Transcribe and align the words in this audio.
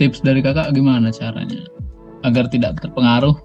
tips 0.00 0.24
dari 0.24 0.40
kakak 0.40 0.72
gimana 0.72 1.12
caranya 1.12 1.60
agar 2.24 2.48
tidak 2.48 2.80
terpengaruh 2.80 3.36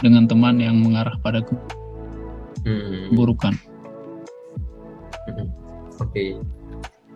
dengan 0.00 0.24
teman 0.24 0.56
yang 0.56 0.80
mengarah 0.80 1.12
pada 1.20 1.44
Hmm. 2.64 3.12
keburukan? 3.12 3.52
Hmm. 5.28 5.46
Oke. 6.00 6.40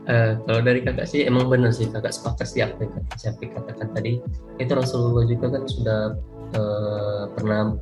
Eh, 0.07 0.33
kalau 0.47 0.61
dari 0.63 0.87
kakak 0.87 1.09
sih 1.11 1.27
emang 1.27 1.51
benar 1.51 1.75
sih 1.75 1.91
kakak 1.91 2.15
sepakat 2.15 2.47
sih 2.47 2.63
apa 2.63 2.79
yang 2.87 2.95
Syafiq 3.19 3.51
katakan 3.51 3.91
tadi 3.91 4.23
itu 4.63 4.73
Rasulullah 4.77 5.27
juga 5.27 5.51
kan 5.59 5.63
sudah 5.67 6.01
eh, 6.55 7.23
pernah 7.35 7.75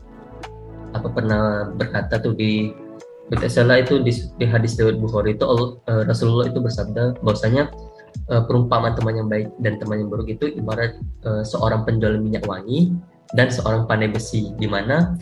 apa 0.96 1.08
pernah 1.12 1.68
berkata 1.74 2.16
tuh 2.22 2.32
di 2.32 2.72
salah 3.50 3.82
itu 3.82 4.00
di, 4.00 4.12
di 4.40 4.46
hadis 4.48 4.72
Dawud 4.78 5.04
Bukhari 5.04 5.36
itu 5.36 5.44
Allah- 5.44 5.76
eh, 5.84 6.02
Rasulullah 6.08 6.48
itu 6.48 6.64
bersabda 6.64 7.20
bahwasanya 7.20 7.68
eh, 8.30 8.42
perumpamaan 8.46 8.94
teman 8.94 9.14
yang 9.18 9.28
baik 9.28 9.48
dan 9.60 9.78
teman 9.78 10.04
yang 10.04 10.08
buruk 10.08 10.28
itu 10.30 10.54
ibarat 10.54 10.96
eh, 11.26 11.42
seorang 11.44 11.82
penjual 11.82 12.16
minyak 12.18 12.46
wangi 12.46 12.94
dan 13.34 13.50
seorang 13.50 13.84
pandai 13.84 14.10
besi 14.12 14.54
di 14.58 14.68
mana 14.70 15.18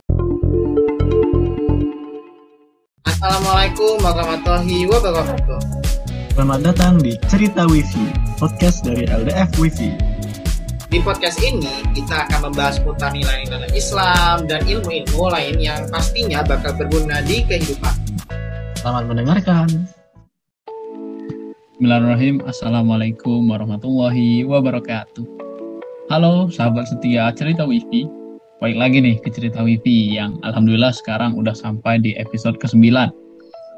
Assalamualaikum 3.23 4.03
warahmatullahi 4.03 4.83
wabarakatuh. 4.91 5.61
Selamat 6.35 6.61
datang 6.67 6.99
di 6.99 7.15
Cerita 7.31 7.71
Wifi, 7.71 8.11
podcast 8.35 8.83
dari 8.83 9.07
LDF 9.07 9.55
Wifi. 9.63 9.95
Di 10.91 10.99
podcast 11.01 11.39
ini 11.39 11.71
kita 11.95 12.27
akan 12.27 12.51
membahas 12.51 12.83
seputar 12.83 13.15
nilai-nilai 13.15 13.71
Islam 13.79 14.51
dan 14.51 14.67
ilmu-ilmu 14.67 15.31
lain 15.31 15.57
yang 15.63 15.87
pastinya 15.87 16.43
bakal 16.43 16.75
berguna 16.75 17.23
di 17.23 17.47
kehidupan. 17.47 17.95
Selamat 18.83 19.05
mendengarkan. 19.07 20.02
Bismillahirrahmanirrahim. 21.83 22.47
Assalamualaikum 22.47 23.41
warahmatullahi 23.51 24.47
wabarakatuh. 24.47 25.27
Halo 26.15 26.47
sahabat 26.47 26.87
setia 26.87 27.35
cerita 27.35 27.67
wifi. 27.67 28.07
Baik 28.63 28.79
lagi 28.79 29.03
nih 29.03 29.19
ke 29.19 29.35
cerita 29.35 29.67
wifi 29.67 30.15
yang 30.15 30.39
alhamdulillah 30.47 30.95
sekarang 30.95 31.35
udah 31.35 31.51
sampai 31.51 31.99
di 31.99 32.15
episode 32.15 32.55
ke-9. 32.63 32.87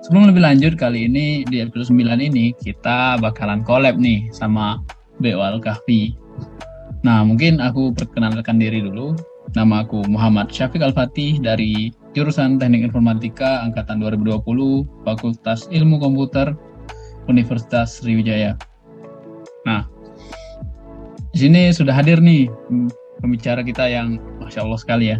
Sebelum 0.05 0.29
lebih 0.29 0.45
lanjut 0.45 0.77
kali 0.77 1.09
ini 1.09 1.49
di 1.49 1.65
episode 1.65 1.97
9 1.97 2.21
ini 2.21 2.53
kita 2.61 3.17
bakalan 3.25 3.65
collab 3.65 3.97
nih 3.97 4.29
sama 4.37 4.85
BO 5.25 5.41
Al-Kahfi. 5.41 6.13
Nah 7.09 7.25
mungkin 7.25 7.57
aku 7.57 7.97
perkenalkan 7.97 8.61
diri 8.61 8.85
dulu. 8.85 9.17
Nama 9.57 9.81
aku 9.81 10.05
Muhammad 10.13 10.53
Syafiq 10.53 10.85
Al-Fatih 10.85 11.41
dari 11.41 11.89
jurusan 12.13 12.61
Teknik 12.61 12.85
Informatika 12.85 13.65
angkatan 13.65 13.97
2020 13.97 14.45
Fakultas 15.09 15.73
Ilmu 15.73 15.97
Komputer 16.05 16.53
Universitas 17.29 18.01
Sriwijaya. 18.01 18.59
Nah, 19.65 19.89
di 21.33 21.39
sini 21.49 21.73
sudah 21.73 21.97
hadir 21.97 22.21
nih 22.21 22.47
pembicara 23.25 23.65
kita 23.65 23.89
yang 23.89 24.21
masya 24.39 24.63
Allah 24.63 24.81
sekali 24.81 25.11
ya 25.11 25.19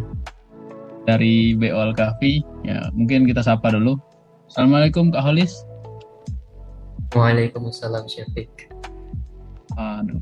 dari 1.09 1.57
BO 1.57 1.77
Al 1.77 1.97
Kahfi. 1.97 2.45
Ya 2.65 2.93
mungkin 2.93 3.25
kita 3.25 3.41
sapa 3.41 3.73
dulu. 3.73 3.97
Assalamualaikum 4.49 5.09
Kak 5.11 5.25
Holis. 5.25 5.65
Waalaikumsalam 7.17 8.05
Syafiq. 8.11 8.71
Aduh. 9.79 10.21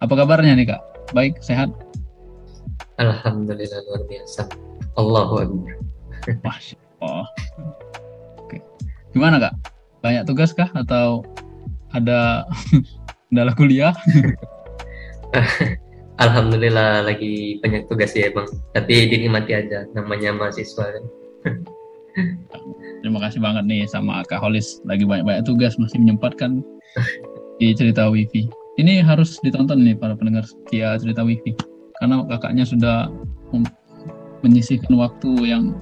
Apa 0.00 0.12
kabarnya 0.12 0.54
nih 0.54 0.76
Kak? 0.76 0.82
Baik, 1.16 1.40
sehat? 1.40 1.72
Alhamdulillah 3.00 3.80
luar 3.88 4.02
biasa. 4.08 4.48
Allahu 4.96 5.34
Akbar. 5.40 5.74
Masya 6.44 6.76
Allah. 7.00 7.28
Oke. 8.40 8.60
Gimana 9.12 9.36
Kak? 9.40 9.75
Banyak 10.00 10.24
tugas 10.28 10.52
kah 10.52 10.68
atau 10.74 11.24
ada 11.94 12.44
kendala 13.30 13.52
kuliah? 13.56 13.94
Alhamdulillah 16.24 17.04
lagi 17.04 17.60
banyak 17.60 17.92
tugas 17.92 18.16
ya 18.16 18.32
bang. 18.32 18.48
Tapi 18.72 19.12
dinikmati 19.12 19.52
aja. 19.52 19.84
Namanya 19.92 20.32
mahasiswa. 20.32 21.04
Terima 23.04 23.20
kasih 23.20 23.44
banget 23.44 23.68
nih 23.68 23.84
sama 23.84 24.24
Kak 24.24 24.40
Holis 24.40 24.80
lagi 24.88 25.04
banyak-banyak 25.04 25.44
tugas 25.44 25.76
masih 25.76 26.00
menyempatkan 26.00 26.64
di 27.60 27.76
cerita 27.76 28.08
wifi. 28.08 28.48
Ini 28.80 29.04
harus 29.04 29.36
ditonton 29.44 29.84
nih 29.84 29.96
para 29.96 30.16
pendengar 30.16 30.48
setia 30.48 30.96
cerita 30.96 31.20
wifi 31.20 31.52
karena 32.00 32.24
kakaknya 32.28 32.64
sudah 32.64 33.12
menyisihkan 34.40 34.96
waktu 34.96 35.30
yang 35.48 35.76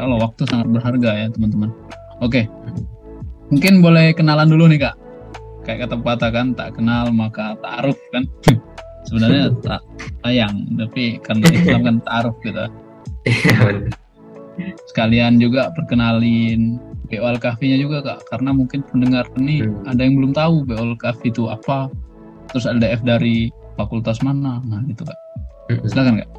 Allah 0.00 0.20
waktu 0.20 0.48
sangat 0.48 0.72
berharga 0.72 1.10
ya 1.12 1.26
teman-teman. 1.32 1.68
Oke, 2.24 2.48
mungkin 3.48 3.80
boleh 3.84 4.12
kenalan 4.16 4.48
dulu 4.48 4.68
nih 4.68 4.88
kak. 4.88 4.96
Kayak 5.64 5.88
kata 5.88 5.94
pepatah 6.00 6.30
kan 6.32 6.46
tak 6.56 6.76
kenal 6.76 7.12
maka 7.12 7.56
ta'aruf 7.60 7.98
kan. 8.12 8.24
Sebenarnya 9.08 9.48
tak 9.64 9.80
sayang 10.20 10.68
tapi 10.76 11.16
karena 11.24 11.48
Islam 11.48 11.80
kan 11.80 11.96
ta'aruf 12.04 12.36
gitu 12.44 12.66
Iya 13.24 13.88
sekalian 14.90 15.38
juga 15.38 15.70
perkenalin 15.72 16.76
BO 17.08 17.24
Al 17.24 17.38
Kahfi-nya 17.40 17.78
juga 17.80 18.04
kak 18.04 18.26
karena 18.28 18.50
mungkin 18.52 18.84
pendengar 18.84 19.24
ini 19.38 19.64
Hmm. 19.64 19.86
ada 19.88 20.00
yang 20.02 20.18
belum 20.18 20.32
tahu 20.34 20.66
BO 20.66 20.92
Al 20.92 20.96
Kahfi 20.98 21.30
itu 21.32 21.48
apa 21.48 21.88
terus 22.50 22.68
LDF 22.68 23.00
dari 23.00 23.48
fakultas 23.78 24.20
mana 24.20 24.60
nah 24.66 24.82
itu 24.90 25.06
kak 25.06 25.18
Mm-mm. 25.72 25.88
silakan 25.88 26.20
kak 26.20 26.30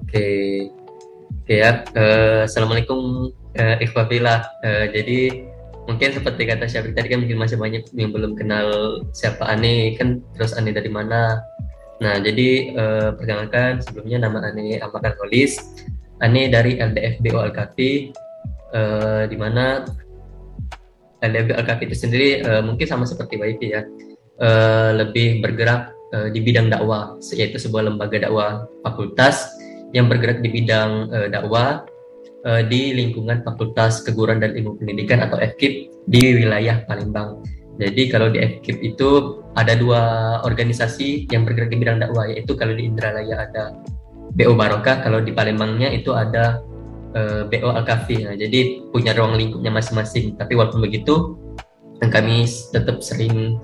Oke. 0.00 0.26
Oke 1.44 1.54
ya. 1.54 1.86
Eh, 1.94 2.42
Assalamualaikum 2.48 3.30
uh, 3.54 3.76
Ikhwafillah. 3.78 4.42
Eh, 4.66 4.84
jadi 4.90 5.18
mungkin 5.88 6.10
seperti 6.12 6.42
kata 6.48 6.64
Syafiq 6.68 6.92
tadi 6.92 7.08
kan 7.12 7.24
mungkin 7.24 7.40
masih 7.40 7.56
banyak 7.56 7.88
yang 7.96 8.12
belum 8.12 8.36
kenal 8.36 9.00
siapa 9.16 9.46
Ani 9.48 9.96
kan 9.96 10.20
terus 10.36 10.52
Ani 10.56 10.74
dari 10.74 10.88
mana. 10.92 11.40
Nah 12.00 12.16
jadi 12.20 12.48
eh, 12.72 13.08
perkenalkan 13.16 13.84
sebelumnya 13.84 14.28
nama 14.28 14.50
Ani 14.50 14.80
Amakan 14.80 15.14
Holis. 15.20 15.60
Ani 16.20 16.52
dari 16.52 16.76
LDF 16.76 17.24
BO 17.24 17.40
Al-Kafi 17.40 18.12
eh, 18.76 19.22
di 19.24 19.36
mana 19.40 19.88
LDF 21.24 21.44
BO 21.48 21.56
Al-Kafi 21.56 21.82
itu 21.88 21.96
sendiri 21.96 22.44
eh, 22.44 22.62
mungkin 22.64 22.84
sama 22.84 23.08
seperti 23.08 23.40
WIP 23.40 23.62
ya. 23.72 23.84
Eh, 24.40 24.90
lebih 24.96 25.44
bergerak 25.44 25.92
eh, 26.16 26.28
di 26.32 26.40
bidang 26.40 26.72
dakwah 26.72 27.20
yaitu 27.36 27.60
sebuah 27.60 27.92
lembaga 27.92 28.16
dakwah 28.24 28.64
fakultas 28.80 29.52
yang 29.92 30.08
bergerak 30.08 30.40
di 30.40 30.48
bidang 30.48 31.12
eh, 31.12 31.28
dakwah 31.28 31.84
eh, 32.46 32.62
di 32.68 32.96
lingkungan 32.96 33.44
Fakultas 33.44 34.04
Keguruan 34.04 34.40
dan 34.40 34.56
Ilmu 34.56 34.80
Pendidikan 34.80 35.20
atau 35.24 35.36
FKIP 35.40 35.90
di 36.08 36.22
wilayah 36.40 36.82
Palembang. 36.88 37.44
Jadi 37.80 38.12
kalau 38.12 38.28
di 38.28 38.38
FKIP 38.40 38.78
itu 38.92 39.40
ada 39.56 39.72
dua 39.72 40.00
organisasi 40.44 41.32
yang 41.32 41.48
bergerak 41.48 41.72
di 41.72 41.78
bidang 41.80 41.98
dakwah 42.04 42.28
yaitu 42.28 42.52
kalau 42.52 42.76
di 42.76 42.84
Indralaya 42.84 43.48
ada 43.48 43.72
BO 44.36 44.54
Barokah, 44.54 45.02
kalau 45.02 45.24
di 45.24 45.32
Palembangnya 45.32 45.88
itu 45.90 46.12
ada 46.12 46.60
eh, 47.16 47.48
BO 47.48 47.72
Al-Kafi. 47.72 48.28
Nah, 48.28 48.36
jadi 48.36 48.84
punya 48.92 49.16
ruang 49.16 49.34
lingkupnya 49.40 49.72
masing-masing. 49.72 50.36
Tapi 50.36 50.52
walaupun 50.54 50.84
begitu 50.84 51.40
kami 52.00 52.44
tetap 52.46 53.00
sering 53.00 53.56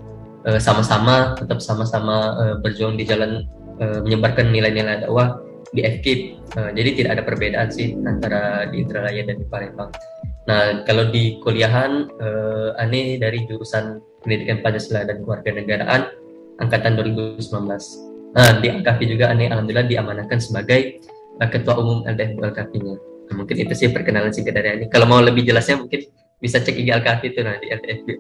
eh, 0.49 0.61
sama-sama 0.61 1.37
tetap 1.37 1.61
sama-sama 1.61 2.17
eh, 2.41 2.55
berjuang 2.65 2.97
di 2.97 3.05
jalan 3.07 3.45
menyebarkan 3.77 4.57
nilai-nilai 4.57 5.05
dakwah 5.05 5.37
di 5.73 5.83
FKIP. 5.83 6.21
Eh, 6.59 6.71
jadi 6.77 6.91
tidak 6.95 7.11
ada 7.19 7.23
perbedaan 7.27 7.69
sih 7.73 7.97
antara 8.05 8.69
di 8.71 8.85
Indralaya 8.85 9.23
dan 9.27 9.37
di 9.41 9.47
Palembang. 9.49 9.91
Nah, 10.47 10.87
kalau 10.87 11.11
di 11.11 11.43
kuliahan 11.43 12.07
eh, 12.23 12.83
Ane 12.83 13.19
dari 13.19 13.43
jurusan 13.49 13.99
Pendidikan 14.23 14.63
Pancasila 14.63 15.07
dan 15.07 15.23
Kewarganegaraan 15.23 16.03
angkatan 16.63 16.99
2019. 16.99 17.47
Nah, 18.37 18.51
di 18.61 18.69
Alkafi 18.71 19.05
juga 19.09 19.33
Ane 19.33 19.51
alhamdulillah 19.51 19.89
diamanahkan 19.89 20.39
sebagai 20.39 21.03
eh, 21.41 21.49
ketua 21.51 21.79
umum 21.79 22.07
LDF 22.07 22.39
Alkafinya. 22.43 22.95
Nah, 23.27 23.35
mungkin 23.43 23.57
itu 23.59 23.75
sih 23.75 23.91
perkenalan 23.91 24.31
singkat 24.31 24.55
dari 24.55 24.69
Ane. 24.79 24.85
Kalau 24.87 25.11
mau 25.11 25.19
lebih 25.19 25.43
jelasnya 25.43 25.83
mungkin 25.83 26.07
bisa 26.39 26.63
cek 26.63 26.77
IG 26.77 26.89
Alkafi 26.95 27.33
itu 27.35 27.41
nah 27.43 27.59
di 27.59 27.73
LDF. 27.73 28.07
Ya, 28.07 28.15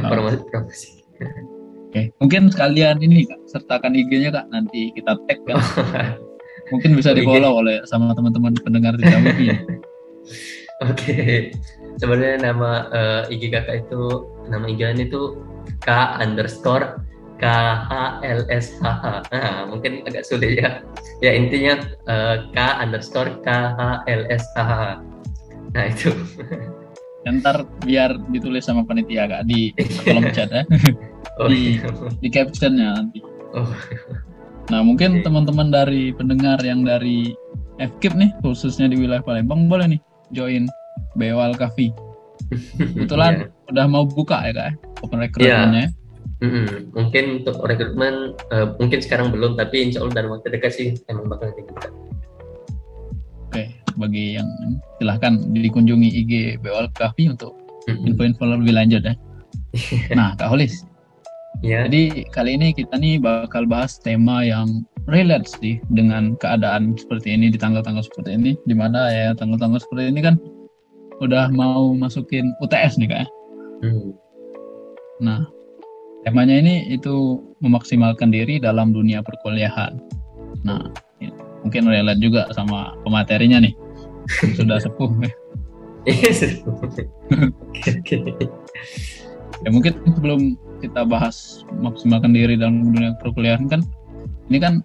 Sekalian 0.00 0.04
promosi 0.48 0.88
oke 1.92 2.02
mungkin 2.16 2.48
sekalian 2.48 2.96
ini 3.04 3.28
kak 3.28 3.40
sertakan 3.44 3.92
IG-nya 3.92 4.32
kak 4.32 4.48
nanti 4.48 4.88
kita 4.96 5.20
tag 5.28 5.38
kan 5.44 5.60
mungkin 6.72 6.96
bisa 6.96 7.12
di 7.12 7.20
follow 7.20 7.60
oleh 7.60 7.84
sama 7.84 8.16
teman-teman 8.16 8.56
pendengar 8.64 8.96
ya. 8.96 9.20
Oke, 10.82 11.54
sebenarnya 12.02 12.50
nama 12.50 12.90
eh, 12.90 13.34
IG 13.38 13.54
kakak 13.54 13.86
itu 13.86 14.26
nama 14.50 14.66
IG 14.66 14.82
ini 14.82 15.04
tuh 15.06 15.38
K 15.78 16.18
underscore 16.18 16.98
K 17.38 17.44
H 17.86 18.18
L 18.26 18.42
S 18.50 18.82
H 18.82 18.86
H. 18.98 19.06
Nah, 19.30 19.70
mungkin 19.70 20.02
agak 20.10 20.26
sulit 20.26 20.58
ya. 20.58 20.82
Ya 21.22 21.38
intinya 21.38 21.78
eh, 22.10 22.36
K 22.50 22.58
underscore 22.82 23.38
K 23.46 23.48
H 23.78 23.80
L 24.10 24.22
S 24.26 24.42
H 24.56 24.58
H. 24.58 24.74
Nah 25.70 25.84
itu. 25.86 26.10
Ntar 27.22 27.64
biar 27.86 28.18
ditulis 28.34 28.66
sama 28.66 28.82
panitia 28.82 29.30
kak 29.30 29.46
di 29.46 29.70
kolom 30.02 30.26
chat 30.34 30.50
ya 30.50 30.62
Oh, 31.40 31.48
Di- 31.48 31.80
iya. 31.80 31.88
di 32.20 32.28
captionnya 32.28 32.92
nanti 32.98 33.24
oh, 33.56 33.72
Nah, 34.70 34.80
mungkin 34.84 35.20
teman-teman 35.26 35.74
dari 35.74 36.14
pendengar 36.14 36.62
yang 36.62 36.86
dari 36.86 37.34
FKIP 37.82 38.14
nih, 38.14 38.30
khususnya 38.46 38.86
di 38.86 38.94
wilayah 38.94 39.24
Palembang, 39.24 39.66
boleh 39.66 39.96
nih 39.96 40.00
join 40.30 40.70
BO 41.18 41.42
Al 41.42 41.58
Kahfi. 41.58 41.90
Kebetulan 42.78 43.50
udah 43.74 43.86
mau 43.90 44.06
buka 44.06 44.46
ya 44.46 44.52
kak, 44.54 44.66
ya, 44.70 44.72
open 45.02 45.18
recruitment-nya. 45.18 45.86
Mm-mm. 46.42 46.94
Mungkin 46.94 47.24
untuk 47.42 47.58
rekrutmen 47.62 48.34
uh, 48.54 48.74
mungkin 48.78 48.98
sekarang 49.02 49.34
belum, 49.34 49.58
tapi 49.58 49.90
insya 49.90 50.02
Allah 50.02 50.14
dalam 50.22 50.30
waktu 50.38 50.54
dekat 50.54 50.72
sih 50.74 50.88
emang 51.10 51.26
bakal 51.26 51.50
dibuka. 51.54 51.90
Oke, 53.52 53.68
bagi 54.00 54.40
yang 54.40 54.48
silahkan 54.96 55.36
dikunjungi 55.52 56.08
IG 56.24 56.32
BOL 56.64 56.88
Kafi 56.96 57.28
untuk 57.28 57.52
info-info 57.84 58.48
lebih 58.48 58.72
lanjut 58.72 59.04
ya. 59.04 59.12
Nah, 60.16 60.32
Kak 60.40 60.48
Holis, 60.48 60.88
Ya. 61.60 61.84
jadi 61.84 62.24
kali 62.32 62.56
ini 62.56 62.72
kita 62.72 62.96
nih 62.96 63.20
bakal 63.20 63.68
bahas 63.68 64.00
tema 64.00 64.40
yang 64.40 64.88
relate 65.04 65.44
sih 65.44 65.84
dengan 65.92 66.32
keadaan 66.40 66.96
seperti 66.96 67.36
ini 67.36 67.52
di 67.52 67.60
tanggal-tanggal 67.60 68.00
seperti 68.00 68.40
ini, 68.40 68.56
di 68.64 68.72
mana 68.72 69.12
ya 69.12 69.36
tanggal-tanggal 69.36 69.84
seperti 69.84 70.08
ini 70.16 70.20
kan 70.24 70.40
udah 71.20 71.52
mau 71.52 71.92
masukin 71.92 72.56
UTS 72.64 72.96
nih 72.96 73.12
kak. 73.12 73.20
ya. 73.20 73.26
Hmm. 73.84 74.10
Nah, 75.20 75.40
temanya 76.24 76.56
ini 76.56 76.88
itu 76.88 77.44
memaksimalkan 77.60 78.32
diri 78.32 78.56
dalam 78.56 78.96
dunia 78.96 79.20
perkuliahan. 79.20 80.00
Nah, 80.64 80.88
mungkin 81.62 81.86
relate 81.88 82.20
juga 82.22 82.50
sama 82.52 82.94
pematerinya 83.06 83.62
nih, 83.62 83.74
sudah 84.58 84.78
sepuh. 84.82 85.10
Iya. 86.02 86.58
Oke, 86.66 88.14
oke. 88.26 88.46
ya 89.62 89.70
mungkin 89.70 89.94
sebelum 90.02 90.58
kita 90.82 91.06
bahas 91.06 91.62
maksimalkan 91.78 92.34
diri 92.34 92.58
dalam 92.58 92.90
dunia 92.90 93.14
perkuliahan 93.22 93.70
kan 93.70 93.86
ini 94.50 94.58
kan 94.58 94.82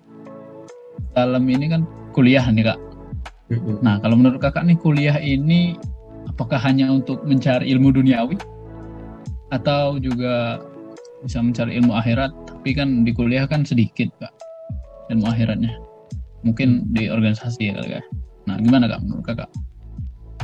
dalam 1.17 1.49
ini 1.49 1.65
kan 1.73 1.81
kuliah 2.13 2.45
nih 2.45 2.73
kak 2.73 2.79
nah 3.81 3.97
kalau 3.97 4.13
menurut 4.19 4.37
kakak 4.37 4.61
nih 4.69 4.77
kuliah 4.77 5.17
ini 5.17 5.73
apakah 6.29 6.61
hanya 6.61 6.93
untuk 6.93 7.25
mencari 7.25 7.73
ilmu 7.73 7.89
duniawi 7.89 8.37
atau 9.49 9.97
juga 9.97 10.61
bisa 11.25 11.41
mencari 11.41 11.81
ilmu 11.81 11.97
akhirat 11.97 12.29
tapi 12.45 12.77
kan 12.77 13.01
di 13.01 13.11
kuliah 13.15 13.49
kan 13.49 13.65
sedikit 13.65 14.13
kak 14.21 14.33
ilmu 15.09 15.25
akhiratnya 15.25 15.73
mungkin 16.45 16.89
di 16.93 17.09
organisasi 17.09 17.71
ya 17.71 17.73
kali 17.77 17.89
ya 17.97 18.01
nah 18.47 18.55
gimana 18.61 18.87
kak 18.87 19.01
menurut 19.03 19.25
kakak 19.25 19.49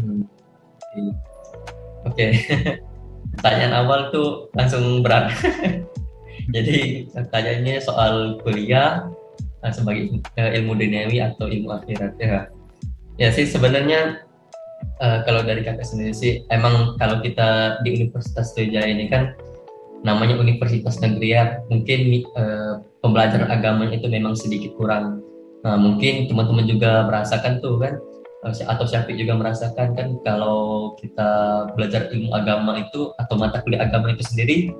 Hmm. 0.02 1.14
Oke. 2.06 2.38
Pertanyaan 3.34 3.74
awal 3.86 4.14
tuh 4.14 4.50
langsung 4.54 5.02
berat. 5.02 5.34
Jadi 6.56 7.08
pertanyaannya 7.14 7.82
soal 7.82 8.38
kuliah 8.44 9.10
sebagai 9.72 10.20
eh, 10.36 10.60
ilmu 10.60 10.76
duniawi 10.76 11.24
atau 11.24 11.48
ilmu 11.48 11.72
akhirat 11.82 12.14
ya. 12.20 12.52
Ya 13.16 13.30
sih 13.32 13.48
sebenarnya 13.48 14.22
eh, 15.02 15.20
kalau 15.24 15.42
dari 15.42 15.64
kakak 15.64 15.88
sendiri 15.88 16.14
sih 16.14 16.44
emang 16.52 17.00
kalau 17.00 17.24
kita 17.24 17.82
di 17.82 17.96
Universitas 18.04 18.54
Sriwijaya 18.54 18.92
ini 18.92 19.08
kan 19.08 19.34
namanya 20.04 20.36
universitas 20.36 21.00
negeri 21.00 21.32
ya 21.32 21.64
mungkin 21.72 22.28
eh, 22.28 22.74
pembelajaran 23.00 23.50
agamanya 23.50 23.98
itu 23.98 24.12
memang 24.12 24.36
sedikit 24.36 24.76
kurang. 24.76 25.23
Nah, 25.64 25.80
mungkin 25.80 26.28
teman-teman 26.28 26.68
juga 26.68 27.08
merasakan 27.08 27.64
tuh 27.64 27.80
kan? 27.80 27.96
Eh, 28.44 28.68
atau 28.68 28.84
Syafiq 28.84 29.16
juga 29.16 29.40
merasakan 29.40 29.96
kan? 29.96 30.08
Kalau 30.28 30.94
kita 31.00 31.30
belajar 31.80 32.12
ilmu 32.12 32.36
agama 32.36 32.84
itu 32.84 33.16
atau 33.16 33.40
mata 33.40 33.64
kuliah 33.64 33.88
agama 33.88 34.12
itu 34.12 34.24
sendiri 34.28 34.76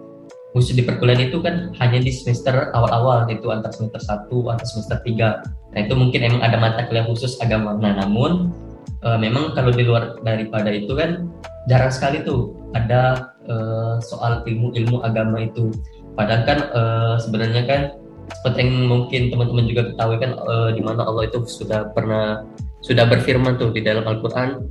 khusus 0.54 0.78
di 0.78 0.86
perkuliahan 0.86 1.34
itu 1.34 1.42
kan 1.42 1.74
hanya 1.82 1.98
di 1.98 2.14
semester 2.14 2.70
awal-awal 2.78 3.26
itu 3.26 3.50
antar 3.50 3.74
semester 3.74 3.98
1 4.30 4.54
antar 4.54 4.68
semester 4.70 4.98
3 5.02 5.74
nah 5.74 5.80
itu 5.82 5.94
mungkin 5.98 6.22
emang 6.22 6.42
ada 6.46 6.58
mata 6.62 6.86
kuliah 6.86 7.10
khusus 7.10 7.42
agama. 7.42 7.74
Nah 7.82 8.06
namun 8.06 8.54
eh, 9.02 9.18
memang 9.18 9.58
kalau 9.58 9.74
di 9.74 9.82
luar 9.82 10.22
daripada 10.22 10.70
itu 10.70 10.94
kan 10.94 11.26
jarang 11.66 11.90
sekali 11.90 12.22
tuh 12.22 12.54
ada 12.78 13.34
eh, 13.50 13.98
soal 14.06 14.46
ilmu-ilmu 14.46 15.02
agama 15.02 15.42
itu. 15.42 15.74
Padahal 16.14 16.46
kan 16.46 16.60
eh, 16.70 17.16
sebenarnya 17.18 17.64
kan 17.66 17.82
seperti 18.32 18.58
yang 18.64 18.72
mungkin 18.88 19.22
teman-teman 19.34 19.66
juga 19.68 19.82
ketahui 19.92 20.18
kan 20.22 20.32
eh, 20.38 20.70
di 20.78 20.82
mana 20.86 21.02
Allah 21.04 21.28
itu 21.28 21.44
sudah 21.44 21.92
pernah 21.92 22.48
sudah 22.84 23.08
berfirman 23.08 23.60
tuh 23.60 23.72
di 23.72 23.82
dalam 23.84 24.08
Al-Quran 24.08 24.64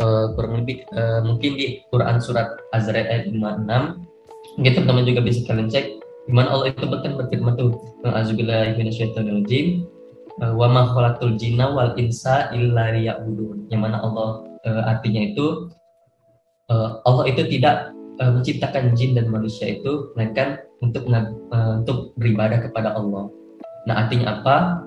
eh, 0.00 0.26
kurang 0.36 0.64
lebih 0.64 0.84
eh, 0.92 1.20
mungkin 1.24 1.50
di 1.56 1.66
Quran 1.88 2.20
surat 2.20 2.58
Az-Zariyat 2.76 3.08
ayat 3.08 3.22
56 3.32 4.58
mungkin 4.58 4.72
teman-teman 4.74 5.04
juga 5.06 5.20
bisa 5.24 5.40
kalian 5.48 5.68
cek 5.70 5.86
di 6.28 6.32
mana 6.36 6.52
Allah 6.52 6.76
itu 6.76 6.84
bahkan 6.84 7.16
berfirman 7.16 7.56
tuh 7.56 7.80
A'udzubillahi 8.04 8.76
minasyaitonirrajim 8.76 9.88
wa 10.38 10.66
ma 10.70 10.86
khalaqtul 10.86 11.34
jinna 11.34 11.74
wal 11.74 11.98
insa 11.98 12.50
illa 12.54 12.94
liya'budun. 12.94 13.66
Yang 13.72 13.80
mana 13.82 13.98
Allah 14.02 14.30
eh, 14.62 14.82
artinya 14.86 15.20
itu 15.26 15.46
eh, 16.70 16.90
Allah 17.02 17.24
itu 17.26 17.42
tidak 17.58 17.90
eh, 18.18 18.30
menciptakan 18.34 18.94
jin 18.94 19.14
dan 19.16 19.30
manusia 19.30 19.78
itu 19.78 20.12
melainkan 20.14 20.62
untuk 20.82 21.06
eh, 21.08 21.72
untuk 21.82 22.12
beribadah 22.18 22.62
kepada 22.68 22.94
Allah. 22.94 23.30
Nah, 23.88 23.94
artinya 24.06 24.40
apa? 24.40 24.84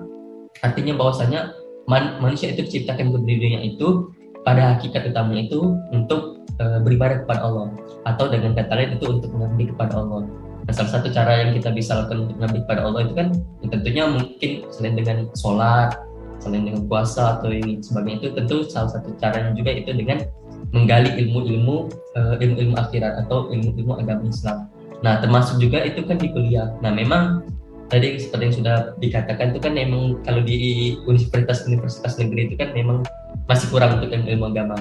Artinya 0.62 0.94
bahwasanya 0.94 1.52
man- 1.90 2.20
manusia 2.22 2.52
itu 2.52 2.64
diciptakan 2.68 3.10
untuk 3.10 3.24
di 3.26 3.34
dunia 3.40 3.60
itu 3.64 4.12
pada 4.42 4.74
hakikat 4.76 5.10
utamanya 5.10 5.48
itu 5.50 5.74
untuk 5.90 6.42
eh, 6.60 6.78
beribadah 6.82 7.26
kepada 7.26 7.40
Allah 7.46 7.66
atau 8.06 8.26
dengan 8.30 8.54
kata 8.58 8.72
lain 8.74 8.90
itu 8.98 9.06
untuk 9.08 9.30
mengabdi 9.34 9.70
kepada 9.74 10.02
Allah. 10.02 10.26
Nah, 10.62 10.70
salah 10.70 10.92
satu 10.94 11.10
cara 11.10 11.42
yang 11.42 11.50
kita 11.58 11.74
bisa 11.74 11.98
lakukan 11.98 12.30
untuk 12.30 12.36
mengabdi 12.38 12.60
kepada 12.62 12.80
Allah 12.86 13.00
itu 13.02 13.14
kan 13.18 13.28
ya 13.34 13.66
tentunya 13.74 14.04
mungkin 14.06 14.50
selain 14.70 14.94
dengan 14.94 15.18
sholat, 15.34 15.90
selain 16.38 16.62
dengan 16.66 16.82
puasa 16.86 17.38
atau 17.38 17.50
ini 17.50 17.82
sebagainya 17.82 18.18
itu 18.22 18.28
tentu 18.34 18.56
salah 18.70 18.90
satu 18.90 19.10
caranya 19.18 19.50
juga 19.58 19.70
itu 19.74 19.90
dengan 19.90 20.22
menggali 20.72 21.12
ilmu-ilmu 21.20 21.92
eh, 22.16 22.34
ilmu-ilmu 22.42 22.74
akhirat 22.80 23.24
atau 23.26 23.52
ilmu-ilmu 23.52 24.00
agama 24.00 24.24
Islam. 24.26 24.68
Nah, 25.04 25.20
termasuk 25.20 25.60
juga 25.60 25.84
itu 25.84 26.00
kan 26.06 26.16
di 26.16 26.32
kuliah. 26.32 26.72
Nah, 26.80 26.90
memang 26.94 27.44
tadi 27.92 28.16
seperti 28.16 28.42
yang 28.48 28.56
sudah 28.56 28.76
dikatakan 28.96 29.52
itu 29.52 29.60
kan 29.60 29.72
memang 29.76 30.16
kalau 30.24 30.40
di 30.40 30.96
universitas-universitas 31.04 32.16
negeri 32.16 32.48
itu 32.48 32.56
kan 32.56 32.72
memang 32.72 33.04
masih 33.44 33.68
kurang 33.68 34.00
untuk 34.00 34.08
ilmu, 34.08 34.28
ilmu 34.32 34.46
agama. 34.48 34.78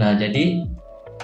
Nah, 0.00 0.16
jadi 0.16 0.64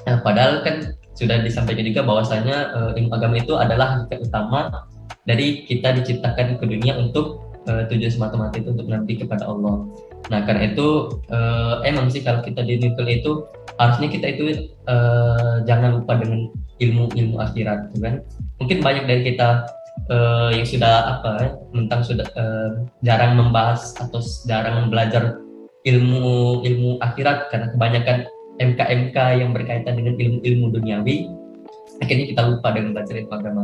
eh, 0.05 0.19
padahal 0.21 0.61
kan 0.63 0.95
sudah 1.17 1.41
disampaikan 1.41 1.85
juga 1.89 2.05
bahwasanya 2.05 2.57
eh, 2.77 2.91
ilmu 3.01 3.11
agama 3.17 3.41
itu 3.41 3.57
adalah 3.57 4.05
hakikat 4.05 4.29
utama 4.29 4.85
dari 5.25 5.65
kita 5.65 5.97
diciptakan 5.97 6.61
ke 6.61 6.65
dunia 6.69 6.99
untuk 7.01 7.41
eh, 7.71 7.89
tujuan 7.89 8.13
semata-mata 8.13 8.61
itu 8.61 8.77
untuk 8.77 8.89
nanti 8.91 9.17
kepada 9.17 9.49
Allah. 9.49 9.89
Nah, 10.29 10.45
karena 10.45 10.71
itu 10.71 11.19
eh, 11.33 11.75
emang 11.89 12.13
sih 12.13 12.21
kalau 12.21 12.45
kita 12.45 12.61
di 12.61 12.77
Newton 12.77 13.09
itu 13.09 13.49
harusnya 13.81 14.09
kita 14.13 14.27
itu 14.37 14.45
eh, 14.69 15.55
jangan 15.65 15.97
lupa 15.97 16.21
dengan 16.21 16.53
ilmu-ilmu 16.77 17.41
akhirat, 17.41 17.93
gitu 17.93 18.05
kan? 18.05 18.15
Mungkin 18.61 18.79
banyak 18.85 19.05
dari 19.09 19.23
kita 19.33 19.65
eh, 20.13 20.51
yang 20.61 20.67
sudah 20.69 20.95
apa 21.19 21.57
mentang 21.73 22.05
sudah 22.05 22.29
eh, 22.37 22.71
jarang 23.01 23.41
membahas 23.41 23.97
atau 23.97 24.21
jarang 24.45 24.93
belajar 24.93 25.41
ilmu 25.85 26.61
ilmu 26.61 27.01
akhirat 27.01 27.49
karena 27.49 27.73
kebanyakan 27.73 28.17
MK-MK 28.61 29.17
yang 29.41 29.51
berkaitan 29.57 29.97
dengan 29.97 30.15
ilmu-ilmu 30.21 30.77
duniawi 30.77 31.33
akhirnya 32.05 32.27
kita 32.29 32.43
lupa 32.45 32.69
dengan 32.77 32.93
belajar 32.93 33.15
ilmu 33.17 33.33
agama 33.33 33.63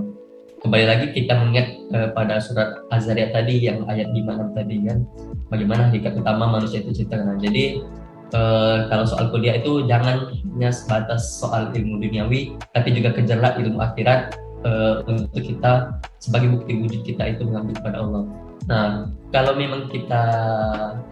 kembali 0.66 0.82
lagi 0.82 1.06
kita 1.14 1.38
mengingat 1.38 1.78
eh, 1.94 2.08
pada 2.10 2.42
surat 2.42 2.82
Az-Zariyat 2.90 3.30
tadi 3.30 3.70
yang 3.70 3.86
ayat 3.86 4.10
56 4.10 4.58
tadi 4.58 4.76
kan 4.82 4.98
bagaimana 5.46 5.80
hakikat 5.86 6.18
utama 6.18 6.58
manusia 6.58 6.82
itu 6.82 6.90
ciptakan. 6.90 7.38
Jadi 7.38 7.86
eh, 8.34 8.76
kalau 8.90 9.06
soal 9.06 9.30
kuliah 9.30 9.62
itu 9.62 9.86
jangan 9.86 10.26
hanya 10.34 10.74
sebatas 10.74 11.38
soal 11.38 11.70
ilmu 11.70 12.02
duniawi 12.02 12.58
tapi 12.74 12.90
juga 12.90 13.14
kejarlah 13.14 13.54
ilmu 13.62 13.78
akhirat 13.78 14.34
eh, 14.66 15.06
untuk 15.06 15.38
kita 15.38 16.02
sebagai 16.18 16.58
bukti 16.58 16.82
wujud 16.82 17.00
kita 17.06 17.38
itu 17.38 17.46
mengambil 17.46 17.74
kepada 17.78 17.96
Allah. 18.02 18.22
Nah 18.66 18.86
kalau 19.30 19.54
memang 19.54 19.86
kita 19.86 20.22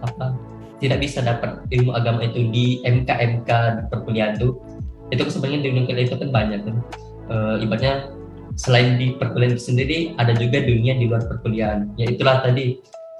apa 0.03 0.35
tidak 0.83 0.99
bisa 0.99 1.23
dapat 1.23 1.63
ilmu 1.71 1.95
agama 1.95 2.27
itu 2.27 2.43
di 2.51 2.83
MK-MK 2.83 3.47
di 3.47 3.81
perkuliahan 3.87 4.35
itu 4.35 4.59
itu 5.15 5.23
sebenarnya 5.31 5.63
di 5.63 5.69
dunia 5.71 6.03
itu 6.03 6.19
kan 6.19 6.27
banyak 6.35 6.59
kan. 6.59 6.75
Eh, 7.31 7.63
ibaratnya 7.63 8.11
selain 8.55 8.95
di 8.95 9.15
perkuliahan 9.19 9.59
sendiri 9.59 10.15
ada 10.15 10.31
juga 10.35 10.63
dunia 10.63 10.95
di 10.95 11.11
luar 11.11 11.27
perkuliahan. 11.27 11.91
Ya 11.99 12.07
itulah 12.09 12.41
tadi 12.41 12.79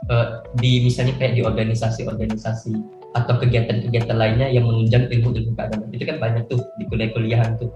eh, 0.09 0.27
di 0.59 0.83
misalnya 0.83 1.15
kayak 1.19 1.35
di 1.35 1.41
organisasi-organisasi 1.43 2.71
atau 3.15 3.39
kegiatan-kegiatan 3.39 4.15
lainnya 4.15 4.51
yang 4.51 4.67
menunjang 4.67 5.07
ilmu-ilmu 5.07 5.55
keagamaan. 5.55 5.91
Itu 5.91 6.03
kan 6.03 6.17
banyak 6.19 6.43
tuh 6.51 6.59
di 6.79 6.83
kuliah-kuliahan 6.87 7.59
tuh. 7.59 7.71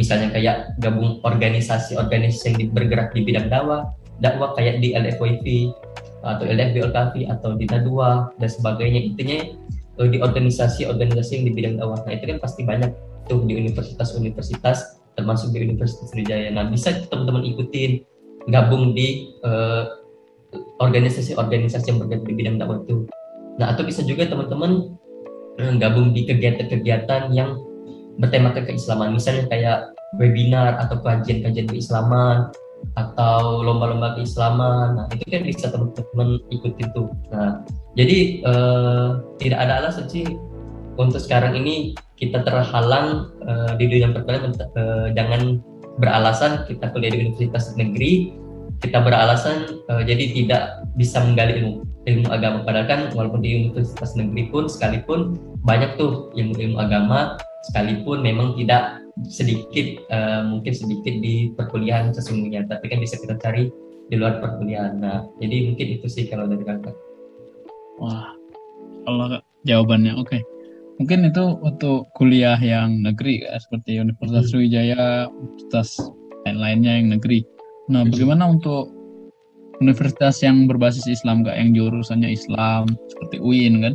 Misalnya 0.00 0.32
kayak 0.32 0.80
gabung 0.80 1.20
organisasi-organisasi 1.20 2.56
yang 2.56 2.72
bergerak 2.72 3.12
di 3.12 3.20
bidang 3.28 3.52
dakwah 3.52 3.92
dakwah 4.22 4.54
kayak 4.54 4.78
di 4.78 4.94
LFWP 4.94 5.74
atau 6.22 6.46
LFB 6.46 6.86
atau 7.26 7.50
di 7.58 7.66
Nadua 7.66 8.30
dan 8.38 8.48
sebagainya. 8.48 9.02
Intinya 9.10 9.38
eh, 9.98 10.08
di 10.08 10.22
organisasi-organisasi 10.22 11.30
yang 11.34 11.44
di 11.50 11.52
bidang 11.52 11.74
dakwah. 11.82 11.98
Nah 12.06 12.14
itu 12.14 12.24
kan 12.30 12.38
pasti 12.38 12.62
banyak 12.62 12.94
tuh 13.26 13.42
di 13.46 13.58
universitas-universitas 13.58 15.01
termasuk 15.14 15.52
di 15.52 15.64
Universitas 15.64 16.10
Sriwijaya 16.10 16.50
nah 16.52 16.68
bisa 16.68 16.92
teman-teman 17.08 17.44
ikutin 17.54 18.02
gabung 18.50 18.96
di 18.96 19.32
eh, 19.44 19.84
organisasi-organisasi 20.82 21.94
yang 21.94 21.98
bergerak 22.02 22.24
di 22.26 22.32
bidang 22.36 22.56
dakwah 22.60 22.82
itu 22.82 23.06
nah 23.60 23.72
atau 23.72 23.84
bisa 23.84 24.02
juga 24.04 24.28
teman-teman 24.28 24.96
eh, 25.60 25.74
gabung 25.78 26.16
di 26.16 26.24
kegiatan-kegiatan 26.28 27.32
yang 27.32 27.60
bertemakan 28.20 28.68
keislaman 28.68 29.16
misalnya 29.16 29.48
kayak 29.48 29.78
webinar 30.20 30.76
atau 30.76 31.00
kajian-kajian 31.00 31.68
keislaman 31.68 32.52
atau 32.98 33.62
lomba-lomba 33.62 34.18
keislaman. 34.18 34.98
Nah, 34.98 35.06
itu 35.14 35.24
kan 35.30 35.42
bisa 35.46 35.70
teman-teman 35.70 36.42
ikut 36.50 36.74
itu. 36.76 37.02
Nah, 37.32 37.62
jadi 37.96 38.18
eh, 38.42 39.08
tidak 39.40 39.58
ada 39.62 39.72
alasan 39.84 40.06
sih 40.10 40.26
untuk 41.00 41.20
sekarang 41.20 41.56
ini 41.56 41.96
kita 42.20 42.44
terhalang 42.44 43.32
eh, 43.42 43.72
di 43.80 43.84
dunia 43.88 44.12
perkuliahan 44.12 44.52
eh, 44.54 45.06
jangan 45.16 45.58
beralasan 46.00 46.64
kita 46.68 46.92
kuliah 46.92 47.12
di 47.12 47.28
universitas 47.28 47.72
negeri. 47.76 48.36
Kita 48.82 48.98
beralasan 49.00 49.86
eh, 49.88 50.02
jadi 50.04 50.24
tidak 50.36 50.62
bisa 50.98 51.22
menggali 51.22 51.62
ilmu 51.62 51.72
ilmu 52.06 52.28
agama. 52.28 52.66
Padahal 52.66 52.86
kan 52.88 53.00
walaupun 53.14 53.40
di 53.40 53.66
universitas 53.66 54.14
negeri 54.18 54.50
pun 54.50 54.66
sekalipun 54.66 55.38
banyak 55.62 55.94
tuh 55.96 56.34
ilmu-ilmu 56.34 56.78
agama. 56.78 57.38
Sekalipun 57.70 58.26
memang 58.26 58.58
tidak 58.58 58.98
sedikit 59.30 60.02
uh, 60.10 60.42
mungkin 60.42 60.74
sedikit 60.74 61.14
di 61.22 61.54
perkuliahan 61.54 62.10
sesungguhnya. 62.10 62.66
Tapi 62.66 62.90
kan 62.90 62.98
bisa 62.98 63.22
kita 63.22 63.38
cari 63.38 63.70
di 64.10 64.18
luar 64.18 64.42
perkuliahan. 64.42 64.98
Nah 64.98 65.30
jadi 65.38 65.70
mungkin 65.70 65.86
itu 66.02 66.10
sih 66.10 66.26
kalau 66.26 66.50
dari 66.50 66.66
kakak. 66.66 66.96
Wah 68.02 68.34
kalau 69.06 69.38
jawabannya 69.62 70.18
oke. 70.18 70.26
okay. 70.26 70.42
Mungkin 71.02 71.26
itu 71.26 71.58
untuk 71.66 72.06
kuliah 72.14 72.54
yang 72.62 73.02
negeri 73.02 73.42
ya, 73.42 73.58
seperti 73.58 73.98
Universitas 73.98 74.46
hmm. 74.46 74.50
Sriwijaya 74.54 75.26
universitas 75.34 75.88
lain-lainnya 76.46 76.92
yang 77.02 77.08
negeri 77.18 77.42
nah 77.90 78.06
hmm. 78.06 78.14
bagaimana 78.14 78.46
untuk 78.46 78.86
universitas 79.82 80.38
yang 80.46 80.70
berbasis 80.70 81.10
Islam 81.10 81.42
kak 81.42 81.58
yang 81.58 81.74
jurusannya 81.74 82.30
Islam 82.30 82.86
seperti 83.10 83.42
UIN 83.42 83.82
kan 83.82 83.94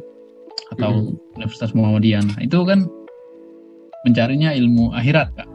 atau 0.75 1.15
hmm. 1.15 1.39
Universitas 1.39 1.71
Muhammadiyah 1.71 2.27
nah, 2.27 2.39
itu 2.43 2.59
kan 2.67 2.83
mencarinya 4.03 4.51
ilmu 4.51 4.91
akhirat 4.91 5.31
kak. 5.39 5.49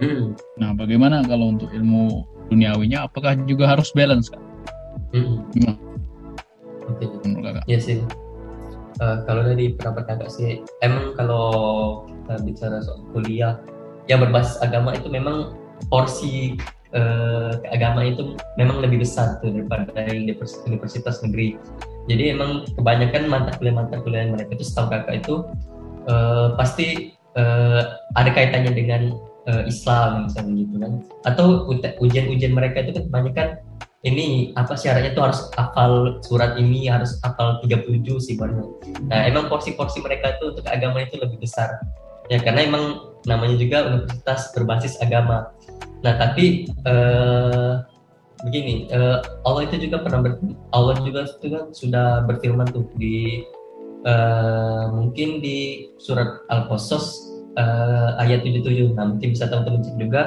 Hmm. 0.00 0.32
Nah 0.60 0.72
bagaimana 0.76 1.24
kalau 1.24 1.56
untuk 1.56 1.72
ilmu 1.72 2.24
duniawinya 2.48 3.04
apakah 3.04 3.36
juga 3.44 3.68
harus 3.68 3.92
balance 3.92 4.32
kak? 4.32 4.40
Hmm. 5.12 5.44
Oke. 6.88 7.04
Okay. 7.04 7.60
Ya 7.68 7.78
sih. 7.80 8.00
Uh, 8.96 9.20
kalau 9.28 9.44
dari 9.44 9.76
pendapat 9.76 10.08
kakak 10.08 10.30
sih, 10.32 10.64
emang 10.80 11.12
kalau 11.20 11.46
kita 12.08 12.34
bicara 12.48 12.76
soal 12.80 13.04
kuliah 13.12 13.60
yang 14.08 14.24
berbasis 14.24 14.56
agama 14.64 14.96
itu 14.96 15.12
memang 15.12 15.52
porsi 15.92 16.56
uh, 16.96 17.60
keagamaan 17.60 18.16
itu 18.16 18.22
memang 18.56 18.80
lebih 18.80 19.04
besar 19.04 19.36
tuh 19.44 19.52
daripada 19.52 19.92
universitas, 20.08 20.64
universitas 20.64 21.16
negeri. 21.20 21.60
Jadi 22.08 22.32
emang 22.32 22.64
kebanyakan 22.78 23.28
mata 23.28 23.50
kuliah 23.60 23.74
mata 23.74 24.00
kuliah 24.00 24.30
mereka 24.30 24.56
itu 24.56 24.64
setahu 24.64 24.88
kakak 24.88 25.26
itu 25.26 25.34
uh, 26.08 26.54
pasti 26.56 27.18
uh, 27.36 28.00
ada 28.16 28.30
kaitannya 28.32 28.72
dengan 28.72 29.02
uh, 29.50 29.62
Islam 29.66 30.30
misalnya 30.30 30.52
gitu 30.64 30.74
kan 30.78 30.92
atau 31.26 31.46
ujian-ujian 32.02 32.54
mereka 32.54 32.86
itu 32.86 32.94
kan 32.94 33.04
kebanyakan 33.10 33.48
ini 34.06 34.54
apa 34.54 34.78
syaratnya 34.78 35.12
tuh 35.18 35.26
harus 35.26 35.40
hafal 35.58 36.22
surat 36.22 36.54
ini 36.54 36.86
harus 36.86 37.18
hafal 37.26 37.58
37 37.66 38.06
sih 38.22 38.38
baru 38.38 38.78
nah 39.10 39.26
emang 39.26 39.50
porsi-porsi 39.50 39.98
mereka 39.98 40.38
itu 40.38 40.54
untuk 40.54 40.66
agama 40.70 41.02
itu 41.02 41.18
lebih 41.18 41.42
besar. 41.42 41.82
Ya 42.26 42.42
karena 42.42 42.66
emang 42.66 43.14
namanya 43.22 43.54
juga 43.54 43.86
universitas 43.86 44.50
berbasis 44.50 44.98
agama. 44.98 45.54
Nah 46.02 46.14
tapi 46.18 46.66
uh, 46.86 47.86
begini 48.42 48.90
uh, 48.90 49.22
Allah 49.46 49.70
itu 49.70 49.86
juga 49.86 50.02
pernah 50.02 50.26
ber, 50.26 50.32
Allah 50.74 50.98
juga, 51.06 51.26
juga 51.38 51.70
sudah 51.70 52.26
berfirman 52.26 52.66
tuh 52.74 52.90
di 52.98 53.46
uh, 54.06 54.90
mungkin 54.90 55.38
di 55.38 55.90
surat 56.02 56.42
Al-Qasas 56.50 57.30
uh, 57.58 58.18
ayat 58.22 58.42
77. 58.42 58.94
Nah, 58.94 59.14
mungkin 59.14 59.34
bisa 59.34 59.50
teman-teman 59.50 59.82
cek 59.82 59.96
juga 59.98 60.22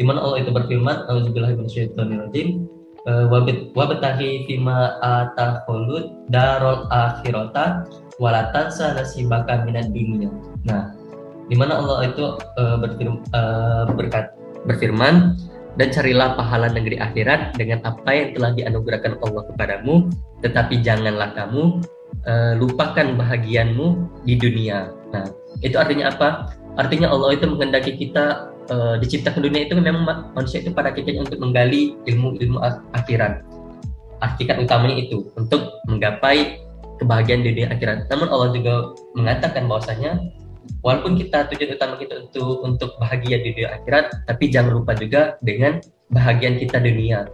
di 0.00 0.04
mana 0.08 0.24
Allah 0.24 0.40
itu 0.40 0.50
berfirman, 0.50 1.04
Auzubillahi 1.12 1.54
minasyaitonirrajim, 1.60 2.64
uh, 3.08 3.26
wa 3.30 3.84
betahi 3.86 4.46
fima 4.46 4.98
atakhulud 5.00 6.28
darul 6.30 6.86
akhirata 6.90 7.86
walatansa 8.20 8.94
nasibaka 8.94 9.64
minad 9.66 9.90
dunia. 9.90 10.30
Nah, 10.62 10.94
di 11.50 11.56
mana 11.58 11.82
Allah 11.82 12.06
itu 12.06 12.38
uh, 12.38 12.76
berfirman, 12.78 13.18
uh, 13.34 13.84
berkat, 13.92 14.30
berfirman 14.68 15.36
dan 15.80 15.88
carilah 15.88 16.36
pahala 16.36 16.68
negeri 16.68 17.00
akhirat 17.00 17.56
dengan 17.56 17.80
apa 17.88 18.10
yang 18.12 18.28
telah 18.36 18.50
dianugerahkan 18.52 19.16
Allah 19.24 19.42
kepadamu, 19.50 19.94
tetapi 20.44 20.84
janganlah 20.84 21.32
kamu 21.32 21.80
uh, 22.28 22.52
lupakan 22.60 23.16
bahagianmu 23.16 23.96
di 24.28 24.36
dunia. 24.36 24.92
Nah, 25.10 25.26
itu 25.64 25.76
artinya 25.80 26.12
apa? 26.12 26.52
Artinya 26.76 27.12
Allah 27.12 27.36
itu 27.36 27.44
menghendaki 27.48 27.96
kita 28.00 28.51
uh, 28.72 28.96
diciptakan 28.96 29.44
dunia 29.44 29.68
itu 29.68 29.76
memang 29.76 30.32
manusia 30.32 30.64
itu 30.64 30.72
pada 30.72 30.88
akhirnya 30.88 31.28
untuk 31.28 31.36
menggali 31.36 31.92
ilmu-ilmu 32.08 32.56
akhirat. 32.96 33.44
Hakikat 34.24 34.64
utamanya 34.64 34.96
itu 34.96 35.28
untuk 35.36 35.84
menggapai 35.84 36.56
kebahagiaan 36.96 37.44
dunia 37.44 37.68
akhirat. 37.68 38.08
Namun 38.08 38.32
Allah 38.32 38.48
juga 38.56 38.74
mengatakan 39.18 39.68
bahwasanya 39.68 40.22
walaupun 40.80 41.18
kita 41.18 41.50
tujuan 41.50 41.74
utama 41.74 41.94
kita 41.98 42.30
untuk 42.30 42.62
untuk 42.62 42.90
bahagia 43.02 43.42
di 43.42 43.54
dunia 43.54 43.82
akhirat, 43.82 44.26
tapi 44.30 44.48
jangan 44.48 44.78
lupa 44.78 44.94
juga 44.94 45.36
dengan 45.42 45.82
bahagian 46.14 46.56
kita 46.62 46.78
dunia. 46.78 47.26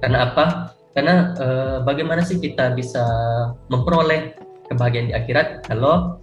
Karena 0.00 0.32
apa? 0.32 0.72
Karena 0.96 1.36
e, 1.36 1.46
bagaimana 1.84 2.20
sih 2.24 2.40
kita 2.40 2.72
bisa 2.76 3.04
memperoleh 3.68 4.36
kebahagiaan 4.68 5.12
di 5.12 5.14
akhirat 5.16 5.68
kalau 5.68 6.20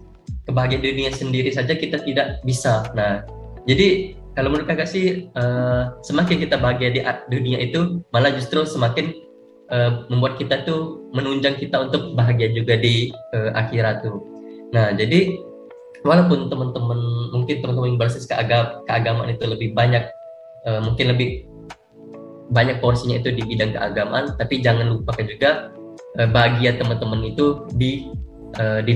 kebahagiaan 0.50 0.82
dunia 0.82 1.10
sendiri 1.14 1.50
saja 1.54 1.74
kita 1.78 2.02
tidak 2.02 2.42
bisa. 2.42 2.86
Nah, 2.98 3.26
jadi 3.70 4.19
kalau 4.40 4.56
menurut 4.56 4.72
kakak 4.72 4.88
sih 4.88 5.28
uh, 5.36 6.00
semakin 6.00 6.40
kita 6.40 6.56
bahagia 6.56 6.96
di 6.96 7.04
dunia 7.28 7.60
itu 7.60 8.00
malah 8.16 8.32
justru 8.32 8.64
semakin 8.64 9.12
uh, 9.68 10.08
membuat 10.08 10.40
kita 10.40 10.64
tuh 10.64 11.12
menunjang 11.12 11.60
kita 11.60 11.92
untuk 11.92 12.16
bahagia 12.16 12.48
juga 12.56 12.80
di 12.80 13.12
uh, 13.36 13.52
akhirat 13.52 14.00
tuh. 14.08 14.24
Nah, 14.72 14.96
jadi 14.96 15.36
walaupun 16.08 16.48
teman-teman 16.48 17.00
mungkin 17.36 17.60
teman-teman 17.60 18.00
berbasis 18.00 18.24
keagam 18.32 18.80
keagamaan 18.88 19.36
itu 19.36 19.44
lebih 19.44 19.76
banyak 19.76 20.08
uh, 20.64 20.80
mungkin 20.88 21.12
lebih 21.12 21.44
banyak 22.56 22.80
porsinya 22.80 23.20
itu 23.20 23.36
di 23.36 23.44
bidang 23.44 23.76
keagamaan, 23.76 24.40
tapi 24.40 24.64
jangan 24.64 24.88
lupakan 24.88 25.28
juga 25.28 25.50
uh, 26.16 26.30
bahagia 26.32 26.80
teman-teman 26.80 27.28
itu 27.28 27.68
di 27.76 28.08
uh, 28.56 28.80
di 28.88 28.96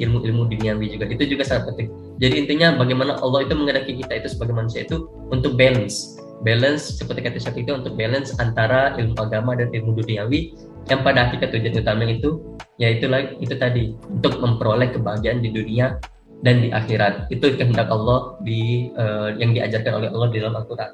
ilmu-ilmu 0.00 0.48
duniawi 0.48 0.96
juga 0.96 1.12
itu 1.12 1.36
juga 1.36 1.44
sangat 1.44 1.76
penting. 1.76 2.01
Jadi 2.20 2.34
intinya 2.44 2.76
bagaimana 2.76 3.18
Allah 3.20 3.46
itu 3.46 3.54
menghendaki 3.56 3.98
kita 4.04 4.12
itu 4.24 4.28
sebagai 4.32 4.54
manusia 4.56 4.84
itu 4.84 5.08
untuk 5.32 5.56
balance, 5.56 6.20
balance 6.44 7.00
seperti 7.00 7.24
kata 7.24 7.38
Syekh 7.40 7.66
itu 7.66 7.72
untuk 7.72 7.96
balance 7.96 8.36
antara 8.36 8.92
ilmu 9.00 9.16
agama 9.16 9.56
dan 9.56 9.72
ilmu 9.72 9.96
duniawi 9.96 10.54
yang 10.90 11.00
pada 11.06 11.30
hakikat 11.30 11.54
tujuan 11.54 11.78
utama 11.82 12.04
itu 12.10 12.42
yaitu 12.76 13.06
itu 13.38 13.54
tadi 13.56 13.94
untuk 14.10 14.42
memperoleh 14.42 14.90
kebahagiaan 14.92 15.40
di 15.40 15.54
dunia 15.54 15.98
dan 16.42 16.58
di 16.58 16.74
akhirat 16.74 17.30
itu 17.30 17.54
kehendak 17.54 17.86
Allah 17.88 18.34
di 18.42 18.90
uh, 18.98 19.32
yang 19.38 19.54
diajarkan 19.54 20.02
oleh 20.02 20.08
Allah 20.10 20.28
di 20.34 20.36
dalam 20.42 20.58
Al-Quran. 20.58 20.90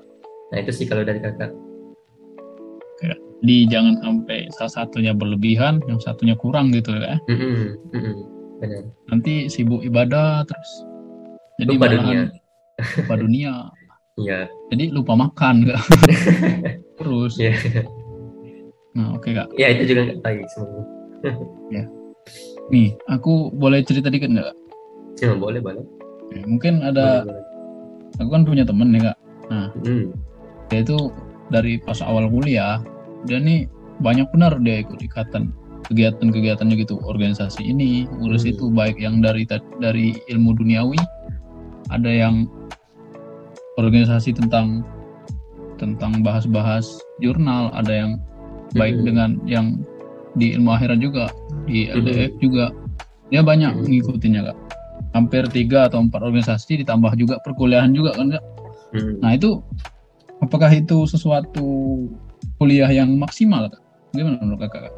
Nah 0.53 0.57
itu 0.61 0.71
sih 0.73 0.85
kalau 0.85 1.05
dari 1.05 1.21
kakak 1.25 1.57
di 3.43 3.71
jangan 3.71 3.95
sampai 4.03 4.51
salah 4.51 4.83
satunya 4.83 5.15
berlebihan 5.15 5.79
yang 5.87 6.03
satunya 6.03 6.35
kurang 6.35 6.75
gitu 6.75 6.91
ya 6.91 7.23
mm 7.31 7.37
-hmm. 7.39 7.67
Mm 7.95 8.01
-hmm. 8.03 8.17
Benar. 8.59 8.83
nanti 9.15 9.47
sibuk 9.47 9.87
ibadah 9.87 10.43
terus 10.43 10.71
jadi 11.59 11.71
lupa 11.75 11.87
dunia 11.91 12.23
lupa 13.03 13.15
dunia 13.19 13.55
Iya. 14.19 14.51
jadi 14.75 14.91
lupa 14.91 15.15
makan 15.15 15.63
gak 15.63 15.79
terus 16.99 17.39
yeah. 17.39 17.55
nah 18.99 19.15
oke 19.15 19.23
okay, 19.23 19.39
kak 19.39 19.47
ya 19.55 19.71
itu 19.71 19.95
juga 19.95 20.19
baik 20.27 20.43
semuanya 20.51 20.85
ya 21.79 21.83
nih 22.75 22.99
aku 23.07 23.55
boleh 23.55 23.87
cerita 23.87 24.11
dikit 24.11 24.27
nggak 24.35 24.51
ya 25.23 25.39
boleh 25.39 25.63
boleh 25.63 25.87
ya, 26.35 26.43
mungkin 26.51 26.83
ada 26.83 27.23
boleh, 27.23 27.31
boleh. 27.31 27.45
aku 28.19 28.31
kan 28.35 28.43
punya 28.43 28.65
temen 28.67 28.91
nih 28.91 29.03
kak 29.07 29.17
nah 29.55 29.71
mm. 29.87 30.11
dia 30.67 30.83
itu 30.83 30.99
dari 31.55 31.79
pas 31.79 32.03
awal 32.03 32.27
kuliah 32.27 32.83
dia 33.23 33.39
nih 33.39 33.71
banyak 34.03 34.27
benar 34.35 34.59
dia 34.59 34.83
ikut 34.83 34.99
ikatan 34.99 35.55
kegiatan-kegiatannya 35.89 36.75
gitu 36.85 37.01
organisasi 37.07 37.65
ini 37.65 38.05
urus 38.21 38.45
hmm. 38.45 38.53
itu 38.53 38.65
baik 38.69 39.01
yang 39.01 39.25
dari 39.25 39.49
dari 39.81 40.19
ilmu 40.29 40.53
duniawi 40.59 41.01
ada 41.93 42.11
yang 42.11 42.49
organisasi 43.79 44.35
tentang 44.35 44.83
tentang 45.79 46.27
bahas-bahas 46.27 46.99
jurnal 47.23 47.71
ada 47.73 47.93
yang 47.93 48.13
baik 48.75 48.99
hmm. 48.99 49.05
dengan 49.07 49.31
yang 49.47 49.67
di 50.35 50.55
ilmu 50.55 50.75
akhirat 50.75 50.99
juga 50.99 51.31
di 51.65 51.87
LDF 51.89 52.35
hmm. 52.37 52.43
juga 52.43 52.65
dia 53.31 53.41
banyak 53.41 53.73
hmm. 53.79 53.87
ngikutinnya 53.87 54.43
kak 54.53 54.59
hampir 55.17 55.47
tiga 55.51 55.89
atau 55.89 56.05
empat 56.05 56.21
organisasi 56.21 56.85
ditambah 56.85 57.15
juga 57.17 57.41
perkuliahan 57.47 57.95
juga 57.95 58.13
kan 58.19 58.37
kak 58.37 58.45
hmm. 58.93 59.23
nah 59.23 59.33
itu 59.39 59.63
apakah 60.43 60.71
itu 60.75 61.07
sesuatu 61.07 61.67
kuliah 62.59 62.91
yang 62.91 63.15
maksimal 63.19 63.71
kak? 63.71 63.83
Gimana 64.15 64.41
menurut 64.43 64.67
kakak? 64.67 64.95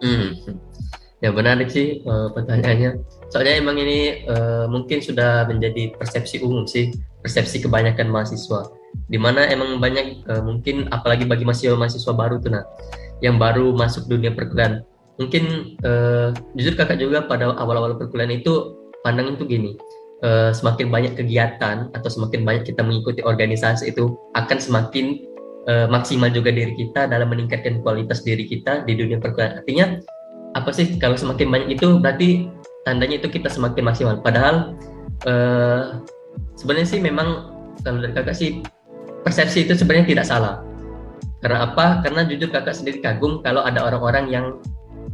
Hmm. 0.00 0.56
Ya 1.20 1.30
benar 1.36 1.60
sih 1.68 2.00
uh, 2.08 2.32
pertanyaannya. 2.32 3.04
Soalnya 3.28 3.60
emang 3.60 3.76
ini 3.76 4.24
uh, 4.24 4.64
mungkin 4.72 5.04
sudah 5.04 5.44
menjadi 5.44 5.92
persepsi 6.00 6.40
umum 6.40 6.64
sih, 6.64 6.96
persepsi 7.20 7.60
kebanyakan 7.60 8.08
mahasiswa. 8.08 8.80
di 9.10 9.18
mana 9.18 9.46
emang 9.46 9.78
banyak 9.78 10.26
uh, 10.26 10.42
mungkin 10.42 10.90
apalagi 10.90 11.26
bagi 11.26 11.46
mahasiswa-mahasiswa 11.46 12.10
baru 12.14 12.42
tuh 12.42 12.50
nah 12.50 12.64
yang 13.22 13.38
baru 13.38 13.70
masuk 13.74 14.10
dunia 14.10 14.34
perkuliahan 14.34 14.82
mungkin 15.20 15.76
uh, 15.84 16.32
jujur 16.56 16.74
kakak 16.74 16.98
juga 16.98 17.26
pada 17.26 17.52
awal-awal 17.54 17.94
perkuliahan 17.94 18.40
itu 18.40 18.74
pandangan 19.04 19.36
tuh 19.36 19.46
gini 19.46 19.76
uh, 20.24 20.50
semakin 20.50 20.88
banyak 20.88 21.12
kegiatan 21.14 21.92
atau 21.92 22.08
semakin 22.10 22.42
banyak 22.42 22.64
kita 22.66 22.82
mengikuti 22.82 23.20
organisasi 23.22 23.92
itu 23.92 24.16
akan 24.34 24.58
semakin 24.58 25.22
uh, 25.68 25.86
maksimal 25.86 26.32
juga 26.32 26.50
diri 26.50 26.74
kita 26.74 27.06
dalam 27.06 27.30
meningkatkan 27.30 27.84
kualitas 27.84 28.24
diri 28.26 28.48
kita 28.48 28.82
di 28.88 28.96
dunia 28.96 29.20
perkuliahan 29.20 29.62
artinya 29.62 29.86
apa 30.58 30.70
sih 30.74 30.98
kalau 30.98 31.14
semakin 31.14 31.48
banyak 31.48 31.68
itu 31.78 31.98
berarti 32.02 32.50
tandanya 32.82 33.22
itu 33.22 33.28
kita 33.30 33.46
semakin 33.46 33.86
maksimal 33.86 34.18
padahal 34.18 34.74
uh, 35.28 36.02
sebenarnya 36.56 36.88
sih 36.88 37.00
memang 37.00 37.52
kalau 37.80 38.02
dari 38.04 38.12
kakak 38.12 38.36
sih 38.36 38.60
persepsi 39.24 39.68
itu 39.68 39.76
sebenarnya 39.76 40.06
tidak 40.16 40.26
salah. 40.28 40.64
Karena 41.40 41.72
apa? 41.72 42.04
Karena 42.04 42.28
jujur 42.28 42.52
kakak 42.52 42.76
sendiri 42.76 43.00
kagum 43.00 43.40
kalau 43.40 43.64
ada 43.64 43.80
orang-orang 43.80 44.28
yang 44.28 44.46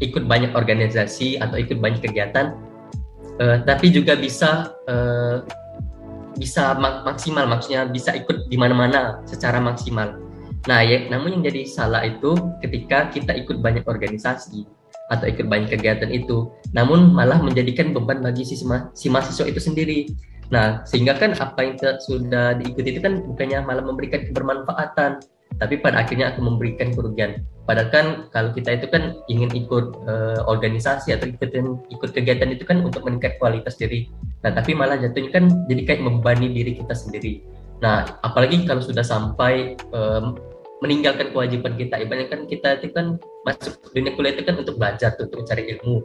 ikut 0.03 0.27
banyak 0.27 0.53
organisasi 0.53 1.39
atau 1.39 1.57
ikut 1.57 1.79
banyak 1.79 2.03
kegiatan, 2.03 2.59
uh, 3.39 3.63
tapi 3.63 3.95
juga 3.95 4.19
bisa 4.19 4.75
uh, 4.91 5.47
bisa 6.37 6.77
mak 6.77 7.07
maksimal, 7.07 7.49
maksudnya 7.49 7.89
bisa 7.89 8.13
ikut 8.13 8.51
di 8.51 8.59
mana-mana 8.59 9.23
secara 9.25 9.63
maksimal. 9.63 10.19
Nah, 10.67 10.83
ya, 10.83 11.07
namun 11.07 11.39
yang 11.39 11.43
jadi 11.47 11.63
salah 11.65 12.03
itu 12.03 12.35
ketika 12.59 13.07
kita 13.15 13.39
ikut 13.39 13.63
banyak 13.63 13.87
organisasi 13.87 14.67
atau 15.13 15.27
ikut 15.31 15.47
banyak 15.47 15.71
kegiatan 15.79 16.11
itu, 16.11 16.51
namun 16.75 17.15
malah 17.15 17.39
menjadikan 17.39 17.95
beban 17.95 18.23
bagi 18.23 18.43
si, 18.43 18.59
si 18.95 19.07
mahasiswa 19.07 19.47
itu 19.47 19.61
sendiri 19.63 20.11
Nah, 20.55 20.87
sehingga 20.87 21.19
kan 21.19 21.35
apa 21.35 21.59
yang 21.59 21.75
sudah 21.99 22.55
diikuti 22.59 22.95
itu 22.95 23.01
kan 23.03 23.23
bukannya 23.27 23.67
malah 23.67 23.83
memberikan 23.83 24.23
kebermanfaatan, 24.31 25.19
tapi 25.59 25.75
pada 25.83 26.07
akhirnya 26.07 26.35
akan 26.35 26.55
memberikan 26.55 26.95
kerugian. 26.95 27.43
Padahal 27.67 27.91
kan 27.91 28.07
kalau 28.31 28.55
kita 28.55 28.79
itu 28.79 28.87
kan 28.87 29.19
ingin 29.27 29.51
ikut 29.51 29.99
uh, 30.07 30.47
organisasi 30.47 31.11
atau 31.11 31.27
ikut 31.27 31.51
ikut 31.91 32.11
kegiatan 32.15 32.55
itu 32.55 32.63
kan 32.63 32.79
untuk 32.87 33.03
meningkat 33.03 33.43
kualitas 33.43 33.75
diri. 33.75 34.07
Nah, 34.47 34.55
tapi 34.55 34.79
malah 34.79 34.95
jatuhnya 35.03 35.35
kan 35.35 35.45
jadi 35.67 35.83
kayak 35.83 36.03
membebani 36.07 36.55
diri 36.55 36.79
kita 36.79 36.95
sendiri. 36.95 37.43
Nah, 37.83 38.07
apalagi 38.23 38.63
kalau 38.65 38.81
sudah 38.81 39.03
sampai 39.03 39.75
um, 39.91 40.39
meninggalkan 40.85 41.33
kewajiban 41.33 41.75
kita, 41.81 41.97
ibaratnya 42.05 42.29
kan 42.29 42.41
kita 42.45 42.69
itu 42.81 42.93
kan 42.93 43.17
masuk 43.49 43.81
dunia 43.97 44.13
kuliah 44.13 44.37
itu 44.37 44.45
kan 44.45 44.55
untuk 44.61 44.77
belajar, 44.77 45.17
untuk 45.17 45.41
mencari 45.41 45.73
ilmu 45.73 46.05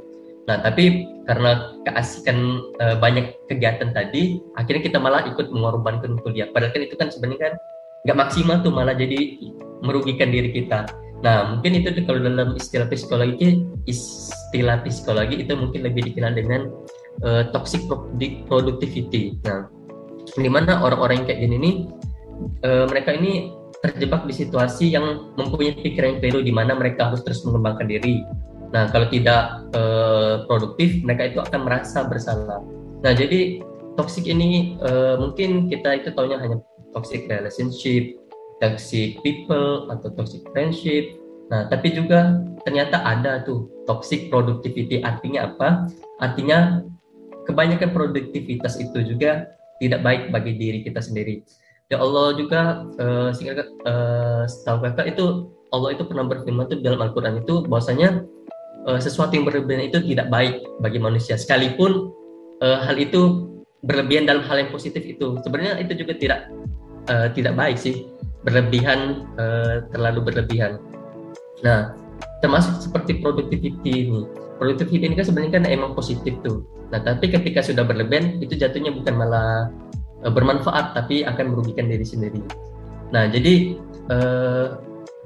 Nah, 0.49 0.57
tapi 0.65 1.05
karena 1.29 1.77
keasikan 1.85 2.65
e, 2.81 2.85
banyak 2.97 3.37
kegiatan 3.45 3.93
tadi, 3.93 4.41
akhirnya 4.57 4.81
kita 4.81 4.97
malah 4.97 5.21
ikut 5.29 5.53
mengorbankan 5.53 6.17
kuliah. 6.25 6.49
Padahal 6.49 6.73
kan 6.73 6.81
itu 6.81 6.95
kan 6.97 7.07
sebenarnya 7.13 7.39
kan 7.51 7.53
nggak 8.09 8.17
maksimal 8.17 8.57
tuh 8.65 8.73
malah 8.73 8.97
jadi 8.97 9.37
merugikan 9.85 10.33
diri 10.33 10.49
kita. 10.49 10.89
Nah, 11.21 11.53
mungkin 11.53 11.77
itu 11.77 11.93
tuh 11.93 12.03
kalau 12.09 12.25
dalam 12.25 12.57
istilah 12.57 12.89
psikologi, 12.89 13.61
istilah 13.85 14.81
psikologi 14.81 15.45
itu 15.45 15.53
mungkin 15.53 15.85
lebih 15.85 16.09
dikenal 16.09 16.33
dengan 16.33 16.73
e, 17.21 17.45
toxic 17.53 17.85
productivity. 18.49 19.37
Nah, 19.45 19.69
di 20.33 20.49
mana 20.49 20.81
orang-orang 20.81 21.21
yang 21.21 21.27
kayak 21.29 21.41
gini 21.45 21.55
nih, 21.61 21.75
e, 22.65 22.69
mereka 22.89 23.13
ini 23.13 23.53
terjebak 23.81 24.29
di 24.29 24.33
situasi 24.37 24.93
yang 24.93 25.33
mempunyai 25.35 25.73
pikiran 25.73 26.15
yang 26.15 26.19
keliru 26.21 26.39
di 26.45 26.53
mana 26.53 26.77
mereka 26.77 27.09
harus 27.09 27.25
terus 27.25 27.41
mengembangkan 27.41 27.89
diri, 27.89 28.21
Nah, 28.71 28.87
kalau 28.87 29.07
tidak 29.11 29.67
uh, 29.75 30.47
produktif, 30.47 31.03
mereka 31.03 31.27
itu 31.27 31.39
akan 31.43 31.67
merasa 31.67 32.07
bersalah. 32.07 32.63
Nah, 33.03 33.11
jadi 33.11 33.59
toxic 33.99 34.23
ini 34.23 34.79
uh, 34.79 35.19
mungkin 35.19 35.67
kita 35.67 35.99
itu 35.99 36.15
taunya 36.15 36.39
hanya 36.39 36.63
toxic 36.95 37.27
relationship, 37.27 38.15
toxic 38.63 39.19
people 39.27 39.91
atau 39.91 40.07
toxic 40.15 40.39
friendship. 40.55 41.19
Nah, 41.51 41.67
tapi 41.67 41.91
juga 41.91 42.39
ternyata 42.63 43.03
ada 43.03 43.43
tuh 43.43 43.67
toxic 43.83 44.31
productivity. 44.31 45.03
Artinya 45.03 45.51
apa? 45.51 45.91
Artinya 46.23 46.79
kebanyakan 47.43 47.91
produktivitas 47.91 48.79
itu 48.79 49.03
juga 49.03 49.51
tidak 49.83 49.99
baik 49.99 50.21
bagi 50.31 50.55
diri 50.55 50.79
kita 50.87 51.03
sendiri. 51.03 51.43
Ya 51.91 51.99
Allah 51.99 52.39
juga 52.39 52.87
uh, 53.03 53.29
sehingga 53.35 53.67
uh, 53.83 54.47
setahu 54.47 54.87
kakak 54.87 55.11
itu 55.11 55.51
Allah 55.75 55.91
itu 55.91 56.07
pernah 56.07 56.23
berfirman 56.23 56.71
tuh 56.71 56.79
dalam 56.79 57.03
Al-Quran 57.03 57.43
itu 57.43 57.67
bahwasanya 57.67 58.23
uh, 58.87 58.95
sesuatu 58.95 59.35
yang 59.35 59.43
berlebihan 59.43 59.91
itu 59.91 59.99
tidak 59.99 60.31
baik 60.31 60.63
bagi 60.79 61.03
manusia. 61.03 61.35
Sekalipun 61.35 62.15
uh, 62.63 62.79
hal 62.87 62.95
itu 62.95 63.51
berlebihan 63.83 64.23
dalam 64.23 64.39
hal 64.47 64.63
yang 64.63 64.71
positif 64.71 65.03
itu. 65.03 65.35
Sebenarnya 65.43 65.83
itu 65.83 65.99
juga 65.99 66.15
tidak 66.15 66.39
uh, 67.11 67.27
tidak 67.35 67.59
baik 67.59 67.75
sih. 67.75 68.07
Berlebihan 68.47 69.27
uh, 69.35 69.83
terlalu 69.91 70.31
berlebihan. 70.31 70.79
Nah 71.67 71.91
termasuk 72.39 72.87
seperti 72.87 73.19
productivity 73.19 74.07
ini. 74.07 74.23
Productivity 74.63 75.11
ini 75.11 75.15
kan 75.19 75.27
sebenarnya 75.27 75.59
kan 75.59 75.63
emang 75.67 75.91
positif 75.91 76.39
tuh. 76.39 76.63
Nah 76.87 77.03
tapi 77.03 77.27
ketika 77.27 77.59
sudah 77.59 77.83
berlebihan 77.83 78.39
itu 78.39 78.55
jatuhnya 78.55 78.95
bukan 78.95 79.13
malah 79.19 79.67
uh, 80.25 80.31
bermanfaat 80.31 80.97
tapi 80.97 81.25
akan 81.25 81.53
merugikan 81.53 81.89
diri 81.89 82.05
sendiri. 82.05 82.41
Nah 83.11 83.27
jadi 83.27 83.75
uh, 84.09 84.79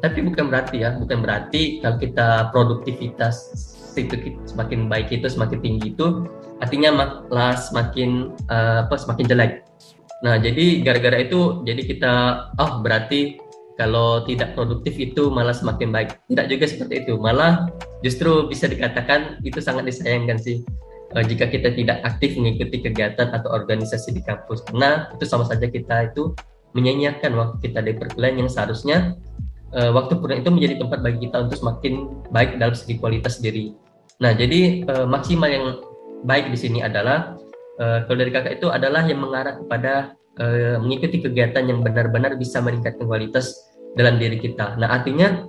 tapi 0.04 0.22
bukan 0.22 0.52
berarti 0.52 0.84
ya 0.84 0.96
bukan 1.00 1.24
berarti 1.24 1.80
kalau 1.82 1.98
kita 1.98 2.28
produktivitas 2.52 3.36
itu 3.96 4.36
semakin 4.44 4.92
baik 4.92 5.08
itu 5.08 5.24
semakin 5.32 5.64
tinggi 5.64 5.96
itu 5.96 6.28
artinya 6.60 6.92
malah 6.92 7.56
semakin 7.56 8.36
uh, 8.52 8.88
apa 8.88 8.96
semakin 9.00 9.26
jelek. 9.28 9.54
Nah 10.24 10.36
jadi 10.40 10.84
gara-gara 10.84 11.24
itu 11.24 11.64
jadi 11.64 11.82
kita 11.84 12.14
oh 12.60 12.84
berarti 12.84 13.40
kalau 13.76 14.24
tidak 14.24 14.56
produktif 14.56 14.96
itu 14.96 15.28
malah 15.32 15.52
semakin 15.52 15.92
baik. 15.92 16.16
Tidak 16.32 16.48
juga 16.48 16.66
seperti 16.68 17.08
itu 17.08 17.20
malah 17.20 17.68
justru 18.04 18.48
bisa 18.48 18.68
dikatakan 18.68 19.40
itu 19.44 19.60
sangat 19.64 19.88
disayangkan 19.88 20.40
sih 20.40 20.64
uh, 21.16 21.24
jika 21.24 21.48
kita 21.48 21.72
tidak 21.72 22.04
aktif 22.04 22.36
mengikuti 22.36 22.84
kegiatan 22.84 23.32
atau 23.32 23.50
organisasi 23.56 24.12
di 24.12 24.22
kampus 24.22 24.68
karena 24.68 25.10
itu 25.16 25.24
sama 25.24 25.48
saja 25.48 25.66
kita 25.66 26.12
itu 26.12 26.36
menyanyiakan 26.76 27.32
waktu 27.40 27.56
kita 27.72 27.80
di 27.82 27.96
perkuliahan 27.96 28.46
yang 28.46 28.50
seharusnya 28.52 29.16
uh, 29.72 29.92
waktu 29.96 30.20
kurang 30.20 30.44
itu 30.44 30.52
menjadi 30.52 30.76
tempat 30.84 31.00
bagi 31.00 31.20
kita 31.26 31.48
untuk 31.48 31.58
semakin 31.58 31.94
baik 32.30 32.60
dalam 32.60 32.76
segi 32.76 33.00
kualitas 33.00 33.40
diri. 33.40 33.72
Nah, 34.20 34.36
jadi 34.36 34.84
uh, 34.88 35.08
maksimal 35.08 35.48
yang 35.48 35.66
baik 36.28 36.52
di 36.52 36.58
sini 36.60 36.80
adalah 36.84 37.40
uh, 37.80 38.04
kalau 38.08 38.18
dari 38.20 38.32
kakak 38.32 38.60
itu 38.60 38.68
adalah 38.72 39.08
yang 39.08 39.24
mengarah 39.24 39.56
kepada 39.60 40.16
uh, 40.40 40.80
mengikuti 40.84 41.24
kegiatan 41.24 41.64
yang 41.68 41.80
benar-benar 41.80 42.36
bisa 42.36 42.60
meningkatkan 42.60 43.08
kualitas 43.08 43.56
dalam 43.96 44.20
diri 44.20 44.36
kita. 44.40 44.76
Nah, 44.76 44.92
artinya 44.92 45.48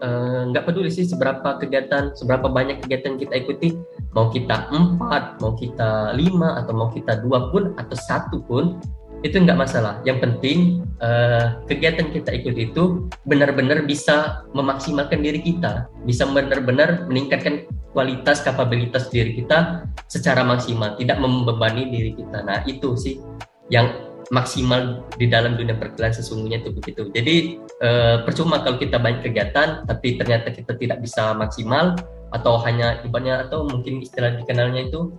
nggak 0.00 0.64
uh, 0.64 0.66
peduli 0.66 0.88
sih 0.88 1.04
seberapa 1.04 1.60
kegiatan, 1.60 2.16
seberapa 2.16 2.48
banyak 2.48 2.80
kegiatan 2.84 3.20
kita 3.20 3.34
ikuti, 3.36 3.76
mau 4.16 4.32
kita 4.32 4.72
empat, 4.72 5.38
mau 5.44 5.52
kita 5.52 6.16
lima, 6.16 6.56
atau 6.56 6.72
mau 6.72 6.88
kita 6.88 7.20
dua 7.20 7.52
pun, 7.52 7.76
atau 7.76 7.96
satu 7.96 8.40
pun, 8.48 8.80
itu 9.20 9.36
nggak 9.36 9.60
masalah. 9.60 10.00
Yang 10.08 10.18
penting 10.24 10.58
uh, 11.04 11.60
kegiatan 11.68 12.08
kita 12.08 12.32
ikut 12.32 12.56
itu 12.56 13.12
benar-benar 13.28 13.84
bisa 13.84 14.44
memaksimalkan 14.56 15.20
diri 15.20 15.44
kita, 15.44 15.92
bisa 16.08 16.24
benar-benar 16.24 17.04
meningkatkan 17.04 17.68
kualitas 17.92 18.40
kapabilitas 18.40 19.12
diri 19.12 19.36
kita 19.36 19.84
secara 20.08 20.40
maksimal, 20.40 20.96
tidak 20.96 21.20
membebani 21.20 21.92
diri 21.92 22.16
kita. 22.16 22.40
Nah 22.40 22.64
itu 22.64 22.96
sih 22.96 23.20
yang 23.68 24.09
maksimal 24.30 25.04
di 25.18 25.26
dalam 25.26 25.58
dunia 25.58 25.74
perkuliahan 25.74 26.14
sesungguhnya 26.14 26.62
itu 26.62 26.70
begitu. 26.70 27.10
Jadi 27.10 27.58
uh, 27.82 28.22
percuma 28.22 28.62
kalau 28.62 28.78
kita 28.78 28.96
banyak 28.96 29.26
kegiatan, 29.26 29.82
tapi 29.84 30.16
ternyata 30.16 30.54
kita 30.54 30.78
tidak 30.78 31.02
bisa 31.02 31.34
maksimal 31.34 31.98
atau 32.30 32.62
hanya 32.62 33.02
ibaratnya 33.02 33.50
atau 33.50 33.66
mungkin 33.66 34.06
istilah 34.06 34.38
dikenalnya 34.38 34.86
itu 34.86 35.10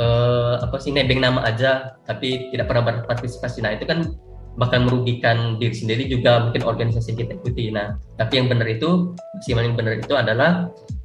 uh, 0.00 0.64
apa 0.64 0.80
sih 0.80 0.96
nebeng 0.96 1.20
nama 1.20 1.44
aja 1.44 2.00
tapi 2.08 2.48
tidak 2.50 2.72
pernah 2.72 2.88
berpartisipasi. 2.88 3.60
Nah 3.60 3.76
itu 3.76 3.84
kan 3.84 4.16
bahkan 4.54 4.86
merugikan 4.86 5.58
diri 5.58 5.74
sendiri 5.74 6.06
juga 6.06 6.48
mungkin 6.48 6.64
organisasi 6.64 7.12
yang 7.12 7.18
kita 7.26 7.32
ikuti. 7.36 7.64
Nah 7.68 8.00
tapi 8.16 8.40
yang 8.40 8.48
benar 8.48 8.64
itu 8.70 9.12
maksimal 9.36 9.62
yang 9.66 9.76
benar 9.76 9.94
itu 10.00 10.14
adalah 10.16 10.50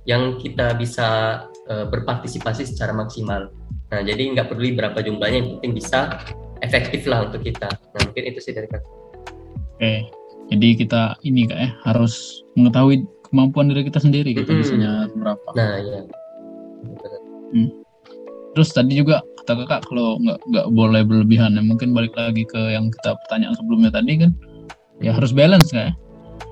yang 0.07 0.39
kita 0.39 0.79
bisa 0.79 1.43
uh, 1.67 1.85
berpartisipasi 1.91 2.63
secara 2.63 2.95
maksimal. 2.95 3.51
Nah 3.91 3.99
jadi 3.99 4.31
nggak 4.37 4.47
peduli 4.47 4.79
berapa 4.79 4.95
jumlahnya 5.03 5.37
yang 5.43 5.49
penting 5.59 5.73
bisa 5.75 6.23
efektif 6.65 7.07
lah 7.09 7.27
untuk 7.27 7.43
kita. 7.45 7.69
Nah 7.69 7.99
mungkin 8.05 8.23
itu 8.23 8.39
sih 8.43 8.53
dari 8.53 8.67
kak. 8.67 8.83
Oke 9.79 10.19
jadi 10.49 10.67
kita 10.75 11.01
ini 11.21 11.45
kak 11.45 11.59
ya 11.61 11.69
harus 11.85 12.41
mengetahui 12.57 13.05
kemampuan 13.29 13.69
diri 13.69 13.85
kita 13.85 14.01
sendiri 14.01 14.33
kita 14.33 14.49
mm 14.49 14.53
-hmm. 14.57 14.61
bisanya 14.65 14.91
berapa. 15.13 15.47
Nah 15.53 15.73
ya 15.77 15.99
hmm. 17.53 17.69
Terus 18.57 18.69
tadi 18.73 18.97
juga 18.97 19.21
kata 19.45 19.65
kakak 19.65 19.81
kalau 19.87 20.17
nggak 20.19 20.39
nggak 20.49 20.67
boleh 20.73 21.01
berlebihan 21.05 21.53
ya 21.53 21.61
mungkin 21.61 21.93
balik 21.93 22.17
lagi 22.17 22.43
ke 22.49 22.73
yang 22.73 22.89
kita 22.89 23.13
pertanyaan 23.25 23.55
sebelumnya 23.55 23.93
tadi 23.93 24.25
kan 24.25 24.31
ya 24.99 25.13
harus 25.13 25.31
balance 25.31 25.69
ya. 25.69 25.93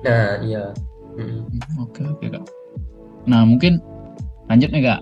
Nah 0.06 0.38
iya. 0.40 0.70
Hmm, 1.18 1.42
oke 1.82 2.00
oke 2.06 2.26
kak. 2.30 2.46
Nah 3.26 3.42
mungkin 3.42 3.82
lanjut 4.46 4.70
nih 4.70 4.82
kak. 4.86 5.00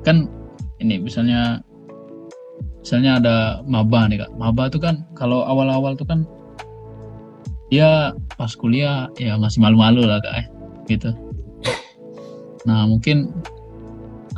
Kan 0.00 0.32
ini 0.80 0.96
misalnya 0.96 1.60
misalnya 2.86 3.18
ada 3.18 3.36
maba 3.66 4.06
nih 4.06 4.22
kak. 4.22 4.30
Maba 4.38 4.70
tuh 4.70 4.78
kan 4.78 5.02
kalau 5.18 5.42
awal-awal 5.42 5.98
tuh 5.98 6.06
kan 6.06 6.22
dia 7.66 8.14
pas 8.38 8.54
kuliah 8.54 9.10
ya 9.18 9.34
masih 9.34 9.58
malu-malu 9.58 10.06
lah 10.06 10.22
kak 10.22 10.34
eh, 10.38 10.46
gitu. 10.86 11.10
Nah 12.62 12.86
mungkin 12.86 13.34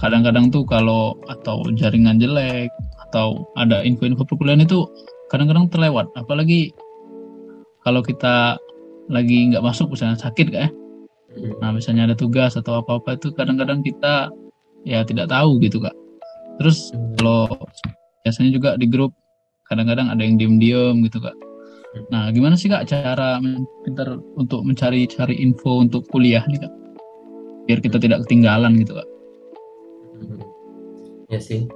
kadang-kadang 0.01 0.49
tuh 0.49 0.65
kalau 0.65 1.13
atau 1.29 1.61
jaringan 1.77 2.17
jelek 2.17 2.73
atau 3.13 3.45
ada 3.61 3.85
info-info 3.85 4.25
perkuliahan 4.25 4.65
itu 4.65 4.89
kadang-kadang 5.29 5.69
terlewat. 5.69 6.09
Apalagi 6.17 6.73
kalau 7.85 8.01
kita 8.01 8.57
lagi 9.13 9.53
nggak 9.53 9.61
masuk 9.61 9.93
misalnya 9.93 10.17
sakit 10.17 10.49
kak 10.49 10.63
ya 10.69 10.71
nah 11.61 11.71
misalnya 11.71 12.09
ada 12.09 12.17
tugas 12.17 12.57
atau 12.57 12.81
apa-apa 12.81 13.17
itu 13.21 13.31
kadang-kadang 13.37 13.85
kita 13.85 14.33
ya 14.89 15.05
tidak 15.05 15.29
tahu 15.29 15.61
gitu 15.61 15.79
kak. 15.85 15.93
Terus 16.59 16.91
kalau 17.21 17.47
biasanya 18.27 18.51
juga 18.55 18.71
di 18.79 18.87
grup 18.89 19.13
kadang-kadang 19.69 20.09
ada 20.09 20.23
yang 20.25 20.41
diem-diem 20.41 21.05
gitu 21.07 21.21
kak 21.21 21.37
nah 22.13 22.29
gimana 22.31 22.55
sih 22.55 22.69
kak 22.69 22.89
cara 22.89 23.41
pintar 23.85 24.21
untuk 24.37 24.63
mencari 24.63 25.09
cari 25.09 25.41
info 25.41 25.83
untuk 25.83 26.05
kuliah 26.09 26.45
nih 26.47 26.61
kak 26.63 26.73
biar 27.69 27.79
kita 27.85 28.01
tidak 28.01 28.25
ketinggalan 28.25 28.77
gitu 28.81 28.97
kak 28.97 29.09
ya 31.29 31.41
sih 31.41 31.69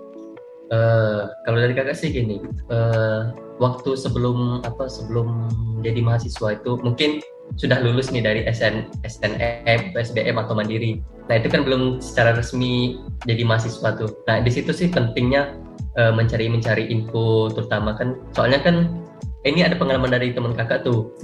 uh, 0.72 1.28
kalau 1.44 1.58
dari 1.60 1.76
kakak 1.76 1.96
sih 1.96 2.12
gini 2.12 2.40
uh, 2.72 3.32
waktu 3.60 3.94
sebelum 3.94 4.64
apa 4.64 4.88
sebelum 4.88 5.48
jadi 5.84 6.00
mahasiswa 6.00 6.56
itu 6.56 6.80
mungkin 6.80 7.20
sudah 7.60 7.84
lulus 7.84 8.08
nih 8.08 8.24
dari 8.24 8.40
SN, 8.48 8.88
SNM, 9.04 9.92
SBM 9.92 10.36
atau 10.40 10.56
Mandiri. 10.56 11.04
Nah 11.28 11.36
itu 11.36 11.52
kan 11.52 11.66
belum 11.68 12.00
secara 12.00 12.32
resmi 12.32 12.96
jadi 13.28 13.44
mahasiswa 13.44 13.92
tuh. 13.98 14.10
Nah 14.24 14.40
di 14.40 14.48
situ 14.48 14.72
sih 14.72 14.88
pentingnya 14.88 15.52
uh, 15.98 16.12
mencari 16.14 16.48
mencari 16.48 16.88
info 16.88 17.52
terutama 17.52 17.94
kan 17.96 18.18
soalnya 18.34 18.60
kan 18.62 19.02
ini 19.42 19.66
ada 19.66 19.74
pengalaman 19.74 20.10
dari 20.10 20.30
teman 20.30 20.54
kakak 20.54 20.86
tuh. 20.86 21.14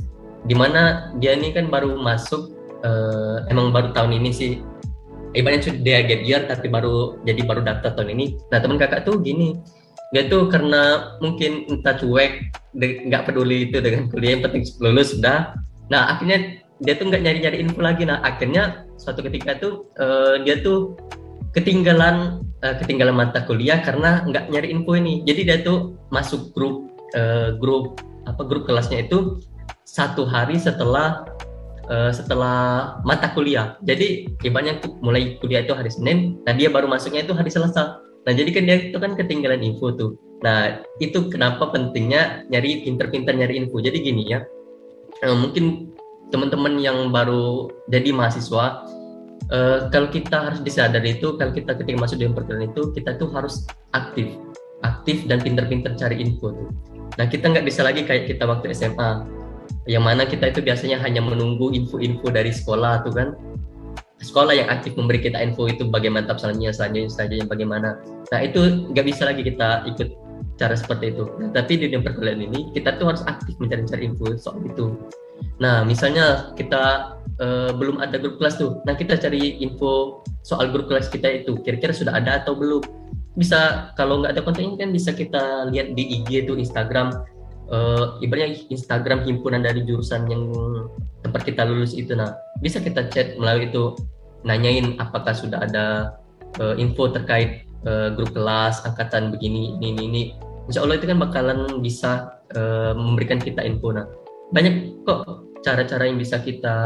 Di 0.46 0.54
mana 0.54 1.12
dia 1.18 1.34
ini 1.34 1.54
kan 1.54 1.70
baru 1.70 1.98
masuk 1.98 2.50
uh, 2.82 3.46
emang 3.50 3.70
baru 3.70 3.94
tahun 3.94 4.18
ini 4.22 4.30
sih. 4.34 4.52
Ibaratnya 5.36 5.70
sudah 5.70 5.80
dia 5.84 5.98
gap 6.08 6.22
year 6.24 6.42
tapi 6.48 6.66
baru 6.72 7.20
jadi 7.22 7.42
baru 7.44 7.60
daftar 7.62 7.94
tahun 7.94 8.16
ini. 8.18 8.26
Nah 8.50 8.58
teman 8.58 8.78
kakak 8.80 9.06
tuh 9.06 9.20
gini. 9.22 9.54
Dia 10.08 10.24
tuh 10.24 10.48
karena 10.48 11.14
mungkin 11.20 11.68
entah 11.68 12.00
cuek 12.00 12.48
nggak 12.80 13.22
peduli 13.28 13.68
itu 13.68 13.78
dengan 13.84 14.08
kuliah 14.08 14.38
yang 14.38 14.42
penting 14.46 14.64
lulus 14.80 15.12
sudah. 15.12 15.52
Nah 15.92 16.16
akhirnya 16.16 16.64
dia 16.80 16.94
tuh 16.96 17.12
nggak 17.12 17.22
nyari-nyari 17.22 17.56
info 17.60 17.80
lagi. 17.84 18.02
Nah 18.08 18.24
akhirnya 18.24 18.88
suatu 18.96 19.20
ketika 19.20 19.60
tuh 19.60 19.92
uh, 20.00 20.40
dia 20.42 20.64
tuh 20.64 20.96
ketinggalan 21.52 22.40
uh, 22.64 22.74
ketinggalan 22.78 23.16
mata 23.16 23.44
kuliah 23.46 23.80
karena 23.82 24.24
nggak 24.26 24.50
nyari 24.50 24.68
info 24.72 24.94
ini. 24.98 25.22
Jadi 25.26 25.40
dia 25.46 25.58
tuh 25.62 25.98
masuk 26.10 26.52
grup 26.54 26.90
uh, 27.14 27.54
grup 27.58 28.02
apa 28.28 28.42
grup 28.44 28.68
kelasnya 28.68 29.08
itu 29.08 29.40
satu 29.88 30.28
hari 30.28 30.60
setelah 30.60 31.24
uh, 31.88 32.12
setelah 32.12 32.98
mata 33.02 33.32
kuliah. 33.32 33.78
Jadi 33.84 34.28
ibaratnya 34.44 34.82
mulai 35.00 35.40
kuliah 35.40 35.64
itu 35.64 35.72
hari 35.72 35.90
Senin, 35.92 36.38
nah 36.44 36.52
dia 36.52 36.68
baru 36.68 36.86
masuknya 36.86 37.24
itu 37.24 37.34
hari 37.34 37.48
Selasa. 37.48 38.02
Nah 38.28 38.32
jadi 38.36 38.50
kan 38.52 38.62
dia 38.68 38.76
itu 38.92 38.98
kan 39.00 39.16
ketinggalan 39.16 39.64
info 39.64 39.94
tuh. 39.96 40.18
Nah 40.44 40.84
itu 41.00 41.32
kenapa 41.32 41.72
pentingnya 41.72 42.44
nyari 42.52 42.84
pinter-pinter 42.84 43.32
nyari 43.34 43.64
info. 43.64 43.80
Jadi 43.80 44.04
gini 44.04 44.28
ya, 44.28 44.44
uh, 45.24 45.36
mungkin 45.36 45.94
teman-teman 46.28 46.76
yang 46.76 47.08
baru 47.08 47.72
jadi 47.88 48.12
mahasiswa 48.12 48.84
uh, 49.52 49.88
kalau 49.92 50.08
kita 50.08 50.50
harus 50.50 50.60
disadari 50.64 51.16
itu 51.16 51.36
kalau 51.36 51.52
kita 51.52 51.76
ketika 51.76 51.98
masuk 51.98 52.16
dalam 52.20 52.34
perkuliahan 52.36 52.70
itu 52.70 52.82
kita 52.94 53.16
tuh 53.16 53.28
harus 53.32 53.64
aktif. 53.96 54.28
Aktif 54.86 55.26
dan 55.26 55.42
pinter-pinter 55.42 55.98
cari 55.98 56.22
info 56.22 56.54
tuh. 56.54 56.70
Nah 57.18 57.26
kita 57.26 57.50
nggak 57.50 57.66
bisa 57.66 57.82
lagi 57.82 58.06
kayak 58.06 58.30
kita 58.30 58.46
waktu 58.46 58.70
SMA 58.70 59.26
yang 59.90 60.06
mana 60.06 60.28
kita 60.28 60.52
itu 60.52 60.62
biasanya 60.62 61.00
hanya 61.02 61.24
menunggu 61.24 61.74
info-info 61.74 62.30
dari 62.30 62.54
sekolah 62.54 63.02
tuh 63.02 63.12
kan. 63.14 63.28
Sekolah 64.18 64.50
yang 64.50 64.68
aktif 64.70 64.98
memberi 64.98 65.22
kita 65.22 65.38
info 65.38 65.70
itu 65.70 65.86
bagaimana 65.86 66.26
selanjutnya 66.34 66.74
selanjutnya 66.74 67.10
selanjutnya 67.10 67.46
bagaimana. 67.46 67.88
Nah 68.30 68.40
itu 68.42 68.86
nggak 68.90 69.06
bisa 69.06 69.22
lagi 69.30 69.42
kita 69.46 69.86
ikut 69.86 70.08
cara 70.58 70.74
seperti 70.74 71.14
itu. 71.14 71.24
Nah, 71.38 71.54
tapi 71.54 71.78
di 71.78 71.86
dalam 71.86 72.02
perkuliahan 72.02 72.42
ini 72.42 72.74
kita 72.74 72.98
tuh 72.98 73.14
harus 73.14 73.22
aktif 73.30 73.54
mencari-cari 73.62 74.10
info 74.10 74.34
soal 74.34 74.58
itu 74.66 74.98
nah 75.58 75.82
misalnya 75.82 76.54
kita 76.54 77.16
uh, 77.42 77.70
belum 77.74 78.02
ada 78.02 78.18
grup 78.18 78.38
kelas 78.38 78.58
tuh. 78.58 78.82
Nah 78.84 78.94
kita 78.94 79.18
cari 79.18 79.58
info 79.62 80.22
soal 80.42 80.70
grup 80.70 80.90
kelas 80.90 81.10
kita 81.10 81.42
itu 81.42 81.58
kira-kira 81.62 81.94
sudah 81.94 82.14
ada 82.14 82.42
atau 82.42 82.54
belum. 82.54 82.82
Bisa 83.38 83.92
kalau 83.94 84.22
nggak 84.22 84.34
ada 84.38 84.42
konten 84.42 84.74
ini 84.74 84.76
kan 84.78 84.90
bisa 84.90 85.14
kita 85.14 85.70
lihat 85.70 85.94
di 85.94 86.22
IG 86.22 86.46
itu 86.46 86.58
Instagram. 86.58 87.14
Uh, 87.68 88.16
ibaratnya 88.24 88.64
Instagram 88.72 89.28
himpunan 89.28 89.60
dari 89.60 89.84
jurusan 89.84 90.24
yang 90.32 90.48
tempat 91.20 91.44
kita 91.44 91.68
lulus 91.68 91.92
itu. 91.94 92.16
Nah 92.16 92.34
bisa 92.64 92.80
kita 92.80 93.06
chat 93.12 93.36
melalui 93.36 93.68
itu 93.68 93.94
nanyain 94.42 94.96
apakah 94.96 95.36
sudah 95.36 95.62
ada 95.62 96.16
uh, 96.64 96.74
info 96.80 97.12
terkait 97.12 97.68
uh, 97.84 98.08
grup 98.16 98.32
kelas 98.32 98.82
angkatan 98.88 99.36
begini 99.36 99.76
ini 99.78 99.86
ini 99.94 100.02
ini. 100.08 100.22
Insya 100.68 100.84
Allah 100.84 101.00
itu 101.00 101.08
kan 101.08 101.20
bakalan 101.20 101.80
bisa 101.80 102.40
uh, 102.56 102.92
memberikan 102.96 103.36
kita 103.36 103.60
info. 103.60 103.92
Nah 103.92 104.08
banyak 104.52 105.04
kok 105.04 105.48
cara-cara 105.62 106.08
yang 106.08 106.16
bisa 106.16 106.40
kita 106.40 106.76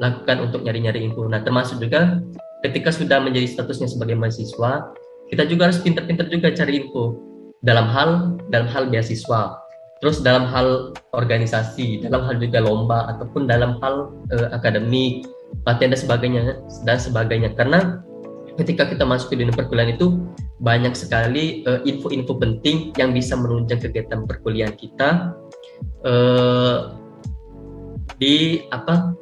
lakukan 0.00 0.36
untuk 0.48 0.64
nyari-nyari 0.64 1.04
info. 1.04 1.28
Nah, 1.28 1.44
termasuk 1.44 1.80
juga 1.80 2.20
ketika 2.64 2.92
sudah 2.92 3.20
menjadi 3.20 3.46
statusnya 3.48 3.88
sebagai 3.88 4.16
mahasiswa, 4.16 4.92
kita 5.28 5.46
juga 5.46 5.70
harus 5.70 5.78
pintar-pintar 5.80 6.26
juga 6.32 6.50
cari 6.52 6.84
info 6.84 7.20
dalam 7.60 7.86
hal 7.88 8.40
dalam 8.48 8.66
hal 8.72 8.88
beasiswa, 8.88 9.60
terus 10.00 10.24
dalam 10.24 10.48
hal 10.48 10.96
organisasi, 11.12 12.04
dalam 12.04 12.24
hal 12.24 12.40
juga 12.40 12.64
lomba 12.64 13.12
ataupun 13.16 13.44
dalam 13.44 13.76
hal 13.84 14.08
uh, 14.32 14.48
akademik, 14.56 15.28
latihan 15.68 15.92
dan 15.92 16.00
sebagainya 16.00 16.42
dan 16.88 16.98
sebagainya. 16.98 17.52
Karena 17.52 18.00
ketika 18.56 18.88
kita 18.88 19.04
masuk 19.04 19.32
ke 19.32 19.40
dunia 19.40 19.52
perkuliahan 19.52 19.94
itu 19.96 20.20
banyak 20.60 20.92
sekali 20.96 21.64
uh, 21.68 21.80
info-info 21.84 22.36
penting 22.40 22.92
yang 22.96 23.12
bisa 23.12 23.36
menunjang 23.36 23.80
kegiatan 23.80 24.24
perkuliahan 24.24 24.76
kita. 24.76 25.36
Uh, 26.00 26.96
di 28.20 28.64
apa? 28.72 29.16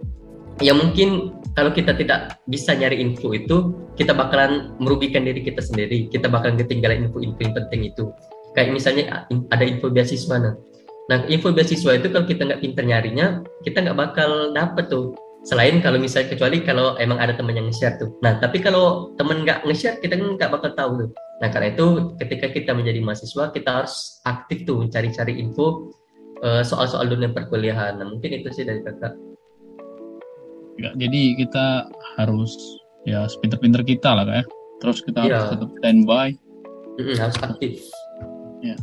Ya 0.58 0.74
mungkin 0.74 1.38
kalau 1.54 1.74
kita 1.74 1.94
tidak 1.94 2.38
bisa 2.50 2.74
nyari 2.74 2.98
info 3.02 3.34
itu 3.34 3.74
kita 3.98 4.14
bakalan 4.14 4.74
merugikan 4.78 5.26
diri 5.26 5.42
kita 5.42 5.62
sendiri. 5.62 6.06
Kita 6.10 6.30
bakalan 6.30 6.58
ketinggalan 6.58 7.10
info-info 7.10 7.38
yang 7.42 7.54
penting 7.54 7.80
itu. 7.90 8.10
Kayak 8.54 8.74
misalnya 8.74 9.26
ada 9.54 9.64
info 9.66 9.90
beasiswa 9.90 10.38
nah. 10.38 10.54
Nah 11.10 11.18
info 11.26 11.50
beasiswa 11.50 11.98
itu 11.98 12.10
kalau 12.10 12.26
kita 12.26 12.46
nggak 12.46 12.62
pinter 12.62 12.84
nyarinya 12.86 13.42
kita 13.66 13.86
nggak 13.86 13.98
bakal 13.98 14.54
dapet 14.54 14.86
tuh. 14.86 15.14
Selain 15.46 15.78
kalau 15.78 15.98
misalnya 16.02 16.34
kecuali 16.34 16.62
kalau 16.66 16.98
emang 16.98 17.22
ada 17.22 17.34
teman 17.34 17.54
yang 17.54 17.70
nge-share 17.70 17.98
tuh. 18.02 18.10
Nah 18.22 18.38
tapi 18.42 18.58
kalau 18.58 19.14
teman 19.14 19.46
nggak 19.46 19.62
nge-share 19.66 19.98
kita 20.02 20.18
nggak 20.18 20.50
bakal 20.50 20.70
tahu 20.74 20.90
tuh. 21.06 21.10
Nah 21.38 21.48
karena 21.54 21.70
itu 21.70 22.18
ketika 22.18 22.50
kita 22.50 22.70
menjadi 22.74 22.98
mahasiswa 23.02 23.54
kita 23.54 23.70
harus 23.82 24.22
aktif 24.26 24.66
tuh 24.66 24.82
mencari-cari 24.82 25.38
info 25.38 25.94
soal-soal 26.62 27.10
dunia 27.10 27.30
perkuliahan. 27.30 27.98
Nah, 27.98 28.06
mungkin 28.06 28.30
itu 28.30 28.48
sih 28.54 28.64
dari 28.66 28.82
kakak. 28.82 29.14
Ya, 30.78 30.94
jadi 30.94 31.34
kita 31.34 31.90
harus 32.14 32.54
ya 33.02 33.26
sepinter-pinter 33.26 33.82
kita 33.82 34.14
lah 34.14 34.24
kayak. 34.26 34.46
Ya. 34.46 34.54
Terus 34.78 34.98
kita 35.02 35.20
ya. 35.26 35.42
harus 35.42 35.46
tetap 35.58 35.70
standby. 35.82 36.28
Mm-hmm, 36.98 37.16
harus 37.18 37.38
aktif. 37.42 37.72
Ya. 38.62 38.76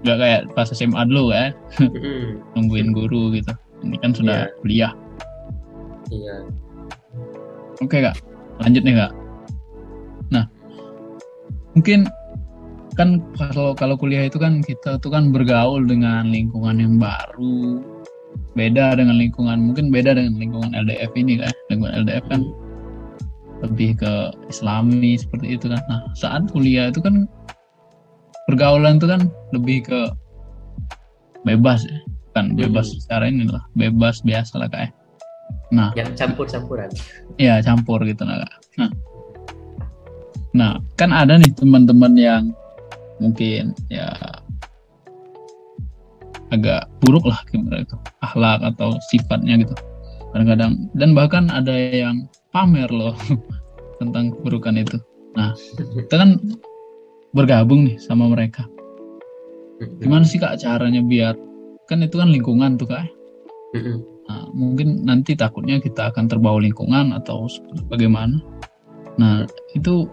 Gak 0.00 0.16
kayak 0.16 0.40
pas 0.56 0.68
SMA 0.72 1.02
dulu 1.08 1.32
ya. 1.36 1.52
Mm-hmm. 1.76 2.24
Nungguin 2.56 2.88
guru 2.96 3.36
gitu. 3.36 3.52
Ini 3.84 3.96
kan 4.00 4.12
sudah 4.16 4.48
yeah. 4.48 4.56
kuliah. 4.64 4.92
Iya. 6.08 6.36
Oke 7.80 7.96
kak, 8.04 8.16
lanjut 8.60 8.82
nih 8.84 8.96
kak. 8.96 9.12
Nah, 10.28 10.44
mungkin 11.72 12.04
kan 13.00 13.24
kalau 13.40 13.72
kalau 13.72 13.96
kuliah 13.96 14.28
itu 14.28 14.36
kan 14.36 14.60
kita 14.60 15.00
tuh 15.00 15.08
kan 15.08 15.32
bergaul 15.32 15.88
dengan 15.88 16.28
lingkungan 16.28 16.76
yang 16.76 17.00
baru. 17.00 17.80
Beda 18.52 18.92
dengan 18.92 19.16
lingkungan 19.16 19.72
mungkin 19.72 19.88
beda 19.88 20.12
dengan 20.12 20.36
lingkungan 20.36 20.76
LDF 20.76 21.08
ini 21.16 21.40
kan. 21.40 21.54
Lingkungan 21.72 22.04
LDF 22.04 22.24
kan 22.28 22.44
lebih 23.64 23.96
ke 23.96 24.12
islami 24.52 25.16
seperti 25.16 25.56
itu 25.56 25.72
kan. 25.72 25.80
Nah 25.88 26.12
saat 26.12 26.52
kuliah 26.52 26.92
itu 26.92 27.00
kan 27.00 27.24
pergaulan 28.44 29.00
itu 29.00 29.08
kan 29.08 29.32
lebih 29.56 29.88
ke 29.88 30.00
bebas 31.48 31.88
ya. 31.88 31.96
Kan 32.36 32.52
bebas 32.52 32.92
hmm. 32.92 32.96
secara 33.00 33.24
ini 33.32 33.48
lah. 33.48 33.64
Bebas 33.72 34.20
biasa 34.20 34.60
lah 34.60 34.68
kayak 34.68 34.92
nah. 35.72 35.88
Yang 35.96 36.20
campur 36.20 36.44
campuran 36.44 36.92
ya 37.40 37.64
campur 37.64 38.04
gitu 38.04 38.28
nah 38.28 38.44
nah. 38.76 38.92
Nah 40.52 40.72
kan 41.00 41.16
ada 41.16 41.40
nih 41.40 41.48
teman-teman 41.56 42.12
yang 42.18 42.44
mungkin 43.20 43.76
ya 43.92 44.10
agak 46.50 46.90
buruk 47.04 47.22
lah 47.28 47.38
gimana 47.52 47.86
itu 47.86 47.96
akhlak 48.26 48.58
atau 48.74 48.98
sifatnya 49.12 49.62
gitu 49.62 49.74
kadang-kadang 50.34 50.90
dan 50.98 51.14
bahkan 51.14 51.46
ada 51.52 51.76
yang 51.76 52.26
pamer 52.50 52.90
loh 52.90 53.14
tentang 54.02 54.34
keburukan 54.34 54.80
itu 54.80 54.98
nah 55.38 55.54
kita 55.78 56.16
kan 56.18 56.40
bergabung 57.34 57.86
nih 57.86 57.96
sama 57.98 58.26
mereka. 58.30 58.66
Gimana 60.02 60.26
sih 60.26 60.36
kak 60.36 60.60
caranya 60.60 61.00
biar 61.00 61.34
kan 61.88 62.04
itu 62.04 62.20
kan 62.20 62.30
lingkungan 62.30 62.76
tuh 62.76 62.90
kak. 62.90 63.06
Mm-mm. 63.74 64.02
Nah, 64.30 64.46
mungkin 64.54 65.02
nanti 65.02 65.34
takutnya 65.34 65.82
kita 65.82 66.14
akan 66.14 66.30
terbawa 66.30 66.62
lingkungan 66.62 67.14
atau 67.16 67.50
bagaimana. 67.90 68.38
Nah 69.18 69.46
itu 69.74 70.06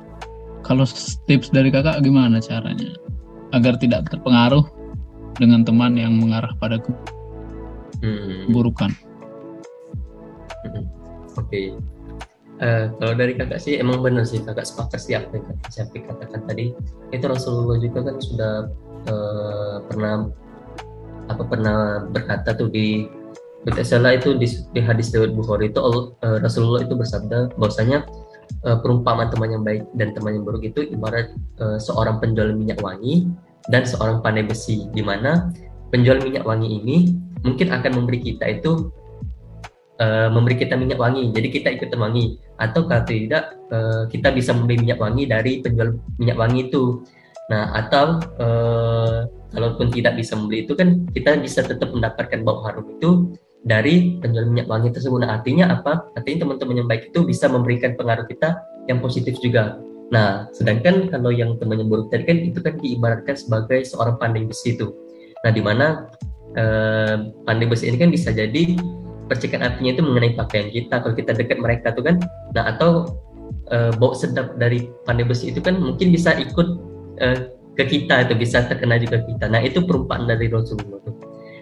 kalau 0.68 0.84
tips 1.26 1.50
dari 1.56 1.72
kakak 1.72 2.04
gimana 2.04 2.44
caranya 2.44 2.92
agar 3.56 3.80
tidak 3.80 4.12
terpengaruh 4.12 4.68
dengan 5.40 5.64
teman 5.64 5.96
yang 5.96 6.20
mengarah 6.20 6.52
pada 6.60 6.84
Mm. 7.98 8.54
keburukan. 8.54 8.94
Mm-mm. 10.70 10.86
Oke. 11.34 11.74
Eh, 12.58 12.86
kalau 12.98 13.14
dari 13.14 13.38
kakak 13.38 13.62
sih 13.62 13.78
emang 13.78 14.02
benar 14.02 14.26
sih 14.26 14.42
kakak 14.42 14.66
sepakat 14.66 14.98
sih 15.02 15.14
apa 15.14 15.30
yang 15.34 15.46
kakak 15.46 15.70
Syafiq 15.70 16.10
katakan 16.10 16.42
tadi 16.50 16.74
itu 17.14 17.26
Rasulullah 17.30 17.78
juga 17.78 18.10
kan 18.10 18.18
sudah 18.18 18.54
eh, 19.06 19.76
pernah 19.86 20.26
apa 21.30 21.44
pernah 21.46 22.06
berkata 22.10 22.58
tuh 22.58 22.70
di 22.74 23.06
salah 23.84 24.16
itu 24.18 24.34
di, 24.38 24.48
di 24.74 24.82
hadis 24.82 25.14
riwayat 25.14 25.38
Bukhari 25.38 25.70
itu 25.70 25.80
eh, 26.22 26.38
Rasulullah 26.42 26.82
itu 26.82 26.98
bersabda 26.98 27.58
bahwasanya 27.62 28.10
eh, 28.66 28.78
perumpamaan 28.82 29.30
teman 29.30 29.50
yang 29.54 29.64
baik 29.64 29.84
dan 29.96 30.12
teman 30.16 30.40
yang 30.40 30.44
buruk 30.44 30.64
itu 30.64 30.88
ibarat 30.90 31.34
eh, 31.60 31.80
seorang 31.80 32.20
penjual 32.22 32.52
minyak 32.54 32.80
wangi 32.82 33.28
dan 33.68 33.84
seorang 33.84 34.24
pandai 34.24 34.48
besi 34.48 34.88
di 34.96 35.04
mana 35.04 35.52
penjual 35.92 36.20
minyak 36.20 36.44
wangi 36.44 36.68
ini 36.80 36.98
mungkin 37.44 37.72
akan 37.72 37.92
memberi 38.04 38.20
kita 38.24 38.60
itu 38.60 38.92
eh, 40.02 40.30
memberi 40.32 40.56
kita 40.58 40.78
minyak 40.78 41.00
wangi. 41.00 41.30
Jadi 41.34 41.48
kita 41.52 41.68
ikutan 41.74 42.02
wangi. 42.02 42.38
Atau 42.58 42.90
kalau 42.90 43.06
tidak 43.06 43.58
eh, 43.70 44.04
kita 44.10 44.34
bisa 44.34 44.54
membeli 44.56 44.88
minyak 44.88 45.00
wangi 45.02 45.24
dari 45.30 45.62
penjual 45.62 45.98
minyak 46.18 46.38
wangi 46.38 46.70
itu. 46.70 47.06
Nah 47.48 47.72
atau 47.76 48.20
eh, 48.40 49.18
kalaupun 49.52 49.88
tidak 49.94 50.20
bisa 50.20 50.36
membeli 50.36 50.68
itu 50.68 50.74
kan 50.76 51.08
kita 51.16 51.40
bisa 51.40 51.64
tetap 51.64 51.90
mendapatkan 51.92 52.44
bau 52.44 52.64
harum 52.68 52.88
itu 53.00 53.32
dari 53.66 54.22
penjual 54.22 54.46
minyak 54.46 54.70
wangi 54.70 54.94
tersebut. 54.94 55.24
Nah 55.24 55.42
artinya 55.42 55.74
apa? 55.74 56.06
Artinya 56.14 56.46
teman-teman 56.46 56.76
yang 56.84 56.88
baik 56.90 57.10
itu 57.10 57.26
bisa 57.26 57.50
memberikan 57.50 57.98
pengaruh 57.98 58.28
kita 58.30 58.60
yang 58.86 59.02
positif 59.02 59.40
juga. 59.42 59.82
Nah 60.14 60.48
sedangkan 60.54 61.10
kalau 61.10 61.34
yang 61.34 61.58
teman 61.58 61.82
yang 61.82 61.90
buruk 61.90 62.14
tadi 62.14 62.24
kan 62.28 62.38
itu 62.40 62.60
kan 62.64 62.78
diibaratkan 62.80 63.36
sebagai 63.36 63.84
seorang 63.88 64.16
pandai 64.22 64.46
besi 64.46 64.78
itu. 64.78 64.94
Nah 65.44 65.52
di 65.52 65.62
mana 65.64 66.08
eh, 66.56 67.16
pandai 67.44 67.68
besi 67.68 67.90
ini 67.90 67.98
kan 67.98 68.14
bisa 68.14 68.30
jadi 68.32 68.78
percikan 69.28 69.60
apinya 69.66 70.00
itu 70.00 70.04
mengenai 70.06 70.34
pakaian 70.38 70.70
kita. 70.72 71.04
Kalau 71.04 71.16
kita 71.18 71.32
dekat 71.36 71.58
mereka 71.60 71.92
tuh 71.92 72.06
kan 72.08 72.16
nah 72.56 72.72
atau 72.72 73.20
eh, 73.74 73.92
bau 74.00 74.16
sedap 74.16 74.56
dari 74.56 74.88
pandai 75.04 75.28
besi 75.28 75.52
itu 75.52 75.60
kan 75.60 75.76
mungkin 75.76 76.14
bisa 76.14 76.38
ikut 76.40 76.68
eh, 77.20 77.52
ke 77.78 77.84
kita 77.86 78.26
itu 78.26 78.34
bisa 78.34 78.64
terkena 78.66 78.96
juga 78.98 79.22
kita. 79.28 79.52
Nah 79.52 79.60
itu 79.62 79.84
perumpamaan 79.84 80.26
dari 80.26 80.48
Rasulullah. 80.50 81.04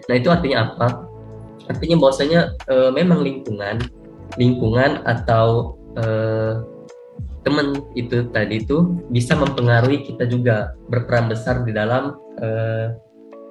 Nah 0.06 0.14
itu 0.14 0.30
artinya 0.30 0.70
apa 0.70 1.05
artinya 1.66 1.96
bahwasanya 2.00 2.40
eh, 2.68 2.90
memang 2.92 3.24
lingkungan 3.24 3.80
lingkungan 4.36 5.02
atau 5.08 5.76
eh, 5.96 6.60
teman 7.46 7.78
itu 7.94 8.26
tadi 8.34 8.66
itu 8.66 8.98
bisa 9.08 9.38
mempengaruhi 9.38 10.02
kita 10.02 10.26
juga 10.26 10.74
berperan 10.90 11.30
besar 11.30 11.62
di 11.62 11.72
dalam 11.72 12.18
eh, 12.42 12.92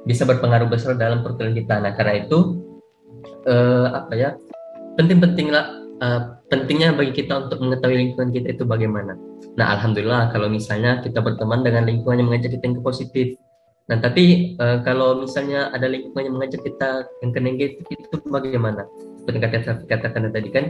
bisa 0.06 0.28
berpengaruh 0.28 0.70
besar 0.70 1.00
dalam 1.00 1.26
perkuliahan 1.26 1.56
kita 1.58 1.76
nah 1.82 1.92
karena 1.96 2.28
itu 2.28 2.62
eh, 3.48 3.88
apa 3.90 4.14
ya 4.14 4.30
penting-penting 5.00 5.50
lah 5.50 5.66
eh, 6.04 6.22
pentingnya 6.50 6.94
bagi 6.94 7.14
kita 7.16 7.48
untuk 7.48 7.60
mengetahui 7.62 7.98
lingkungan 7.98 8.30
kita 8.30 8.54
itu 8.54 8.64
bagaimana. 8.68 9.18
Nah 9.56 9.80
alhamdulillah 9.80 10.30
kalau 10.30 10.52
misalnya 10.52 11.02
kita 11.02 11.24
berteman 11.24 11.66
dengan 11.66 11.88
lingkungan 11.90 12.22
yang 12.22 12.28
mengajak 12.30 12.60
kita 12.60 12.64
yang 12.70 12.84
positif. 12.84 13.28
Nah 13.86 13.98
tapi 14.02 14.58
eh, 14.58 14.78
kalau 14.82 15.22
misalnya 15.22 15.70
ada 15.70 15.86
lingkungan 15.86 16.26
yang 16.26 16.36
mengajak 16.42 16.62
kita 16.66 17.06
yang 17.22 17.32
ke 17.32 17.40
negatif 17.42 17.86
itu 17.94 18.18
bagaimana? 18.26 18.90
Seperti 19.22 19.38
kata 19.42 19.58
katakan 19.86 20.34
tadi 20.34 20.50
kan, 20.50 20.66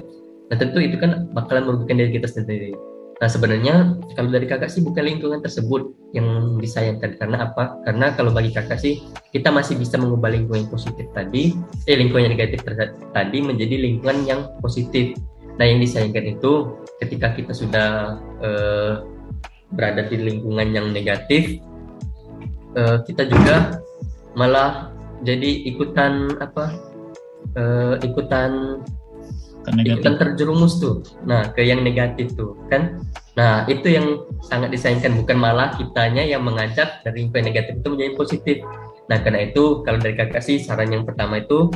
nah 0.51 0.56
tentu 0.60 0.84
itu 0.84 0.99
kan 0.99 1.32
bakalan 1.32 1.63
merugikan 1.63 1.99
diri 1.99 2.19
kita 2.19 2.28
sendiri. 2.28 2.75
Nah 3.15 3.32
sebenarnya 3.32 3.95
kalau 4.19 4.28
dari 4.28 4.43
kakak 4.43 4.67
sih 4.67 4.84
bukan 4.84 5.08
lingkungan 5.08 5.39
tersebut 5.39 5.95
yang 6.12 6.60
disayangkan 6.60 7.15
karena 7.15 7.47
apa? 7.47 7.80
Karena 7.88 8.12
kalau 8.12 8.36
bagi 8.36 8.51
kakak 8.51 8.84
sih 8.84 8.99
kita 9.32 9.47
masih 9.47 9.80
bisa 9.80 9.95
mengubah 9.95 10.36
lingkungan 10.36 10.67
yang 10.67 10.71
positif 10.71 11.08
tadi, 11.15 11.56
eh 11.88 11.95
lingkungan 11.95 12.28
yang 12.28 12.36
negatif 12.36 12.67
tadi 13.15 13.38
menjadi 13.39 13.75
lingkungan 13.80 14.28
yang 14.28 14.41
positif. 14.60 15.15
Nah 15.56 15.63
yang 15.63 15.80
disayangkan 15.80 16.36
itu 16.36 16.75
ketika 16.99 17.32
kita 17.32 17.56
sudah 17.56 18.19
eh, 18.43 18.93
berada 19.71 20.04
di 20.12 20.19
lingkungan 20.19 20.75
yang 20.75 20.91
negatif, 20.91 21.63
eh, 22.76 22.98
kita 23.08 23.24
juga 23.28 23.80
malah 24.36 24.92
jadi 25.24 25.66
ikutan 25.72 26.36
apa? 26.44 26.76
eh, 27.56 27.96
ikutan 28.04 28.82
Kan 29.66 29.82
ikutan 29.82 30.14
terjerumus 30.22 30.78
tuh. 30.78 31.02
Nah 31.26 31.50
ke 31.50 31.66
yang 31.66 31.82
negatif 31.82 32.38
tuh 32.38 32.54
kan? 32.70 33.02
Nah 33.34 33.66
itu 33.66 33.98
yang 33.98 34.22
sangat 34.46 34.70
disayangkan. 34.70 35.18
Bukan 35.18 35.42
malah 35.42 35.74
kitanya 35.74 36.22
yang 36.22 36.46
mengajak 36.46 37.02
dari 37.02 37.26
lingkungan 37.26 37.50
negatif 37.50 37.82
itu 37.82 37.90
menjadi 37.90 38.12
positif. 38.14 38.58
Nah 39.10 39.18
karena 39.26 39.50
itu 39.50 39.82
kalau 39.82 39.98
dari 39.98 40.14
kakak 40.14 40.46
sih 40.46 40.62
saran 40.62 40.94
yang 40.94 41.02
pertama 41.02 41.42
itu 41.42 41.74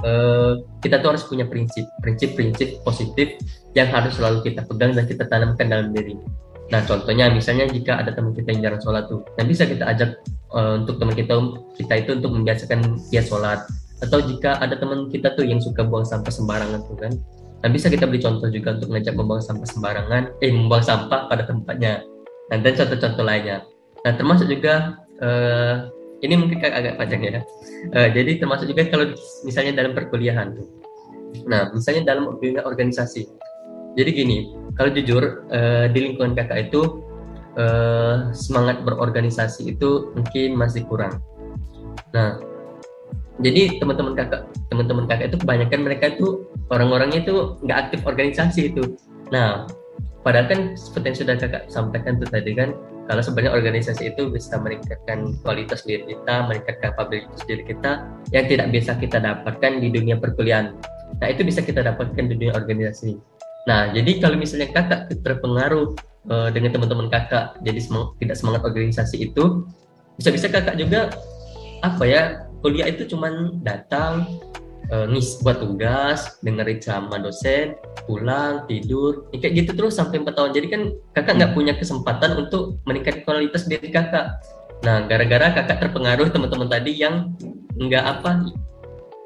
eh, 0.00 0.64
kita 0.80 1.04
tuh 1.04 1.12
harus 1.12 1.28
punya 1.28 1.44
prinsip. 1.44 1.84
Prinsip-prinsip 2.00 2.80
positif 2.88 3.36
yang 3.76 3.92
harus 3.92 4.16
selalu 4.16 4.40
kita 4.40 4.64
pegang 4.64 4.96
dan 4.96 5.04
kita 5.04 5.28
tanamkan 5.28 5.68
dalam 5.68 5.92
diri 5.92 6.16
nah 6.72 6.80
contohnya 6.84 7.28
misalnya 7.28 7.68
jika 7.68 8.00
ada 8.00 8.16
teman 8.16 8.32
kita 8.32 8.56
yang 8.56 8.60
jarang 8.70 8.82
sholat 8.82 9.04
tuh 9.06 9.20
nah 9.36 9.44
bisa 9.44 9.68
kita 9.68 9.84
ajak 9.84 10.16
eh, 10.28 10.74
untuk 10.80 10.96
teman 10.96 11.12
kita 11.12 11.34
kita 11.76 11.94
itu 12.00 12.10
untuk 12.16 12.30
membiasakan 12.32 13.00
dia 13.12 13.22
sholat. 13.24 13.64
Atau 14.02 14.20
jika 14.20 14.60
ada 14.60 14.76
teman 14.76 15.08
kita 15.08 15.32
tuh 15.32 15.48
yang 15.48 15.62
suka 15.62 15.80
buang 15.86 16.04
sampah 16.04 16.28
sembarangan 16.28 16.82
tuh 16.84 16.98
kan 16.98 17.12
nah 17.64 17.72
bisa 17.72 17.88
kita 17.88 18.04
beri 18.04 18.20
contoh 18.20 18.52
juga 18.52 18.76
untuk 18.76 18.92
ngajak 18.92 19.16
membuang 19.16 19.40
sampah 19.40 19.64
sembarangan 19.64 20.22
eh 20.44 20.52
membuang 20.52 20.84
sampah 20.84 21.32
pada 21.32 21.48
tempatnya. 21.48 22.04
Nah, 22.52 22.60
dan 22.60 22.76
contoh-contoh 22.76 23.24
lainnya. 23.24 23.64
Nah 24.04 24.12
termasuk 24.12 24.52
juga 24.52 25.00
eh, 25.24 25.88
ini 26.20 26.34
mungkin 26.36 26.60
agak 26.60 27.00
panjang 27.00 27.22
ya. 27.24 27.40
Eh, 27.96 28.08
jadi 28.12 28.36
termasuk 28.36 28.68
juga 28.68 28.84
kalau 28.92 29.16
misalnya 29.48 29.80
dalam 29.80 29.96
perkuliahan 29.96 30.52
tuh. 30.52 30.68
Nah 31.48 31.72
misalnya 31.72 32.12
dalam 32.12 32.36
organisasi 32.36 33.24
jadi 33.94 34.10
gini 34.10 34.38
kalau 34.74 34.90
jujur 34.90 35.46
eh, 35.54 35.86
di 35.90 35.98
lingkungan 36.10 36.34
kakak 36.34 36.70
itu 36.70 37.02
eh, 37.54 38.34
semangat 38.34 38.82
berorganisasi 38.82 39.74
itu 39.74 40.10
mungkin 40.18 40.58
masih 40.58 40.82
kurang. 40.86 41.22
Nah 42.10 42.38
jadi 43.42 43.78
teman-teman 43.82 44.14
kakak 44.14 44.46
teman-teman 44.70 45.06
kakak 45.10 45.34
itu 45.34 45.38
kebanyakan 45.42 45.80
mereka 45.82 46.04
itu 46.14 46.46
orang-orangnya 46.70 47.22
itu 47.22 47.58
nggak 47.62 47.78
aktif 47.88 48.00
organisasi 48.06 48.74
itu. 48.74 48.98
Nah 49.30 49.66
padahal 50.26 50.46
kan 50.50 50.60
seperti 50.74 51.06
yang 51.14 51.18
sudah 51.22 51.34
kakak 51.38 51.62
sampaikan 51.70 52.18
tuh 52.18 52.26
tadi 52.30 52.50
kan 52.58 52.74
kalau 53.04 53.20
sebenarnya 53.20 53.52
organisasi 53.52 54.16
itu 54.16 54.32
bisa 54.32 54.56
meningkatkan 54.56 55.36
kualitas 55.44 55.84
diri 55.84 56.08
kita 56.08 56.48
meningkatkan 56.48 56.90
kapabilitas 56.90 57.42
diri 57.44 57.62
kita 57.62 58.08
yang 58.32 58.48
tidak 58.48 58.72
bisa 58.72 58.96
kita 58.96 59.20
dapatkan 59.20 59.72
di 59.78 59.88
dunia 59.92 60.16
perkuliahan. 60.18 60.74
Nah 61.20 61.28
itu 61.30 61.46
bisa 61.46 61.62
kita 61.62 61.84
dapatkan 61.84 62.26
di 62.26 62.34
dunia 62.34 62.56
organisasi 62.58 63.33
nah 63.64 63.88
jadi 63.92 64.20
kalau 64.20 64.36
misalnya 64.36 64.68
kakak 64.72 65.12
terpengaruh 65.24 65.96
eh, 66.28 66.48
dengan 66.52 66.70
teman-teman 66.76 67.08
kakak 67.08 67.56
jadi 67.64 67.80
semang- 67.80 68.12
tidak 68.20 68.36
semangat 68.36 68.62
organisasi 68.64 69.32
itu 69.32 69.64
bisa-bisa 70.20 70.52
kakak 70.52 70.76
juga 70.78 71.10
apa 71.82 72.04
ya 72.06 72.22
kuliah 72.64 72.88
itu 72.88 73.04
cuman 73.04 73.60
datang 73.60 74.24
eh, 74.88 75.06
ngis 75.08 75.44
buat 75.44 75.60
tugas 75.60 76.40
dengerin 76.40 76.80
ceramah 76.80 77.20
dosen 77.20 77.76
pulang 78.04 78.64
tidur 78.68 79.28
ya 79.32 79.40
kayak 79.40 79.64
gitu 79.64 79.70
terus 79.76 79.96
sampai 79.96 80.20
4 80.20 80.32
tahun. 80.32 80.50
Jadi 80.52 80.66
kan 80.68 80.82
kakak 81.16 81.34
nggak 81.40 81.52
punya 81.56 81.72
kesempatan 81.76 82.30
untuk 82.40 82.80
meningkatkan 82.84 83.24
kualitas 83.24 83.64
diri 83.68 83.88
kakak. 83.88 84.40
Nah 84.84 85.08
gara-gara 85.08 85.52
kakak 85.52 85.80
terpengaruh 85.80 86.28
teman-teman 86.28 86.68
tadi 86.68 86.92
yang 87.00 87.32
nggak 87.80 88.04
apa 88.04 88.48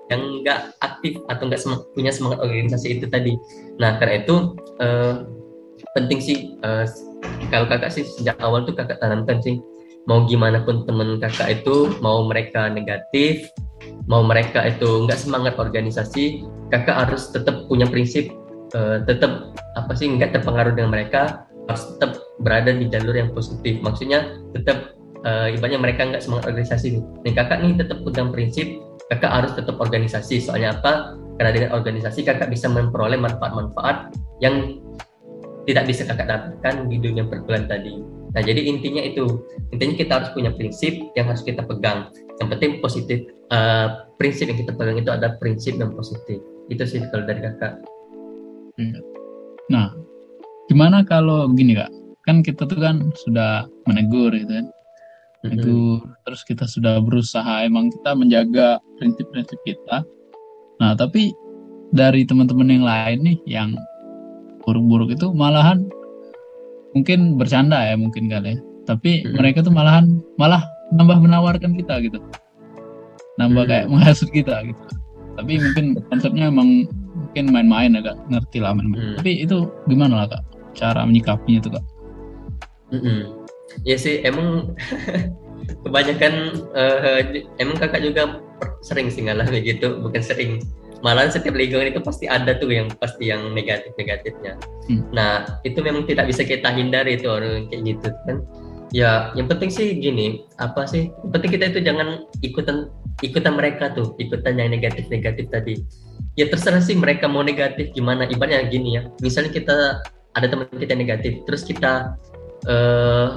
yang 0.08 0.22
nggak 0.42 0.72
aktif 0.80 1.20
atau 1.28 1.42
nggak 1.48 1.60
semang- 1.60 1.84
punya 1.92 2.10
semangat 2.12 2.38
organisasi 2.44 3.00
itu 3.00 3.06
tadi. 3.08 3.36
Nah 3.76 4.00
karena 4.00 4.24
itu 4.24 4.56
eh, 4.80 5.14
penting 5.94 6.18
sih 6.20 6.38
eh, 6.64 6.84
kalau 7.52 7.66
kakak 7.68 7.92
sih 7.92 8.04
sejak 8.04 8.36
awal 8.40 8.64
tuh 8.64 8.74
kakak 8.74 8.98
tanamkan 8.98 9.38
sih 9.42 9.60
mau 10.08 10.24
gimana 10.24 10.64
pun 10.64 10.88
temen 10.88 11.20
kakak 11.20 11.60
itu 11.60 11.92
mau 12.00 12.24
mereka 12.24 12.72
negatif 12.72 13.52
mau 14.08 14.24
mereka 14.24 14.64
itu 14.64 15.04
nggak 15.04 15.20
semangat 15.20 15.54
organisasi 15.60 16.42
kakak 16.72 17.06
harus 17.06 17.28
tetap 17.28 17.68
punya 17.68 17.84
prinsip 17.84 18.32
eh, 18.72 18.98
tetap 19.04 19.52
apa 19.76 19.92
sih 19.94 20.08
nggak 20.08 20.34
terpengaruh 20.34 20.72
dengan 20.74 20.92
mereka 20.92 21.44
harus 21.68 21.84
tetap 21.94 22.16
berada 22.40 22.72
di 22.72 22.88
jalur 22.88 23.12
yang 23.12 23.30
positif. 23.36 23.78
Maksudnya 23.84 24.40
tetap 24.56 24.96
eh, 25.22 25.54
ibaratnya 25.54 25.80
mereka 25.80 26.08
nggak 26.08 26.24
semangat 26.24 26.48
organisasi 26.50 26.96
nih. 26.96 27.02
Nih 27.28 27.32
kakak 27.36 27.58
nih 27.60 27.72
tetap 27.76 28.00
pegang 28.02 28.32
prinsip 28.32 28.66
kakak 29.08 29.32
harus 29.32 29.52
tetap 29.56 29.76
organisasi 29.80 30.40
soalnya 30.40 30.76
apa 30.78 31.16
karena 31.40 31.50
dengan 31.54 31.70
organisasi 31.76 32.26
kakak 32.26 32.52
bisa 32.52 32.68
memperoleh 32.68 33.16
manfaat-manfaat 33.16 34.12
yang 34.44 34.80
tidak 35.64 35.84
bisa 35.88 36.04
kakak 36.08 36.28
dapatkan 36.28 36.88
di 36.88 36.96
dunia 37.00 37.24
perkuliahan 37.28 37.68
tadi 37.68 38.18
Nah, 38.36 38.42
jadi 38.44 38.60
intinya 38.68 39.00
itu, 39.00 39.24
intinya 39.72 39.94
kita 39.96 40.12
harus 40.20 40.30
punya 40.36 40.52
prinsip 40.52 40.92
yang 41.16 41.32
harus 41.32 41.40
kita 41.40 41.64
pegang. 41.64 42.12
Yang 42.38 42.48
penting 42.56 42.70
positif, 42.84 43.18
uh, 43.48 44.04
prinsip 44.20 44.52
yang 44.52 44.60
kita 44.60 44.72
pegang 44.76 45.00
itu 45.00 45.08
ada 45.08 45.40
prinsip 45.40 45.80
yang 45.80 45.96
positif. 45.96 46.38
Itu 46.68 46.84
sih 46.84 47.00
kalau 47.08 47.24
dari 47.24 47.40
kakak. 47.40 47.80
Nah, 49.72 49.90
gimana 50.68 51.02
kalau 51.08 51.48
begini 51.48 51.80
kak? 51.80 51.90
Kan 52.28 52.44
kita 52.44 52.68
tuh 52.68 52.78
kan 52.78 53.08
sudah 53.24 53.64
menegur 53.88 54.36
gitu 54.36 54.52
kan. 54.52 54.66
Menegur, 55.48 56.00
terus 56.28 56.40
kita 56.44 56.64
sudah 56.68 57.00
berusaha 57.00 57.64
emang 57.64 57.88
kita 57.88 58.10
menjaga 58.12 58.68
prinsip-prinsip 59.00 59.58
kita. 59.64 60.04
Nah, 60.78 60.92
tapi 60.94 61.32
dari 61.90 62.28
teman-teman 62.28 62.68
yang 62.68 62.84
lain 62.84 63.18
nih 63.24 63.38
yang 63.48 63.72
buruk-buruk 64.62 65.16
itu 65.16 65.32
malahan 65.32 65.88
mungkin 66.92 67.40
bercanda 67.40 67.80
ya 67.84 67.96
mungkin 67.96 68.28
kali 68.28 68.56
ya. 68.56 68.58
Tapi 68.88 69.24
Mhm. 69.24 69.36
mereka 69.36 69.58
tuh 69.64 69.72
malahan 69.72 70.20
malah 70.40 70.64
nambah 70.92 71.20
menawarkan 71.20 71.76
kita 71.76 72.00
gitu. 72.04 72.20
Nambah 73.36 73.64
Hmm. 73.64 73.70
kayak 73.70 73.86
menghasut 73.92 74.28
kita 74.32 74.64
gitu. 74.64 74.82
Tapi 75.38 75.52
mungkin 75.60 75.86
konsepnya 76.10 76.50
emang 76.50 76.88
mungkin 77.14 77.44
main-main 77.54 77.94
agak 78.00 78.16
ngerti 78.32 78.58
lah 78.58 78.74
main-main. 78.74 79.14
Hmm. 79.14 79.16
Tapi 79.20 79.44
itu 79.44 79.68
gimana 79.86 80.24
lah 80.24 80.26
kak 80.32 80.42
cara 80.74 81.04
menyikapinya 81.04 81.60
tuh 81.62 81.72
kak? 81.76 81.84
Mm-mm. 82.88 83.37
Ya 83.84 83.96
sih, 84.00 84.24
emang 84.24 84.74
kebanyakan 85.84 86.34
eh, 86.74 87.44
emang 87.60 87.76
kakak 87.76 88.02
juga 88.02 88.42
sering 88.82 89.12
sih 89.12 89.26
ngalamin 89.26 89.62
gitu, 89.64 90.00
bukan 90.02 90.22
sering. 90.22 90.62
Malahan 90.98 91.30
setiap 91.30 91.54
lingkungan 91.54 91.94
itu 91.94 92.02
pasti 92.02 92.26
ada 92.26 92.58
tuh 92.58 92.74
yang 92.74 92.90
pasti 92.98 93.30
yang 93.30 93.54
negatif-negatifnya. 93.54 94.58
Hmm. 94.90 95.02
Nah, 95.14 95.46
itu 95.62 95.78
memang 95.78 96.10
tidak 96.10 96.26
bisa 96.26 96.42
kita 96.42 96.74
hindari 96.74 97.14
itu 97.14 97.30
orang 97.30 97.70
kayak 97.70 97.82
gitu 97.86 98.08
kan. 98.26 98.42
Ya, 98.90 99.30
yang 99.36 99.46
penting 99.46 99.70
sih 99.70 99.94
gini, 100.00 100.48
apa 100.58 100.88
sih? 100.88 101.12
Yang 101.22 101.30
penting 101.38 101.50
kita 101.54 101.64
itu 101.70 101.80
jangan 101.86 102.26
ikutan 102.42 102.90
ikutan 103.22 103.54
mereka 103.54 103.94
tuh, 103.94 104.16
ikutan 104.18 104.58
yang 104.58 104.74
negatif-negatif 104.74 105.46
tadi. 105.52 105.74
Ya 106.34 106.50
terserah 106.50 106.82
sih 106.82 106.98
mereka 106.98 107.30
mau 107.30 107.46
negatif 107.46 107.94
gimana. 107.94 108.26
Ibaratnya 108.26 108.66
gini 108.66 108.98
ya. 108.98 109.06
Misalnya 109.22 109.54
kita 109.54 109.76
ada 110.34 110.46
teman 110.50 110.66
kita 110.72 110.98
yang 110.98 111.02
negatif, 111.06 111.32
terus 111.46 111.62
kita 111.62 112.18
eh 112.66 113.28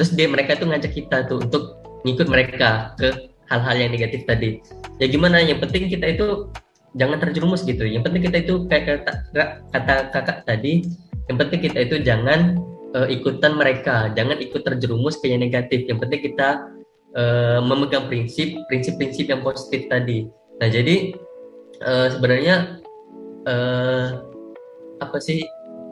terus 0.00 0.16
dia 0.16 0.24
mereka 0.32 0.56
tuh 0.56 0.64
ngajak 0.72 0.96
kita 0.96 1.28
tuh 1.28 1.44
untuk 1.44 1.76
ngikut 2.08 2.24
mereka 2.32 2.96
ke 2.96 3.28
hal-hal 3.52 3.76
yang 3.76 3.92
negatif 3.92 4.24
tadi. 4.24 4.64
Ya 4.96 5.12
gimana 5.12 5.44
yang 5.44 5.60
penting 5.60 5.92
kita 5.92 6.16
itu 6.16 6.48
jangan 6.96 7.20
terjerumus 7.20 7.68
gitu. 7.68 7.84
Yang 7.84 8.08
penting 8.08 8.22
kita 8.32 8.38
itu 8.40 8.64
kayak 8.64 9.04
kata, 9.04 9.12
kata 9.68 9.94
kakak 10.08 10.38
tadi 10.48 10.88
yang 11.28 11.36
penting 11.36 11.60
kita 11.68 11.84
itu 11.84 12.00
jangan 12.00 12.56
eh, 12.96 13.12
ikutan 13.12 13.60
mereka. 13.60 14.08
Jangan 14.16 14.40
ikut 14.40 14.64
terjerumus 14.64 15.20
ke 15.20 15.36
yang 15.36 15.44
negatif. 15.44 15.84
Yang 15.84 16.08
penting 16.08 16.20
kita 16.32 16.48
eh, 17.20 17.60
memegang 17.60 18.08
prinsip 18.08 18.56
prinsip-prinsip 18.72 19.28
yang 19.28 19.44
positif 19.44 19.84
tadi. 19.92 20.24
Nah 20.64 20.68
jadi 20.72 21.12
eh, 21.84 22.08
sebenarnya 22.08 22.80
eh, 23.44 24.06
apa 24.96 25.18
sih 25.20 25.44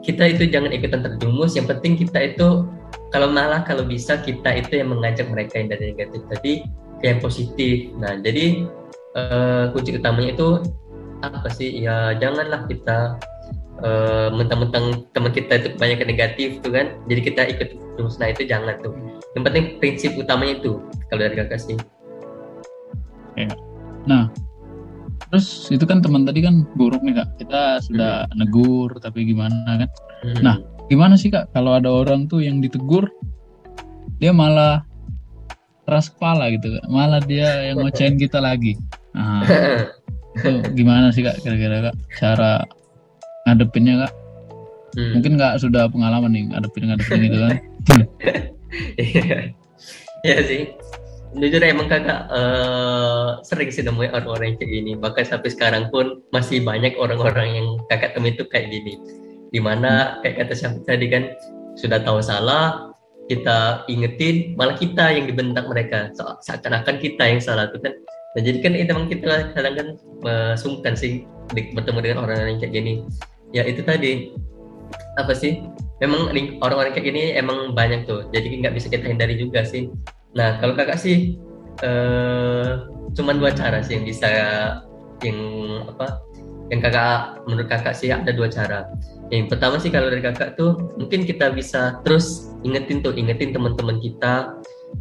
kita 0.03 0.23
itu 0.31 0.47
jangan 0.47 0.71
ikutan 0.71 1.03
terjerumus. 1.03 1.55
Yang 1.55 1.77
penting 1.77 1.93
kita 1.99 2.19
itu 2.33 2.67
kalau 3.09 3.29
malah 3.29 3.65
kalau 3.65 3.83
bisa 3.83 4.21
kita 4.21 4.61
itu 4.61 4.79
yang 4.79 4.93
mengajak 4.93 5.27
mereka 5.27 5.59
yang 5.59 5.69
dari 5.73 5.93
negatif 5.93 6.21
tadi 6.29 6.53
ke 7.01 7.05
yang 7.09 7.19
positif. 7.19 7.91
Nah 7.97 8.19
jadi 8.21 8.63
eh, 9.17 9.63
kunci 9.73 9.97
utamanya 9.97 10.35
itu 10.35 10.49
apa 11.19 11.49
sih? 11.51 11.83
Ya 11.83 12.15
janganlah 12.15 12.69
kita 12.69 13.19
eh, 13.83 14.29
mentang-mentang 14.31 15.09
teman 15.11 15.31
kita 15.35 15.59
itu 15.59 15.67
kebanyakan 15.75 16.07
negatif 16.07 16.49
tuh 16.63 16.71
kan. 16.71 16.95
Jadi 17.11 17.21
kita 17.23 17.41
ikut 17.51 17.69
terus 17.99 18.15
nah 18.21 18.31
itu 18.31 18.47
jangan 18.47 18.79
tuh. 18.79 18.95
Yang 19.35 19.43
penting 19.51 19.65
prinsip 19.83 20.11
utamanya 20.15 20.63
itu 20.63 20.79
kalau 21.11 21.21
dari 21.27 21.35
kakak 21.35 21.59
sih. 21.59 21.77
Nah, 24.07 24.31
terus 25.29 25.69
itu 25.69 25.85
kan 25.85 26.01
teman 26.01 26.25
tadi 26.25 26.41
kan 26.41 26.65
buruk 26.75 27.01
nih 27.05 27.21
kak. 27.21 27.29
Kita 27.41 27.79
sudah 27.85 28.25
negur 28.35 28.97
tapi 28.99 29.25
gimana 29.29 29.85
kan? 29.85 29.89
Hmm. 30.25 30.41
Nah. 30.43 30.57
Gimana 30.89 31.13
sih 31.13 31.29
kak 31.29 31.53
kalau 31.53 31.77
ada 31.77 31.93
orang 31.93 32.25
tuh 32.25 32.41
yang 32.41 32.65
ditegur 32.65 33.13
dia 34.17 34.33
malah 34.33 34.81
keras 35.85 36.09
kepala 36.09 36.49
gitu 36.49 36.73
kak. 36.73 36.85
Malah 36.89 37.21
dia 37.21 37.69
yang 37.69 37.77
ngocehin 37.85 38.17
kita 38.17 38.41
lagi. 38.41 38.73
Nah, 39.13 39.45
itu 40.33 40.49
gimana 40.81 41.13
sih 41.13 41.21
kak 41.21 41.45
kira-kira 41.45 41.93
kak 41.93 41.95
cara 42.17 42.65
ngadepinnya 43.45 44.09
kak? 44.09 44.13
Hmm. 44.97 45.21
Mungkin 45.21 45.37
kak 45.37 45.61
sudah 45.61 45.85
pengalaman 45.93 46.33
nih 46.33 46.49
ngadepin 46.49 46.89
ngadepin 46.89 47.19
gitu 47.29 47.37
kan? 47.37 47.53
Iya 49.01 49.49
Iya 50.21 50.37
sih. 50.45 50.61
Jujur 51.37 51.61
emang 51.61 51.85
kakak 51.85 52.25
eh, 52.33 53.27
sering 53.45 53.69
sih 53.69 53.85
nemuin 53.85 54.17
orang-orang 54.17 54.57
kayak 54.57 54.71
gini. 54.73 54.91
Bahkan 54.97 55.25
sampai 55.29 55.49
sekarang 55.53 55.93
pun 55.93 56.25
masih 56.33 56.65
banyak 56.65 56.97
orang-orang 56.97 57.49
yang 57.53 57.67
kakak 57.85 58.17
temui 58.17 58.33
itu 58.33 58.49
kayak 58.49 58.73
gini. 58.73 58.97
Di 59.53 59.61
mana 59.61 60.17
kayak 60.25 60.45
kata 60.45 60.53
Syafiq 60.57 60.89
tadi 60.89 61.05
kan 61.05 61.23
sudah 61.77 62.01
tahu 62.01 62.17
salah, 62.25 62.89
kita 63.29 63.85
ingetin, 63.85 64.57
malah 64.57 64.73
kita 64.73 65.13
yang 65.13 65.29
dibentak 65.29 65.69
mereka. 65.69 66.09
Seakan-akan 66.41 66.97
kita 66.97 67.23
yang 67.29 67.41
salah 67.41 67.69
tuh 67.69 67.77
kan. 67.77 67.93
Nah, 68.33 68.41
jadi 68.41 68.57
kan 68.65 68.73
itu 68.73 68.89
emang 68.89 69.09
kita 69.09 69.53
kadang 69.53 69.75
kan 69.77 69.87
eh, 70.25 70.53
sungkan 70.57 70.97
sih 70.97 71.29
bertemu 71.53 71.99
dengan 72.01 72.17
orang-orang 72.25 72.57
yang 72.57 72.61
kayak 72.65 72.73
gini. 72.73 72.93
Ya 73.53 73.69
itu 73.69 73.85
tadi 73.85 74.33
apa 75.21 75.33
sih 75.37 75.61
memang 76.01 76.31
orang-orang 76.63 76.95
kayak 76.95 77.05
gini 77.05 77.35
emang 77.35 77.75
banyak 77.75 78.07
tuh 78.07 78.25
jadi 78.31 78.47
nggak 78.65 78.73
bisa 78.73 78.87
kita 78.87 79.05
hindari 79.09 79.35
juga 79.35 79.67
sih 79.67 79.91
nah 80.37 80.61
kalau 80.61 80.77
kakak 80.77 81.01
sih 81.01 81.39
eh 81.81 82.69
cuman 83.17 83.41
dua 83.41 83.51
cara 83.55 83.81
sih 83.81 83.97
yang 83.97 84.05
bisa 84.05 84.29
yang 85.25 85.39
apa 85.89 86.21
yang 86.69 86.85
kakak 86.85 87.41
menurut 87.49 87.67
kakak 87.67 87.97
sih 87.97 88.13
ada 88.13 88.29
dua 88.29 88.47
cara. 88.47 88.85
Yang 89.33 89.57
pertama 89.57 89.81
sih 89.81 89.89
kalau 89.89 90.09
dari 90.09 90.21
kakak 90.21 90.53
tuh 90.53 90.77
mungkin 91.01 91.25
kita 91.25 91.49
bisa 91.53 91.97
terus 92.05 92.53
ingetin 92.61 93.01
tuh 93.01 93.13
ingetin 93.17 93.53
teman-teman 93.53 93.97
kita 93.97 94.53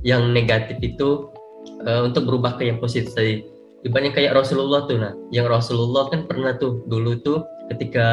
yang 0.05 0.33
negatif 0.33 0.81
itu 0.81 1.29
eh, 1.85 2.01
untuk 2.05 2.25
berubah 2.25 2.57
ke 2.57 2.73
yang 2.73 2.81
positif 2.81 3.13
tadi. 3.13 3.45
Ibaratnya 3.87 4.11
kayak 4.11 4.33
Rasulullah 4.35 4.91
tuh 4.91 4.97
nah 4.99 5.13
yang 5.31 5.47
Rasulullah 5.47 6.11
kan 6.11 6.27
pernah 6.27 6.57
tuh 6.57 6.83
dulu 6.91 7.21
tuh 7.23 7.45
ketika 7.71 8.09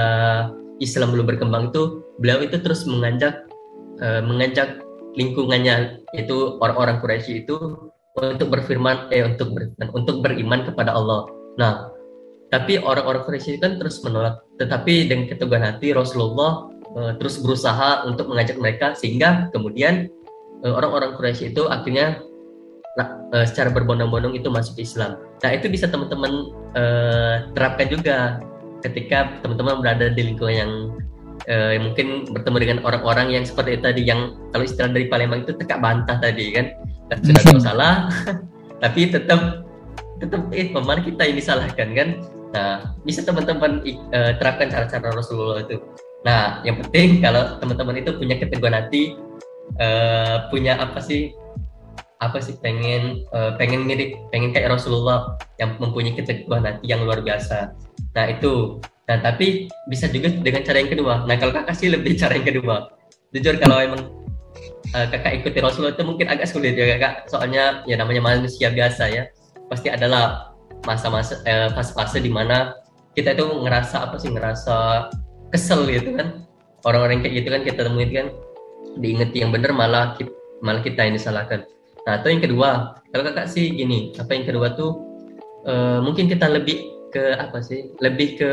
Islam 0.83 1.15
belum 1.15 1.25
berkembang 1.25 1.71
itu 1.71 2.03
beliau 2.19 2.43
itu 2.43 2.59
terus 2.59 2.83
mengajak 2.85 3.47
eh, 4.03 4.21
mengajak 4.21 4.83
lingkungannya 5.15 6.05
itu 6.15 6.59
orang-orang 6.59 6.99
Quraisy 6.99 7.47
itu 7.47 7.55
untuk 8.15 8.47
berfirman 8.47 9.11
eh 9.11 9.27
untuk 9.27 9.51
ber, 9.51 9.71
untuk 9.91 10.23
beriman 10.23 10.63
kepada 10.63 10.95
Allah. 10.95 11.27
Nah, 11.59 11.91
tapi 12.51 12.79
orang-orang 12.79 13.27
Quraisy 13.27 13.59
kan 13.59 13.75
terus 13.79 13.99
menolak. 14.03 14.43
Tetapi 14.55 15.11
dengan 15.11 15.27
keteguhan 15.27 15.63
hati 15.63 15.91
Rasulullah 15.91 16.71
eh, 16.95 17.11
terus 17.19 17.39
berusaha 17.43 18.07
untuk 18.07 18.31
mengajak 18.31 18.55
mereka 18.59 18.95
sehingga 18.95 19.51
kemudian 19.51 20.07
eh, 20.63 20.73
orang-orang 20.73 21.19
Quraisy 21.19 21.51
itu 21.55 21.67
akhirnya 21.67 22.23
eh, 23.35 23.45
secara 23.47 23.71
berbondong-bondong 23.75 24.35
itu 24.35 24.47
masuk 24.47 24.79
Islam. 24.79 25.19
Nah, 25.43 25.51
itu 25.51 25.67
bisa 25.67 25.91
teman-teman 25.91 26.51
eh, 26.75 27.35
terapkan 27.51 27.87
juga 27.91 28.39
ketika 28.83 29.41
teman-teman 29.41 29.81
berada 29.81 30.13
di 30.13 30.21
lingkungan 30.21 30.55
yang 30.55 30.71
eh, 31.45 31.77
mungkin 31.79 32.27
bertemu 32.31 32.57
dengan 32.61 32.77
orang-orang 32.87 33.35
yang 33.35 33.43
seperti 33.43 33.79
tadi 33.79 34.01
yang 34.07 34.33
kalau 34.55 34.63
istilah 34.63 34.91
dari 34.91 35.07
Palembang 35.11 35.43
itu 35.43 35.53
tekak 35.55 35.79
bantah 35.83 36.17
tadi 36.19 36.55
kan? 36.55 36.75
Dan 37.11 37.17
sudah 37.21 37.41
tahu 37.43 37.59
salah. 37.61 37.93
Tapi 38.83 39.11
tetap 39.11 39.65
tetap 40.19 40.47
eh 40.55 40.71
mana 40.71 41.03
kita 41.03 41.27
yang 41.27 41.37
disalahkan 41.37 41.89
kan? 41.91 42.09
Nah 42.55 42.95
bisa 43.03 43.21
teman-teman 43.21 43.83
eh, 43.85 44.33
terapkan 44.39 44.71
cara-cara 44.71 45.11
Rasulullah 45.11 45.63
itu. 45.63 45.77
Nah 46.23 46.63
yang 46.63 46.79
penting 46.81 47.19
kalau 47.25 47.59
teman-teman 47.59 47.99
itu 47.99 48.15
punya 48.15 48.39
keteguhan 48.39 48.75
hati 48.75 49.19
eh, 49.79 50.37
punya 50.49 50.79
apa 50.79 51.03
sih 51.03 51.35
apa 52.23 52.39
sih 52.39 52.55
pengen 52.63 53.27
eh, 53.35 53.51
pengen 53.59 53.83
mirip 53.83 54.15
pengen 54.31 54.55
kayak 54.55 54.71
Rasulullah 54.71 55.35
yang 55.59 55.75
mempunyai 55.77 56.15
keteguhan 56.15 56.63
hati 56.63 56.83
yang 56.87 57.03
luar 57.03 57.19
biasa. 57.19 57.75
Nah 58.15 58.25
itu 58.31 58.79
Nah, 59.05 59.17
tapi 59.21 59.69
bisa 59.85 60.09
juga 60.09 60.33
dengan 60.33 60.65
cara 60.65 60.81
yang 60.81 60.89
kedua. 60.89 61.13
Nah, 61.29 61.35
kalau 61.37 61.53
kakak 61.53 61.77
sih 61.77 61.93
lebih 61.93 62.17
cara 62.17 62.33
yang 62.37 62.47
kedua. 62.47 62.89
Jujur 63.33 63.55
kalau 63.61 63.77
emang 63.77 64.01
uh, 64.97 65.07
kakak 65.13 65.43
ikuti 65.43 65.61
Rasulullah 65.61 65.93
itu 65.93 66.03
mungkin 66.05 66.25
agak 66.25 66.49
sulit 66.49 66.73
ya 66.73 66.97
kakak. 66.97 67.29
Soalnya 67.29 67.85
ya 67.85 68.01
namanya 68.01 68.21
manusia 68.25 68.73
biasa 68.73 69.13
ya. 69.13 69.29
Pasti 69.69 69.93
adalah 69.93 70.57
masa-masa 70.85 71.41
eh, 71.45 71.69
fase-fase 71.73 72.21
di 72.21 72.29
mana 72.29 72.77
kita 73.17 73.33
itu 73.33 73.45
ngerasa 73.45 74.09
apa 74.09 74.15
sih 74.17 74.33
ngerasa 74.33 74.75
kesel 75.53 75.85
gitu 75.85 76.17
kan. 76.17 76.45
Orang-orang 76.85 77.21
kayak 77.21 77.45
gitu 77.45 77.49
kan 77.53 77.61
kita 77.61 77.79
temuin 77.85 78.09
kan 78.13 78.27
diingeti 79.01 79.41
yang 79.41 79.53
benar 79.53 79.73
malah 79.73 80.17
kita, 80.17 80.33
malah 80.65 80.81
kita 80.81 81.05
yang 81.05 81.13
disalahkan. 81.17 81.65
Nah, 82.05 82.21
atau 82.21 82.29
yang 82.29 82.41
kedua, 82.41 83.01
kalau 83.09 83.23
kakak 83.25 83.49
sih 83.49 83.73
gini, 83.73 84.13
apa 84.17 84.33
yang 84.33 84.45
kedua 84.49 84.73
tuh 84.73 84.97
eh, 85.69 86.01
mungkin 86.01 86.25
kita 86.25 86.49
lebih 86.49 86.89
ke 87.13 87.37
apa 87.37 87.61
sih? 87.61 87.89
Lebih 88.01 88.29
ke 88.37 88.49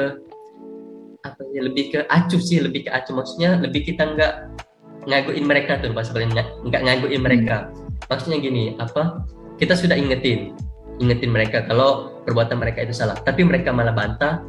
apa 1.23 1.43
ya 1.55 1.63
lebih 1.63 1.95
ke 1.95 1.99
acuh 2.11 2.43
sih 2.43 2.59
lebih 2.59 2.87
ke 2.87 2.91
acuh. 2.91 3.15
Maksudnya 3.15 3.63
lebih 3.63 3.87
kita 3.87 4.15
nggak 4.15 4.33
ngaguin 5.07 5.45
mereka 5.47 5.83
tuh 5.83 5.91
pas 5.95 6.07
sebenarnya 6.07 6.47
nggak 6.67 6.83
ngaguin 6.83 7.23
mereka. 7.23 7.71
Maksudnya 8.11 8.39
gini 8.43 8.75
apa 8.83 9.23
kita 9.59 9.79
sudah 9.79 9.95
ingetin 9.95 10.55
ingetin 10.99 11.31
mereka 11.31 11.67
kalau 11.67 12.19
perbuatan 12.27 12.59
mereka 12.59 12.83
itu 12.87 12.95
salah. 12.95 13.15
Tapi 13.23 13.47
mereka 13.47 13.71
malah 13.71 13.95
bantah 13.95 14.43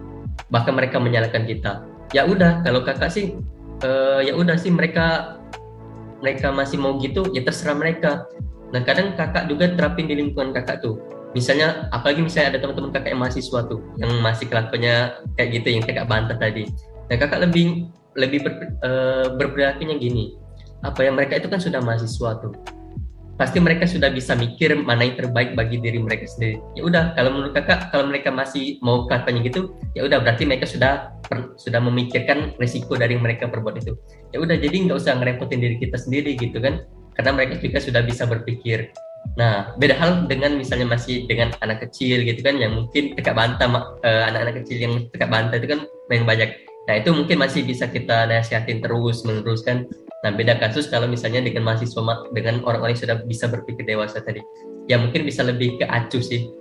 bahkan 0.49 0.73
mereka 0.73 0.97
menyalahkan 0.97 1.45
kita. 1.45 1.85
Ya 2.13 2.25
udah 2.25 2.65
kalau 2.65 2.81
kakak 2.81 3.09
sih 3.13 3.37
uh, 3.85 4.21
ya 4.21 4.33
udah 4.33 4.57
sih 4.57 4.73
mereka 4.73 5.37
mereka 6.21 6.49
masih 6.53 6.81
mau 6.81 6.97
gitu 6.97 7.29
ya 7.33 7.45
terserah 7.45 7.77
mereka. 7.77 8.25
Nah 8.73 8.81
kadang 8.81 9.13
kakak 9.13 9.45
juga 9.45 9.69
terapin 9.77 10.09
di 10.09 10.17
lingkungan 10.17 10.49
kakak 10.49 10.81
tuh 10.81 10.97
misalnya 11.33 11.89
apalagi 11.89 12.21
misalnya 12.21 12.55
ada 12.55 12.59
teman-teman 12.61 12.93
kakak 12.93 13.09
yang 13.13 13.21
mahasiswa 13.21 13.59
tuh 13.65 13.81
yang 13.97 14.11
masih 14.21 14.45
kelakuannya 14.47 14.95
kayak 15.35 15.49
gitu 15.59 15.67
yang 15.73 15.83
kakak 15.83 16.07
bantah 16.07 16.37
tadi. 16.37 16.69
Nah 17.09 17.15
kakak 17.17 17.49
lebih 17.49 17.89
lebih 18.13 18.45
ber, 18.45 18.53
uh, 18.85 19.27
berperilakunya 19.35 19.97
gini. 19.97 20.37
Apa 20.85 21.05
yang 21.05 21.17
mereka 21.17 21.41
itu 21.41 21.49
kan 21.49 21.57
sudah 21.57 21.81
mahasiswa 21.81 22.39
tuh. 22.39 22.53
Pasti 23.33 23.57
mereka 23.57 23.89
sudah 23.89 24.13
bisa 24.13 24.37
mikir 24.37 24.77
mana 24.77 25.09
yang 25.09 25.17
terbaik 25.17 25.57
bagi 25.57 25.81
diri 25.81 25.97
mereka 25.97 26.29
sendiri. 26.29 26.61
Ya 26.77 26.85
udah 26.85 27.03
kalau 27.17 27.33
menurut 27.33 27.57
kakak 27.57 27.89
kalau 27.89 28.05
mereka 28.05 28.29
masih 28.29 28.77
mau 28.85 29.09
kelakuannya 29.09 29.41
gitu 29.49 29.73
ya 29.97 30.05
udah 30.05 30.21
berarti 30.21 30.45
mereka 30.45 30.69
sudah 30.69 31.17
per, 31.25 31.57
sudah 31.57 31.81
memikirkan 31.81 32.53
risiko 32.61 32.93
dari 32.93 33.17
mereka 33.17 33.49
perbuat 33.49 33.81
itu. 33.81 33.97
Ya 34.29 34.37
udah 34.37 34.53
jadi 34.53 34.85
nggak 34.85 34.97
usah 35.01 35.17
ngerepotin 35.17 35.59
diri 35.65 35.81
kita 35.81 35.97
sendiri 35.97 36.37
gitu 36.37 36.61
kan. 36.61 36.85
Karena 37.17 37.31
mereka 37.33 37.57
juga 37.57 37.81
sudah 37.81 38.01
bisa 38.05 38.29
berpikir 38.29 38.93
Nah, 39.33 39.73
beda 39.81 39.97
hal 39.97 40.11
dengan 40.29 40.53
misalnya 40.61 40.85
masih 40.85 41.25
dengan 41.25 41.49
anak 41.65 41.89
kecil 41.89 42.21
gitu 42.21 42.45
kan 42.45 42.53
yang 42.61 42.77
mungkin 42.77 43.17
dekat 43.17 43.33
bantah 43.33 43.65
uh, 44.05 44.23
anak-anak 44.29 44.61
kecil 44.61 44.77
yang 44.77 44.93
dekat 45.09 45.29
bantah 45.31 45.57
itu 45.57 45.67
kan 45.73 45.79
main 46.11 46.23
banyak. 46.27 46.53
Nah, 46.85 46.99
itu 46.99 47.09
mungkin 47.15 47.39
masih 47.39 47.63
bisa 47.65 47.89
kita 47.89 48.29
nasihatin 48.29 48.83
terus 48.83 49.23
meneruskan. 49.25 49.89
Nah, 50.21 50.31
beda 50.35 50.59
kasus 50.61 50.85
kalau 50.91 51.09
misalnya 51.09 51.41
dengan 51.41 51.65
mahasiswa 51.65 52.29
dengan 52.35 52.61
orang-orang 52.61 52.93
yang 52.93 53.03
sudah 53.07 53.17
bisa 53.25 53.49
berpikir 53.49 53.87
dewasa 53.87 54.21
tadi. 54.21 54.43
Ya 54.85 54.99
mungkin 54.99 55.23
bisa 55.25 55.41
lebih 55.41 55.79
ke 55.81 55.87
acu 55.87 56.19
sih. 56.19 56.51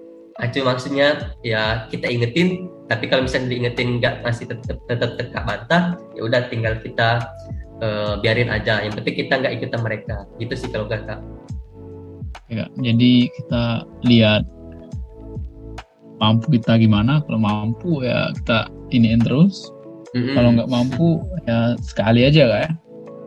Acu 0.40 0.64
maksudnya 0.64 1.36
ya 1.44 1.84
kita 1.92 2.08
ingetin, 2.08 2.72
tapi 2.88 3.04
kalau 3.10 3.28
misalnya 3.28 3.52
diingetin 3.52 4.00
nggak 4.00 4.24
masih 4.24 4.48
tetap 4.48 4.80
tetap 4.88 5.10
dekat 5.20 5.42
bantah, 5.44 5.82
ya 6.16 6.24
udah 6.24 6.48
tinggal 6.48 6.78
kita 6.80 7.20
uh, 7.84 8.16
biarin 8.22 8.48
aja. 8.48 8.80
Yang 8.80 9.02
penting 9.02 9.14
kita 9.26 9.32
nggak 9.44 9.52
ikutan 9.60 9.80
mereka. 9.84 10.16
Gitu 10.40 10.54
sih 10.56 10.70
kalau 10.72 10.88
kakak 10.88 11.20
ya 12.52 12.68
jadi 12.76 13.12
kita 13.32 13.88
lihat 14.04 14.44
mampu 16.22 16.54
kita 16.54 16.78
gimana. 16.78 17.18
Kalau 17.26 17.40
mampu 17.42 18.06
ya 18.06 18.30
kita 18.38 18.70
iniin 18.94 19.18
terus. 19.26 19.66
Mm-hmm. 20.12 20.36
kalau 20.36 20.48
nggak 20.52 20.68
mampu 20.68 21.08
ya 21.48 21.72
sekali 21.80 22.28
aja 22.28 22.44
kak 22.44 22.60
ya. 22.68 22.70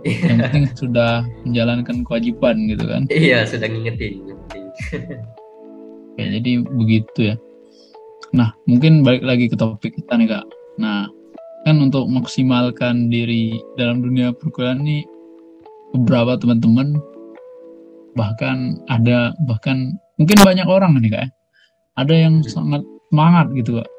Yang 0.06 0.38
penting 0.38 0.66
sudah 0.78 1.12
menjalankan 1.42 1.98
kewajiban 2.06 2.56
gitu 2.70 2.86
kan. 2.86 3.04
Iya 3.12 3.44
sudah 3.44 3.68
ngingetin. 3.68 4.24
Ya 6.16 6.32
jadi 6.32 6.64
begitu 6.64 7.20
ya. 7.28 7.36
Nah 8.32 8.56
mungkin 8.72 9.04
balik 9.04 9.20
lagi 9.28 9.52
ke 9.52 9.60
topik 9.60 10.00
kita 10.00 10.16
nih 10.16 10.32
kak. 10.32 10.48
Nah 10.80 11.12
kan 11.68 11.76
untuk 11.84 12.08
maksimalkan 12.08 13.12
diri 13.12 13.60
dalam 13.76 14.00
dunia 14.00 14.32
perkuliahan 14.32 14.80
ini 14.80 15.04
beberapa 15.92 16.40
teman-teman 16.40 16.96
bahkan 18.16 18.80
ada 18.88 19.36
bahkan 19.44 20.00
mungkin 20.16 20.40
banyak 20.40 20.68
orang 20.68 20.96
nih 21.04 21.12
kak 21.12 21.22
ya. 21.22 21.30
ada 22.00 22.14
yang 22.16 22.40
hmm. 22.40 22.48
sangat 22.48 22.82
semangat 23.12 23.48
gitu 23.54 23.84
kak 23.84 23.90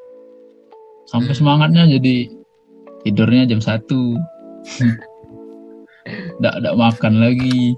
sampai 1.07 1.31
hmm. 1.31 1.39
semangatnya 1.39 1.83
jadi 1.97 2.15
tidurnya 3.05 3.43
jam 3.45 3.61
satu 3.61 4.17
tidak 6.41 6.53
tidak 6.57 6.75
makan 6.75 7.13
lagi 7.21 7.77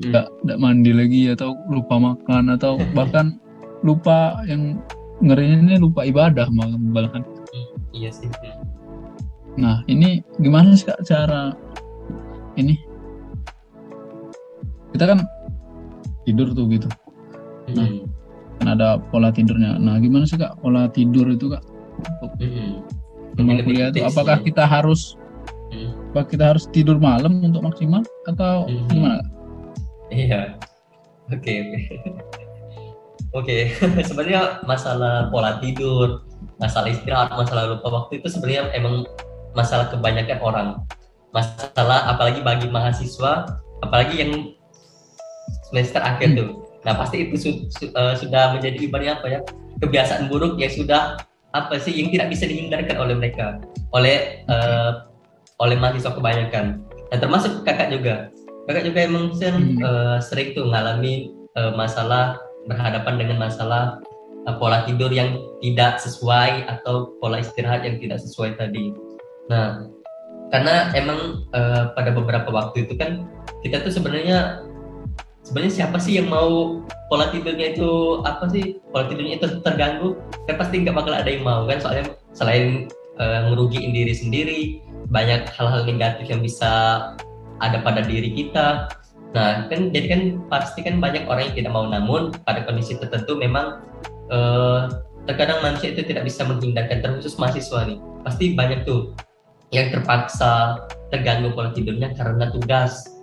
tidak 0.00 0.26
hmm. 0.26 0.36
tidak 0.42 0.58
mandi 0.58 0.92
lagi 0.96 1.22
atau 1.36 1.52
lupa 1.68 1.94
makan 2.00 2.44
atau 2.56 2.80
bahkan 2.96 3.36
lupa 3.84 4.40
yang 4.48 4.80
ngerinya 5.20 5.60
ini 5.60 5.74
lupa 5.76 6.08
ibadah 6.08 6.48
malahan 6.50 7.22
iya 7.92 8.08
sih 8.08 8.32
nah 9.54 9.84
ini 9.86 10.24
gimana 10.40 10.72
sih 10.72 10.88
kak 10.88 11.04
cara 11.04 11.52
ini 12.56 12.93
kita 14.94 15.10
kan 15.10 15.26
tidur 16.22 16.54
tuh 16.54 16.70
gitu 16.70 16.86
nah 17.74 17.82
hmm. 17.82 18.06
kan 18.62 18.66
ada 18.78 18.88
pola 19.10 19.34
tidurnya 19.34 19.74
nah 19.82 19.98
gimana 19.98 20.22
sih 20.22 20.38
kak 20.38 20.54
pola 20.62 20.86
tidur 20.86 21.26
itu 21.34 21.50
kak 21.50 21.62
hmm. 22.38 22.86
kuliah 23.36 23.90
itu 23.90 24.06
apakah 24.06 24.38
kita 24.38 24.62
harus 24.62 25.18
hmm. 25.74 26.14
apa 26.14 26.22
kita 26.30 26.54
harus 26.54 26.70
tidur 26.70 27.02
malam 27.02 27.42
untuk 27.42 27.66
maksimal 27.66 28.06
atau 28.30 28.70
hmm. 28.70 28.86
gimana 28.94 29.18
iya 30.14 30.54
oke 31.34 31.42
oke 31.42 31.42
okay. 31.42 31.82
oke 33.34 33.54
okay. 33.74 34.02
sebenarnya 34.08 34.62
masalah 34.62 35.26
pola 35.34 35.58
tidur 35.58 36.22
masalah 36.62 36.86
istirahat 36.86 37.34
masalah 37.34 37.74
lupa 37.74 37.90
waktu 37.90 38.22
itu 38.22 38.30
sebenarnya 38.30 38.70
emang 38.78 39.02
masalah 39.58 39.90
kebanyakan 39.90 40.38
orang 40.38 40.68
masalah 41.34 42.14
apalagi 42.14 42.46
bagi 42.46 42.70
mahasiswa 42.70 43.58
apalagi 43.82 44.14
yang 44.22 44.32
semester 45.74 45.98
akhir 45.98 46.28
hmm. 46.30 46.38
tuh. 46.38 46.50
Nah 46.86 46.94
pasti 46.94 47.26
itu 47.26 47.34
su 47.34 47.50
su 47.74 47.90
uh, 47.98 48.14
sudah 48.14 48.54
menjadi 48.54 48.86
ibaratnya 48.86 49.18
apa 49.18 49.26
ya 49.26 49.40
kebiasaan 49.82 50.30
buruk 50.30 50.54
yang 50.62 50.70
sudah 50.70 51.18
apa 51.50 51.74
sih 51.82 51.90
yang 51.98 52.14
tidak 52.14 52.30
bisa 52.30 52.46
dihindarkan 52.46 52.94
oleh 52.94 53.14
mereka, 53.18 53.58
oleh 53.90 54.46
uh, 54.46 55.10
oleh 55.58 55.74
mahasiswa 55.74 56.14
kebanyakan. 56.14 56.82
Dan 57.10 57.18
termasuk 57.18 57.66
kakak 57.66 57.90
juga. 57.90 58.30
Kakak 58.64 58.90
juga 58.90 59.00
emang 59.04 59.34
sering, 59.36 59.78
hmm. 59.78 59.84
uh, 59.84 60.18
sering 60.22 60.54
tuh 60.54 60.66
ngalami 60.70 61.30
uh, 61.58 61.74
masalah 61.76 62.38
berhadapan 62.64 63.14
dengan 63.20 63.36
masalah 63.50 64.00
uh, 64.48 64.56
pola 64.56 64.82
tidur 64.88 65.12
yang 65.12 65.36
tidak 65.60 66.00
sesuai 66.00 66.64
atau 66.66 67.12
pola 67.20 67.38
istirahat 67.38 67.84
yang 67.84 68.00
tidak 68.00 68.18
sesuai 68.24 68.56
tadi. 68.56 68.90
Nah, 69.52 69.84
karena 70.48 70.90
emang 70.96 71.44
uh, 71.52 71.92
pada 71.92 72.10
beberapa 72.16 72.48
waktu 72.48 72.88
itu 72.88 72.96
kan 72.96 73.28
kita 73.60 73.84
tuh 73.84 73.92
sebenarnya 73.92 74.63
sebenarnya 75.44 75.84
siapa 75.84 76.00
sih 76.00 76.18
yang 76.18 76.32
mau 76.32 76.80
pola 77.12 77.28
tidurnya 77.28 77.76
itu 77.76 78.24
apa 78.24 78.48
sih 78.48 78.80
pola 78.90 79.06
tidurnya 79.06 79.38
itu 79.38 79.46
terganggu? 79.60 80.16
Kan 80.48 80.56
pasti 80.56 80.82
nggak 80.82 80.96
bakal 80.96 81.12
ada 81.12 81.28
yang 81.28 81.44
mau 81.44 81.68
kan 81.68 81.78
soalnya 81.78 82.16
selain 82.32 82.88
uh, 83.20 83.52
ngerugiin 83.52 83.92
diri 83.92 84.14
sendiri 84.16 84.60
banyak 85.12 85.46
hal-hal 85.52 85.84
negatif 85.84 86.26
yang 86.32 86.40
bisa 86.40 86.72
ada 87.60 87.78
pada 87.84 88.02
diri 88.02 88.32
kita. 88.32 88.88
Nah 89.36 89.68
kan 89.68 89.92
jadi 89.92 90.06
kan 90.08 90.20
pasti 90.48 90.80
kan 90.80 90.98
banyak 90.98 91.28
orang 91.28 91.52
yang 91.52 91.56
tidak 91.62 91.72
mau 91.76 91.86
namun 91.86 92.32
pada 92.48 92.64
kondisi 92.64 92.96
tertentu 92.96 93.36
memang 93.36 93.84
uh, 94.32 94.88
terkadang 95.28 95.60
manusia 95.60 95.92
itu 95.92 96.04
tidak 96.04 96.24
bisa 96.24 96.44
menghindarkan 96.48 97.04
terkhusus 97.04 97.36
mahasiswa 97.36 97.84
nih. 97.84 98.00
Pasti 98.24 98.56
banyak 98.56 98.88
tuh 98.88 99.12
yang 99.72 99.92
terpaksa 99.92 100.80
terganggu 101.12 101.52
pola 101.52 101.74
tidurnya 101.74 102.16
karena 102.16 102.48
tugas 102.48 103.13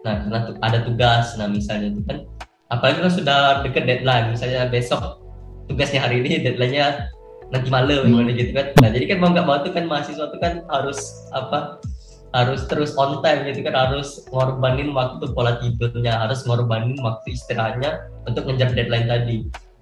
Nah, 0.00 0.14
karena 0.24 0.38
ada 0.64 0.78
tugas, 0.84 1.36
nah 1.36 1.44
misalnya 1.44 1.92
itu 1.92 2.00
kan, 2.08 2.24
apalagi 2.72 3.04
kalau 3.04 3.12
sudah 3.12 3.38
deket 3.66 3.84
deadline, 3.84 4.32
misalnya 4.32 4.64
besok 4.72 5.20
tugasnya 5.68 6.00
hari 6.00 6.24
ini, 6.24 6.40
deadline-nya 6.40 7.12
nanti 7.52 7.68
malam, 7.68 8.08
hmm. 8.08 8.32
gitu 8.32 8.56
kan. 8.56 8.72
Nah, 8.80 8.88
jadi 8.88 9.04
kan 9.12 9.16
mau 9.20 9.28
nggak 9.34 9.46
mau 9.46 9.60
tuh 9.60 9.76
kan 9.76 9.84
mahasiswa 9.84 10.32
itu 10.32 10.38
kan 10.40 10.64
harus 10.72 10.98
apa? 11.36 11.82
harus 12.30 12.62
terus 12.70 12.94
on 12.94 13.18
time 13.26 13.42
gitu 13.50 13.66
kan 13.66 13.74
harus 13.74 14.22
ngorbanin 14.30 14.94
waktu 14.94 15.26
pola 15.34 15.58
tidurnya 15.58 16.14
harus 16.14 16.46
ngorbanin 16.46 16.94
waktu 17.02 17.34
istirahatnya 17.34 18.06
untuk 18.30 18.46
ngejar 18.46 18.70
deadline 18.70 19.10
tadi 19.10 19.38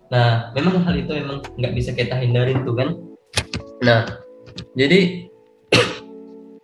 nah 0.09 0.49
memang 0.57 0.81
hal 0.89 0.97
itu 0.97 1.12
memang 1.12 1.45
nggak 1.61 1.77
bisa 1.77 1.93
kita 1.93 2.16
hindarin 2.16 2.64
tuh 2.64 2.73
kan 2.73 2.97
nah 3.85 4.09
jadi 4.73 5.29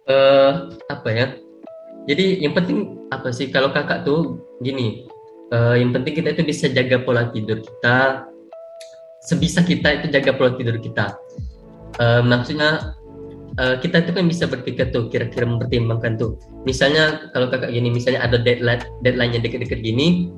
uh, 0.09 0.73
apa 0.95 1.09
ya 1.13 1.27
jadi 2.05 2.45
yang 2.45 2.53
penting 2.53 3.01
apa 3.09 3.33
sih? 3.33 3.49
Kalau 3.49 3.73
kakak 3.73 4.05
tuh 4.05 4.45
gini 4.61 5.09
uh, 5.53 5.77
yang 5.77 5.93
penting 5.93 6.21
kita 6.21 6.37
itu 6.37 6.43
bisa 6.45 6.67
jaga 6.69 7.01
pola 7.01 7.29
tidur 7.33 7.61
kita 7.61 8.29
sebisa 9.25 9.65
kita 9.65 10.01
itu 10.01 10.07
jaga 10.13 10.37
pola 10.37 10.53
tidur 10.57 10.77
kita. 10.77 11.17
Uh, 11.97 12.21
maksudnya 12.27 12.93
uh, 13.57 13.77
kita 13.81 14.05
itu 14.05 14.11
kan 14.13 14.25
bisa 14.29 14.45
berpikir 14.45 14.93
tuh 14.93 15.09
kira-kira 15.09 15.49
mempertimbangkan 15.49 16.21
tuh. 16.21 16.37
Misalnya 16.69 17.33
kalau 17.33 17.49
kakak 17.49 17.73
gini 17.73 17.89
misalnya 17.89 18.21
ada 18.21 18.37
deadline 18.37 18.85
deadline-nya 19.01 19.41
deket-deket 19.41 19.81
gini 19.81 20.29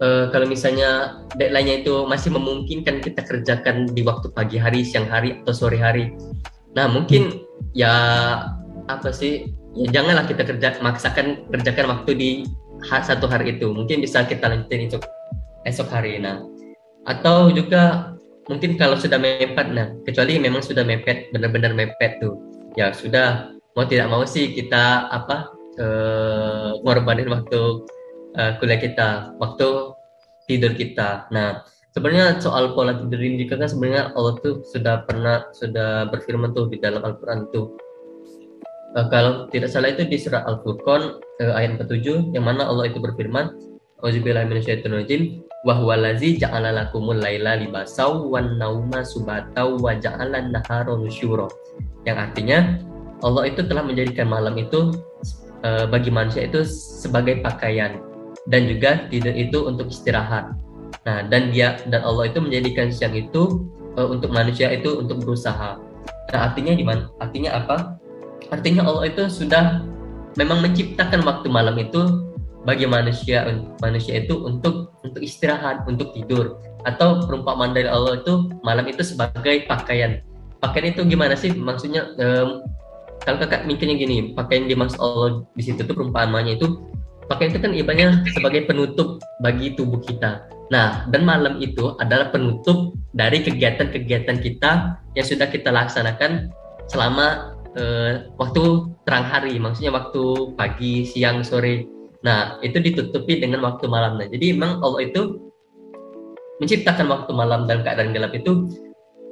uh, 0.00 0.32
kalau 0.32 0.48
misalnya 0.48 1.20
deadline-nya 1.36 1.84
itu 1.84 2.08
masih 2.08 2.32
memungkinkan 2.32 3.04
kita 3.04 3.20
kerjakan 3.20 3.90
di 3.92 4.00
waktu 4.00 4.32
pagi 4.32 4.56
hari 4.56 4.80
siang 4.80 5.06
hari 5.12 5.44
atau 5.44 5.52
sore 5.52 5.76
hari. 5.76 6.16
Nah 6.72 6.88
mungkin 6.88 7.44
ya 7.76 7.92
apa 8.88 9.12
sih 9.12 9.52
ya 9.76 9.88
janganlah 10.00 10.24
kita 10.28 10.42
kerja 10.44 10.76
maksakan 10.80 11.48
kerjakan 11.48 11.86
waktu 11.98 12.10
di 12.14 12.30
satu 12.82 13.30
hari 13.30 13.56
itu 13.56 13.70
mungkin 13.70 14.02
bisa 14.02 14.26
kita 14.26 14.50
lanjutin 14.50 14.90
untuk 14.90 15.06
esok 15.64 15.88
hari 15.88 16.18
nah 16.18 16.42
atau 17.06 17.50
juga 17.50 18.14
mungkin 18.50 18.74
kalau 18.74 18.98
sudah 18.98 19.16
mepet 19.16 19.70
nah 19.70 19.90
kecuali 20.02 20.38
memang 20.38 20.60
sudah 20.60 20.82
mepet 20.82 21.30
benar-benar 21.30 21.72
mepet 21.72 22.18
tuh 22.18 22.36
ya 22.74 22.90
sudah 22.90 23.54
mau 23.72 23.88
tidak 23.88 24.08
mau 24.12 24.22
sih 24.28 24.52
kita 24.52 25.08
apa 25.08 25.48
uh, 25.80 26.76
ngorbanin 26.84 27.28
waktu 27.32 27.60
uh, 28.36 28.52
kuliah 28.60 28.80
kita, 28.80 29.32
waktu 29.40 29.96
tidur 30.48 30.72
kita. 30.76 31.28
Nah, 31.32 31.64
sebenarnya 31.96 32.40
soal 32.42 32.76
pola 32.76 32.96
tidur 32.96 33.20
ini 33.20 33.46
juga 33.46 33.64
kan 33.64 33.68
sebenarnya 33.70 34.12
Allah 34.16 34.34
tuh 34.42 34.60
sudah 34.68 35.06
pernah 35.06 35.48
sudah 35.56 36.10
berfirman 36.12 36.52
tuh 36.52 36.68
di 36.68 36.76
dalam 36.80 37.00
Al-Qur'an 37.04 37.48
tuh. 37.54 37.76
Uh, 38.92 39.08
kalau 39.08 39.48
tidak 39.48 39.72
salah 39.72 39.88
itu 39.88 40.04
di 40.04 40.20
surah 40.20 40.44
Al-Furqan 40.44 41.16
uh, 41.16 41.52
ayat 41.56 41.80
ke-7 41.80 42.36
yang 42.36 42.44
mana 42.44 42.68
Allah 42.68 42.92
itu 42.92 43.00
berfirman, 43.00 43.56
Auzubillahi 44.02 44.50
minasyaitonirrajim 44.50 45.46
wa 45.62 45.78
huwallazi 45.78 46.36
ja'ala 46.36 46.74
lakumul 46.74 47.16
laila 47.16 47.54
libasau 47.54 48.28
wan 48.28 48.58
nauma 48.58 49.06
subatau 49.06 49.78
wa 49.78 49.94
ja'ala 49.94 50.44
nahara 50.50 50.92
nusyura. 50.98 51.46
Yang 52.02 52.18
artinya 52.18 52.58
Allah 53.22 53.46
itu 53.48 53.62
telah 53.64 53.86
menjadikan 53.86 54.26
malam 54.26 54.58
itu 54.58 54.90
uh, 55.62 55.86
bagi 55.86 56.10
manusia 56.10 56.50
itu 56.50 56.66
sebagai 56.66 57.40
pakaian 57.40 58.02
dan 58.50 58.66
juga 58.66 59.06
tidur 59.06 59.32
itu 59.38 59.58
untuk 59.70 59.86
istirahat. 59.88 60.50
Nah, 61.06 61.24
dan 61.30 61.54
dia 61.54 61.78
dan 61.88 62.02
Allah 62.02 62.26
itu 62.28 62.42
menjadikan 62.42 62.90
siang 62.90 63.14
itu 63.14 63.70
uh, 63.94 64.08
untuk 64.10 64.34
manusia 64.34 64.68
itu 64.74 64.98
untuk 64.98 65.22
berusaha. 65.22 65.78
Nah, 66.34 66.40
artinya 66.50 66.74
gimana? 66.74 67.06
Artinya 67.22 67.54
apa? 67.62 68.01
Artinya 68.52 68.84
Allah 68.84 69.08
itu 69.08 69.26
sudah 69.32 69.80
memang 70.36 70.60
menciptakan 70.60 71.24
waktu 71.24 71.48
malam 71.48 71.80
itu 71.80 72.28
bagi 72.62 72.86
manusia 72.86 73.48
manusia 73.82 74.22
itu 74.22 74.38
untuk 74.44 74.92
untuk 75.02 75.24
istirahat, 75.24 75.88
untuk 75.88 76.12
tidur. 76.12 76.60
Atau 76.84 77.24
perumpamaan 77.24 77.72
dari 77.72 77.88
Allah 77.88 78.20
itu 78.20 78.52
malam 78.60 78.84
itu 78.86 79.00
sebagai 79.00 79.64
pakaian. 79.66 80.20
Pakaian 80.60 80.94
itu 80.94 81.02
gimana 81.08 81.34
sih? 81.34 81.50
Maksudnya 81.50 82.12
um, 82.20 82.62
kalau 83.24 83.38
kakak 83.40 83.66
mikirnya 83.66 83.98
gini, 83.98 84.36
pakaian 84.36 84.68
dimaksud 84.68 84.98
Allah 85.00 85.46
di 85.56 85.62
situ 85.62 85.82
tuh 85.82 85.94
perumpamaannya 85.94 86.58
itu 86.58 86.78
pakaian 87.30 87.54
itu 87.54 87.60
kan 87.62 87.72
ibaratnya 87.72 88.08
sebagai 88.34 88.68
penutup 88.68 89.22
bagi 89.40 89.74
tubuh 89.78 89.98
kita. 90.02 90.46
Nah, 90.74 91.06
dan 91.08 91.22
malam 91.22 91.60
itu 91.62 91.94
adalah 92.02 92.34
penutup 92.34 92.96
dari 93.14 93.44
kegiatan-kegiatan 93.44 94.38
kita 94.42 94.98
yang 95.14 95.26
sudah 95.26 95.46
kita 95.48 95.70
laksanakan 95.70 96.50
selama 96.90 97.56
uh, 97.76 98.32
waktu 98.36 98.62
terang 99.04 99.26
hari, 99.26 99.56
maksudnya 99.56 99.92
waktu 99.92 100.54
pagi, 100.56 101.04
siang, 101.06 101.44
sore. 101.44 101.88
Nah, 102.22 102.58
itu 102.62 102.78
ditutupi 102.78 103.42
dengan 103.42 103.66
waktu 103.66 103.90
malam. 103.90 104.16
Nah, 104.20 104.28
jadi 104.30 104.54
memang 104.54 104.78
Allah 104.80 105.00
itu 105.10 105.52
menciptakan 106.62 107.10
waktu 107.10 107.30
malam 107.34 107.66
dan 107.66 107.82
keadaan 107.82 108.14
gelap 108.14 108.32
itu 108.36 108.70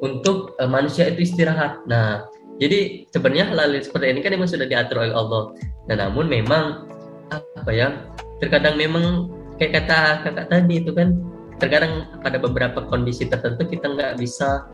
untuk 0.02 0.58
uh, 0.58 0.66
manusia 0.66 1.06
itu 1.06 1.22
istirahat. 1.22 1.84
Nah, 1.86 2.26
jadi 2.60 3.08
sebenarnya 3.14 3.54
hal-hal 3.54 3.72
seperti 3.80 4.12
ini 4.12 4.20
kan 4.20 4.32
memang 4.36 4.50
sudah 4.50 4.66
diatur 4.66 5.00
oleh 5.00 5.14
Allah. 5.14 5.54
Nah, 5.88 5.96
namun 5.96 6.26
memang 6.26 6.90
apa 7.30 7.70
ya 7.70 7.94
terkadang 8.42 8.74
memang 8.74 9.30
kayak 9.60 9.84
kata 9.84 10.26
kakak 10.26 10.46
tadi 10.50 10.82
itu 10.82 10.90
kan 10.90 11.14
terkadang 11.60 12.08
pada 12.24 12.40
beberapa 12.40 12.82
kondisi 12.88 13.28
tertentu 13.28 13.68
kita 13.68 13.86
nggak 13.86 14.18
bisa 14.18 14.66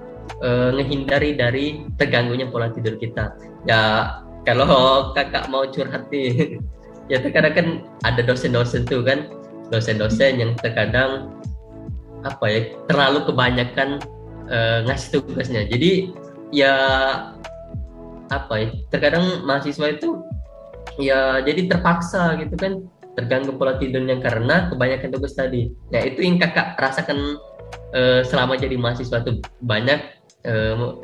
uh, 0.43 0.71
menghindari 0.75 1.35
dari 1.37 1.85
terganggunya 1.97 2.49
pola 2.51 2.71
tidur 2.73 2.99
kita. 2.99 3.35
Ya 3.67 4.13
kalau 4.47 5.11
kakak 5.13 5.51
mau 5.51 5.67
curhat 5.67 6.07
nih 6.11 6.59
ya 7.13 7.23
terkadang 7.23 7.55
kan 7.55 7.67
ada 8.07 8.23
dosen-dosen 8.23 8.87
tuh 8.87 9.03
kan 9.03 9.31
dosen-dosen 9.71 10.39
yang 10.39 10.53
terkadang 10.59 11.31
apa 12.23 12.45
ya 12.51 12.61
terlalu 12.91 13.23
kebanyakan 13.27 14.03
uh, 14.51 14.83
ngasih 14.87 15.23
tugasnya. 15.23 15.67
Jadi 15.67 16.11
ya 16.55 16.75
apa 18.27 18.55
ya 18.59 18.69
terkadang 18.91 19.47
mahasiswa 19.47 19.87
itu 19.95 20.19
ya 20.99 21.45
jadi 21.47 21.71
terpaksa 21.71 22.35
gitu 22.43 22.59
kan 22.59 22.83
terganggu 23.17 23.55
pola 23.57 23.81
tidurnya 23.81 24.21
karena 24.21 24.69
kebanyakan 24.71 25.11
tugas 25.15 25.35
tadi. 25.35 25.73
Ya 25.91 26.05
itu 26.05 26.21
yang 26.21 26.37
kakak 26.37 26.77
rasakan 26.77 27.41
uh, 27.97 28.21
selama 28.27 28.61
jadi 28.61 28.77
mahasiswa 28.77 29.25
tuh. 29.25 29.41
Banyak 29.65 30.16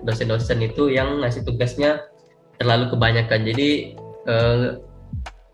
dosen-dosen 0.06 0.62
itu 0.62 0.94
yang 0.94 1.18
ngasih 1.18 1.42
tugasnya 1.42 2.06
terlalu 2.62 2.94
kebanyakan. 2.94 3.42
Jadi 3.42 3.98
uh, 4.30 4.78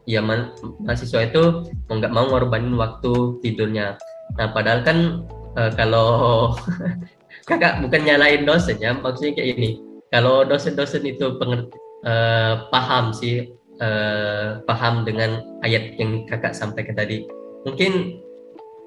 ya 0.08 0.20
ma 0.24 0.52
mahasiswa 0.84 1.24
itu 1.28 1.68
nggak 1.88 2.12
mau 2.12 2.28
ngorbanin 2.28 2.76
waktu 2.76 3.40
tidurnya. 3.44 3.96
Nah 4.36 4.52
padahal 4.52 4.84
kan 4.84 5.24
uh, 5.56 5.72
kalau 5.72 6.52
kakak 7.48 7.80
bukan 7.80 8.04
nyalain 8.04 8.44
dosen 8.44 8.76
ya, 8.80 8.92
maksudnya 8.92 9.36
kayak 9.40 9.56
ini. 9.56 9.70
Kalau 10.08 10.40
dosen-dosen 10.44 11.04
itu 11.04 11.36
pengerti, 11.36 11.76
uh, 12.08 12.68
paham 12.72 13.12
sih 13.12 13.52
uh, 13.80 14.64
paham 14.64 15.04
dengan 15.04 15.44
ayat 15.64 15.96
yang 16.00 16.24
kakak 16.28 16.56
sampaikan 16.56 16.96
tadi. 16.96 17.28
Mungkin 17.68 18.20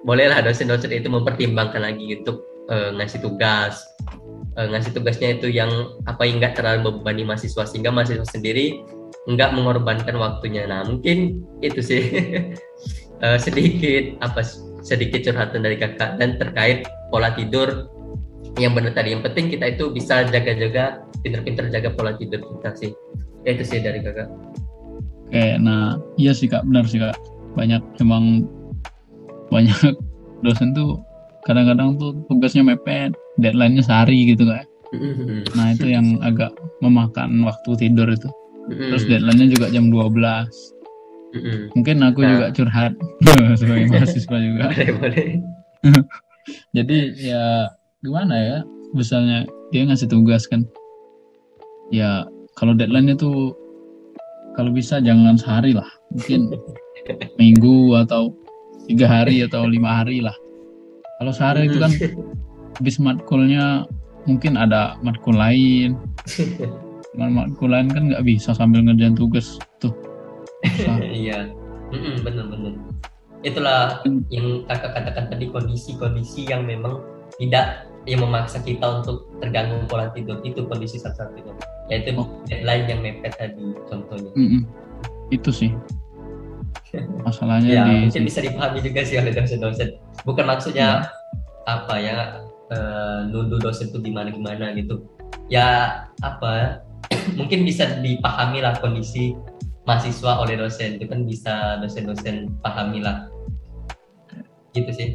bolehlah 0.01 0.41
dosen-dosen 0.41 0.89
itu 0.89 1.05
mempertimbangkan 1.09 1.85
lagi 1.85 2.21
untuk 2.21 2.41
uh, 2.73 2.89
ngasih 2.97 3.21
tugas, 3.21 3.85
uh, 4.57 4.67
ngasih 4.71 4.91
tugasnya 4.95 5.39
itu 5.39 5.47
yang 5.51 5.69
apa 6.07 6.27
yang 6.27 6.41
nggak 6.41 6.59
terlalu 6.59 6.91
membebani 6.91 7.23
mahasiswa 7.27 7.63
sehingga 7.67 7.91
mahasiswa 7.93 8.25
sendiri 8.27 8.83
nggak 9.29 9.53
mengorbankan 9.53 10.17
waktunya. 10.17 10.65
Nah 10.65 10.87
mungkin 10.87 11.45
itu 11.61 11.79
sih 11.79 12.01
uh, 13.21 13.37
sedikit 13.45 14.17
apa 14.25 14.41
sedikit 14.81 15.21
curhatan 15.21 15.61
dari 15.61 15.77
kakak 15.77 16.17
dan 16.17 16.41
terkait 16.41 16.89
pola 17.13 17.31
tidur 17.37 17.91
yang 18.57 18.73
benar 18.73 18.91
tadi. 18.97 19.13
Yang 19.13 19.31
penting 19.31 19.45
kita 19.53 19.65
itu 19.77 19.93
bisa 19.93 20.25
jaga-jaga, 20.27 21.05
pinter-pinter 21.21 21.69
jaga 21.69 21.89
pola 21.93 22.17
tidur 22.17 22.41
kita 22.41 22.69
sih. 22.75 22.91
Itu 23.45 23.63
sih 23.63 23.79
dari 23.79 24.01
kakak. 24.01 24.27
Oke, 25.31 25.55
nah 25.63 25.95
iya 26.19 26.35
sih 26.35 26.51
kak, 26.51 26.67
benar 26.67 26.83
sih 26.89 26.99
kak. 26.99 27.15
Banyak 27.55 27.79
emang 28.03 28.49
banyak 29.47 29.95
dosen 30.43 30.75
tuh 30.75 30.99
kadang-kadang 31.47 31.95
tuh 31.95 32.17
tugasnya 32.27 32.65
mepet, 32.65 33.15
deadline-nya 33.41 33.83
sehari 33.83 34.29
gitu 34.29 34.45
kak. 34.47 34.69
Nah 35.57 35.73
itu 35.73 35.89
yang 35.89 36.21
agak 36.21 36.53
memakan 36.79 37.41
waktu 37.43 37.69
tidur 37.79 38.07
itu. 38.07 38.29
Terus 38.69 39.03
deadline-nya 39.09 39.51
juga 39.51 39.67
jam 39.73 39.89
12. 39.89 41.73
Mungkin 41.75 41.97
aku 42.03 42.19
nah. 42.21 42.29
juga 42.35 42.45
curhat 42.53 42.93
sebagai 43.59 43.87
mahasiswa 43.89 44.37
juga. 44.37 44.65
Jadi 46.75 46.97
ya 47.17 47.69
gimana 48.03 48.35
ya, 48.37 48.57
misalnya 48.93 49.47
dia 49.73 49.87
ngasih 49.87 50.11
tugas 50.11 50.45
kan. 50.45 50.67
Ya 51.91 52.27
kalau 52.55 52.75
deadline-nya 52.75 53.17
tuh 53.17 53.55
kalau 54.55 54.71
bisa 54.71 54.99
jangan 54.99 55.39
sehari 55.39 55.71
lah 55.71 55.87
mungkin 56.11 56.51
minggu 57.41 57.95
atau 58.03 58.35
tiga 58.87 59.07
hari 59.07 59.43
atau 59.45 59.63
lima 59.63 60.03
hari 60.03 60.19
lah 60.19 60.35
kalau 61.21 61.31
sehari 61.31 61.71
itu 61.71 61.79
kan 61.79 61.91
habis 62.77 62.95
matkulnya 63.01 63.89
mungkin 64.29 64.55
ada 64.55 64.95
matkul 65.01 65.35
lain. 65.35 65.97
Matkul 67.11 67.75
lain 67.75 67.91
kan 67.91 68.07
nggak 68.07 68.23
bisa 68.23 68.55
sambil 68.55 68.79
ngerjain 68.87 69.17
tugas 69.17 69.59
tuh. 69.83 69.91
Iya. 71.11 71.51
Benar-benar 72.23 72.79
itulah 73.41 74.01
yang 74.29 74.65
kakak 74.69 74.91
katakan 74.93 75.25
tadi 75.33 75.45
kondisi-kondisi 75.49 76.45
yang 76.45 76.65
memang 76.65 77.01
tidak 77.41 77.89
yang 78.05 78.21
memaksa 78.25 78.61
kita 78.61 79.01
untuk 79.01 79.29
terganggu 79.41 79.81
pola 79.89 80.09
tidur. 80.13 80.41
Itu 80.45 80.65
kondisi 80.65 80.97
satu-satunya. 81.01 81.53
Yaitu 81.89 82.17
oh. 82.17 82.29
deadline 82.49 82.85
yang 82.89 82.99
mepet 83.01 83.33
tadi 83.37 83.77
contohnya. 83.89 84.31
Mm 84.37 84.47
-mm. 84.47 84.61
itu 85.33 85.49
sih. 85.49 85.71
Masalahnya 87.25 87.69
ya 87.69 87.83
di... 87.85 88.09
mungkin 88.09 88.23
bisa 88.25 88.39
dipahami 88.41 88.79
juga 88.81 89.01
sih 89.05 89.17
oleh 89.17 89.33
dosen-dosen. 89.33 89.89
Bukan 90.25 90.45
maksudnya 90.45 91.05
ya. 91.05 91.69
apa 91.69 91.95
ya 91.97 92.17
uh, 92.71 93.27
nuduh 93.29 93.59
dosen 93.59 93.91
itu 93.91 93.99
gimana 94.01 94.31
gimana 94.31 94.73
gitu 94.73 95.05
ya 95.51 96.07
apa 96.23 96.81
mungkin 97.39 97.67
bisa 97.67 97.99
dipahami 97.99 98.63
lah 98.63 98.79
kondisi 98.79 99.35
mahasiswa 99.85 100.39
oleh 100.39 100.55
dosen 100.57 100.97
itu 100.97 101.05
kan 101.09 101.27
bisa 101.27 101.77
dosen-dosen 101.83 102.49
pahami 102.63 103.03
lah 103.03 103.27
gitu 104.71 104.91
sih 104.95 105.09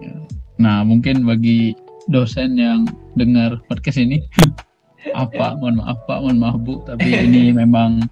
ya. 0.00 0.14
Nah, 0.54 0.86
mungkin 0.86 1.26
bagi 1.26 1.74
dosen 2.06 2.54
yang 2.54 2.86
dengar 3.18 3.58
podcast 3.66 3.98
ini, 3.98 4.22
apa, 5.18 5.58
mohon 5.58 5.82
maaf 5.82 5.98
Pak, 6.06 6.18
mohon 6.22 6.38
maaf 6.38 6.58
Bu, 6.62 6.78
tapi 6.86 7.10
ini 7.26 7.50
memang 7.50 8.06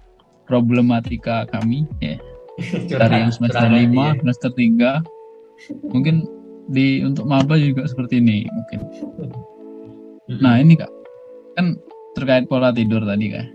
problematika 0.47 1.47
kami 1.47 1.87
ya. 2.03 2.19
Dari 2.91 3.25
yang 3.25 3.33
semester 3.33 3.65
lima, 3.71 4.13
ya. 4.13 4.19
semester 4.21 4.49
tiga, 4.53 5.01
mungkin 5.89 6.27
di 6.71 7.03
untuk 7.03 7.27
maba 7.27 7.59
juga 7.59 7.83
seperti 7.87 8.23
ini 8.23 8.47
mungkin. 8.47 8.79
Nah, 10.39 10.59
ini 10.59 10.79
Kak, 10.79 10.91
kan 11.59 11.75
terkait 12.15 12.47
pola 12.47 12.71
tidur 12.71 13.03
tadi 13.03 13.33
Kak. 13.33 13.47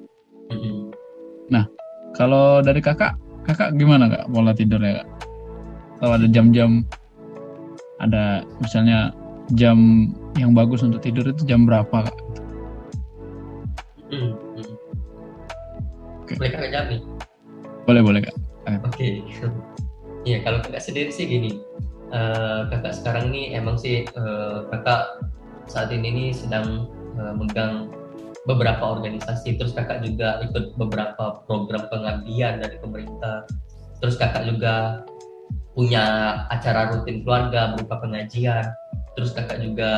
Nah, 1.49 1.65
kalau 2.13 2.61
dari 2.61 2.85
Kakak, 2.85 3.17
Kakak 3.49 3.77
gimana 3.81 4.13
Kak 4.13 4.29
pola 4.29 4.53
tidurnya 4.53 5.01
Kak? 5.03 5.09
Kalau 5.99 6.13
ada 6.15 6.29
jam-jam 6.31 6.87
ada 7.99 8.47
misalnya 8.63 9.11
jam 9.59 10.11
yang 10.39 10.55
bagus 10.55 10.87
untuk 10.87 11.03
tidur 11.03 11.27
itu 11.27 11.43
jam 11.49 11.67
berapa 11.67 12.07
kak? 12.07 12.17
Okay. 16.25 16.37
Boleh 16.37 16.51
kakak 16.53 16.71
jawab 16.71 16.87
nih? 16.93 17.01
Boleh 17.89 18.03
boleh 18.05 18.21
kak. 18.25 18.37
Oke. 18.87 19.09
Iya 20.27 20.45
kalau 20.45 20.61
kakak 20.61 20.83
sendiri 20.83 21.09
sih 21.09 21.25
gini. 21.25 21.57
Eh, 22.09 22.61
kakak 22.73 22.97
sekarang 22.97 23.29
ini 23.29 23.53
emang 23.53 23.77
sih 23.77 24.09
eh, 24.09 24.59
kakak 24.73 25.21
saat 25.69 25.93
ini 25.93 26.09
nih 26.09 26.29
sedang 26.33 26.89
eh, 27.21 27.35
megang 27.37 27.93
beberapa 28.49 28.97
organisasi. 28.97 29.61
Terus 29.61 29.77
kakak 29.77 30.01
juga 30.01 30.41
ikut 30.41 30.73
beberapa 30.81 31.45
program 31.45 31.85
pengabdian 31.93 32.65
dari 32.65 32.81
pemerintah. 32.81 33.45
Terus 34.01 34.17
kakak 34.17 34.49
juga 34.49 35.05
punya 35.77 36.05
acara 36.49 36.97
rutin 36.97 37.23
keluarga 37.29 37.77
berupa 37.77 38.01
pengajian. 38.01 38.65
Terus 39.13 39.37
kakak 39.37 39.61
juga 39.61 39.93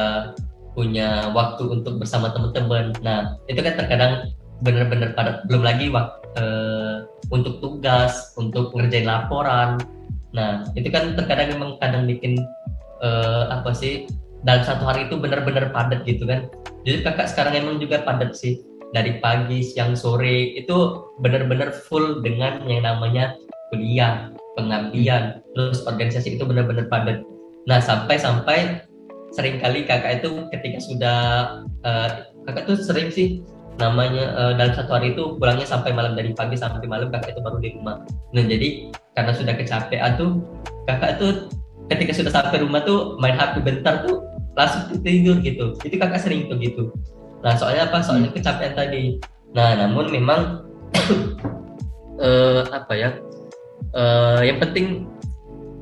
punya 0.75 1.31
waktu 1.31 1.63
untuk 1.71 2.03
bersama 2.03 2.35
teman-teman. 2.35 2.91
Nah 3.07 3.39
itu 3.47 3.63
kan 3.63 3.79
terkadang 3.79 4.35
benar-benar 4.67 5.15
padat. 5.15 5.47
Belum 5.47 5.63
lagi 5.63 5.87
waktu 5.95 6.19
eh, 6.43 6.97
untuk 7.31 7.63
tugas 7.63 8.35
untuk 8.35 8.75
ngerjain 8.75 9.07
laporan 9.07 9.79
nah 10.31 10.63
itu 10.79 10.89
kan 10.89 11.19
terkadang 11.19 11.59
memang 11.59 11.71
kadang 11.83 12.07
bikin 12.07 12.39
eh, 13.03 13.45
apa 13.51 13.75
sih 13.75 14.07
dalam 14.47 14.65
satu 14.65 14.89
hari 14.89 15.09
itu 15.09 15.21
benar-benar 15.21 15.73
padat 15.75 16.05
gitu 16.09 16.25
kan. 16.25 16.49
Jadi 16.89 17.05
kakak 17.05 17.29
sekarang 17.29 17.55
emang 17.61 17.77
juga 17.77 18.01
padat 18.01 18.33
sih 18.33 18.61
dari 18.91 19.21
pagi 19.21 19.63
siang 19.63 19.95
sore 19.95 20.57
itu 20.57 21.07
benar-benar 21.21 21.71
full 21.71 22.25
dengan 22.25 22.65
yang 22.67 22.83
namanya 22.89 23.37
kuliah 23.71 24.33
pengabdian 24.59 25.45
terus 25.55 25.85
organisasi 25.87 26.41
itu 26.41 26.45
benar-benar 26.49 26.89
padat. 26.89 27.23
Nah 27.69 27.79
sampai-sampai 27.79 28.83
sering 29.31 29.63
kali 29.63 29.87
kakak 29.87 30.25
itu 30.25 30.49
ketika 30.51 30.79
sudah 30.83 31.19
uh, 31.87 32.09
kakak 32.49 32.67
tuh 32.67 32.77
sering 32.81 33.13
sih 33.13 33.45
namanya 33.81 34.37
uh, 34.37 34.53
dalam 34.53 34.77
satu 34.77 34.93
hari 34.93 35.17
itu 35.17 35.41
pulangnya 35.41 35.65
sampai 35.65 35.97
malam 35.97 36.13
dari 36.13 36.37
pagi 36.37 36.55
sampai 36.55 36.85
malam 36.85 37.09
kakak 37.09 37.35
itu 37.35 37.41
baru 37.41 37.59
di 37.59 37.73
rumah. 37.75 38.05
Nah 38.37 38.45
jadi 38.45 38.93
karena 39.17 39.33
sudah 39.33 39.55
kecapean 39.57 40.21
tuh 40.21 40.45
kakak 40.85 41.17
tuh 41.17 41.49
ketika 41.89 42.13
sudah 42.13 42.33
sampai 42.33 42.61
rumah 42.61 42.85
tuh 42.85 43.17
main 43.19 43.35
HP 43.35 43.65
bentar 43.65 44.05
tuh 44.05 44.23
langsung 44.55 45.01
tidur 45.01 45.41
gitu. 45.41 45.75
Itu 45.81 45.97
kakak 45.97 46.21
sering 46.21 46.53
tuh 46.53 46.61
gitu. 46.61 46.93
Nah 47.41 47.57
soalnya 47.57 47.89
apa? 47.89 48.05
Soalnya 48.05 48.29
kecapean 48.31 48.77
tadi. 48.77 49.17
Nah 49.57 49.75
namun 49.81 50.13
memang 50.13 50.69
uh, 52.21 52.63
apa 52.79 52.93
ya? 52.93 53.17
Uh, 53.91 54.45
yang 54.45 54.61
penting 54.63 55.09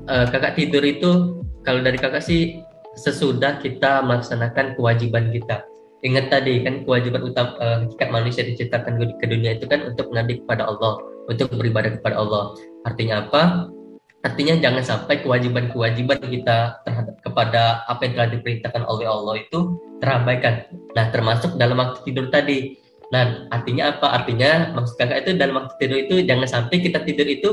uh, 0.09 0.25
kakak 0.31 0.57
tidur 0.57 0.81
itu 0.81 1.43
kalau 1.67 1.85
dari 1.85 2.01
kakak 2.01 2.25
sih 2.25 2.63
sesudah 2.97 3.61
kita 3.61 4.01
melaksanakan 4.01 4.75
kewajiban 4.75 5.29
kita 5.31 5.63
ingat 6.07 6.31
tadi 6.31 6.63
kan 6.63 6.87
kewajiban 6.87 7.27
utama 7.27 7.59
uh, 7.59 7.77
hakikat 7.87 8.09
manusia 8.15 8.43
diciptakan 8.47 8.99
ke 9.19 9.27
dunia 9.27 9.59
itu 9.59 9.67
kan 9.67 9.83
untuk 9.89 10.11
mengabdi 10.15 10.43
kepada 10.47 10.71
Allah 10.71 11.03
untuk 11.27 11.51
beribadah 11.53 11.99
kepada 11.99 12.17
Allah 12.23 12.55
artinya 12.87 13.27
apa 13.27 13.73
Artinya 14.19 14.59
jangan 14.59 14.83
sampai 14.83 15.23
kewajiban-kewajiban 15.23 16.19
kita 16.19 16.83
terhadap 16.83 17.17
kepada 17.23 17.87
apa 17.87 18.01
yang 18.03 18.13
telah 18.19 18.31
diperintahkan 18.35 18.83
oleh 18.91 19.07
Allah 19.07 19.35
itu 19.39 19.79
terabaikan. 20.03 20.67
Nah, 20.99 21.07
termasuk 21.15 21.55
dalam 21.55 21.79
waktu 21.79 22.03
tidur 22.03 22.27
tadi. 22.27 22.75
Nah, 23.15 23.47
artinya 23.55 23.95
apa? 23.95 24.11
Artinya 24.19 24.75
maksud 24.75 24.99
kakak 24.99 25.23
itu 25.23 25.31
dalam 25.39 25.63
waktu 25.63 25.75
tidur 25.79 25.99
itu 26.03 26.15
jangan 26.27 26.51
sampai 26.51 26.77
kita 26.83 27.07
tidur 27.07 27.31
itu 27.31 27.51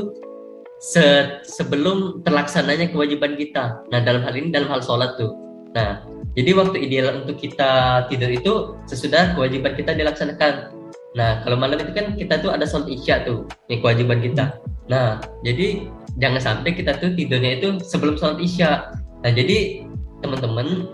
se 0.82 1.38
sebelum 1.46 2.26
terlaksananya 2.26 2.90
kewajiban 2.90 3.38
kita. 3.38 3.86
Nah, 3.94 4.02
dalam 4.02 4.26
hal 4.26 4.34
ini 4.34 4.50
dalam 4.50 4.66
hal 4.66 4.82
sholat 4.82 5.14
tuh. 5.14 5.38
Nah, 5.70 6.02
jadi 6.36 6.50
waktu 6.52 6.76
ideal 6.84 7.24
untuk 7.24 7.40
kita 7.40 8.04
tidur 8.12 8.30
itu 8.30 8.52
sesudah 8.84 9.32
kewajiban 9.32 9.72
kita 9.72 9.96
dilaksanakan. 9.96 10.68
Nah, 11.16 11.40
kalau 11.40 11.56
malam 11.56 11.80
itu 11.80 11.96
kan 11.96 12.12
kita 12.12 12.44
tuh 12.44 12.52
ada 12.52 12.68
sholat 12.68 12.92
isya 12.92 13.24
tuh, 13.24 13.48
yang 13.72 13.80
kewajiban 13.80 14.20
kita. 14.20 14.60
Nah, 14.84 15.16
jadi 15.40 15.88
jangan 16.16 16.40
sampai 16.40 16.72
kita 16.72 16.96
tuh 16.96 17.12
tidurnya 17.12 17.60
itu 17.60 17.68
sebelum 17.84 18.16
sholat 18.16 18.40
isya 18.40 18.92
nah 19.20 19.30
jadi 19.32 19.84
teman-teman 20.24 20.88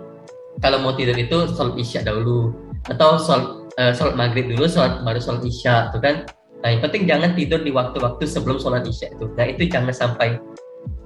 kalau 0.60 0.78
mau 0.82 0.94
tidur 0.94 1.14
itu 1.14 1.46
sholat 1.54 1.74
isya 1.78 2.02
dahulu 2.02 2.54
atau 2.90 3.18
sholat, 3.18 3.46
uh, 3.78 3.92
sholat 3.94 4.14
maghrib 4.18 4.50
dulu 4.50 4.66
sholat 4.66 5.02
baru 5.06 5.22
sholat 5.22 5.42
isya 5.46 5.90
tuh 5.94 6.02
kan 6.02 6.26
nah 6.62 6.68
yang 6.70 6.82
penting 6.82 7.06
jangan 7.06 7.34
tidur 7.34 7.60
di 7.62 7.70
waktu-waktu 7.74 8.22
sebelum 8.26 8.58
sholat 8.58 8.86
isya 8.86 9.14
itu 9.14 9.30
nah 9.34 9.46
itu 9.46 9.66
jangan 9.70 9.94
sampai 9.94 10.38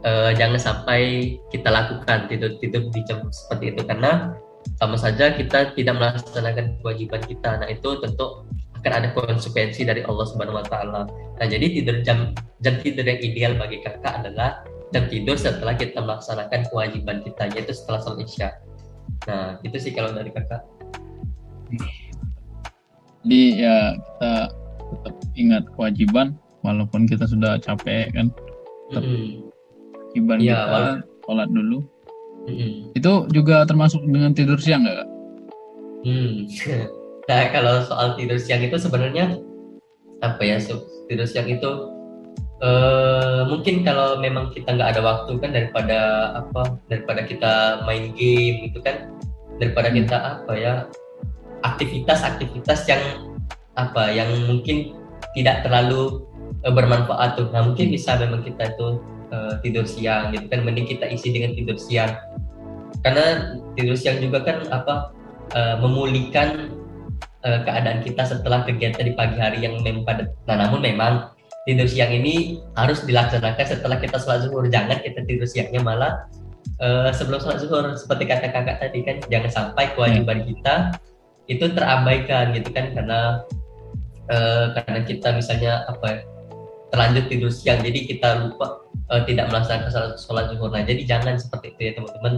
uh, 0.07 0.31
jangan 0.33 0.57
sampai 0.57 1.35
kita 1.51 1.69
lakukan 1.69 2.31
tidur 2.31 2.55
tidur 2.63 2.87
di 2.95 3.03
jam 3.05 3.27
seperti 3.29 3.75
itu 3.75 3.83
karena 3.85 4.33
sama 4.79 4.97
saja 4.99 5.35
kita 5.35 5.75
tidak 5.75 5.95
melaksanakan 5.99 6.79
kewajiban 6.81 7.23
kita 7.27 7.51
nah 7.59 7.69
itu 7.69 7.99
tentu 8.03 8.47
akan 8.87 9.03
ada 9.03 9.09
konsekuensi 9.19 9.83
dari 9.83 10.07
Allah 10.07 10.27
Subhanahu 10.31 10.63
wa 10.63 10.67
taala. 10.71 11.11
Nah, 11.11 11.47
jadi 11.51 11.75
tidur 11.75 12.07
jam 12.07 12.31
jam 12.63 12.79
tidur 12.79 13.03
yang 13.03 13.19
ideal 13.19 13.53
bagi 13.59 13.83
kakak 13.83 14.23
adalah 14.23 14.63
jam 14.95 15.11
tidur 15.11 15.35
setelah 15.35 15.75
kita 15.75 15.99
melaksanakan 15.99 16.71
kewajiban 16.71 17.19
kita 17.27 17.51
yaitu 17.51 17.75
setelah 17.75 17.99
sholat 18.07 18.23
isya. 18.23 18.49
Nah, 19.27 19.59
itu 19.67 19.75
sih 19.83 19.91
kalau 19.91 20.15
dari 20.15 20.31
kakak. 20.31 20.63
Jadi 23.27 23.43
ya 23.59 23.99
kita 23.99 24.33
tetap 24.87 25.15
ingat 25.35 25.65
kewajiban 25.75 26.39
walaupun 26.63 27.11
kita 27.11 27.27
sudah 27.27 27.59
capek 27.59 28.15
kan. 28.15 28.31
Tetap 28.87 29.03
mm 29.03 29.19
-hmm. 29.19 29.56
Ya, 30.41 30.67
kita 30.67 30.81
sholat 31.27 31.49
dulu. 31.53 31.79
Mm 32.47 32.55
-hmm. 32.55 32.73
Itu 32.95 33.13
juga 33.35 33.67
termasuk 33.67 34.01
dengan 34.07 34.31
tidur 34.33 34.57
siang 34.57 34.87
nggak 34.87 34.97
kak? 35.03 35.09
Hmm. 36.07 36.35
Nah 37.27 37.51
kalau 37.51 37.83
soal 37.83 38.15
tidur 38.15 38.39
siang 38.39 38.63
itu 38.63 38.79
sebenarnya 38.79 39.43
apa 40.23 40.39
ya 40.47 40.63
tidur 41.11 41.27
siang 41.27 41.51
itu 41.51 41.91
uh, 42.63 43.43
mungkin 43.51 43.85
kalau 43.85 44.23
memang 44.23 44.55
kita 44.55 44.79
nggak 44.79 44.97
ada 44.97 45.03
waktu 45.03 45.33
kan 45.43 45.51
daripada 45.53 45.99
apa 46.39 46.79
daripada 46.87 47.21
kita 47.27 47.53
main 47.85 48.15
game 48.15 48.71
gitu 48.71 48.79
kan 48.81 49.11
daripada 49.59 49.91
hmm. 49.91 49.97
kita 50.05 50.17
apa 50.39 50.53
ya 50.55 50.75
aktivitas-aktivitas 51.65 52.87
yang 52.87 53.03
apa 53.77 54.09
yang 54.13 54.31
mungkin 54.47 54.95
tidak 55.35 55.67
terlalu 55.67 56.25
uh, 56.65 56.73
bermanfaat 56.73 57.37
tuh 57.37 57.51
nah 57.53 57.67
mungkin 57.67 57.93
bisa 57.93 58.17
memang 58.17 58.47
kita 58.47 58.73
itu 58.73 59.03
uh, 59.31 59.59
tidur 59.63 59.87
siang 59.89 60.35
gitu 60.35 60.47
kan 60.51 60.63
mending 60.63 60.87
kita 60.87 61.07
isi 61.09 61.33
dengan 61.33 61.55
tidur 61.55 61.79
siang 61.79 62.15
karena 63.07 63.57
tidur 63.79 63.97
siang 63.99 64.19
juga 64.19 64.43
kan 64.43 64.67
apa 64.75 65.15
uh, 65.55 65.77
memulihkan 65.79 66.75
uh, 67.47 67.61
keadaan 67.63 68.03
kita 68.03 68.27
setelah 68.27 68.67
kegiatan 68.67 69.07
di 69.07 69.15
pagi 69.15 69.39
hari 69.39 69.63
yang 69.63 69.79
memang 69.81 70.03
padat. 70.03 70.35
Nah, 70.51 70.67
namun 70.67 70.83
memang 70.83 71.31
tidur 71.69 71.87
siang 71.87 72.11
ini 72.11 72.63
harus 72.75 73.07
dilaksanakan 73.07 73.67
setelah 73.67 74.03
kita 74.03 74.19
sholat 74.19 74.47
zuhur. 74.47 74.67
Jangan 74.67 74.99
kita 75.03 75.23
tidur 75.27 75.47
siangnya 75.47 75.83
malah 75.83 76.27
uh, 76.83 77.11
sebelum 77.15 77.39
sholat 77.39 77.63
zuhur. 77.63 77.95
Seperti 77.95 78.25
kata 78.27 78.51
kakak 78.51 78.77
tadi 78.83 78.99
kan, 79.07 79.17
jangan 79.31 79.51
sampai 79.51 79.95
kewajiban 79.95 80.43
kita 80.43 80.95
itu 81.47 81.63
terabaikan 81.71 82.51
gitu 82.59 82.75
kan 82.75 82.91
karena 82.91 83.21
uh, 84.35 84.75
karena 84.75 85.01
kita 85.07 85.31
misalnya 85.31 85.87
apa 85.87 86.27
terlanjur 86.95 87.25
tidur 87.31 87.51
siang. 87.51 87.83
Jadi 87.83 88.07
kita 88.07 88.47
lupa 88.47 88.87
uh, 89.11 89.23
tidak 89.27 89.51
melaksanakan 89.51 89.91
sholat, 89.91 90.13
sholat 90.19 90.45
zuhur. 90.55 90.71
Nah, 90.71 90.83
jadi 90.87 91.03
jangan 91.07 91.39
seperti 91.39 91.75
itu 91.75 91.81
ya 91.81 91.93
teman-teman. 91.99 92.35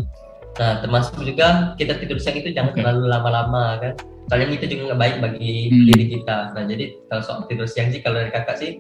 Nah, 0.59 0.83
termasuk 0.83 1.15
juga 1.23 1.79
kita 1.79 2.01
tidur 2.03 2.19
siang 2.19 2.37
itu 2.41 2.51
jangan 2.51 2.75
okay. 2.75 2.83
terlalu 2.83 3.05
lama-lama 3.07 3.79
kan? 3.79 3.95
Kalian 4.29 4.53
itu 4.53 4.65
juga 4.69 4.93
nggak 4.93 5.01
baik 5.01 5.17
bagi 5.25 5.53
hmm. 5.73 5.87
diri 5.89 6.05
kita. 6.19 6.53
Nah 6.53 6.63
jadi 6.69 6.85
kalau 7.09 7.23
soal 7.25 7.41
tidur 7.49 7.65
siang 7.65 7.89
sih 7.89 8.05
kalau 8.05 8.21
dari 8.21 8.29
kakak 8.29 8.61
sih 8.61 8.71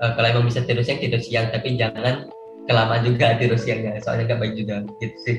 uh, 0.00 0.16
kalau 0.16 0.32
emang 0.32 0.48
bisa 0.48 0.64
tidur 0.64 0.80
siang 0.80 0.96
tidur 0.96 1.20
siang. 1.20 1.52
Tapi 1.52 1.76
jangan 1.76 2.32
kelamaan 2.64 3.04
juga 3.04 3.36
tidur 3.36 3.60
siangnya 3.60 4.00
soalnya 4.00 4.32
nggak 4.32 4.40
baik 4.40 4.54
juga. 4.56 4.76
Gitu 5.04 5.16
sih. 5.28 5.36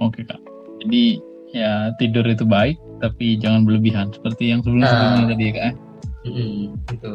Oke 0.00 0.24
kak. 0.24 0.40
Jadi 0.80 1.20
ya 1.52 1.92
tidur 2.00 2.24
itu 2.24 2.48
baik 2.48 2.80
tapi 3.04 3.36
jangan 3.36 3.68
berlebihan. 3.68 4.08
Seperti 4.16 4.48
yang 4.48 4.64
sebelum 4.64 4.88
sebelumnya 4.88 5.20
nah, 5.20 5.30
tadi 5.36 5.44
ya 5.44 5.52
kak 5.52 5.64
eh? 5.68 5.74
mm, 6.24 6.60
itu 6.88 7.12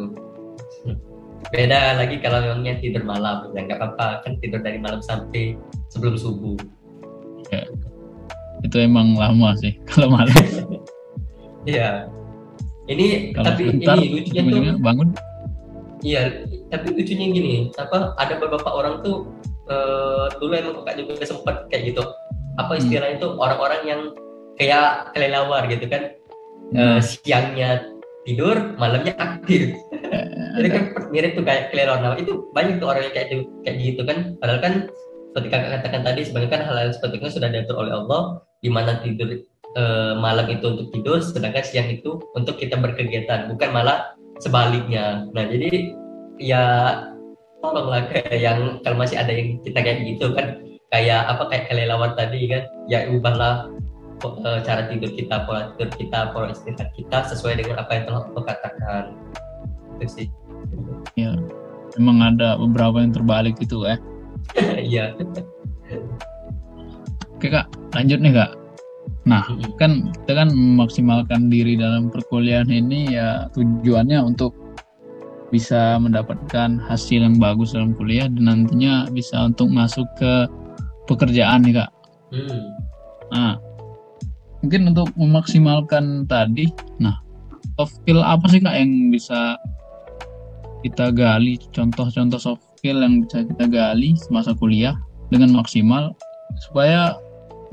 beda 1.54 1.96
lagi 1.96 2.20
kalau 2.20 2.44
memangnya 2.44 2.76
tidur 2.84 3.08
malam 3.08 3.50
ya 3.56 3.64
nggak 3.64 3.80
apa-apa 3.80 4.26
kan 4.26 4.36
tidur 4.44 4.60
dari 4.60 4.82
malam 4.82 5.00
sampai 5.00 5.56
sebelum 5.88 6.20
subuh 6.20 6.60
ya. 7.54 7.64
itu 8.66 8.76
emang 8.84 9.16
lama 9.16 9.56
sih 9.56 9.78
kalau 9.90 10.12
malam 10.12 10.36
Iya. 11.68 12.08
Ini 12.88 13.36
Kalau 13.36 13.46
tapi 13.52 13.64
sebentar, 13.68 13.96
ini 14.00 14.08
lucunya 14.16 14.42
tuh 14.48 14.80
bangun. 14.80 15.08
Iya, 16.00 16.22
tapi 16.72 16.86
lucunya 16.96 17.26
gini, 17.36 17.56
apa 17.76 18.16
ada 18.16 18.40
beberapa 18.40 18.70
orang 18.72 19.04
tuh 19.04 19.28
uh, 19.68 20.32
dulu 20.40 20.56
emang 20.56 20.74
kakak 20.82 21.04
juga 21.04 21.28
sempat 21.28 21.68
kayak 21.68 21.92
gitu. 21.92 22.04
Apa 22.56 22.80
hmm. 22.80 22.82
istilahnya 22.88 23.16
hmm. 23.20 23.24
tuh 23.28 23.32
orang-orang 23.36 23.82
yang 23.84 24.02
kayak 24.56 25.12
kelelawar 25.12 25.68
gitu 25.68 25.84
kan. 25.92 26.16
Hmm. 26.72 26.96
Uh, 26.96 27.00
siangnya 27.04 27.92
tidur, 28.24 28.56
malamnya 28.80 29.12
aktif. 29.20 29.76
Jadi 30.58 30.70
kan 30.74 30.84
mirip 31.14 31.32
tuh 31.38 31.45
kayak. 31.45 31.72
Nah, 31.74 32.18
itu 32.18 32.49
banyak 32.51 32.82
tuh 32.82 32.88
orang 32.89 33.05
yang 33.08 33.14
kayak 33.16 33.28
kayak 33.64 33.78
gitu 33.78 34.01
kan. 34.03 34.36
Padahal 34.41 34.60
kan 34.60 34.74
seperti 35.32 35.47
kakak 35.53 35.70
katakan 35.80 36.01
tadi 36.01 36.22
sebenarnya 36.26 36.51
kan 36.58 36.62
hal-hal 36.66 36.89
seperti 36.89 37.16
itu 37.22 37.28
sudah 37.38 37.49
diatur 37.53 37.76
oleh 37.78 37.93
Allah 37.93 38.41
di 38.66 38.70
mana 38.74 38.97
tidur 39.05 39.30
uh, 39.78 40.18
malam 40.18 40.49
itu 40.49 40.66
untuk 40.66 40.89
tidur, 40.89 41.22
sedangkan 41.22 41.62
siang 41.62 41.93
itu 41.93 42.18
untuk 42.34 42.58
kita 42.58 42.74
berkegiatan, 42.82 43.53
bukan 43.53 43.70
malah 43.70 44.18
sebaliknya. 44.41 45.30
Nah, 45.38 45.45
jadi 45.45 45.93
ya 46.41 46.64
tolonglah 47.62 48.10
kayak 48.10 48.38
yang 48.38 48.82
kalau 48.82 48.97
masih 49.01 49.18
ada 49.18 49.34
yang 49.34 49.58
kita 49.62 49.80
kayak 49.82 50.05
gitu 50.05 50.34
kan 50.34 50.62
kayak 50.93 51.28
apa 51.28 51.43
kayak 51.51 51.66
kelelawar 51.68 52.14
tadi 52.16 52.47
kan 52.47 52.64
ya 52.88 53.10
ubahlah 53.12 53.68
uh, 54.24 54.60
cara 54.64 54.88
tidur 54.88 55.12
kita 55.12 55.43
pola 55.43 55.74
tidur 55.76 55.89
kita 55.97 56.32
pola 56.32 56.53
istirahat 56.53 56.89
kita 56.95 57.18
sesuai 57.34 57.60
dengan 57.60 57.82
apa 57.82 57.91
yang 57.97 58.03
telah 58.08 58.22
aku 58.30 58.41
katakan 58.45 59.03
itu 59.97 60.05
sih 60.08 60.28
ya 61.16 61.38
memang 61.95 62.36
ada 62.36 62.60
beberapa 62.60 62.99
yang 62.99 63.14
terbalik 63.16 63.55
gitu 63.62 63.88
ya 63.88 63.97
iya 64.91 65.05
oke 67.38 67.47
kak 67.47 67.70
lanjut 67.95 68.20
nih 68.20 68.34
kak 68.36 68.51
nah 69.28 69.43
kan 69.80 70.12
kita 70.24 70.34
kan 70.43 70.49
memaksimalkan 70.51 71.51
diri 71.51 71.80
dalam 71.80 72.12
perkuliahan 72.12 72.72
ini 72.72 73.16
ya 73.16 73.47
tujuannya 73.55 74.20
untuk 74.24 74.55
bisa 75.47 75.95
mendapatkan 75.99 76.76
hasil 76.91 77.24
yang 77.24 77.39
bagus 77.39 77.72
dalam 77.72 77.95
kuliah 77.95 78.28
dan 78.28 78.51
nantinya 78.51 79.08
bisa 79.08 79.47
untuk 79.47 79.72
masuk 79.72 80.03
ke 80.20 80.47
pekerjaan 81.08 81.64
nih 81.64 81.84
kak. 81.84 81.89
Hmm. 82.36 82.64
Nah, 83.32 83.53
mungkin 84.60 84.91
untuk 84.91 85.08
memaksimalkan 85.16 86.28
tadi, 86.28 86.68
nah 86.99 87.24
soft 87.80 88.03
skill 88.03 88.20
apa 88.20 88.43
sih 88.51 88.60
kak 88.60 88.76
yang 88.76 89.14
bisa 89.14 89.55
kita 90.88 91.12
gali? 91.12 91.60
Contoh-contoh 91.76 92.40
soft 92.40 92.64
skill 92.80 93.04
yang 93.04 93.28
bisa 93.28 93.44
kita 93.44 93.68
gali 93.68 94.16
semasa 94.16 94.56
kuliah 94.56 94.96
dengan 95.28 95.52
maksimal 95.60 96.16
supaya 96.68 97.20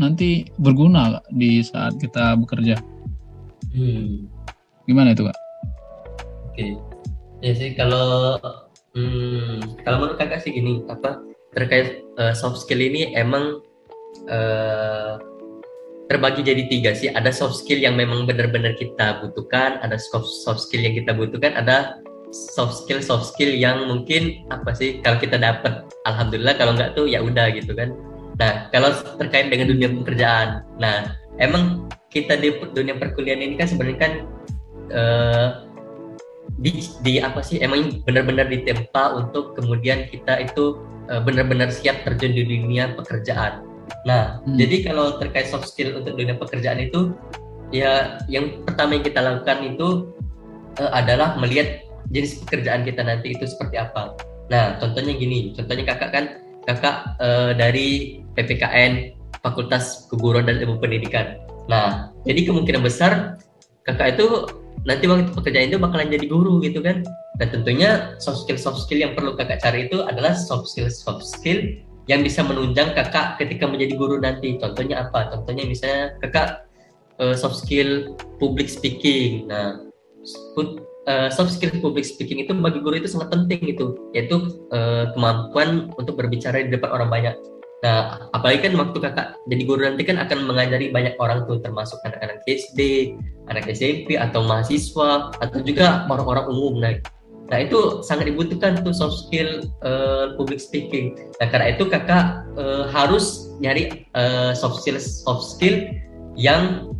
nanti 0.02 0.50
berguna 0.58 1.18
kak, 1.18 1.24
di 1.38 1.62
saat 1.62 1.94
kita 2.02 2.34
bekerja. 2.34 2.76
Hmm. 3.70 4.26
Gimana 4.90 5.14
itu 5.14 5.26
kak? 5.26 5.38
Oke, 6.50 6.54
okay. 6.54 6.72
ya 7.42 7.52
sih 7.54 7.70
kalau 7.74 8.38
hmm, 8.94 9.82
kalau 9.86 9.96
menurut 10.02 10.18
kakak 10.18 10.42
sih 10.42 10.54
gini 10.54 10.82
apa 10.90 11.22
terkait 11.54 12.02
uh, 12.18 12.34
soft 12.34 12.62
skill 12.62 12.82
ini 12.82 13.14
emang 13.14 13.62
uh, 14.30 15.18
terbagi 16.10 16.44
jadi 16.44 16.62
tiga 16.68 16.90
sih. 16.92 17.10
Ada 17.10 17.30
soft 17.32 17.62
skill 17.64 17.80
yang 17.80 17.96
memang 17.96 18.26
benar-benar 18.28 18.76
kita 18.76 19.22
butuhkan, 19.24 19.80
ada 19.80 19.96
soft 19.96 20.28
soft 20.44 20.66
skill 20.66 20.84
yang 20.84 20.94
kita 20.94 21.14
butuhkan, 21.16 21.54
ada 21.56 21.98
soft 22.34 22.82
skill 22.82 22.98
soft 22.98 23.30
skill 23.30 23.54
yang 23.54 23.86
mungkin 23.86 24.42
apa 24.50 24.74
sih 24.74 24.98
kalau 25.06 25.22
kita 25.22 25.38
dapat 25.38 25.86
alhamdulillah 26.02 26.58
kalau 26.58 26.74
nggak 26.74 26.98
tuh 26.98 27.06
ya 27.06 27.22
udah 27.22 27.54
gitu 27.54 27.70
kan. 27.78 27.94
Nah 28.34 28.66
kalau 28.74 28.90
terkait 29.22 29.54
dengan 29.54 29.70
dunia 29.70 29.88
pekerjaan, 29.94 30.66
nah 30.82 31.14
emang 31.38 31.86
kita 32.10 32.34
di 32.34 32.50
dunia 32.74 32.98
perkuliahan 32.98 33.42
ini 33.42 33.54
kan 33.54 33.70
sebenarnya 33.70 34.00
kan 34.02 34.12
uh, 34.90 35.48
di, 36.58 36.82
di 37.02 37.22
apa 37.22 37.42
sih 37.42 37.62
emang 37.62 38.02
benar-benar 38.02 38.50
ditempa 38.50 39.14
untuk 39.18 39.54
kemudian 39.54 40.10
kita 40.10 40.42
itu 40.42 40.82
uh, 41.10 41.22
benar-benar 41.22 41.70
siap 41.70 42.02
terjun 42.02 42.34
di 42.34 42.42
dunia 42.42 42.94
pekerjaan. 42.94 43.62
Nah, 44.08 44.42
hmm. 44.42 44.56
jadi 44.56 44.90
kalau 44.90 45.20
terkait 45.20 45.50
soft 45.50 45.68
skill 45.68 46.00
untuk 46.00 46.16
dunia 46.16 46.34
pekerjaan 46.34 46.80
itu, 46.80 47.12
ya 47.70 48.18
yang 48.26 48.64
pertama 48.64 48.98
yang 48.98 49.04
kita 49.04 49.20
lakukan 49.20 49.58
itu 49.62 49.88
uh, 50.80 50.90
adalah 50.94 51.36
melihat 51.38 51.83
jenis 52.12 52.42
pekerjaan 52.44 52.82
kita 52.84 53.00
nanti 53.04 53.32
itu 53.32 53.44
seperti 53.48 53.80
apa. 53.80 54.16
Nah, 54.52 54.76
contohnya 54.76 55.16
gini, 55.16 55.56
contohnya 55.56 55.84
kakak 55.88 56.10
kan 56.12 56.24
kakak 56.68 56.96
uh, 57.20 57.52
dari 57.56 58.20
PPKN 58.36 59.16
Fakultas 59.40 60.08
Keguruan 60.08 60.48
dan 60.48 60.60
Ilmu 60.60 60.80
Pendidikan. 60.80 61.40
Nah, 61.68 62.12
jadi 62.28 62.48
kemungkinan 62.48 62.84
besar 62.84 63.40
kakak 63.84 64.16
itu 64.16 64.26
nanti 64.84 65.08
waktu 65.08 65.32
pekerjaan 65.32 65.72
itu 65.72 65.80
bakalan 65.80 66.12
jadi 66.12 66.26
guru 66.28 66.60
gitu 66.60 66.84
kan 66.84 67.00
dan 67.40 67.48
tentunya 67.48 68.12
soft 68.20 68.44
skill 68.44 68.60
soft 68.60 68.84
skill 68.84 69.00
yang 69.00 69.16
perlu 69.16 69.32
kakak 69.32 69.62
cari 69.64 69.88
itu 69.88 70.04
adalah 70.04 70.36
soft 70.36 70.68
skill 70.68 70.92
soft 70.92 71.24
skill 71.24 71.64
yang 72.04 72.20
bisa 72.20 72.44
menunjang 72.44 72.92
kakak 72.92 73.40
ketika 73.40 73.64
menjadi 73.64 73.96
guru 73.96 74.20
nanti 74.20 74.60
contohnya 74.60 75.08
apa 75.08 75.32
contohnya 75.32 75.64
misalnya 75.64 76.12
kakak 76.20 76.68
uh, 77.16 77.32
soft 77.32 77.64
skill 77.64 78.12
public 78.36 78.68
speaking 78.68 79.48
nah 79.48 79.80
uh, 81.08 81.28
soft 81.32 81.54
skill 81.54 81.72
public 81.80 82.04
speaking 82.04 82.42
itu 82.42 82.52
bagi 82.56 82.80
guru 82.80 83.00
itu 83.00 83.10
sangat 83.10 83.32
penting 83.32 83.60
itu 83.64 83.96
yaitu 84.12 84.48
uh, 84.74 85.10
kemampuan 85.16 85.92
untuk 85.96 86.18
berbicara 86.18 86.64
di 86.64 86.70
depan 86.72 86.90
orang 86.92 87.08
banyak 87.10 87.34
Nah, 87.84 88.16
apalagi 88.32 88.64
kan 88.64 88.80
waktu 88.80 88.96
kakak 88.96 89.36
jadi 89.44 89.62
guru 89.68 89.84
nanti 89.84 90.08
kan 90.08 90.16
akan 90.16 90.48
mengajari 90.48 90.88
banyak 90.88 91.20
orang 91.20 91.44
tuh, 91.44 91.60
termasuk 91.60 92.00
anak-anak 92.08 92.40
SD, 92.48 93.12
anak 93.52 93.68
SMP, 93.68 94.16
atau 94.16 94.40
mahasiswa, 94.40 95.28
atau 95.36 95.58
juga 95.60 96.08
orang-orang 96.08 96.48
umum. 96.48 96.80
Nah, 96.80 96.96
nah 97.52 97.60
itu 97.60 98.00
sangat 98.00 98.32
dibutuhkan 98.32 98.80
tuh 98.80 98.96
soft 98.96 99.28
skill 99.28 99.68
uh, 99.84 100.32
public 100.40 100.64
speaking. 100.64 101.12
Nah, 101.36 101.52
karena 101.52 101.76
itu 101.76 101.84
kakak 101.84 102.48
uh, 102.56 102.88
harus 102.88 103.52
nyari 103.60 104.08
uh, 104.16 104.56
soft 104.56 104.80
skill 104.80 104.96
soft 104.96 105.44
skill 105.44 105.84
yang 106.40 106.93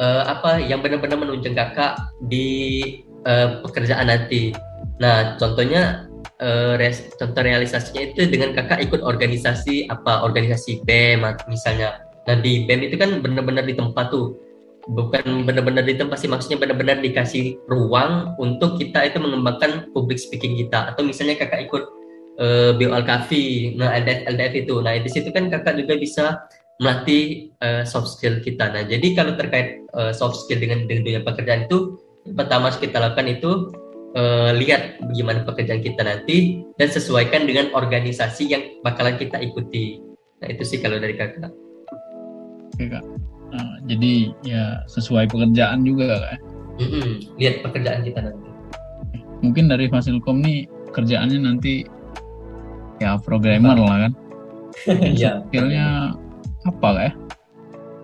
uh, 0.00 0.22
apa 0.26 0.58
yang 0.64 0.80
benar-benar 0.80 1.20
menunjang 1.20 1.52
kakak 1.54 2.00
di 2.26 2.82
uh, 3.28 3.60
pekerjaan 3.62 4.08
nanti. 4.08 4.56
Nah, 4.98 5.36
contohnya 5.36 6.10
uh, 6.40 6.74
res, 6.80 7.12
contoh 7.20 7.44
realisasinya 7.44 8.10
itu 8.10 8.26
dengan 8.26 8.56
kakak 8.56 8.80
ikut 8.88 9.04
organisasi 9.04 9.86
apa 9.92 10.24
organisasi 10.24 10.82
BEM 10.88 11.24
misalnya. 11.46 12.00
Nah 12.28 12.36
di 12.40 12.64
BEM 12.64 12.90
itu 12.90 12.96
kan 12.96 13.20
benar-benar 13.20 13.64
di 13.64 13.76
tempat 13.76 14.12
tuh. 14.12 14.36
Bukan 14.90 15.44
benar-benar 15.44 15.84
di 15.84 15.94
tempat 15.94 16.18
sih 16.24 16.26
maksudnya 16.26 16.56
benar-benar 16.56 17.04
dikasih 17.04 17.60
ruang 17.68 18.32
untuk 18.40 18.80
kita 18.80 19.12
itu 19.12 19.20
mengembangkan 19.20 19.92
public 19.92 20.16
speaking 20.16 20.56
kita. 20.56 20.90
Atau 20.92 21.04
misalnya 21.04 21.36
kakak 21.36 21.68
ikut 21.68 21.84
uh, 22.40 22.72
eh, 22.72 22.72
BOLKAFI 22.80 23.76
nah 23.76 23.92
LDF, 24.00 24.20
LDF 24.34 24.52
itu. 24.66 24.74
Nah 24.80 24.96
di 24.96 25.10
situ 25.12 25.28
kan 25.30 25.52
kakak 25.52 25.84
juga 25.84 25.94
bisa 26.00 26.24
melatih 26.80 27.52
uh, 27.60 27.84
soft 27.84 28.16
skill 28.16 28.40
kita 28.40 28.72
nah 28.72 28.82
jadi 28.82 29.12
kalau 29.12 29.36
terkait 29.36 29.84
uh, 29.92 30.10
soft 30.16 30.40
skill 30.40 30.58
dengan 30.58 30.88
dengan 30.88 31.04
dunia 31.04 31.22
pekerjaan 31.22 31.68
itu 31.68 32.00
pertama 32.36 32.72
kita 32.72 32.96
lakukan 32.96 33.28
itu 33.28 33.72
uh, 34.16 34.50
lihat 34.54 34.98
bagaimana 35.02 35.46
pekerjaan 35.46 35.82
kita 35.82 36.02
nanti 36.02 36.62
dan 36.76 36.88
sesuaikan 36.90 37.46
dengan 37.46 37.70
organisasi 37.74 38.50
yang 38.50 38.62
bakalan 38.82 39.16
kita 39.16 39.38
ikuti. 39.38 40.00
Nah 40.40 40.48
itu 40.50 40.62
sih 40.64 40.78
kalau 40.80 40.98
dari 40.98 41.14
kakak. 41.14 41.52
Oke 42.74 42.86
kak. 42.88 43.04
Nah, 43.50 43.82
jadi 43.90 44.30
ya 44.46 44.64
sesuai 44.86 45.28
pekerjaan 45.30 45.82
juga 45.82 46.16
kak. 46.16 46.38
Mm 46.80 46.88
-hmm. 46.88 47.08
Lihat 47.36 47.54
pekerjaan 47.66 48.00
kita 48.06 48.20
nanti. 48.24 48.48
Mungkin 49.40 49.64
dari 49.68 49.88
Fasilkom 49.88 50.40
nih 50.44 50.68
kerjaannya 50.92 51.38
nanti 51.40 51.84
ya 53.00 53.20
programmer 53.20 53.76
lah 53.76 54.08
kan. 54.08 54.12
Iya. 55.18 55.44
Skillnya 55.50 56.14
apa 56.66 56.88
kak 56.92 57.04
ya? 57.04 57.12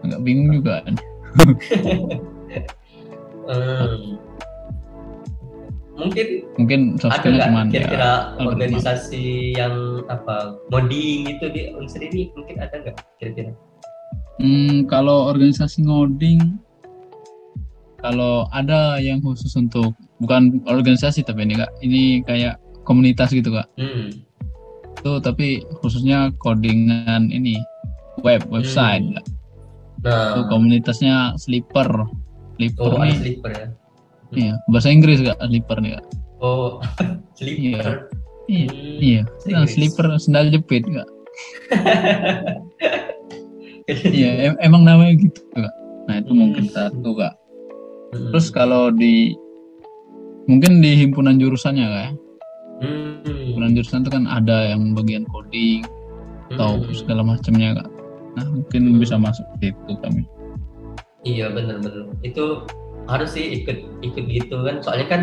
Agak 0.06 0.20
bingung 0.24 0.62
juga. 0.62 0.82
hmm 3.46 4.18
mungkin 5.96 6.26
mungkin 6.60 6.80
ada 7.08 7.24
nggak 7.24 7.72
kira-kira 7.72 8.36
ya, 8.36 8.44
organisasi 8.44 9.56
yang 9.56 10.04
apa 10.12 10.60
ngoding 10.68 11.32
itu 11.32 11.46
di 11.48 11.72
unsur 11.72 12.04
ini 12.04 12.28
mungkin 12.36 12.60
ada 12.60 12.84
nggak 12.84 12.96
kira-kira 13.16 13.52
hmm, 14.38 14.84
kalau 14.92 15.32
organisasi 15.32 15.88
ngoding 15.88 16.60
kalau 18.04 18.44
ada 18.52 19.00
yang 19.00 19.24
khusus 19.24 19.56
untuk 19.56 19.96
bukan 20.20 20.60
organisasi 20.68 21.24
tapi 21.24 21.48
ini 21.48 21.54
kak 21.56 21.72
ini 21.80 22.02
kayak 22.28 22.60
komunitas 22.84 23.32
gitu 23.32 23.48
kak 23.56 23.66
hmm. 23.80 24.12
itu 25.00 25.12
tapi 25.24 25.64
khususnya 25.80 26.28
codingan 26.44 27.32
ini 27.32 27.56
web 28.24 28.42
website 28.48 29.02
hmm. 29.02 29.20
nah. 30.04 30.36
itu 30.36 30.42
komunitasnya 30.48 31.36
sleeper 31.36 31.88
sleeper 32.56 32.92
oh, 32.92 33.02
nih 33.02 33.16
sleeper 33.16 33.52
ya 33.52 33.68
Iya, 34.34 34.58
bahasa 34.66 34.90
Inggris 34.90 35.22
gak 35.22 35.38
slipper 35.38 35.78
nih 35.78 35.98
kak? 35.98 36.04
Oh, 36.42 36.82
slipper. 37.38 38.10
Iya, 38.46 38.66
hmm, 38.66 38.98
iya. 39.02 39.22
Nah, 39.50 39.66
slipper 39.66 40.06
sendal 40.18 40.50
jepit 40.50 40.82
kak. 40.86 41.08
iya, 44.16 44.50
em 44.50 44.54
emang 44.58 44.82
namanya 44.82 45.22
gitu 45.22 45.40
kak. 45.54 45.74
Nah 46.10 46.14
itu 46.22 46.32
hmm. 46.34 46.40
mungkin 46.42 46.64
satu 46.70 47.10
kak. 47.14 47.34
Hmm. 48.14 48.30
Terus 48.34 48.46
kalau 48.50 48.90
di 48.90 49.34
mungkin 50.46 50.82
di 50.82 51.06
himpunan 51.06 51.38
jurusannya 51.38 51.86
kak 51.86 52.02
ya? 52.02 52.10
Hmm. 52.82 53.22
Himpunan 53.26 53.78
jurusan 53.78 54.02
itu 54.02 54.10
kan 54.10 54.26
ada 54.26 54.74
yang 54.74 54.94
bagian 54.94 55.26
coding 55.30 55.86
atau 56.54 56.82
hmm. 56.82 56.94
segala 56.94 57.22
macamnya 57.22 57.82
kak. 57.82 57.88
Nah 58.36 58.46
mungkin 58.52 59.00
bisa 59.00 59.16
masuk 59.16 59.44
itu 59.64 59.92
kami. 60.04 60.22
Iya 61.26 61.50
benar-benar. 61.50 62.12
Itu 62.22 62.68
harus 63.06 63.34
sih 63.34 63.62
ikut 63.62 64.02
ikut 64.02 64.24
gitu 64.26 64.66
kan 64.66 64.82
soalnya 64.82 65.06
kan 65.06 65.22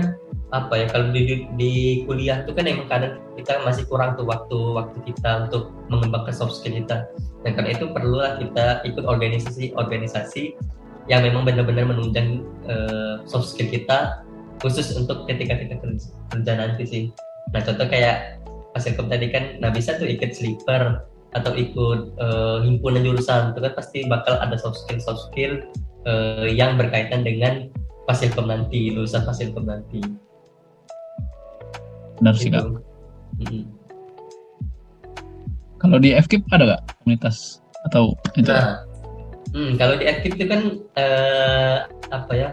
apa 0.55 0.71
ya 0.71 0.85
kalau 0.87 1.11
di, 1.11 1.49
di 1.59 2.05
kuliah 2.07 2.45
itu 2.45 2.55
kan 2.55 2.63
emang 2.63 2.87
kadang 2.87 3.19
kita 3.35 3.59
masih 3.67 3.83
kurang 3.89 4.15
tuh 4.15 4.23
waktu 4.23 4.55
waktu 4.55 4.97
kita 5.03 5.49
untuk 5.49 5.75
mengembangkan 5.91 6.31
soft 6.31 6.61
skill 6.61 6.79
kita 6.79 7.09
dan 7.43 7.51
karena 7.57 7.75
itu 7.75 7.91
perlulah 7.91 8.39
kita 8.39 8.85
ikut 8.87 9.03
organisasi 9.03 9.75
organisasi 9.75 10.55
yang 11.11 11.27
memang 11.27 11.43
benar-benar 11.43 11.91
menunjang 11.91 12.47
uh, 12.71 13.19
soft 13.27 13.51
skill 13.51 13.67
kita 13.67 14.23
khusus 14.63 14.95
untuk 14.95 15.27
ketika 15.27 15.59
kita 15.59 15.75
kerja, 15.75 16.53
nanti 16.55 16.87
sih 16.87 17.03
Nah 17.51 17.59
contoh 17.59 17.87
kayak 17.91 18.39
Fasilkom 18.73 19.05
tadi 19.05 19.29
kan, 19.29 19.61
nah 19.61 19.69
bisa 19.69 19.93
tuh 20.01 20.09
ikut 20.09 20.33
sleeper 20.33 21.05
atau 21.33 21.51
ikut 21.57 22.13
uh, 22.21 22.61
himpunan 22.61 23.01
jurusan 23.01 23.53
itu 23.53 23.59
kan 23.61 23.73
pasti 23.73 24.05
bakal 24.05 24.37
ada 24.37 24.53
soft 24.57 24.77
skill 24.85 25.01
soft 25.01 25.29
skill 25.29 25.61
uh, 26.05 26.45
yang 26.45 26.77
berkaitan 26.77 27.25
dengan 27.25 27.73
Fasilkom 28.03 28.51
nanti 28.51 28.91
lulusan 28.91 29.23
Fasilkom 29.23 29.65
nanti. 29.65 30.03
Benar 32.19 32.35
sih 32.35 32.51
kak. 32.51 32.67
Mm-hmm. 33.39 33.63
Kalau 35.83 35.99
di 35.99 36.15
FKIP 36.15 36.47
ada 36.55 36.63
nggak 36.63 36.83
komunitas 37.03 37.59
atau 37.91 38.15
itu? 38.39 38.47
Nah, 38.47 38.87
hmm, 39.51 39.75
kalau 39.75 39.99
di 39.99 40.07
FKIP 40.07 40.33
itu 40.39 40.45
kan 40.47 40.61
uh, 40.95 41.77
apa 42.15 42.31
ya 42.31 42.49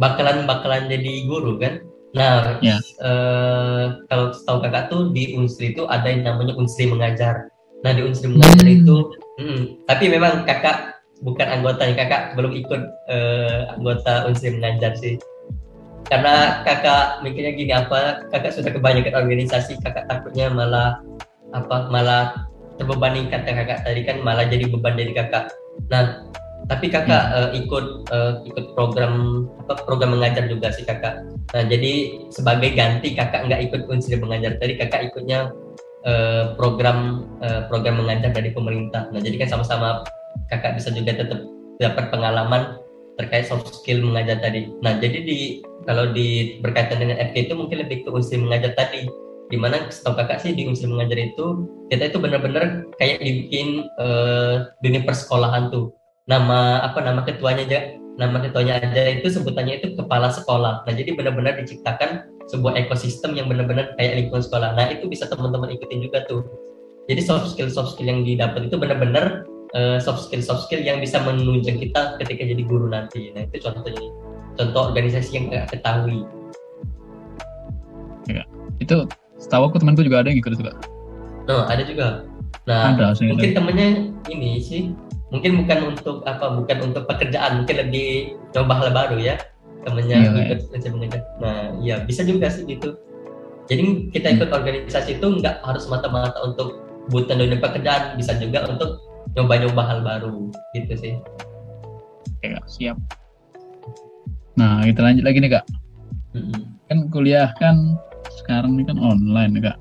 bakalan 0.00 0.48
bakalan 0.48 0.88
jadi 0.88 1.28
guru 1.28 1.60
kan. 1.60 1.84
Nah, 2.12 2.60
ya. 2.60 2.76
uh, 3.04 4.04
kalau 4.08 4.32
tahu 4.44 4.60
kakak 4.64 4.92
tuh 4.92 5.12
di 5.12 5.32
Unsri 5.36 5.72
itu 5.72 5.84
ada 5.88 6.08
yang 6.08 6.24
namanya 6.24 6.56
Unsri 6.56 6.88
mengajar. 6.88 7.51
Nah 7.82 7.90
di 7.94 8.02
unsur 8.06 8.30
mengajar 8.30 8.66
hmm. 8.66 8.78
itu, 8.82 8.98
hmm, 9.42 9.62
tapi 9.90 10.04
memang 10.06 10.46
kakak 10.46 11.02
bukan 11.22 11.46
anggotanya 11.50 11.94
kakak 11.98 12.22
belum 12.38 12.54
ikut 12.54 12.82
uh, 13.10 13.74
anggota 13.78 14.26
unsur 14.26 14.54
mengajar 14.54 14.94
sih. 14.98 15.18
Karena 16.06 16.62
kakak 16.66 17.22
mikirnya 17.26 17.52
gini 17.54 17.72
apa, 17.74 18.26
kakak 18.30 18.54
sudah 18.54 18.70
kebanyakan 18.74 19.14
organisasi, 19.26 19.78
kakak 19.82 20.06
takutnya 20.10 20.50
malah 20.50 20.98
apa 21.52 21.90
malah 21.90 22.48
terbebani 22.80 23.28
kata 23.28 23.50
kakak 23.50 23.84
tadi 23.84 24.00
kan 24.06 24.22
malah 24.22 24.46
jadi 24.46 24.66
beban 24.70 24.98
dari 24.98 25.12
kakak. 25.14 25.50
Nah 25.90 26.22
tapi 26.70 26.86
kakak 26.86 27.24
hmm. 27.26 27.36
uh, 27.38 27.50
ikut 27.58 27.86
uh, 28.14 28.32
ikut 28.46 28.78
program 28.78 29.46
apa 29.66 29.82
program 29.82 30.14
mengajar 30.14 30.46
juga 30.46 30.70
sih 30.70 30.86
kakak. 30.86 31.26
Nah 31.54 31.62
jadi 31.66 32.22
sebagai 32.30 32.78
ganti 32.78 33.18
kakak 33.18 33.50
nggak 33.50 33.62
ikut 33.70 33.90
unsur 33.90 34.22
mengajar 34.22 34.54
tadi 34.62 34.78
kakak 34.78 35.10
ikutnya 35.10 35.50
uh, 36.06 36.54
program 36.58 37.28
uh, 37.42 37.66
program 37.66 38.02
mengajar 38.02 38.30
dari 38.34 38.50
pemerintah. 38.54 39.10
Nah, 39.10 39.20
jadi 39.22 39.46
kan 39.46 39.48
sama-sama 39.58 40.06
kakak 40.48 40.78
bisa 40.78 40.90
juga 40.92 41.16
tetap 41.16 41.40
dapat 41.80 42.04
pengalaman 42.12 42.78
terkait 43.20 43.44
soft 43.46 43.68
skill 43.70 44.00
mengajar 44.02 44.40
tadi. 44.40 44.72
Nah, 44.80 44.96
jadi 44.98 45.18
di 45.22 45.38
kalau 45.84 46.10
di 46.14 46.58
berkaitan 46.62 47.02
dengan 47.02 47.20
FK 47.20 47.50
itu 47.50 47.54
mungkin 47.58 47.84
lebih 47.84 48.06
ke 48.06 48.08
unsur 48.10 48.40
mengajar 48.40 48.72
tadi. 48.74 49.06
Di 49.52 49.60
mana 49.60 49.84
setahu 49.92 50.16
kakak 50.16 50.40
sih 50.40 50.56
di 50.56 50.64
unsur 50.64 50.88
mengajar 50.88 51.20
itu 51.20 51.68
kita 51.92 52.08
itu 52.08 52.16
benar-benar 52.16 52.88
kayak 52.96 53.20
dibikin 53.20 53.84
uh, 54.00 54.72
dunia 54.80 55.04
persekolahan 55.04 55.68
tuh. 55.68 55.92
Nama 56.24 56.80
apa 56.88 57.04
nama 57.04 57.20
ketuanya 57.26 57.68
aja 57.68 57.80
nama 58.16 58.44
ketuanya 58.44 58.80
aja 58.80 59.08
itu 59.08 59.28
sebutannya 59.32 59.80
itu 59.80 59.96
kepala 59.96 60.28
sekolah. 60.28 60.84
Nah, 60.84 60.92
jadi 60.92 61.16
benar-benar 61.16 61.56
diciptakan 61.64 62.31
sebuah 62.50 62.78
ekosistem 62.78 63.36
yang 63.38 63.46
benar-benar 63.46 63.94
kayak 63.98 64.24
lingkungan 64.24 64.42
sekolah. 64.42 64.74
Nah 64.74 64.90
itu 64.90 65.06
bisa 65.06 65.28
teman-teman 65.28 65.70
ikutin 65.74 66.02
juga 66.02 66.24
tuh. 66.26 66.42
Jadi 67.10 67.20
soft 67.22 67.54
skill 67.54 67.70
soft 67.70 67.94
skill 67.98 68.08
yang 68.08 68.22
didapat 68.22 68.70
itu 68.70 68.76
benar-benar 68.78 69.46
uh, 69.74 69.98
soft 69.98 70.26
skill 70.26 70.42
soft 70.42 70.70
skill 70.70 70.82
yang 70.82 71.02
bisa 71.02 71.18
menunjang 71.22 71.78
kita 71.78 72.16
ketika 72.22 72.42
jadi 72.46 72.62
guru 72.62 72.90
nanti. 72.90 73.34
Nah 73.34 73.46
itu 73.46 73.58
contohnya, 73.62 74.06
contoh 74.58 74.80
organisasi 74.94 75.30
yang 75.34 75.44
kita 75.50 75.66
ketahui. 75.70 76.22
Ya, 78.30 78.46
itu 78.78 79.06
setahu 79.42 79.70
aku 79.70 79.82
temanku 79.82 80.06
juga 80.06 80.22
ada 80.22 80.30
yang 80.30 80.38
ikut 80.38 80.54
juga. 80.54 80.72
Oh 81.50 81.66
ada 81.66 81.82
juga. 81.82 82.22
Nah 82.70 82.94
ada, 82.94 83.18
mungkin 83.18 83.50
temennya 83.50 83.88
ini 84.30 84.62
sih 84.62 84.94
mungkin 85.32 85.64
bukan 85.64 85.96
untuk 85.96 86.20
apa 86.28 86.60
bukan 86.60 86.92
untuk 86.92 87.08
pekerjaan 87.08 87.64
mungkin 87.64 87.88
lebih 87.88 88.36
coba 88.52 88.84
hal 88.84 88.92
baru 88.92 89.16
ya 89.16 89.40
temennya 89.82 90.16
iya, 90.22 90.54
ikut 90.54 90.82
mengajar 90.94 91.22
nah 91.42 91.74
ya 91.82 92.02
bisa 92.06 92.22
juga 92.22 92.46
sih 92.50 92.66
gitu. 92.66 92.94
Jadi 93.70 94.10
kita 94.10 94.34
ikut 94.38 94.50
hmm. 94.50 94.58
organisasi 94.58 95.22
itu 95.22 95.26
nggak 95.38 95.62
harus 95.62 95.86
mata-mata 95.86 96.34
untuk 96.42 96.82
butuh 97.10 97.34
dunia 97.34 97.58
pekerjaan 97.58 98.18
bisa 98.18 98.34
juga 98.38 98.66
untuk 98.66 98.98
nyoba-nyoba 99.38 99.82
hal 99.86 99.98
baru 100.02 100.50
gitu 100.74 100.92
sih. 100.98 101.14
Ya 102.42 102.58
siap. 102.66 102.98
Nah 104.58 104.82
kita 104.86 105.00
lanjut 105.02 105.24
lagi 105.26 105.38
nih 105.42 105.50
kak. 105.58 105.64
Hmm. 106.34 106.62
Kan 106.90 106.98
kuliah 107.10 107.54
kan 107.58 107.98
sekarang 108.42 108.78
ini 108.78 108.86
kan 108.86 108.98
online 108.98 109.62
kak. 109.62 109.78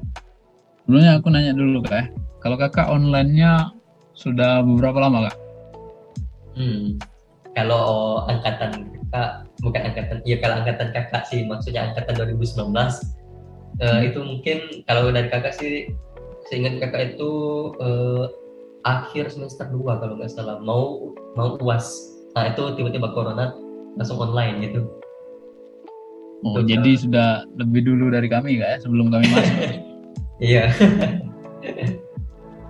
Dulunya 0.86 1.18
aku 1.18 1.34
nanya 1.34 1.54
dulu 1.58 1.82
kak 1.86 1.93
ya. 1.93 2.06
Kalau 2.41 2.58
kakak 2.58 2.89
onlinenya 2.89 3.74
sudah 4.14 4.62
beberapa 4.66 4.97
lama 5.02 5.30
kak? 5.30 5.38
Hmm 6.58 7.11
kalau 7.56 8.24
angkatan 8.32 8.88
kakak 9.12 9.30
bukan 9.60 9.82
angkatan 9.91 10.18
iya 10.24 10.39
kalau 10.39 10.64
angkatan 10.64 10.89
kakak 10.95 11.24
sih 11.28 11.43
maksudnya 11.43 11.91
angkatan 11.91 12.16
2019 12.16 12.72
uh, 12.72 12.72
hmm. 12.72 14.02
itu 14.08 14.20
mungkin 14.24 14.58
kalau 14.88 15.12
dari 15.12 15.28
kakak 15.28 15.54
sih 15.56 15.91
seingat 16.49 16.80
kakak 16.84 17.16
itu 17.16 17.32
uh, 17.80 18.32
akhir 18.84 19.30
semester 19.30 19.70
2 19.70 20.02
kalau 20.02 20.14
nggak 20.18 20.32
salah. 20.32 20.58
Mau 20.62 21.14
mau 21.38 21.56
uas 21.62 22.12
nah 22.32 22.47
itu 22.47 22.64
tiba-tiba 22.80 23.12
corona 23.12 23.52
langsung 23.99 24.20
online 24.20 24.72
gitu. 24.72 24.88
Oh 26.41 26.58
itu, 26.58 26.74
jadi 26.74 26.91
kan. 26.95 27.02
sudah 27.06 27.30
lebih 27.60 27.82
dulu 27.86 28.10
dari 28.10 28.28
kami 28.32 28.58
kak 28.58 28.70
ya 28.72 28.78
sebelum 28.82 29.14
kami 29.14 29.26
masuk? 29.30 29.58
Iya. 30.41 30.74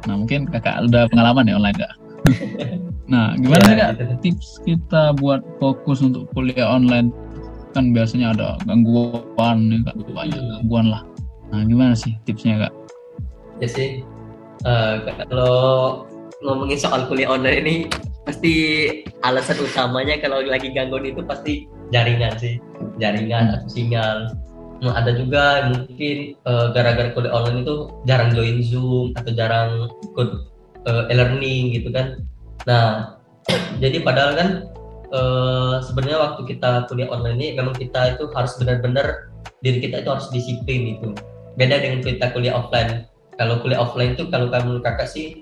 Nah 0.04 0.20
mungkin 0.20 0.44
kakak 0.52 0.92
udah 0.92 1.08
pengalaman 1.08 1.48
ya 1.48 1.56
online 1.56 1.80
kak 1.80 1.94
Nah, 3.12 3.36
gimana 3.36 3.64
sih 3.68 3.76
ya, 3.76 3.92
kak 3.92 3.92
gitu. 4.00 4.16
tips 4.24 4.48
kita 4.64 5.12
buat 5.20 5.44
fokus 5.60 6.00
untuk 6.00 6.32
kuliah 6.32 6.64
online? 6.64 7.12
Kan 7.76 7.92
biasanya 7.92 8.32
ada 8.32 8.56
gangguan, 8.64 9.68
nih 9.68 9.84
kak 9.84 9.96
banyak 10.16 10.40
gangguan 10.40 10.88
lah. 10.88 11.04
Nah, 11.52 11.68
gimana 11.68 11.92
sih 11.92 12.16
tipsnya 12.24 12.68
kak? 12.68 12.74
Ya 13.60 13.68
sih, 13.68 14.08
uh, 14.64 15.04
kalau 15.28 16.08
ngomongin 16.40 16.80
soal 16.80 17.04
kuliah 17.12 17.36
online 17.36 17.60
ini 17.68 17.76
pasti 18.24 18.54
alasan 19.28 19.60
utamanya 19.60 20.16
kalau 20.24 20.40
lagi 20.48 20.72
gangguan 20.72 21.04
itu 21.04 21.20
pasti 21.28 21.68
jaringan 21.92 22.40
sih, 22.40 22.64
jaringan 22.96 23.60
atau 23.60 23.68
sinyal. 23.68 24.32
Nah, 24.82 24.96
ada 24.96 25.12
juga 25.20 25.68
mungkin 25.68 26.40
uh, 26.48 26.72
gara-gara 26.72 27.12
kuliah 27.12 27.36
online 27.36 27.68
itu 27.68 27.92
jarang 28.08 28.32
join 28.32 28.64
Zoom 28.64 29.12
atau 29.20 29.36
jarang 29.36 29.92
ikut 30.16 30.30
uh, 30.88 31.12
e-learning 31.12 31.76
gitu 31.76 31.92
kan 31.92 32.31
Nah, 32.70 33.18
jadi 33.82 34.06
padahal 34.06 34.32
kan 34.38 34.50
uh, 35.14 35.76
sebenarnya 35.82 36.20
waktu 36.20 36.42
kita 36.56 36.86
kuliah 36.88 37.10
online 37.10 37.38
ini 37.38 37.48
memang 37.58 37.76
kita 37.76 38.18
itu 38.18 38.30
harus 38.34 38.54
benar-benar 38.58 39.32
diri 39.62 39.82
kita 39.82 40.02
itu 40.02 40.10
harus 40.10 40.28
disiplin 40.30 40.98
itu. 40.98 41.14
Beda 41.58 41.82
dengan 41.82 42.02
kita 42.02 42.34
kuliah 42.34 42.58
offline. 42.58 43.06
Kalau 43.38 43.60
kuliah 43.62 43.82
offline 43.82 44.14
itu 44.14 44.30
kalau 44.30 44.54
kamu 44.54 44.82
kakak 44.86 45.10
sih 45.10 45.42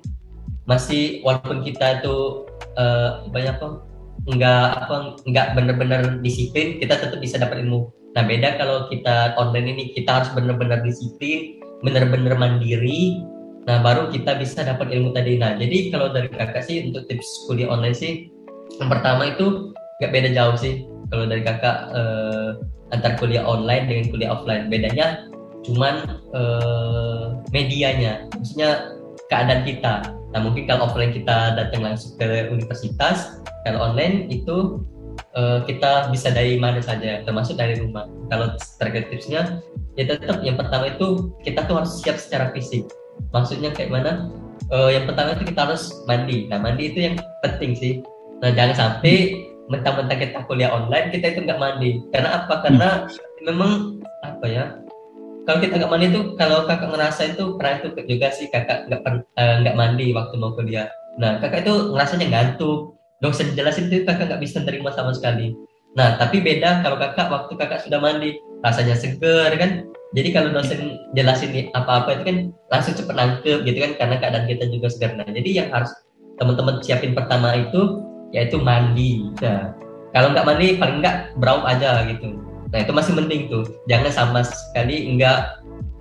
masih 0.69 1.25
walaupun 1.25 1.65
kita 1.65 1.99
itu 1.99 2.45
uh, 2.77 3.25
banyak 3.33 3.57
apa 3.57 3.81
nggak 4.29 4.67
apa 4.85 4.95
nggak 5.25 5.47
benar-benar 5.57 6.01
disiplin 6.21 6.77
kita 6.77 6.99
tetap 6.99 7.19
bisa 7.19 7.41
dapat 7.41 7.65
ilmu. 7.65 7.89
Nah 8.13 8.23
beda 8.25 8.57
kalau 8.57 8.85
kita 8.89 9.33
online 9.37 9.73
ini 9.73 9.83
kita 9.93 10.21
harus 10.21 10.29
benar-benar 10.33 10.81
disiplin, 10.85 11.61
benar-benar 11.81 12.37
mandiri, 12.37 13.23
Nah, 13.67 13.83
baru 13.83 14.07
kita 14.13 14.39
bisa 14.39 14.63
dapat 14.63 14.93
ilmu 14.93 15.11
tadi. 15.11 15.35
Nah, 15.35 15.57
jadi 15.59 15.91
kalau 15.91 16.13
dari 16.13 16.31
kakak 16.31 16.63
sih 16.63 16.87
untuk 16.87 17.09
tips 17.11 17.27
kuliah 17.49 17.67
online 17.67 17.97
sih, 17.97 18.31
yang 18.79 18.87
pertama 18.87 19.35
itu 19.35 19.75
nggak 19.99 20.11
beda 20.13 20.29
jauh 20.31 20.55
sih. 20.55 20.87
Kalau 21.09 21.25
dari 21.27 21.41
kakak 21.43 21.91
eh, 21.91 22.49
antar 22.95 23.17
kuliah 23.19 23.43
online 23.43 23.89
dengan 23.89 24.05
kuliah 24.13 24.31
offline, 24.31 24.71
bedanya 24.71 25.27
cuman 25.67 26.07
eh, 26.31 27.25
medianya, 27.51 28.29
maksudnya 28.37 28.95
keadaan 29.27 29.67
kita. 29.67 30.15
Nah, 30.29 30.39
mungkin 30.45 30.69
kalau 30.69 30.87
offline 30.87 31.11
kita 31.11 31.57
datang 31.57 31.81
langsung 31.83 32.15
ke 32.15 32.47
universitas, 32.47 33.41
kalau 33.67 33.91
online 33.91 34.31
itu 34.31 34.79
eh, 35.35 35.59
kita 35.67 36.07
bisa 36.13 36.31
dari 36.31 36.55
mana 36.55 36.79
saja, 36.79 37.21
termasuk 37.27 37.59
dari 37.59 37.75
rumah. 37.75 38.07
Kalau 38.31 38.55
terkait 38.79 39.11
tipsnya, 39.11 39.59
ya 39.99 40.07
tetap 40.07 40.41
yang 40.47 40.55
pertama 40.55 40.95
itu 40.95 41.33
kita 41.43 41.65
tuh 41.67 41.83
harus 41.83 41.99
siap 41.99 42.15
secara 42.15 42.53
fisik 42.55 42.87
maksudnya 43.31 43.69
kayak 43.73 43.91
mana? 43.93 44.29
Uh, 44.69 44.91
yang 44.93 45.09
pertama 45.09 45.33
itu 45.33 45.49
kita 45.49 45.65
harus 45.65 45.89
mandi. 46.05 46.45
Nah 46.51 46.59
mandi 46.61 46.93
itu 46.93 46.99
yang 47.09 47.15
penting 47.41 47.73
sih. 47.73 47.93
Nah 48.43 48.53
jangan 48.53 48.75
sampai 48.75 49.45
mentang-mentang 49.69 50.19
kita 50.19 50.41
kuliah 50.49 50.73
online 50.73 51.13
kita 51.13 51.33
itu 51.33 51.39
nggak 51.45 51.61
mandi. 51.61 52.01
Karena 52.13 52.43
apa? 52.43 52.61
Karena 52.65 52.89
hmm. 53.05 53.45
memang 53.49 53.71
apa 54.25 54.45
ya? 54.45 54.65
Kalau 55.47 55.59
kita 55.63 55.81
nggak 55.81 55.91
mandi 55.91 56.05
itu 56.13 56.21
kalau 56.37 56.69
kakak 56.69 56.89
ngerasa 56.93 57.21
itu 57.33 57.43
pernah 57.57 57.73
itu 57.81 57.87
juga 58.05 58.27
sih 58.29 58.47
kakak 58.53 58.85
nggak 58.91 59.01
uh, 59.39 59.55
nggak 59.65 59.75
mandi 59.77 60.13
waktu 60.13 60.35
mau 60.37 60.53
kuliah. 60.53 60.89
Nah 61.17 61.41
kakak 61.41 61.65
itu 61.65 61.73
ngerasanya 61.95 62.27
ngantuk. 62.29 62.99
Dosen 63.19 63.51
jelasin 63.51 63.91
itu 63.91 64.07
kakak 64.07 64.31
nggak 64.31 64.41
bisa 64.43 64.63
terima 64.63 64.93
sama 64.93 65.11
sekali. 65.11 65.51
Nah 65.97 66.15
tapi 66.21 66.39
beda 66.45 66.85
kalau 66.85 67.01
kakak 67.01 67.27
waktu 67.27 67.53
kakak 67.57 67.81
sudah 67.81 67.97
mandi 67.97 68.37
rasanya 68.61 68.95
seger 68.95 69.55
kan 69.55 69.87
jadi 70.17 70.29
kalau 70.33 70.49
dosen 70.49 70.97
jelasin 71.13 71.69
apa-apa 71.77 72.17
itu 72.17 72.23
kan 72.25 72.37
langsung 72.73 72.97
cepet 72.97 73.13
nangkep 73.13 73.59
gitu 73.61 73.77
kan 73.77 73.91
karena 74.01 74.15
keadaan 74.17 74.45
kita 74.49 74.65
juga. 74.73 74.89
Nah, 75.13 75.29
jadi 75.29 75.49
yang 75.53 75.69
harus 75.69 75.91
teman-teman 76.41 76.81
siapin 76.81 77.13
pertama 77.13 77.53
itu 77.53 78.01
yaitu 78.33 78.57
mandi. 78.57 79.29
Nah, 79.41 79.77
kalau 80.13 80.33
nggak 80.33 80.45
mandi 80.49 80.67
paling 80.81 81.05
nggak 81.05 81.37
brown 81.37 81.61
aja 81.65 82.09
gitu. 82.09 82.41
Nah 82.69 82.79
itu 82.85 82.91
masih 82.93 83.13
mending 83.17 83.49
tuh. 83.49 83.65
Jangan 83.89 84.09
sama 84.13 84.39
sekali 84.45 85.17
nggak 85.17 85.37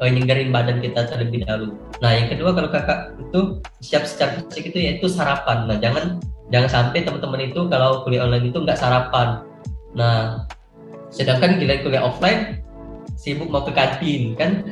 uh, 0.00 0.08
nyenggarin 0.08 0.52
badan 0.52 0.80
kita 0.80 1.08
terlebih 1.08 1.44
dahulu. 1.44 1.76
Nah 2.00 2.12
yang 2.12 2.28
kedua 2.28 2.52
kalau 2.52 2.68
kakak 2.68 3.16
itu 3.20 3.40
siap 3.80 4.04
secara 4.04 4.40
fisik 4.48 4.72
itu 4.72 4.78
yaitu 4.80 5.06
sarapan. 5.08 5.68
Nah 5.68 5.76
jangan 5.80 6.20
jangan 6.52 6.68
sampai 6.68 7.04
teman-teman 7.04 7.48
itu 7.48 7.60
kalau 7.68 8.04
kuliah 8.04 8.24
online 8.28 8.52
itu 8.52 8.58
nggak 8.60 8.80
sarapan. 8.80 9.44
Nah 9.96 10.44
sedangkan 11.08 11.56
gila 11.56 11.80
kuliah 11.80 12.04
offline 12.04 12.60
sibuk 13.16 13.48
mau 13.48 13.64
ke 13.64 13.72
kantin 13.72 14.36
kan, 14.36 14.66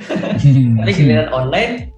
tapi 0.82 0.91
giliran 0.93 1.32
online 1.32 1.95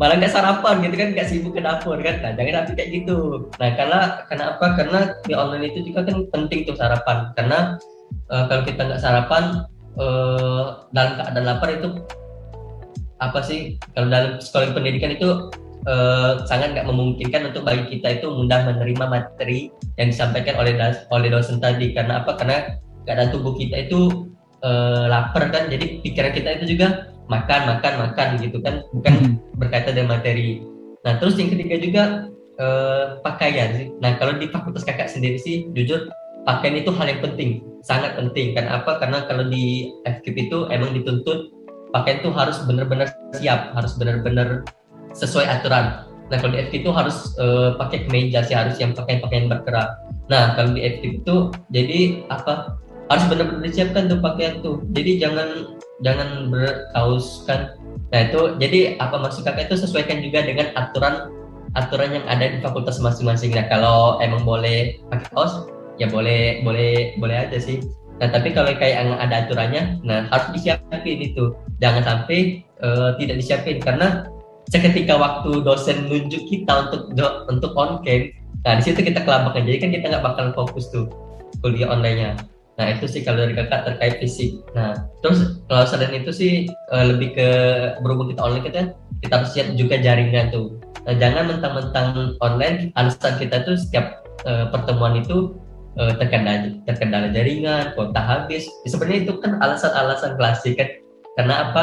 malah 0.00 0.16
nggak 0.16 0.32
sarapan 0.32 0.82
gitu 0.82 0.96
kan 0.96 1.08
nggak 1.12 1.28
sibuk 1.28 1.52
ke 1.52 1.60
dapur 1.60 2.00
kan? 2.00 2.16
Nah 2.24 2.32
jangan 2.34 2.64
sampai 2.64 2.74
kayak 2.80 2.90
gitu. 3.02 3.46
Nah 3.60 3.70
karena 3.76 4.00
karena 4.26 4.44
apa? 4.56 4.66
Karena 4.74 5.00
di 5.28 5.32
online 5.36 5.64
itu 5.68 5.78
juga 5.92 6.08
kan 6.08 6.16
penting 6.32 6.64
tuh 6.64 6.74
sarapan. 6.74 7.30
Karena 7.36 7.76
uh, 8.32 8.44
kalau 8.48 8.62
kita 8.64 8.80
nggak 8.88 9.02
sarapan 9.02 9.68
uh, 10.00 10.88
dalam 10.96 11.12
keadaan 11.20 11.46
lapar 11.46 11.68
itu 11.76 11.88
apa 13.20 13.38
sih? 13.44 13.76
Kalau 13.92 14.08
dalam 14.08 14.40
sekolah 14.40 14.72
pendidikan 14.72 15.12
itu 15.12 15.52
uh, 15.86 16.42
sangat 16.48 16.72
nggak 16.72 16.88
memungkinkan 16.88 17.52
untuk 17.52 17.62
bagi 17.68 18.00
kita 18.00 18.18
itu 18.18 18.26
mudah 18.32 18.64
menerima 18.64 19.04
materi 19.06 19.68
yang 20.00 20.08
disampaikan 20.08 20.56
oleh 20.56 20.72
oleh 21.12 21.28
dosen 21.28 21.60
tadi. 21.60 21.92
Karena 21.92 22.24
apa? 22.24 22.40
Karena 22.40 22.80
keadaan 23.04 23.30
tubuh 23.30 23.54
kita 23.54 23.86
itu 23.86 24.26
uh, 24.62 25.04
lapar 25.10 25.50
kan 25.50 25.68
jadi 25.68 26.00
pikiran 26.00 26.32
kita 26.32 26.48
itu 26.62 26.78
juga 26.78 27.12
makan 27.30 27.60
makan 27.78 27.92
makan 28.08 28.28
gitu 28.42 28.58
kan 28.62 28.82
bukan 28.90 29.12
hmm. 29.14 29.34
berkaitan 29.58 29.94
dengan 29.94 30.18
materi. 30.18 30.62
Nah 31.02 31.18
terus 31.18 31.38
yang 31.38 31.50
ketiga 31.50 31.76
juga 31.80 32.02
eh, 32.60 33.04
pakaian 33.24 33.68
sih. 33.78 33.86
Nah 34.02 34.18
kalau 34.20 34.36
di 34.36 34.46
fakultas 34.52 34.84
kakak 34.84 35.08
sendiri 35.08 35.40
sih 35.40 35.70
jujur 35.72 36.12
pakaian 36.44 36.76
itu 36.76 36.90
hal 36.92 37.08
yang 37.08 37.22
penting 37.22 37.62
sangat 37.82 38.18
penting. 38.18 38.52
Kan 38.52 38.68
apa? 38.68 39.00
Karena 39.00 39.24
kalau 39.26 39.48
di 39.48 39.90
FKIP 40.04 40.50
itu 40.50 40.58
emang 40.68 40.92
dituntut 40.92 41.50
pakaian 41.92 42.20
itu 42.20 42.30
harus 42.32 42.60
benar-benar 42.64 43.08
siap 43.36 43.72
harus 43.72 43.96
benar-benar 43.96 44.66
sesuai 45.16 45.46
aturan. 45.48 46.08
Nah 46.30 46.36
kalau 46.40 46.52
di 46.54 46.60
FKIP 46.68 46.86
itu 46.86 46.90
harus 46.94 47.34
uh, 47.40 47.76
pakai 47.76 48.08
kemeja 48.08 48.44
sih 48.46 48.56
harus 48.56 48.76
yang 48.76 48.92
pakai 48.92 49.20
pakaian 49.20 49.48
bergerak. 49.50 49.88
Nah 50.28 50.54
kalau 50.54 50.76
di 50.76 50.84
FKIP 50.84 51.24
itu 51.26 51.36
jadi 51.72 52.28
apa 52.28 52.78
harus 53.12 53.24
benar-benar 53.28 53.62
disiapkan 53.68 54.08
tuh 54.08 54.18
pakaian 54.24 54.64
tuh. 54.64 54.80
Jadi 54.96 55.20
jangan 55.20 55.76
jangan 56.00 56.48
berkaus 56.48 57.44
kan. 57.44 57.76
Nah 58.08 58.20
itu 58.28 58.56
jadi 58.56 58.96
apa 58.96 59.20
maksud 59.20 59.44
kakak 59.44 59.68
itu 59.68 59.84
sesuaikan 59.84 60.24
juga 60.24 60.40
dengan 60.40 60.72
aturan 60.74 61.28
aturan 61.76 62.16
yang 62.16 62.24
ada 62.24 62.48
di 62.48 62.58
fakultas 62.64 62.96
masing-masing. 62.98 63.52
Nah 63.52 63.68
kalau 63.68 64.16
emang 64.24 64.42
boleh 64.48 64.96
pakai 65.12 65.28
kaos 65.36 65.68
ya 66.00 66.08
boleh 66.08 66.64
boleh 66.64 67.16
boleh 67.20 67.36
aja 67.48 67.60
sih. 67.60 67.84
Nah 68.16 68.32
tapi 68.32 68.56
kalau 68.56 68.72
kayak 68.72 68.96
yang 69.04 69.12
ada 69.20 69.44
aturannya 69.44 70.00
nah 70.02 70.24
harus 70.32 70.48
disiapin 70.56 71.20
itu. 71.20 71.52
Jangan 71.84 72.02
sampai 72.04 72.64
uh, 72.80 73.12
tidak 73.20 73.36
disiapin. 73.44 73.76
Karena 73.76 74.24
seketika 74.70 75.18
waktu 75.20 75.60
dosen 75.60 76.06
nunjuk 76.06 76.48
kita 76.48 76.88
untuk 76.88 77.12
untuk 77.50 77.72
on 77.74 78.00
cam 78.00 78.30
nah 78.62 78.78
di 78.78 78.82
situ 78.86 79.02
kita 79.02 79.26
kelabakan 79.26 79.66
jadi 79.66 79.78
kan 79.82 79.90
kita 79.90 80.04
nggak 80.06 80.22
bakal 80.22 80.46
fokus 80.54 80.86
tuh 80.94 81.10
kuliah 81.66 81.90
online-nya 81.90 82.38
Nah 82.80 82.86
itu 82.88 83.04
sih 83.04 83.20
kalau 83.20 83.44
dari 83.44 83.52
kakak 83.52 83.84
terkait 83.84 84.14
fisik. 84.22 84.64
Nah 84.72 85.08
terus 85.20 85.60
kalau 85.68 85.84
selain 85.84 86.24
itu 86.24 86.32
sih 86.32 86.52
uh, 86.92 87.04
lebih 87.04 87.36
ke 87.36 87.48
berhubung 88.00 88.32
kita 88.32 88.40
online 88.40 88.64
kita 88.64 88.80
kita 89.22 89.32
harus 89.38 89.50
siap 89.54 89.68
juga 89.78 90.00
jaringan 90.00 90.50
tuh. 90.50 90.76
Nah, 91.02 91.14
jangan 91.18 91.50
mentang-mentang 91.50 92.38
online 92.38 92.94
alasan 92.94 93.34
kita 93.38 93.66
tuh 93.66 93.74
setiap 93.74 94.22
uh, 94.46 94.70
pertemuan 94.70 95.18
itu 95.18 95.58
uh, 95.98 96.14
terkendala 96.18 96.78
terkendala 96.86 97.30
jaringan, 97.30 97.94
kuota 97.94 98.18
habis. 98.22 98.66
Ya, 98.86 98.88
sebenarnya 98.94 99.18
itu 99.26 99.32
kan 99.42 99.58
alasan-alasan 99.62 100.38
klasik 100.38 100.78
kan. 100.78 100.88
Karena 101.38 101.54
apa? 101.70 101.82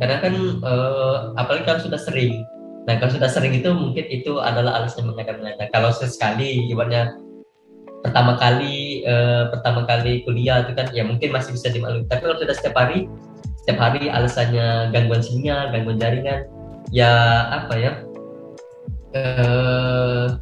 Karena 0.00 0.16
kan 0.20 0.34
uh, 0.64 1.16
apalagi 1.36 1.64
kalau 1.68 1.80
sudah 1.82 2.00
sering. 2.00 2.44
Nah 2.84 3.00
kalau 3.00 3.16
sudah 3.16 3.32
sering 3.32 3.56
itu 3.56 3.72
mungkin 3.72 4.04
itu 4.12 4.40
adalah 4.40 4.84
alasan 4.84 5.08
mengada-ngada. 5.08 5.72
Kalau 5.72 5.88
sesekali 5.92 6.68
ibaratnya 6.68 7.16
pertama 8.04 8.36
kali 8.36 9.00
uh, 9.08 9.48
pertama 9.48 9.88
kali 9.88 10.20
kuliah 10.28 10.60
itu 10.60 10.76
kan 10.76 10.92
ya 10.92 11.08
mungkin 11.08 11.32
masih 11.32 11.56
bisa 11.56 11.72
dimaklumi. 11.72 12.04
Tapi 12.04 12.20
kalau 12.20 12.36
sudah 12.36 12.52
setiap 12.52 12.76
hari 12.76 13.08
setiap 13.64 13.80
hari 13.80 14.12
alasannya 14.12 14.92
gangguan 14.92 15.24
sinyal 15.24 15.72
gangguan 15.72 15.96
jaringan 15.96 16.44
ya 16.92 17.08
apa 17.48 17.74
ya 17.80 17.92
uh, 19.16 20.36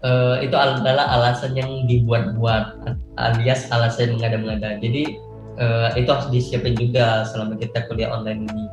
uh, 0.00 0.36
itu 0.40 0.56
adalah 0.56 1.20
alasan 1.20 1.52
yang 1.52 1.84
dibuat-buat 1.84 2.96
alias 3.20 3.68
alasan 3.68 4.16
mengada-ngada 4.16 4.80
jadi 4.80 5.20
uh, 5.60 5.92
itu 6.00 6.08
harus 6.08 6.32
disiapin 6.32 6.72
juga 6.80 7.28
selama 7.28 7.60
kita 7.60 7.84
kuliah 7.92 8.08
online 8.08 8.48
ini. 8.48 8.64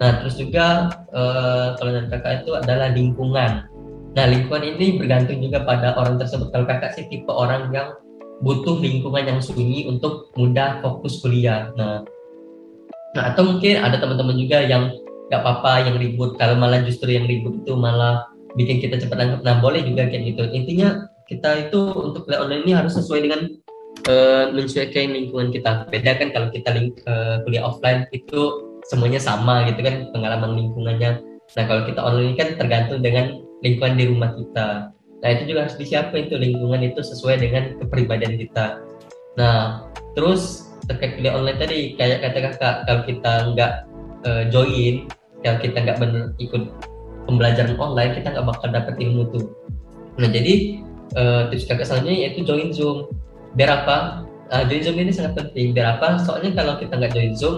Nah 0.00 0.24
terus 0.24 0.40
juga 0.40 0.88
uh, 1.12 1.76
kalau 1.76 1.92
dari 1.92 2.08
kakak 2.08 2.48
itu 2.48 2.56
adalah 2.56 2.96
lingkungan 2.96 3.68
Nah, 4.12 4.28
lingkungan 4.28 4.76
ini 4.76 5.00
bergantung 5.00 5.40
juga 5.40 5.64
pada 5.64 5.96
orang 5.96 6.20
tersebut. 6.20 6.52
Kalau 6.52 6.68
kakak 6.68 6.92
sih 6.92 7.08
tipe 7.08 7.32
orang 7.32 7.72
yang 7.72 7.96
butuh 8.44 8.76
lingkungan 8.76 9.24
yang 9.24 9.40
sunyi 9.40 9.88
untuk 9.88 10.28
mudah 10.36 10.84
fokus 10.84 11.24
kuliah. 11.24 11.72
Nah, 11.80 12.04
nah 13.16 13.32
atau 13.32 13.48
mungkin 13.48 13.80
ada 13.80 13.96
teman-teman 13.96 14.36
juga 14.36 14.60
yang 14.60 14.92
nggak 15.32 15.40
apa-apa 15.40 15.88
yang 15.88 15.96
ribut. 15.96 16.36
Kalau 16.36 16.60
malah 16.60 16.84
justru 16.84 17.16
yang 17.16 17.24
ribut 17.24 17.64
itu 17.64 17.72
malah 17.72 18.28
bikin 18.52 18.84
kita 18.84 19.00
cepat 19.00 19.16
nangkep. 19.16 19.40
Nah, 19.48 19.64
boleh 19.64 19.80
juga 19.80 20.04
kayak 20.04 20.36
gitu. 20.36 20.44
Intinya 20.52 21.08
kita 21.24 21.72
itu 21.72 21.80
untuk 21.96 22.28
kuliah 22.28 22.44
online 22.44 22.68
ini 22.68 22.72
harus 22.76 22.92
sesuai 22.92 23.20
dengan 23.24 23.40
uh, 24.12 24.52
menyesuaikan 24.52 25.08
lingkungan 25.08 25.48
kita. 25.56 25.88
Beda 25.88 26.20
kan 26.20 26.28
kalau 26.36 26.52
kita 26.52 26.68
link, 26.76 27.00
uh, 27.08 27.40
kuliah 27.48 27.64
offline 27.64 28.04
itu 28.12 28.68
semuanya 28.92 29.22
sama 29.22 29.64
gitu 29.72 29.80
kan 29.80 30.12
pengalaman 30.12 30.52
lingkungannya. 30.52 31.24
Nah, 31.56 31.64
kalau 31.64 31.88
kita 31.88 32.00
online 32.04 32.36
kan 32.36 32.60
tergantung 32.60 33.00
dengan 33.00 33.40
lingkungan 33.62 33.94
di 33.96 34.04
rumah 34.10 34.30
kita. 34.34 34.68
Nah 35.22 35.28
itu 35.30 35.54
juga 35.54 35.70
harus 35.70 35.78
disiapkan 35.78 36.26
itu 36.26 36.34
lingkungan 36.34 36.82
itu 36.82 37.00
sesuai 37.00 37.38
dengan 37.38 37.78
kepribadian 37.78 38.34
kita. 38.36 38.82
Nah 39.38 39.86
terus 40.18 40.74
terkait 40.90 41.16
kuliah 41.16 41.38
online 41.38 41.58
tadi 41.62 41.94
kayak 41.94 42.26
kata 42.26 42.38
kakak 42.52 42.74
kalau 42.84 43.02
kita 43.06 43.32
nggak 43.54 43.72
uh, 44.26 44.44
join, 44.50 45.06
kalau 45.46 45.58
kita 45.62 45.78
nggak 45.78 45.98
benar 46.02 46.24
ikut 46.42 46.62
pembelajaran 47.30 47.78
online 47.78 48.18
kita 48.18 48.34
nggak 48.34 48.46
bakal 48.50 48.68
dapat 48.68 48.94
ilmu 48.98 49.22
tuh. 49.30 49.46
Nah 50.18 50.28
jadi 50.28 50.82
uh, 51.14 51.42
tips 51.54 51.70
kakak 51.70 51.86
selanjutnya 51.86 52.28
yaitu 52.28 52.42
join 52.42 52.74
zoom. 52.74 53.06
Biar 53.54 53.86
apa? 53.86 54.26
Uh, 54.50 54.66
join 54.66 54.82
zoom 54.82 54.98
ini 54.98 55.14
sangat 55.14 55.38
penting. 55.38 55.70
Biar 55.70 55.96
apa? 55.96 56.18
Soalnya 56.26 56.50
kalau 56.58 56.82
kita 56.82 56.98
nggak 56.98 57.14
join 57.14 57.32
zoom, 57.38 57.56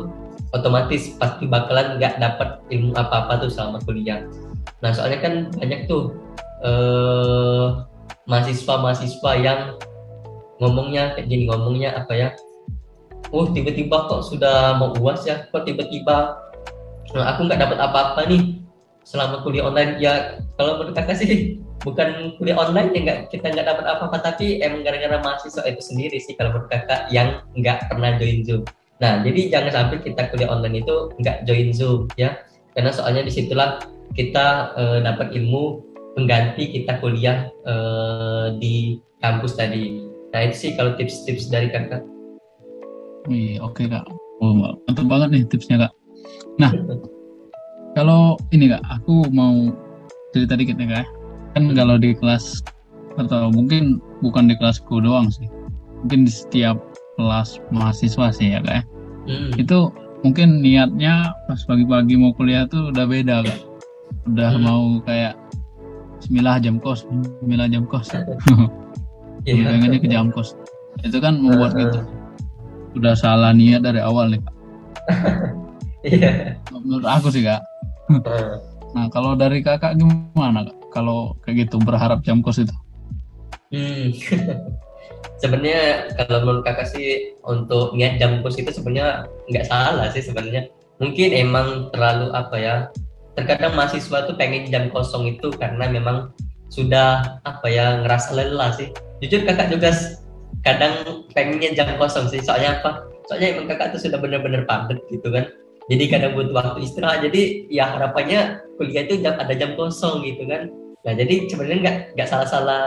otomatis 0.52 1.16
pasti 1.16 1.48
bakalan 1.48 1.96
nggak 1.96 2.20
dapat 2.20 2.60
ilmu 2.68 2.92
apa-apa 2.92 3.40
tuh 3.40 3.50
selama 3.50 3.80
kuliah 3.88 4.20
Nah 4.80 4.90
soalnya 4.92 5.18
kan 5.20 5.34
banyak 5.54 5.86
tuh 5.88 6.12
uh, 6.64 7.84
mahasiswa-mahasiswa 8.28 9.30
yang 9.40 9.60
ngomongnya 10.62 11.16
kayak 11.18 11.28
gini 11.28 11.50
ngomongnya 11.50 11.96
apa 11.98 12.12
ya? 12.14 12.28
Oh 13.34 13.50
tiba-tiba 13.50 14.06
kok 14.06 14.22
sudah 14.24 14.78
mau 14.78 14.94
uas 15.00 15.26
ya? 15.26 15.48
Kok 15.50 15.66
tiba-tiba 15.66 16.38
nah, 17.14 17.34
aku 17.34 17.46
nggak 17.46 17.60
dapat 17.60 17.78
apa-apa 17.78 18.20
nih 18.30 18.64
selama 19.04 19.44
kuliah 19.44 19.68
online 19.68 20.00
ya 20.00 20.40
kalau 20.56 20.80
menurut 20.80 20.96
kakak 20.96 21.20
sih 21.20 21.60
bukan 21.84 22.34
kuliah 22.40 22.56
online 22.56 22.90
ya 22.96 23.00
nggak 23.04 23.18
kita 23.28 23.52
nggak 23.52 23.68
dapat 23.68 23.84
apa-apa 23.84 24.16
tapi 24.32 24.58
emang 24.64 24.80
gara-gara 24.80 25.20
mahasiswa 25.20 25.60
itu 25.68 25.82
sendiri 25.84 26.16
sih 26.16 26.32
kalau 26.34 26.56
menurut 26.56 26.72
kakak 26.72 27.12
yang 27.12 27.44
nggak 27.52 27.84
pernah 27.92 28.16
join 28.16 28.40
zoom 28.42 28.62
nah 28.98 29.20
jadi 29.20 29.52
jangan 29.52 29.72
sampai 29.84 29.96
kita 30.00 30.32
kuliah 30.32 30.48
online 30.48 30.80
itu 30.80 30.96
nggak 31.20 31.36
join 31.44 31.68
zoom 31.76 32.08
ya 32.16 32.40
karena 32.72 32.90
soalnya 32.90 33.22
di 33.28 33.32
situlah 33.32 33.84
kita 34.14 34.72
uh, 34.78 34.98
dapat 35.02 35.34
ilmu 35.34 35.82
pengganti 36.14 36.70
kita 36.70 37.02
kuliah 37.02 37.50
uh, 37.66 38.54
di 38.62 39.02
kampus 39.18 39.58
tadi. 39.58 39.98
Nah 40.30 40.40
itu 40.46 40.56
sih 40.56 40.70
kalau 40.78 40.94
tips-tips 40.94 41.50
dari 41.50 41.70
kakak. 41.70 42.02
Wih, 43.26 43.58
oke 43.58 43.82
okay, 43.82 43.86
kak. 43.90 44.06
Oh, 44.42 44.54
mantap 44.54 45.06
banget 45.10 45.28
nih 45.34 45.42
tipsnya 45.46 45.86
kak. 45.86 45.92
Nah, 46.62 46.70
kalau 47.98 48.38
ini 48.54 48.70
kak, 48.70 48.82
aku 48.86 49.26
mau 49.34 49.74
cerita 50.30 50.54
dikit 50.54 50.78
nih 50.78 50.90
kak. 50.90 51.06
Kan 51.58 51.74
kalau 51.74 51.98
di 51.98 52.14
kelas 52.14 52.62
atau 53.18 53.50
mungkin 53.50 54.02
bukan 54.22 54.50
di 54.50 54.54
kelasku 54.58 54.98
doang 55.02 55.30
sih, 55.30 55.46
mungkin 56.02 56.26
di 56.26 56.32
setiap 56.34 56.78
kelas 57.18 57.62
mahasiswa 57.74 58.30
sih 58.30 58.54
ya 58.54 58.62
kak. 58.62 58.74
Ya. 58.74 58.82
Hmm. 59.24 59.50
Itu 59.58 59.78
mungkin 60.22 60.62
niatnya 60.62 61.34
pas 61.50 61.60
pagi-pagi 61.66 62.14
mau 62.18 62.34
kuliah 62.36 62.68
tuh 62.68 62.92
udah 62.92 63.06
beda 63.08 63.46
kak 63.46 63.73
udah 64.24 64.50
hmm. 64.56 64.62
mau 64.64 64.84
kayak 65.04 65.34
Bismillah 66.20 66.56
jam 66.56 66.80
kos 66.80 67.04
Bismillah 67.04 67.68
jam 67.68 67.84
kos 67.84 68.08
yeah. 69.44 69.68
pengennya 69.68 69.98
ke 70.00 70.08
jam 70.08 70.32
kos 70.32 70.56
itu 71.04 71.18
kan 71.20 71.36
membuat 71.36 71.76
uh, 71.76 71.78
gitu 71.84 72.00
udah 72.96 73.14
salah 73.18 73.52
niat 73.52 73.84
dari 73.84 74.00
awal 74.00 74.32
nih 74.32 74.40
kak 74.40 74.54
yeah. 76.08 76.56
menurut 76.72 77.04
aku 77.04 77.28
sih 77.28 77.44
kak 77.44 77.60
uh. 78.08 78.56
nah 78.96 79.12
kalau 79.12 79.36
dari 79.36 79.60
kakak 79.60 80.00
gimana 80.00 80.64
kak 80.64 80.76
kalau 80.88 81.36
kayak 81.44 81.68
gitu 81.68 81.76
berharap 81.82 82.24
jam 82.24 82.40
kos 82.40 82.64
itu 82.64 82.74
hmm. 83.74 84.16
sebenarnya 85.42 86.08
kalau 86.24 86.48
menurut 86.48 86.64
kakak 86.64 86.88
sih 86.88 87.36
untuk 87.44 87.92
niat 87.92 88.16
jam 88.16 88.40
kos 88.40 88.56
itu 88.56 88.72
sebenarnya 88.72 89.28
nggak 89.52 89.68
salah 89.68 90.08
sih 90.08 90.24
sebenarnya 90.24 90.72
mungkin 91.02 91.34
emang 91.34 91.92
terlalu 91.92 92.32
apa 92.32 92.56
ya 92.56 92.74
terkadang 93.34 93.74
mahasiswa 93.74 94.30
tuh 94.30 94.34
pengen 94.38 94.70
jam 94.70 94.90
kosong 94.94 95.26
itu 95.38 95.50
karena 95.54 95.90
memang 95.90 96.30
sudah 96.70 97.38
apa 97.46 97.66
ya 97.70 98.02
ngerasa 98.02 98.34
lelah 98.34 98.74
sih. 98.74 98.90
Jujur 99.22 99.46
kakak 99.46 99.70
juga 99.70 99.94
kadang 100.66 101.26
pengennya 101.34 101.74
jam 101.74 101.88
kosong 101.98 102.26
sih. 102.30 102.42
Soalnya 102.42 102.80
apa? 102.80 103.06
Soalnya 103.30 103.58
emang 103.58 103.66
kakak 103.70 103.94
tuh 103.94 104.00
sudah 104.02 104.18
benar-benar 104.18 104.66
padat 104.66 104.98
gitu 105.10 105.30
kan. 105.30 105.50
Jadi 105.86 106.04
kadang 106.08 106.32
butuh 106.34 106.54
waktu 106.56 106.80
istirahat. 106.82 107.22
Jadi 107.28 107.68
ya 107.68 107.92
harapannya 107.94 108.64
kuliah 108.80 109.04
itu 109.04 109.20
jam 109.20 109.36
ada 109.36 109.52
jam 109.52 109.76
kosong 109.76 110.24
gitu 110.24 110.48
kan. 110.48 110.72
Nah 111.04 111.12
jadi 111.12 111.46
sebenarnya 111.46 111.78
nggak 111.84 111.96
nggak 112.16 112.28
salah-salah 112.28 112.84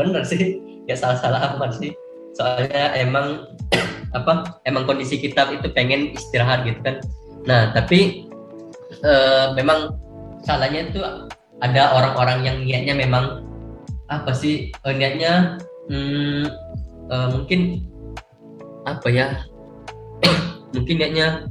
bener 0.00 0.24
sih. 0.24 0.58
Nggak 0.88 0.98
salah-salah 0.98 1.54
amat 1.54 1.76
sih. 1.76 1.92
Soalnya 2.34 2.96
emang 2.96 3.44
apa 4.18 4.60
emang 4.64 4.88
kondisi 4.88 5.20
kita 5.20 5.52
itu 5.52 5.68
pengen 5.76 6.16
istirahat 6.16 6.64
gitu 6.64 6.80
kan. 6.80 6.96
Nah 7.44 7.70
tapi 7.76 8.27
e, 8.92 9.12
memang 9.56 9.94
salahnya 10.42 10.88
itu 10.88 11.00
ada 11.58 11.82
orang-orang 11.94 12.38
yang 12.46 12.56
niatnya 12.64 12.94
memang 12.96 13.44
apa 14.08 14.32
sih? 14.32 14.72
E, 14.72 14.88
niatnya 14.94 15.60
hmm, 15.90 16.44
e, 17.08 17.16
mungkin 17.34 17.60
apa 18.88 19.08
ya? 19.12 19.26
Mungkin 20.74 20.96
niatnya 21.00 21.48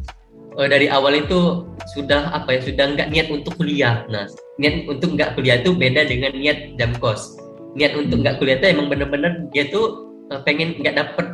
e, 0.58 0.62
dari 0.66 0.90
awal 0.90 1.22
itu 1.22 1.66
sudah 1.94 2.34
apa 2.34 2.58
ya? 2.58 2.60
Sudah 2.66 2.86
nggak 2.98 3.10
niat 3.14 3.28
untuk 3.30 3.58
kuliah. 3.58 4.06
Nah 4.10 4.26
niat 4.58 4.90
untuk 4.90 5.14
nggak 5.14 5.38
kuliah 5.38 5.62
itu 5.62 5.74
beda 5.74 6.10
dengan 6.10 6.34
niat 6.34 6.78
jam 6.82 6.92
kos. 6.98 7.38
Niat 7.78 7.94
untuk 7.94 8.26
nggak 8.26 8.42
kuliah 8.42 8.58
itu 8.58 8.74
emang 8.74 8.90
bener-bener 8.90 9.46
dia 9.54 9.70
tuh 9.70 10.10
uh, 10.34 10.42
pengen 10.42 10.78
nggak 10.82 10.98
dapet 10.98 11.26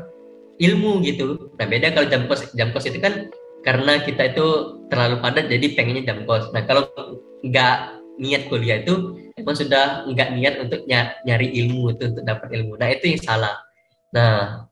ilmu 0.60 1.02
gitu. 1.08 1.50
Nah 1.58 1.66
beda 1.66 1.96
kalau 1.96 2.08
jam 2.12 2.28
kos 2.28 2.52
jam 2.54 2.70
kos 2.76 2.86
itu 2.88 3.00
kan 3.00 3.32
karena 3.64 4.04
kita 4.04 4.36
itu 4.36 4.48
terlalu 4.92 5.24
padat 5.24 5.48
jadi 5.48 5.66
pengennya 5.74 6.04
jam 6.14 6.28
kos. 6.28 6.52
Nah 6.52 6.68
kalau 6.68 6.86
nggak 7.44 7.76
niat 8.20 8.46
kuliah 8.52 8.84
itu 8.84 9.18
emang 9.40 9.56
sudah 9.56 10.06
nggak 10.06 10.30
niat 10.36 10.56
untuk 10.62 10.84
nyari 11.26 11.48
ilmu 11.64 11.96
itu 11.96 12.04
untuk 12.12 12.24
dapat 12.28 12.48
ilmu. 12.52 12.76
Nah 12.76 12.92
itu 12.92 13.16
yang 13.16 13.22
salah. 13.24 13.56
Nah 14.12 14.68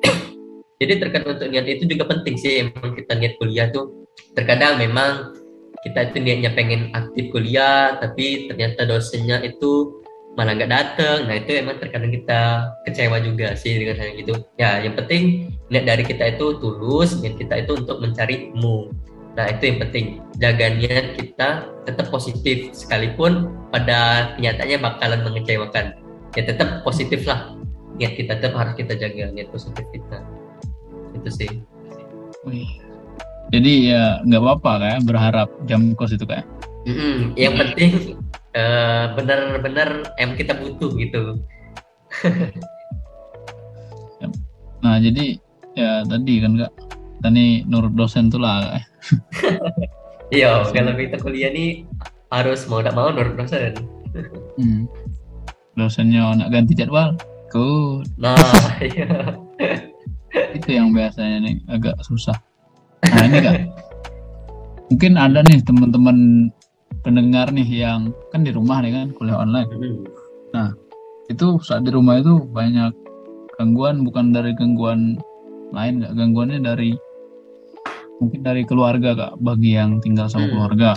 jadi 0.80 1.02
terkait 1.02 1.26
untuk 1.26 1.50
niat 1.50 1.66
itu 1.66 1.84
juga 1.90 2.06
penting 2.06 2.38
sih. 2.38 2.62
Emang 2.62 2.94
kita 2.94 3.18
niat 3.18 3.34
kuliah 3.42 3.68
tuh 3.68 4.06
terkadang 4.32 4.80
memang 4.80 5.34
kita 5.84 6.10
itu 6.10 6.18
niatnya 6.22 6.50
pengen 6.56 6.90
aktif 6.96 7.30
kuliah 7.30 8.00
tapi 8.00 8.48
ternyata 8.48 8.88
dosennya 8.88 9.42
itu 9.44 10.02
malah 10.36 10.52
nggak 10.52 10.68
datang 10.68 11.18
nah 11.24 11.34
itu 11.40 11.56
emang 11.56 11.80
terkadang 11.80 12.12
kita 12.12 12.70
kecewa 12.84 13.18
juga 13.24 13.56
sih 13.56 13.80
dengan 13.80 13.96
hal 13.98 14.14
gitu. 14.20 14.34
Ya 14.60 14.84
yang 14.84 14.94
penting 14.94 15.50
niat 15.72 15.88
dari 15.88 16.04
kita 16.04 16.36
itu 16.36 16.60
tulus 16.60 17.16
niat 17.24 17.40
kita 17.40 17.64
itu 17.64 17.72
untuk 17.80 17.98
mencari 18.04 18.52
ilmu. 18.52 18.92
Nah 19.36 19.48
itu 19.52 19.72
yang 19.72 19.78
penting. 19.88 20.20
Jaga 20.36 20.76
niat 20.76 21.16
kita 21.16 21.48
tetap 21.88 22.06
positif. 22.12 22.72
Sekalipun 22.76 23.48
pada 23.72 24.32
kenyataannya 24.36 24.78
bakalan 24.80 25.20
mengecewakan. 25.24 25.96
Ya 26.36 26.42
tetap 26.44 26.84
positif 26.84 27.24
lah. 27.24 27.56
Niat 27.96 28.12
kita 28.20 28.36
tetap 28.36 28.52
harus 28.60 28.76
kita 28.76 28.92
jaga 28.92 29.32
niat 29.32 29.48
positif 29.48 29.88
kita. 29.88 30.20
Itu 31.16 31.32
sih. 31.32 31.48
Wih, 32.44 32.68
jadi 33.50 33.72
ya 33.90 34.02
nggak 34.22 34.42
apa-apa 34.42 34.72
kayak 34.78 35.00
berharap 35.06 35.48
jam 35.66 35.94
kos 35.94 36.14
itu 36.14 36.28
kayak. 36.28 36.46
Mm-hmm. 36.86 37.34
Yang 37.34 37.54
penting 37.58 37.90
uh, 38.56 39.04
benar-benar 39.14 40.16
em 40.16 40.32
kita 40.34 40.56
butuh 40.56 40.90
gitu. 40.96 41.22
nah 44.80 44.96
jadi 44.96 45.36
ya 45.76 46.02
tadi 46.08 46.40
kan 46.40 46.52
kak, 46.56 46.72
tadi 47.20 47.62
nurut 47.68 47.92
dosen 47.92 48.32
tuh 48.32 48.40
lah. 48.40 48.64
Kak. 48.64 48.82
iya, 50.36 50.64
kalau 50.72 50.96
kita 50.96 51.20
kuliah 51.20 51.52
nih 51.52 51.84
harus 52.32 52.64
mau 52.66 52.80
tidak 52.80 52.96
mau 52.96 53.12
nurut 53.12 53.36
dosen. 53.36 53.76
hmm. 54.56 54.88
Dosennya 55.76 56.32
nak 56.40 56.48
ganti 56.48 56.72
jadwal, 56.72 57.12
good. 57.52 58.08
Nah, 58.16 58.40
iya. 58.80 59.36
itu 60.56 60.68
yang 60.72 60.96
biasanya 60.96 61.44
nih 61.44 61.54
agak 61.68 61.96
susah. 62.00 62.36
Nah 63.04 63.24
ini 63.28 63.38
kak, 63.44 63.56
mungkin 64.88 65.20
ada 65.20 65.44
nih 65.44 65.60
teman-teman 65.60 66.48
pendengar 67.06 67.54
nih 67.54 67.86
yang 67.86 68.10
kan 68.34 68.42
di 68.42 68.50
rumah 68.50 68.82
nih 68.82 68.90
kan 68.90 69.06
kuliah 69.14 69.38
online. 69.38 69.70
Nah 70.50 70.74
itu 71.30 71.62
saat 71.62 71.86
di 71.86 71.94
rumah 71.94 72.18
itu 72.18 72.42
banyak 72.50 72.90
gangguan 73.54 74.02
bukan 74.02 74.34
dari 74.34 74.50
gangguan 74.58 75.14
lain 75.70 76.02
nggak 76.02 76.14
gangguannya 76.18 76.58
dari 76.62 76.90
mungkin 78.18 78.40
dari 78.42 78.62
keluarga 78.66 79.14
kak 79.14 79.32
bagi 79.38 79.78
yang 79.78 79.98
tinggal 80.02 80.30
sama 80.30 80.46
keluarga 80.48 80.94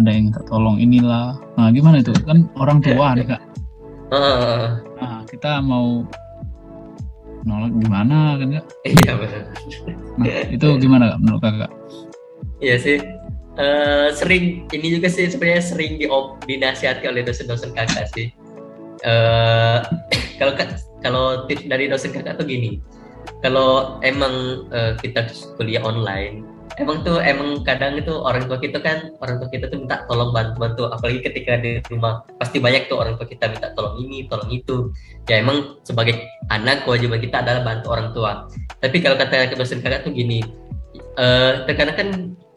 ada 0.00 0.10
yang 0.10 0.30
minta 0.30 0.40
tolong 0.46 0.78
inilah 0.78 1.36
nah 1.58 1.68
gimana 1.74 2.00
itu 2.00 2.14
kan 2.24 2.48
orang 2.56 2.78
tua 2.80 3.12
nih 3.18 3.26
kak 3.26 3.42
nah 5.02 5.20
kita 5.26 5.58
mau 5.60 6.06
nolak 7.44 7.72
gimana 7.76 8.40
kan 8.40 8.48
kak? 8.56 8.66
Iya 8.88 9.12
benar. 9.20 9.42
Nah 10.16 10.26
itu 10.48 10.68
gimana 10.80 11.04
kak 11.12 11.18
menurut 11.20 11.40
kakak? 11.44 11.70
Iya 12.64 12.76
sih. 12.80 12.98
Uh, 13.54 14.10
sering 14.10 14.66
ini 14.74 14.98
juga 14.98 15.06
sih 15.06 15.30
sebenarnya 15.30 15.62
sering 15.62 15.94
di 16.02 16.10
dinasihati 16.50 17.06
oleh 17.06 17.22
dosen-dosen 17.22 17.70
kakak 17.70 18.10
sih. 18.10 18.34
Uh, 19.06 19.78
kalau 20.42 20.52
kalau 20.98 21.24
tips 21.46 21.70
dari 21.70 21.86
dosen 21.86 22.10
kakak 22.10 22.34
tuh 22.34 22.46
gini, 22.50 22.82
kalau 23.46 24.02
emang 24.02 24.66
uh, 24.74 24.98
kita 24.98 25.30
kuliah 25.54 25.86
online, 25.86 26.42
emang 26.82 27.06
tuh 27.06 27.22
emang 27.22 27.62
kadang 27.62 27.94
itu 27.94 28.10
orang 28.10 28.50
tua 28.50 28.58
kita 28.58 28.82
kan 28.82 29.14
orang 29.22 29.38
tua 29.38 29.46
kita 29.46 29.70
tuh 29.70 29.86
minta 29.86 30.02
tolong 30.10 30.34
bantu 30.34 30.56
bantu. 30.58 30.82
Apalagi 30.90 31.22
ketika 31.22 31.54
di 31.62 31.78
rumah 31.86 32.26
pasti 32.42 32.58
banyak 32.58 32.90
tuh 32.90 32.98
orang 32.98 33.14
tua 33.14 33.30
kita 33.30 33.54
minta 33.54 33.70
tolong 33.78 34.02
ini 34.02 34.26
tolong 34.26 34.50
itu. 34.50 34.90
Ya 35.30 35.38
emang 35.38 35.78
sebagai 35.86 36.18
anak 36.50 36.82
kewajiban 36.82 37.22
kita 37.22 37.38
adalah 37.38 37.62
bantu 37.62 37.86
orang 37.94 38.10
tua. 38.10 38.32
Tapi 38.82 38.98
kalau 38.98 39.14
kata 39.14 39.54
dosen 39.54 39.78
kakak 39.78 40.02
tuh 40.02 40.10
gini 40.10 40.42
uh, 41.18 41.52
terkadang 41.66 41.96
kan 41.96 42.08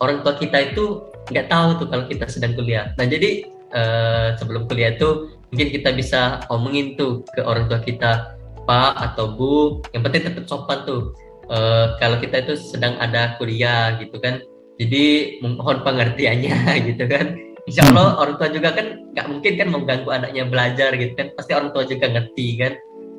orang 0.01 0.22
tua 0.22 0.38
kita 0.38 0.74
itu 0.74 1.08
nggak 1.34 1.47
tahu 1.51 1.70
tuh 1.84 1.88
kalau 1.89 2.05
kita 2.08 2.26
sedang 2.30 2.53
kuliah. 2.55 2.93
Nah 2.95 3.05
jadi 3.05 3.45
uh, 3.74 4.28
sebelum 4.39 4.70
kuliah 4.70 4.95
tuh 4.95 5.38
mungkin 5.51 5.70
kita 5.72 5.89
bisa 5.95 6.43
omongin 6.51 6.95
tuh 6.99 7.24
ke 7.36 7.41
orang 7.43 7.68
tua 7.72 7.80
kita 7.80 8.36
pak 8.68 8.93
atau 8.99 9.32
bu 9.32 9.80
yang 9.95 10.03
penting 10.03 10.28
tetap 10.28 10.45
sopan 10.47 10.84
tuh. 10.88 11.16
Uh, 11.47 11.95
kalau 12.03 12.20
kita 12.20 12.43
itu 12.43 12.60
sedang 12.60 12.99
ada 12.99 13.39
kuliah 13.39 13.95
gitu 14.03 14.20
kan 14.20 14.43
jadi 14.76 15.40
mohon 15.40 15.80
pengertiannya 15.82 16.57
gitu 16.91 17.07
kan. 17.07 17.40
Insya 17.68 17.84
Allah 17.91 18.15
hmm. 18.15 18.22
orang 18.23 18.36
tua 18.40 18.49
juga 18.52 18.69
kan 18.72 18.88
nggak 19.11 19.27
mungkin 19.27 19.53
kan 19.60 19.68
mengganggu 19.68 20.10
anaknya 20.11 20.44
belajar 20.48 20.91
gitu 20.95 21.14
kan 21.19 21.27
pasti 21.36 21.52
orang 21.52 21.72
tua 21.76 21.84
juga 21.84 22.06
ngerti 22.07 22.48
kan. 22.60 22.73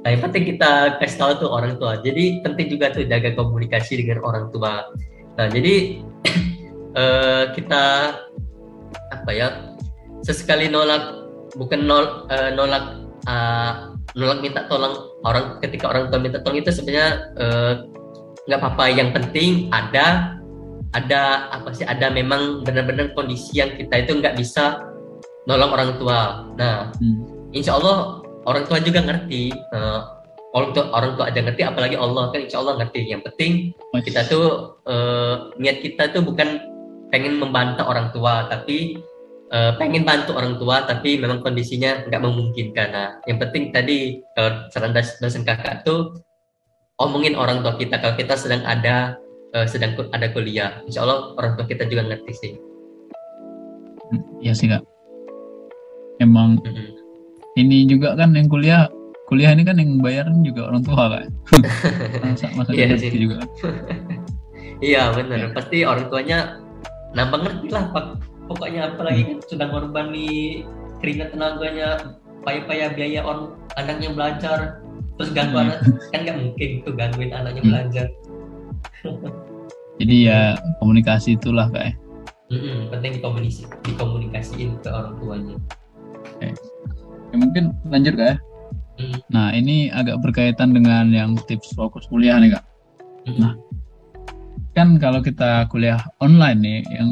Nah 0.05 0.09
yang 0.15 0.23
penting 0.25 0.45
kita 0.57 0.97
kasih 1.03 1.19
tahu 1.21 1.33
tuh 1.45 1.51
orang 1.53 1.77
tua. 1.77 2.01
Jadi 2.01 2.41
penting 2.41 2.67
juga 2.73 2.93
tuh 2.95 3.05
jaga 3.05 3.37
komunikasi 3.37 4.01
dengan 4.01 4.25
orang 4.25 4.49
tua 4.55 4.89
nah 5.39 5.47
jadi 5.47 6.03
uh, 6.99 7.45
kita 7.57 7.85
apa 9.15 9.31
ya 9.31 9.49
sesekali 10.27 10.67
nolak 10.67 11.25
bukan 11.55 11.87
nol, 11.87 12.27
uh, 12.29 12.51
nolak 12.53 12.99
uh, 13.31 13.95
nolak 14.19 14.43
minta 14.43 14.67
tolong 14.67 15.15
orang 15.23 15.63
ketika 15.63 15.89
orang 15.89 16.11
tua 16.11 16.19
minta 16.19 16.43
tolong 16.43 16.59
itu 16.59 16.75
sebenarnya 16.75 17.09
uh, 17.39 17.73
nggak 18.51 18.59
apa-apa 18.59 18.85
yang 18.91 19.15
penting 19.15 19.71
ada 19.71 20.35
ada 20.97 21.53
apa 21.53 21.71
sih 21.77 21.85
ada 21.85 22.09
memang 22.09 22.65
benar-benar 22.65 23.13
kondisi 23.13 23.61
yang 23.61 23.77
kita 23.77 24.09
itu 24.09 24.19
nggak 24.19 24.41
bisa 24.41 24.81
nolong 25.45 25.71
orang 25.71 25.91
tua 26.01 26.49
nah 26.57 26.89
hmm. 26.97 27.53
insya 27.53 27.77
Allah 27.77 28.25
orang 28.49 28.65
tua 28.65 28.81
juga 28.81 29.05
ngerti 29.05 29.53
uh, 29.77 30.18
orang 30.59 30.71
tua 30.75 30.85
orang 30.91 31.13
tua 31.15 31.31
aja 31.31 31.41
ngerti 31.41 31.63
apalagi 31.63 31.95
Allah 31.95 32.35
kan 32.35 32.41
insya 32.43 32.59
Allah 32.59 32.75
ngerti. 32.83 33.01
Yang 33.07 33.23
penting 33.31 33.53
kita 34.03 34.21
tuh 34.27 34.77
uh, 34.91 35.55
niat 35.63 35.79
kita 35.79 36.11
tuh 36.11 36.27
bukan 36.27 36.59
pengen 37.15 37.39
membantu 37.39 37.87
orang 37.87 38.11
tua 38.11 38.51
tapi 38.51 38.99
uh, 39.55 39.79
pengen 39.79 40.03
bantu 40.03 40.35
orang 40.35 40.59
tua 40.59 40.85
tapi 40.85 41.17
memang 41.17 41.41
kondisinya 41.41 42.11
nggak 42.11 42.23
memungkinkan. 42.23 42.89
Nah 42.91 43.09
yang 43.31 43.39
penting 43.39 43.71
tadi 43.71 44.19
kalau 44.35 44.67
saran 44.75 44.93
dosen 44.93 45.47
kakak 45.47 45.87
tuh 45.87 46.19
omongin 46.99 47.39
orang 47.39 47.63
tua 47.63 47.79
kita 47.79 48.03
kalau 48.03 48.19
kita 48.19 48.35
sedang 48.35 48.67
ada 48.67 49.15
uh, 49.55 49.67
sedang 49.71 49.95
ada 50.11 50.27
kuliah. 50.35 50.83
Insya 50.85 51.07
Allah 51.07 51.33
orang 51.39 51.55
tua 51.55 51.65
kita 51.71 51.87
juga 51.87 52.03
ngerti 52.11 52.33
sih. 52.35 52.53
Iya 54.43 54.53
sih 54.57 54.67
kak. 54.67 54.83
Emang 56.19 56.59
mm 56.59 56.67
-hmm. 56.67 56.89
ini 57.63 57.87
juga 57.87 58.19
kan 58.19 58.35
yang 58.35 58.51
kuliah 58.51 58.91
kuliah 59.29 59.53
ini 59.53 59.63
kan 59.63 59.77
yang 59.77 60.01
bayarin 60.01 60.41
juga 60.41 60.73
orang 60.73 60.81
tua 60.81 61.05
kak. 61.13 61.23
Masa 62.25 62.49
masa 62.57 62.71
iya 62.73 62.97
sih. 62.97 63.13
juga. 63.13 63.45
Iya 64.79 65.11
benar 65.11 65.39
ya. 65.43 65.49
pasti 65.59 65.83
orang 65.83 66.07
tuanya 66.07 66.63
nambah 67.11 67.43
ngerti 67.43 67.67
lah 67.75 67.91
pak. 67.91 68.23
Pokoknya 68.47 68.95
apalagi 68.95 69.27
hmm. 69.27 69.31
kan 69.35 69.39
sudah 69.51 69.67
nih 70.15 70.63
keringat 71.03 71.35
tenaganya 71.35 72.15
payah-payah 72.47 72.95
biaya 72.95 73.27
orang 73.27 73.59
anaknya 73.75 74.15
belajar. 74.15 74.59
Terus 75.19 75.35
ganggu 75.35 75.59
hmm. 75.59 75.65
anak. 75.67 75.79
Kan 76.15 76.21
nggak 76.23 76.39
mungkin 76.39 76.71
tuh 76.87 76.95
gangguin 76.95 77.35
anaknya 77.35 77.63
hmm. 77.67 77.71
belajar. 77.75 78.07
Jadi 79.99 80.31
ya 80.31 80.55
komunikasi 80.79 81.35
itulah 81.35 81.67
kayak 81.75 81.99
Mm-mm, 82.55 82.87
penting 82.95 83.19
dikomunikasi 83.19 83.67
dikomunikasiin 83.83 84.79
ke 84.79 84.89
orang 84.95 85.19
tuanya. 85.19 85.57
Ya 87.35 87.35
mungkin 87.35 87.75
lanjut 87.91 88.15
kak 88.15 88.39
Mm. 88.99 89.19
nah 89.31 89.55
ini 89.55 89.95
agak 89.95 90.19
berkaitan 90.21 90.75
dengan 90.75 91.15
yang 91.15 91.39
tips 91.47 91.71
fokus 91.79 92.05
kuliah 92.11 92.35
nih 92.43 92.59
kak. 92.59 92.65
Nah. 93.39 93.55
kan 94.75 94.95
kalau 94.99 95.19
kita 95.19 95.67
kuliah 95.71 95.99
online 96.19 96.59
nih 96.63 96.79
yang 96.95 97.11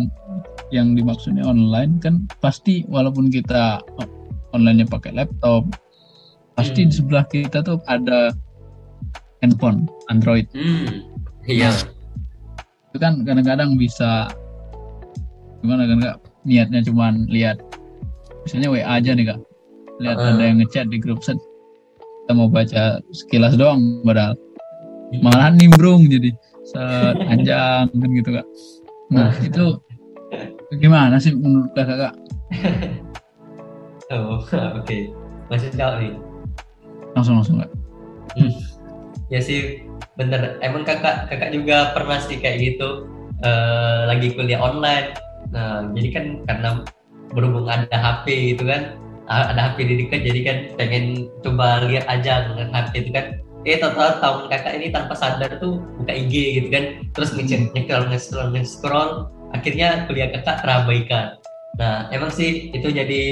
yang 0.70 0.88
dimaksudnya 0.94 1.42
online 1.42 1.98
kan 1.98 2.26
pasti 2.38 2.82
walaupun 2.86 3.26
kita 3.30 3.82
onlinenya 4.50 4.86
pakai 4.86 5.14
laptop 5.14 5.66
pasti 6.54 6.86
Hmm. 6.86 6.90
di 6.90 6.94
sebelah 6.94 7.24
kita 7.26 7.62
tuh 7.62 7.78
ada 7.86 8.30
handphone 9.42 9.86
Android 10.08 10.46
Hmm, 10.54 11.04
iya 11.46 11.70
itu 12.90 12.98
kan 12.98 13.26
kadang-kadang 13.26 13.74
bisa 13.76 14.30
gimana 15.60 15.84
kan 15.90 15.98
kak 16.00 16.16
niatnya 16.46 16.80
cuman 16.86 17.26
lihat 17.28 17.58
misalnya 18.46 18.72
WA 18.72 18.86
aja 18.86 19.10
nih 19.12 19.26
kak 19.34 19.40
lihat 20.00 20.16
Uh-uh. 20.16 20.32
ada 20.38 20.42
yang 20.54 20.58
ngechat 20.62 20.86
di 20.88 20.96
grup 21.02 21.20
set 21.20 21.36
kita 22.26 22.34
mau 22.34 22.50
baca 22.50 22.98
sekilas 23.14 23.54
doang 23.54 24.02
padahal. 24.02 24.34
Malah 25.22 25.54
nimbrung 25.54 26.10
jadi. 26.10 26.34
Set 26.66 27.14
panjang 27.22 27.86
kan 27.86 28.10
gitu 28.10 28.30
kak. 28.34 28.46
Nah 29.14 29.30
itu 29.38 29.78
gimana 30.82 31.22
sih 31.22 31.30
menurut 31.38 31.70
kakak 31.78 32.10
kak? 32.10 32.14
Oh 34.10 34.42
oke. 34.82 34.98
Masih 35.46 35.70
tahu 35.70 36.02
nih 36.02 36.12
langsung 37.14 37.38
langsung 37.38 37.62
kak. 37.62 37.70
Ya 39.30 39.38
sih 39.38 39.86
bener. 40.18 40.58
Emang 40.66 40.82
kakak 40.82 41.30
kakak 41.30 41.54
juga 41.54 41.94
pernah 41.94 42.18
sih 42.18 42.42
kayak 42.42 42.58
gitu. 42.58 43.06
Eh, 43.46 44.00
lagi 44.10 44.34
kuliah 44.34 44.58
online. 44.58 45.14
Nah 45.54 45.86
jadi 45.94 46.08
kan 46.10 46.26
karena 46.50 46.70
berhubung 47.30 47.70
ada 47.70 47.86
HP 47.94 48.58
gitu 48.58 48.66
kan 48.66 48.98
ada 49.26 49.72
HP 49.72 49.76
di 49.86 49.94
dekat 50.04 50.20
jadi 50.22 50.40
kan 50.46 50.56
pengen 50.78 51.04
coba 51.42 51.84
lihat 51.86 52.06
aja 52.06 52.46
dengan 52.50 52.70
HP 52.72 52.92
itu 53.06 53.10
kan. 53.12 53.26
Eh 53.66 53.82
total 53.82 54.22
tahun 54.22 54.46
kakak 54.46 54.72
ini 54.78 54.94
tanpa 54.94 55.18
sadar 55.18 55.58
tuh 55.58 55.82
buka 55.98 56.12
IG 56.14 56.62
gitu 56.62 56.68
kan. 56.70 56.84
Terus 57.18 57.34
ngecek 57.34 57.74
nyekel 57.74 58.00
nge-scroll 58.06 58.54
nge-scroll. 58.54 59.10
Akhirnya 59.50 60.06
kuliah 60.06 60.30
kakak 60.30 60.62
terabaikan. 60.62 61.26
Nah 61.78 62.06
emang 62.14 62.30
sih 62.30 62.70
itu 62.70 62.88
jadi 62.94 63.22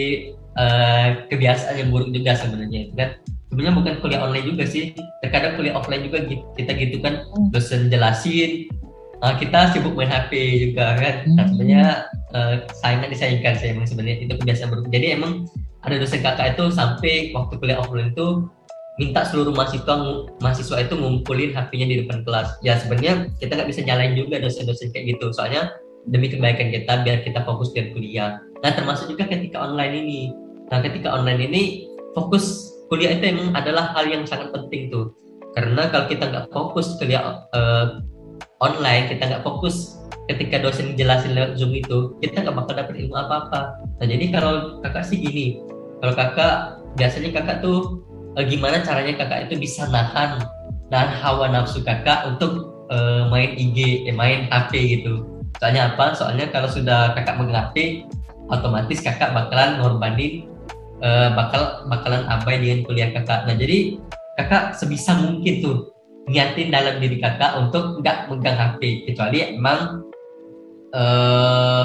eh, 0.59 1.09
kebiasaan 1.31 1.79
yang 1.79 1.89
buruk 1.95 2.11
juga 2.11 2.35
sebenarnya 2.35 2.91
itu 2.91 2.95
kan. 2.99 3.11
Sebenarnya 3.55 3.75
bukan 3.79 3.95
kuliah 4.03 4.21
online 4.27 4.51
juga 4.51 4.66
sih 4.66 4.91
terkadang 5.23 5.55
kuliah 5.55 5.79
offline 5.79 6.03
juga 6.03 6.27
kita 6.59 6.75
gitu 6.75 6.99
kan. 6.99 7.23
Dosen 7.55 7.87
jelasin 7.87 8.66
uh, 9.25 9.35
kita 9.41 9.73
sibuk 9.73 9.97
main 9.97 10.12
HP 10.12 10.33
juga 10.69 11.01
kan. 11.01 11.15
Nah, 11.33 11.45
Hmm. 11.47 11.49
sebenarnya 11.57 11.85
uh, 12.37 12.55
saingan 12.77 13.09
disayangkan 13.09 13.55
sih 13.57 13.69
emang 13.73 13.87
sebenarnya 13.89 14.16
itu 14.29 14.33
kebiasaan 14.37 14.69
buruk. 14.69 14.87
Jadi 14.93 15.07
emang 15.16 15.49
ada 15.85 15.97
dosen 16.01 16.20
kakak 16.24 16.56
itu 16.56 16.65
sampai 16.73 17.31
waktu 17.36 17.55
kuliah 17.61 17.78
offline 17.81 18.12
itu 18.12 18.48
minta 18.97 19.27
seluruh 19.27 19.52
mahasiswa 19.52 19.94
mahasiswa 20.39 20.77
itu 20.81 20.94
ngumpulin 20.94 21.52
HP-nya 21.52 21.86
di 21.90 21.97
depan 22.05 22.23
kelas. 22.23 22.56
Ya 22.65 22.78
sebenarnya 22.78 23.28
kita 23.43 23.59
nggak 23.59 23.69
bisa 23.69 23.81
nyalain 23.85 24.15
juga 24.15 24.40
dosen-dosen 24.40 24.94
kayak 24.94 25.19
gitu. 25.19 25.35
Soalnya 25.35 25.74
demi 26.09 26.31
kebaikan 26.31 26.70
kita 26.70 27.02
biar 27.02 27.20
kita 27.27 27.43
fokus 27.43 27.74
dengan 27.74 27.93
kuliah. 27.93 28.31
Nah 28.62 28.70
termasuk 28.73 29.12
juga 29.12 29.28
ketika 29.28 29.61
online 29.61 29.94
ini. 30.05 30.20
Nah 30.73 30.78
ketika 30.81 31.12
online 31.12 31.40
ini 31.51 31.62
fokus 32.16 32.73
kuliah 32.89 33.12
itu 33.19 33.35
emang 33.35 33.52
adalah 33.52 33.93
hal 33.93 34.06
yang 34.09 34.24
sangat 34.24 34.55
penting 34.55 34.89
tuh. 34.89 35.11
Karena 35.59 35.90
kalau 35.90 36.06
kita 36.06 36.24
nggak 36.31 36.47
fokus 36.55 36.94
kuliah 36.97 37.44
eh, 37.52 38.01
online 38.62 39.11
kita 39.11 39.23
nggak 39.27 39.44
fokus 39.44 39.98
ketika 40.31 40.56
dosen 40.62 40.97
jelasin 40.97 41.36
lewat 41.36 41.61
zoom 41.61 41.73
itu 41.77 42.16
kita 42.24 42.40
nggak 42.40 42.56
bakal 42.56 42.74
dapet 42.77 42.94
ilmu 43.05 43.15
apa 43.16 43.35
apa 43.44 43.61
nah 44.01 44.06
jadi 44.09 44.24
kalau 44.32 44.81
kakak 44.81 45.05
sih 45.05 45.20
gini 45.20 45.61
kalau 46.05 46.20
kakak 46.20 46.85
biasanya 47.01 47.32
kakak 47.32 47.64
tuh 47.64 48.05
eh, 48.36 48.44
gimana 48.44 48.85
caranya 48.85 49.16
kakak 49.16 49.48
itu 49.48 49.56
bisa 49.56 49.89
nahan 49.89 50.36
nahan 50.93 51.16
hawa 51.16 51.48
nafsu 51.48 51.81
kakak 51.81 52.28
untuk 52.28 52.76
eh, 52.93 53.24
main 53.32 53.56
IG 53.56 54.05
eh, 54.05 54.12
main 54.12 54.44
HP 54.52 55.01
gitu. 55.01 55.24
Soalnya 55.56 55.97
apa? 55.97 56.12
Soalnya 56.12 56.52
kalau 56.52 56.68
sudah 56.68 57.16
kakak 57.16 57.40
megang 57.40 57.72
HP 57.72 58.05
otomatis 58.52 59.01
kakak 59.01 59.32
bakalan 59.32 59.81
ngorbanin 59.81 60.44
eh, 61.01 61.28
bakal 61.32 61.89
bakalan 61.89 62.28
abai 62.28 62.60
dengan 62.60 62.85
kuliah 62.85 63.09
kakak. 63.09 63.48
Nah 63.48 63.56
jadi 63.56 63.97
kakak 64.36 64.76
sebisa 64.76 65.16
mungkin 65.16 65.64
tuh 65.64 65.89
niatin 66.28 66.68
dalam 66.68 67.01
diri 67.01 67.16
kakak 67.16 67.56
untuk 67.56 68.05
nggak 68.05 68.28
megang 68.28 68.60
HP 68.60 69.09
kecuali 69.09 69.56
emang 69.56 70.05
eh, 70.93 71.85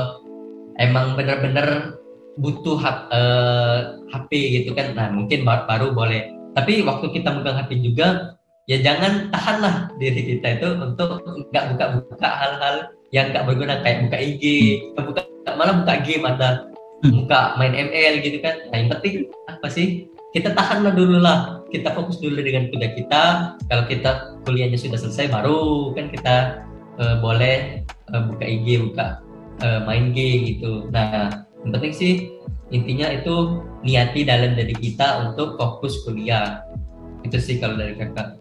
emang 0.75 1.15
bener-bener 1.15 1.98
butuh 2.39 2.77
hap- 2.79 3.07
eh, 3.11 3.77
HP 4.09 4.31
gitu 4.63 4.71
kan. 4.73 4.95
Nah 4.95 5.07
mungkin 5.11 5.43
baru, 5.43 5.63
baru 5.67 5.87
boleh. 5.93 6.21
Tapi 6.55 6.81
waktu 6.87 7.11
kita 7.13 7.29
megang 7.35 7.59
HP 7.59 7.83
juga 7.83 8.35
ya 8.65 8.77
jangan 8.81 9.33
tahanlah 9.33 9.89
diri 9.97 10.37
kita 10.37 10.61
itu 10.61 10.67
untuk 10.77 11.21
nggak 11.49 11.65
buka-buka 11.73 12.29
hal-hal 12.29 12.75
yang 13.09 13.33
nggak 13.33 13.45
berguna 13.49 13.81
kayak 13.81 14.05
buka 14.05 14.17
IG, 14.17 14.43
buka 14.93 15.21
malah 15.57 15.81
buka 15.81 15.93
game 16.05 16.25
ada 16.29 16.69
buka 17.01 17.57
main 17.57 17.73
ML 17.73 18.21
gitu 18.21 18.37
kan. 18.43 18.55
Nah 18.69 18.77
yang 18.77 18.89
penting 18.97 19.29
apa 19.49 19.67
sih? 19.71 20.09
Kita 20.29 20.53
tahanlah 20.53 20.93
dulu 20.93 21.17
lah. 21.17 21.65
Kita 21.73 21.93
fokus 21.97 22.21
dulu 22.21 22.37
dengan 22.41 22.69
kuliah 22.69 22.93
kita. 22.93 23.23
Kalau 23.65 23.83
kita 23.89 24.37
kuliahnya 24.45 24.77
sudah 24.77 24.97
selesai 25.01 25.33
baru 25.33 25.93
kan 25.97 26.13
kita 26.13 26.35
eh, 27.01 27.15
boleh 27.17 27.81
eh, 27.85 28.21
buka 28.29 28.45
IG 28.45 28.67
buka 28.89 29.21
eh, 29.65 29.79
main 29.89 30.13
game 30.13 30.53
gitu. 30.53 30.85
Nah 30.93 31.48
yang 31.65 31.71
penting 31.75 31.93
sih 31.93 32.13
intinya 32.69 33.07
itu 33.11 33.65
niati 33.83 34.23
dalam 34.23 34.55
diri 34.55 34.75
kita 34.77 35.27
untuk 35.29 35.59
fokus 35.59 36.01
kuliah. 36.07 36.63
Itu 37.25 37.35
sih 37.41 37.59
kalau 37.59 37.75
dari 37.75 37.99
kakak. 37.99 38.39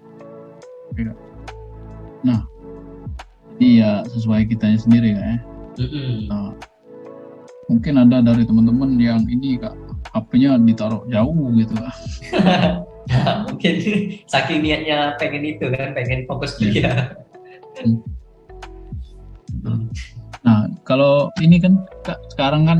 Iya. 3.58 4.06
Sesuai 4.14 4.46
kitanya 4.46 4.78
sendiri 4.78 5.18
ya. 5.18 5.42
Mm-mm. 5.78 6.30
Nah, 6.30 6.54
mungkin 7.66 7.94
ada 7.98 8.22
dari 8.22 8.46
teman-teman 8.46 8.98
yang 8.98 9.26
ini 9.26 9.58
kak 9.58 9.74
HP-nya 10.14 10.58
ditaruh 10.62 11.02
jauh 11.10 11.50
gitu. 11.58 11.74
Kak 11.74 11.94
Nah, 13.08 13.48
mungkin 13.48 13.74
saking 14.32 14.60
niatnya 14.60 15.16
pengen 15.16 15.42
itu 15.48 15.66
kan 15.72 15.96
pengen 15.96 16.28
fokus 16.28 16.60
kuliah. 16.60 17.16
Nah 20.44 20.68
kalau 20.84 21.32
ini 21.40 21.56
kan 21.56 21.88
kak 22.04 22.20
sekarang 22.32 22.68
kan 22.68 22.78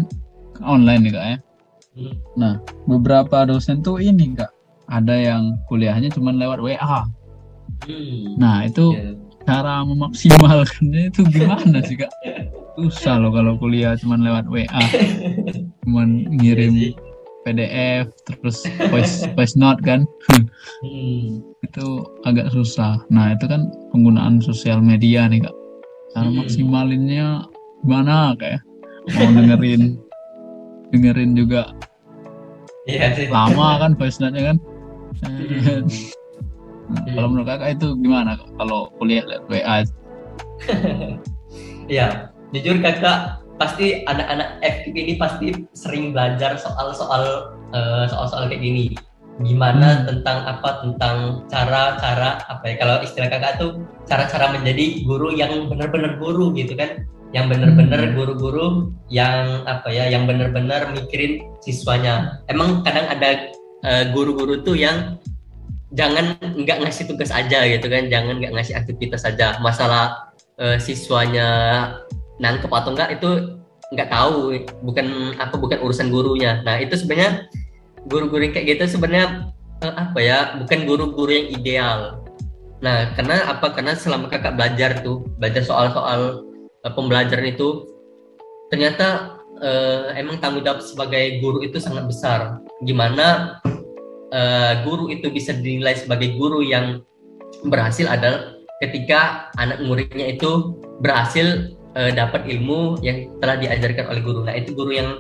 online 0.61 1.03
nih 1.03 1.13
kak 1.13 1.27
ya 1.27 1.39
Hmm. 1.99 2.63
beberapa 2.87 3.43
dosen 3.43 3.81
tuh 3.81 3.99
ini 3.99 4.31
kak 4.33 4.55
ada 4.87 5.13
yang 5.13 5.59
kuliahnya 5.67 6.09
cuma 6.09 6.31
lewat 6.31 6.59
WA 6.59 6.79
Hmm. 7.85 8.35
nah 8.37 8.63
itu 8.63 8.91
Iya. 8.93 9.19
cara 9.43 9.83
memaksimalkannya 9.83 11.11
itu 11.11 11.21
gimana 11.27 11.79
sih 11.81 11.97
kak 11.97 12.11
susah 12.75 13.19
loh 13.19 13.31
kalau 13.31 13.55
kuliah 13.55 13.93
cuma 13.95 14.15
lewat 14.15 14.47
WA 14.47 14.83
cuman 15.81 16.09
Iya 16.21 16.31
ngirim 16.33 16.73
sih. 16.77 16.93
PDF 17.41 18.07
terus 18.25 18.61
voice 18.89 19.27
voice 19.33 19.55
note 19.55 19.81
kan 19.81 20.07
Hmm. 20.81 21.43
itu 21.61 21.87
agak 22.23 22.51
susah 22.51 23.03
nah 23.09 23.33
itu 23.33 23.45
kan 23.45 23.67
penggunaan 23.91 24.39
sosial 24.39 24.79
media 24.79 25.27
nih 25.27 25.43
kak 25.43 25.55
cara 26.13 26.25
Hmm. 26.25 26.39
maksimalinnya 26.39 27.43
gimana 27.81 28.33
kayak 28.35 28.63
mau 29.11 29.29
dengerin 29.33 29.99
dengerin 30.91 31.33
juga 31.33 31.69
Iya 32.85 33.13
sih. 33.13 33.29
lama 33.29 33.79
kan 33.79 33.93
voice 33.95 34.19
note-nya 34.19 34.55
kan 34.55 34.59
Hmm. 35.19 35.83
Nah, 36.89 37.03
kalau 37.11 37.29
menurut 37.29 37.49
kakak 37.49 37.75
itu 37.75 37.89
gimana 37.99 38.39
kalau 38.55 38.89
kuliah 38.97 39.21
lewat 39.27 39.45
WA 39.51 39.77
Iya, 41.89 42.07
jujur 42.53 42.79
kakak 42.79 43.41
pasti 43.57 44.05
anak-anak 44.05 44.61
FKIP 44.63 44.95
ini 44.95 45.15
pasti 45.17 45.47
sering 45.73 46.13
belajar 46.13 46.55
soal-soal 46.55 47.51
eh, 47.73 48.05
soal-soal 48.07 48.47
kayak 48.47 48.63
gini. 48.63 48.95
Gimana 49.39 50.03
Hmm. 50.03 50.07
tentang 50.07 50.39
apa 50.47 50.71
tentang 50.81 51.17
cara-cara 51.47 52.39
apa 52.45 52.65
ya 52.65 52.75
kalau 52.77 52.97
istilah 53.01 53.29
kakak 53.29 53.57
tuh 53.57 53.71
cara-cara 54.05 54.53
menjadi 54.53 55.03
guru 55.03 55.33
yang 55.33 55.67
benar-benar 55.67 56.17
guru 56.17 56.53
gitu 56.53 56.73
kan. 56.73 57.05
Yang 57.37 57.47
benar-benar 57.53 58.01
Hmm. 58.09 58.15
guru-guru 58.17 58.67
yang 59.13 59.69
apa 59.69 59.89
ya 59.93 60.09
yang 60.09 60.25
benar-benar 60.25 60.93
mikirin 60.97 61.45
siswanya. 61.61 62.41
Emang 62.49 62.81
kadang 62.83 63.09
ada 63.09 63.53
eh, 63.85 64.05
guru-guru 64.11 64.65
tuh 64.65 64.75
yang 64.75 65.21
jangan 65.95 66.35
nggak 66.41 66.85
ngasih 66.85 67.07
tugas 67.07 67.31
aja 67.31 67.65
gitu 67.69 67.87
kan, 67.87 68.11
jangan 68.11 68.41
nggak 68.41 68.53
ngasih 68.57 68.75
aktivitas 68.75 69.29
aja. 69.29 69.61
Masalah 69.61 70.33
eh, 70.59 70.81
siswanya 70.81 71.49
nangkep 72.39 72.71
atau 72.71 72.91
enggak 72.95 73.19
itu 73.19 73.31
nggak 73.89 74.11
tahu 74.13 74.53
bukan 74.85 75.33
apa 75.41 75.57
bukan 75.57 75.81
urusan 75.81 76.13
gurunya 76.13 76.61
nah 76.61 76.77
itu 76.77 76.93
sebenarnya 76.93 77.49
guru-guru 78.05 78.45
yang 78.45 78.53
kayak 78.53 78.77
gitu 78.77 79.01
sebenarnya 79.01 79.49
eh, 79.81 79.95
apa 79.97 80.19
ya 80.21 80.39
bukan 80.61 80.85
guru-guru 80.85 81.33
yang 81.33 81.49
ideal 81.57 82.21
Nah, 82.79 83.11
karena 83.19 83.43
apa? 83.51 83.75
Karena 83.75 83.99
selama 83.99 84.31
kakak 84.31 84.55
belajar 84.55 85.03
tuh, 85.03 85.27
belajar 85.39 85.67
soal-soal 85.67 86.47
uh, 86.85 86.93
pembelajaran 86.93 87.49
itu, 87.49 87.89
ternyata 88.71 89.39
uh, 89.63 90.15
emang 90.15 90.39
tanggung 90.39 90.63
jawab 90.63 90.83
sebagai 90.85 91.43
guru 91.43 91.65
itu 91.65 91.79
sangat 91.83 92.07
besar. 92.07 92.63
Gimana 92.85 93.59
uh, 94.31 94.73
guru 94.85 95.11
itu 95.11 95.31
bisa 95.33 95.55
dinilai 95.57 95.99
sebagai 95.99 96.37
guru 96.37 96.63
yang 96.63 97.03
berhasil 97.67 98.07
adalah 98.07 98.55
ketika 98.79 99.51
anak 99.59 99.83
muridnya 99.83 100.39
itu 100.39 100.79
berhasil 101.03 101.75
uh, 101.99 102.11
dapat 102.15 102.47
ilmu 102.47 103.03
yang 103.03 103.31
telah 103.43 103.59
diajarkan 103.59 104.07
oleh 104.11 104.23
guru. 104.23 104.41
Nah, 104.47 104.55
itu 104.55 104.75
guru 104.75 104.95
yang 104.95 105.11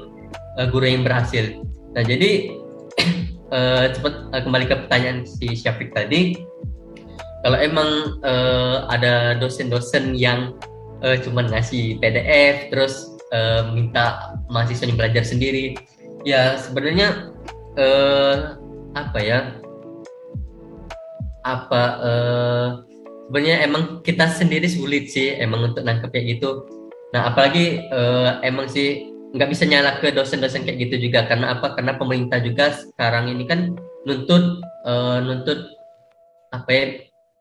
uh, 0.58 0.66
guru 0.70 0.86
yang 0.86 1.02
berhasil. 1.02 1.58
Nah, 1.94 2.02
jadi 2.06 2.54
uh, 3.50 3.86
cepat 3.94 4.14
uh, 4.30 4.42
kembali 4.42 4.64
ke 4.70 4.74
pertanyaan 4.86 5.26
si 5.26 5.58
Syafiq 5.58 5.90
tadi 5.90 6.38
kalau 7.46 7.58
emang 7.58 8.20
uh, 8.26 8.90
ada 8.90 9.38
dosen-dosen 9.38 10.18
yang 10.18 10.58
uh, 11.02 11.16
cuman 11.22 11.50
ngasih 11.50 11.98
PDF 12.02 12.70
terus 12.72 13.18
uh, 13.32 13.70
minta 13.72 14.36
mahasiswa 14.50 14.88
yang 14.88 14.98
belajar 14.98 15.24
sendiri. 15.24 15.78
Ya 16.26 16.58
sebenarnya 16.58 17.32
uh, 17.78 18.58
apa 18.94 19.18
ya? 19.22 19.38
Apa 21.46 21.82
uh, 22.02 22.68
sebenarnya 23.28 23.56
emang 23.64 24.04
kita 24.04 24.28
sendiri 24.28 24.66
sulit 24.66 25.12
sih 25.12 25.36
emang 25.38 25.72
untuk 25.72 25.84
nangkep 25.84 26.10
kayak 26.12 26.38
gitu. 26.38 26.66
Nah 27.14 27.32
apalagi 27.32 27.84
uh, 27.92 28.42
emang 28.44 28.68
sih 28.68 29.08
nggak 29.28 29.50
bisa 29.52 29.68
nyala 29.68 30.00
ke 30.00 30.12
dosen-dosen 30.12 30.64
kayak 30.64 30.88
gitu 30.88 31.08
juga. 31.08 31.28
Karena 31.28 31.56
apa? 31.56 31.76
Karena 31.76 31.96
pemerintah 31.96 32.40
juga 32.42 32.74
sekarang 32.74 33.32
ini 33.32 33.44
kan 33.44 33.76
nuntut 34.04 34.60
uh, 34.88 35.20
nuntut 35.20 35.76
apa 36.48 36.70
ya 36.72 36.84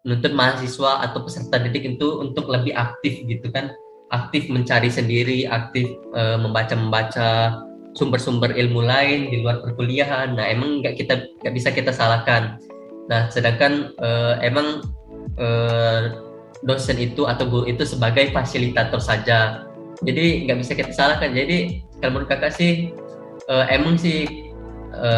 menuntut 0.08 0.32
mahasiswa 0.32 1.04
atau 1.04 1.20
peserta 1.28 1.60
didik 1.60 2.00
itu 2.00 2.24
untuk 2.24 2.48
lebih 2.48 2.72
aktif 2.72 3.28
gitu 3.28 3.52
kan. 3.52 3.76
Aktif 4.08 4.48
mencari 4.48 4.88
sendiri 4.88 5.44
aktif 5.52 5.84
e, 6.16 6.22
membaca-membaca 6.40 7.60
sumber-sumber 7.92 8.56
ilmu 8.56 8.88
lain 8.88 9.28
di 9.28 9.44
luar 9.44 9.60
perkuliahan. 9.68 10.40
Nah 10.40 10.48
emang 10.48 10.80
nggak 10.80 10.96
kita 10.96 11.28
nggak 11.44 11.52
bisa 11.52 11.76
kita 11.76 11.92
salahkan. 11.92 12.56
Nah 13.12 13.28
sedangkan 13.28 13.92
e, 14.00 14.10
emang 14.48 14.80
e, 15.36 15.48
dosen 16.64 17.04
itu 17.04 17.28
atau 17.28 17.44
guru 17.44 17.68
itu 17.68 17.84
sebagai 17.84 18.32
fasilitator 18.32 19.04
saja. 19.04 19.68
Jadi 20.08 20.48
nggak 20.48 20.64
bisa 20.64 20.72
kita 20.72 20.96
salahkan. 20.96 21.36
Jadi 21.36 21.84
kalau 22.00 22.16
menurut 22.16 22.32
kakak 22.32 22.56
sih 22.56 22.96
e, 23.44 23.54
emang 23.76 24.00
sih 24.00 24.24
e, 24.96 25.10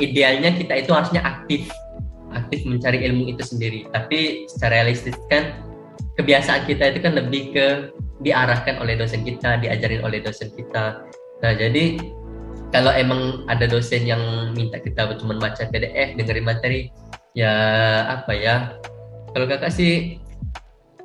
idealnya 0.00 0.56
kita 0.56 0.80
itu 0.80 0.96
harusnya 0.96 1.20
aktif 1.20 1.68
aktif 2.34 2.64
mencari 2.64 3.04
ilmu 3.04 3.30
itu 3.32 3.42
sendiri. 3.44 3.88
Tapi 3.92 4.48
secara 4.50 4.82
realistis 4.82 5.16
kan 5.32 5.64
kebiasaan 6.18 6.66
kita 6.66 6.92
itu 6.94 6.98
kan 7.00 7.14
lebih 7.14 7.54
ke 7.54 7.66
diarahkan 8.22 8.82
oleh 8.82 8.98
dosen 8.98 9.22
kita 9.22 9.62
diajarin 9.62 10.02
oleh 10.02 10.18
dosen 10.18 10.50
kita. 10.52 11.06
Nah 11.44 11.52
jadi 11.54 11.98
kalau 12.74 12.92
emang 12.92 13.48
ada 13.48 13.64
dosen 13.64 14.04
yang 14.04 14.52
minta 14.52 14.76
kita 14.82 15.08
cuma 15.16 15.38
baca 15.38 15.64
PDF 15.70 16.18
dengerin 16.18 16.44
materi 16.44 16.80
ya 17.32 17.52
apa 18.10 18.32
ya? 18.34 18.56
Kalau 19.32 19.46
kakak 19.46 19.72
sih 19.72 20.18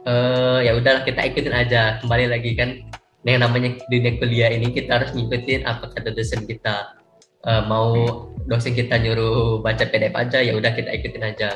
uh, 0.10 0.60
ya 0.60 0.76
udahlah 0.76 1.06
kita 1.06 1.22
ikutin 1.24 1.54
aja. 1.54 2.02
Kembali 2.02 2.26
lagi 2.28 2.52
kan 2.58 2.82
yang 3.24 3.40
namanya 3.40 3.80
dunia 3.88 4.20
kuliah 4.20 4.52
ini 4.52 4.76
kita 4.76 5.00
harus 5.00 5.16
ngikutin 5.16 5.64
apa 5.64 5.88
kata 5.96 6.12
dosen 6.12 6.44
kita 6.44 7.03
uh, 7.48 7.64
mau 7.68 7.94
dosen 8.48 8.76
kita 8.76 9.00
nyuruh 9.00 9.64
baca 9.64 9.88
PDF 9.88 10.16
aja 10.16 10.40
ya 10.44 10.54
udah 10.56 10.72
kita 10.76 10.90
ikutin 10.92 11.24
aja. 11.24 11.50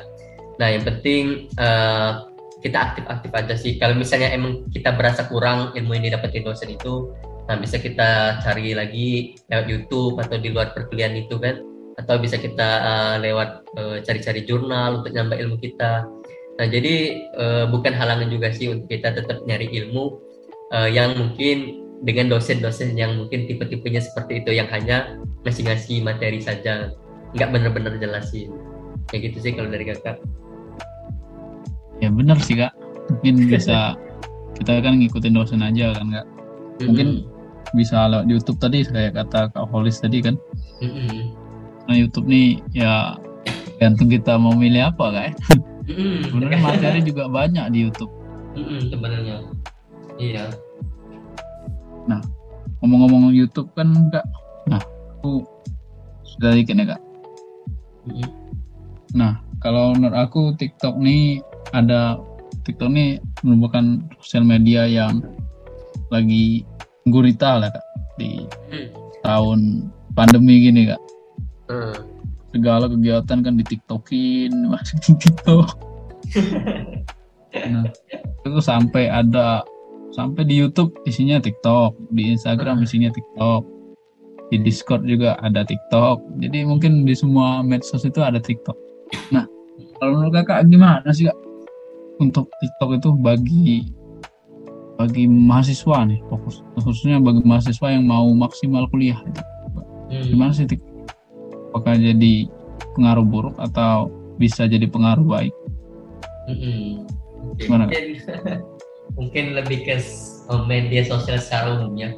Nah 0.57 0.68
yang 0.72 0.84
penting 0.84 1.51
uh, 1.59 2.27
kita 2.64 2.77
aktif-aktif 2.77 3.31
aja 3.35 3.53
sih. 3.55 3.77
Kalau 3.77 3.93
misalnya 3.93 4.34
emang 4.34 4.65
kita 4.72 4.95
berasa 4.95 5.27
kurang 5.30 5.76
ilmu 5.77 5.93
ini 5.95 6.11
dapetin 6.11 6.47
dosen 6.47 6.73
itu 6.73 7.11
nah 7.47 7.55
bisa 7.55 7.80
kita 7.80 8.43
cari 8.43 8.76
lagi 8.76 9.39
lewat 9.47 9.65
YouTube 9.72 10.19
atau 10.19 10.35
di 10.35 10.51
luar 10.51 10.76
perkuliahan 10.76 11.15
itu 11.15 11.39
kan? 11.39 11.64
Atau 11.97 12.22
bisa 12.22 12.38
kita 12.38 12.69
uh, 12.84 13.15
lewat 13.18 13.73
cari-cari 14.05 14.41
uh, 14.43 14.45
jurnal 14.45 15.01
untuk 15.01 15.15
nambah 15.15 15.38
ilmu 15.39 15.57
kita. 15.57 16.05
Nah 16.57 16.65
jadi 16.65 17.26
uh, 17.38 17.65
bukan 17.69 17.93
halangan 17.93 18.30
juga 18.34 18.49
sih 18.49 18.69
untuk 18.73 18.89
kita 18.89 19.14
tetap 19.14 19.45
nyari 19.45 19.69
ilmu 19.69 20.18
uh, 20.73 20.89
yang 20.89 21.14
mungkin 21.14 21.86
dengan 22.05 22.29
dosen-dosen 22.29 22.93
yang 22.93 23.17
mungkin 23.17 23.49
tipe-tipenya 23.49 24.03
seperti 24.03 24.45
itu 24.45 24.51
yang 24.53 24.69
hanya 24.69 25.17
ngasih-ngasih 25.47 26.05
materi 26.05 26.37
saja. 26.43 26.93
Nggak 27.33 27.49
benar-benar 27.53 27.93
jelasin. 27.97 28.53
Kayak 29.09 29.31
gitu 29.31 29.37
sih 29.47 29.51
kalau 29.57 29.69
dari 29.71 29.85
kakak. 29.89 30.21
Ya 31.97 32.13
benar 32.13 32.37
sih 32.43 32.59
kak. 32.59 32.73
Mungkin 33.09 33.35
bisa 33.51 33.97
kita 34.57 34.81
kan 34.81 35.01
ngikutin 35.01 35.33
dosen 35.33 35.65
aja 35.65 35.97
kan 35.97 36.07
kak? 36.13 36.27
Mungkin 36.85 37.07
mm-hmm. 37.25 37.73
bisa 37.73 38.05
lewat 38.05 38.25
YouTube 38.29 38.59
tadi 38.61 38.85
kayak 38.85 39.17
kata 39.17 39.49
kak 39.49 39.65
Holis 39.73 39.97
tadi 39.97 40.21
kan? 40.21 40.37
Mm-hmm. 40.77 41.49
nah 41.87 41.95
YouTube 41.95 42.27
nih 42.27 42.59
ya 42.75 43.15
gantung 43.79 44.11
kita 44.11 44.35
mau 44.35 44.51
milih 44.51 44.91
apa 44.91 45.07
kak 45.07 45.25
mm-hmm. 45.87 46.27
sebenarnya 46.27 46.59
materi 46.59 46.99
juga 47.01 47.31
banyak 47.31 47.65
di 47.71 47.79
YouTube. 47.87 48.11
Mm-hmm, 48.53 48.81
sebenarnya. 48.91 49.37
Iya 50.17 50.45
Nah, 52.07 52.23
ngomong-ngomong 52.79 53.35
YouTube 53.35 53.69
kan 53.75 53.91
kak, 54.09 54.25
nah 54.71 54.81
aku 55.19 55.43
sudah 56.23 56.55
dikit 56.55 56.79
ya 56.79 56.95
kak. 56.95 57.01
Nah, 59.15 59.43
kalau 59.59 59.95
menurut 59.95 60.15
aku 60.15 60.55
TikTok 60.55 60.95
nih 60.99 61.43
ada 61.75 62.15
TikTok 62.63 62.89
nih 62.91 63.19
merupakan 63.43 64.03
sosial 64.23 64.47
media 64.47 64.88
yang 64.88 65.23
lagi 66.07 66.63
gurita 67.07 67.59
lah 67.59 67.69
kak 67.71 67.85
di 68.19 68.43
hmm. 68.71 68.88
tahun 69.23 69.91
pandemi 70.15 70.63
gini 70.63 70.91
kak. 70.91 71.01
Hmm. 71.67 71.95
Segala 72.55 72.88
kegiatan 72.88 73.39
kan 73.43 73.53
di 73.59 73.63
TikTokin 73.67 74.51
masih 74.71 74.97
di 75.03 75.11
TikTok. 75.19 75.67
nah, 77.71 77.85
itu 78.43 78.59
sampai 78.63 79.11
ada 79.11 79.63
sampai 80.18 80.49
di 80.49 80.57
YouTube 80.57 80.98
isinya 81.06 81.38
TikTok, 81.38 81.94
di 82.10 82.34
Instagram 82.34 82.81
isinya 82.81 83.14
TikTok, 83.14 83.61
di 84.49 84.57
Discord 84.65 85.06
juga 85.06 85.38
ada 85.45 85.61
TikTok. 85.61 86.41
Jadi 86.41 86.65
mungkin 86.65 87.06
di 87.06 87.14
semua 87.14 87.61
medsos 87.61 88.02
itu 88.02 88.18
ada 88.26 88.41
TikTok. 88.41 88.73
Nah, 89.30 89.45
kalau 90.02 90.18
menurut 90.18 90.34
kakak 90.41 90.65
gimana 90.65 91.06
sih 91.14 91.30
kak 91.30 91.38
untuk 92.18 92.49
TikTok 92.57 92.98
itu 92.98 93.10
bagi 93.14 93.94
bagi 94.98 95.30
mahasiswa 95.30 96.10
nih 96.10 96.18
fokus 96.26 96.65
khususnya 96.73 97.22
bagi 97.22 97.45
mahasiswa 97.45 97.88
yang 97.94 98.10
mau 98.10 98.26
maksimal 98.34 98.89
kuliah 98.89 99.22
itu. 99.22 99.41
Hmm. 100.10 100.26
Gimana 100.34 100.52
sih 100.57 100.65
TikTok? 100.65 101.14
Apakah 101.77 101.94
jadi 101.94 102.49
pengaruh 102.98 103.22
buruk 103.22 103.56
atau 103.61 104.10
bisa 104.41 104.65
jadi 104.65 104.89
pengaruh 104.89 105.22
baik? 105.22 105.53
Hmm. 106.49 107.06
Gimana? 107.61 107.85
Mungkin 109.18 109.57
lebih 109.57 109.84
ke 109.84 109.98
media 110.69 111.03
sosial 111.03 111.41
secara 111.41 111.76
umumnya. 111.76 112.15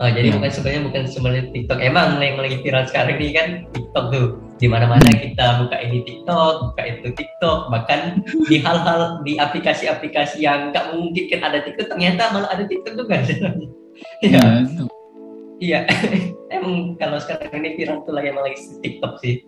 Uh, 0.00 0.08
jadi 0.08 0.32
hmm. 0.32 0.40
bukan 0.40 0.50
sebenarnya 0.50 0.82
bukan 0.88 1.02
sebenarnya 1.06 1.44
TikTok. 1.52 1.78
Emang 1.84 2.08
yang 2.18 2.40
lagi 2.40 2.56
viral 2.64 2.88
sekarang 2.88 3.20
ini 3.20 3.30
kan 3.36 3.48
TikTok 3.76 4.04
tuh. 4.10 4.26
Di 4.56 4.66
mana-mana 4.68 5.04
hmm. 5.04 5.20
kita 5.20 5.46
buka 5.60 5.76
ini 5.80 5.98
TikTok, 6.04 6.54
buka 6.72 6.82
itu 6.84 7.08
TikTok, 7.16 7.58
bahkan 7.68 8.00
di 8.48 8.56
hal-hal 8.60 9.20
di 9.24 9.36
aplikasi-aplikasi 9.36 10.44
yang 10.44 10.72
nggak 10.72 10.92
memungkinkan 10.92 11.40
ada 11.44 11.58
TikTok 11.64 11.92
ternyata 11.92 12.32
malah 12.32 12.50
ada 12.50 12.64
TikTok 12.66 12.96
juga. 12.96 13.20
Iya. 14.24 14.64
Iya. 15.60 15.80
Emang 16.56 16.96
kalau 16.96 17.20
sekarang 17.20 17.52
ini 17.60 17.76
viral 17.76 18.00
tuh 18.08 18.16
lagi 18.16 18.32
emang 18.32 18.48
lagi 18.48 18.80
TikTok 18.80 19.20
sih. 19.20 19.44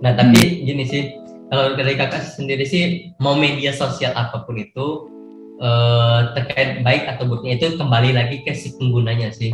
Nah 0.00 0.16
tapi 0.16 0.40
hmm. 0.40 0.60
gini 0.64 0.84
sih, 0.88 1.12
kalau 1.52 1.76
dari 1.76 2.00
kakak 2.00 2.24
sendiri 2.24 2.64
sih 2.64 3.12
mau 3.20 3.36
media 3.36 3.76
sosial 3.76 4.16
apa 4.16 4.48
pun 4.48 4.56
itu 4.56 5.19
uh, 5.60 6.32
terkait 6.34 6.80
baik 6.82 7.06
atau 7.06 7.28
buruknya 7.28 7.60
itu 7.60 7.76
kembali 7.76 8.16
lagi 8.16 8.42
ke 8.42 8.52
si 8.56 8.74
penggunanya 8.80 9.30
sih. 9.30 9.52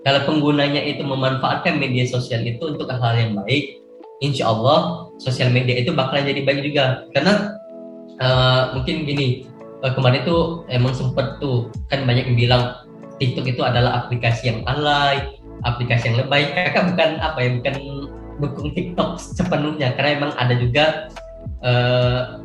Kalau 0.00 0.24
penggunanya 0.24 0.80
itu 0.80 1.04
memanfaatkan 1.04 1.76
media 1.76 2.08
sosial 2.08 2.40
itu 2.44 2.72
untuk 2.72 2.88
hal-hal 2.88 3.16
yang 3.20 3.32
baik, 3.36 3.84
insya 4.24 4.48
Allah 4.48 5.12
sosial 5.20 5.52
media 5.52 5.76
itu 5.76 5.92
bakalan 5.92 6.24
jadi 6.24 6.40
baik 6.44 6.60
juga. 6.64 7.04
Karena 7.12 7.56
uh, 8.20 8.62
mungkin 8.76 9.04
gini, 9.04 9.44
uh, 9.84 9.92
kemarin 9.92 10.24
itu 10.24 10.64
emang 10.72 10.96
sempet 10.96 11.36
tuh 11.40 11.68
kan 11.92 12.08
banyak 12.08 12.32
yang 12.32 12.38
bilang 12.38 12.62
TikTok 13.20 13.44
itu 13.52 13.60
adalah 13.60 14.04
aplikasi 14.04 14.48
yang 14.48 14.60
alay, 14.64 15.36
aplikasi 15.68 16.08
yang 16.12 16.24
lebay. 16.24 16.48
Kakak 16.56 16.96
bukan 16.96 17.10
apa 17.20 17.38
ya, 17.44 17.50
bukan 17.60 17.74
dukung 18.40 18.72
TikTok 18.72 19.20
sepenuhnya 19.20 19.92
karena 20.00 20.10
emang 20.16 20.32
ada 20.40 20.56
juga 20.56 21.12
uh, 21.60 22.40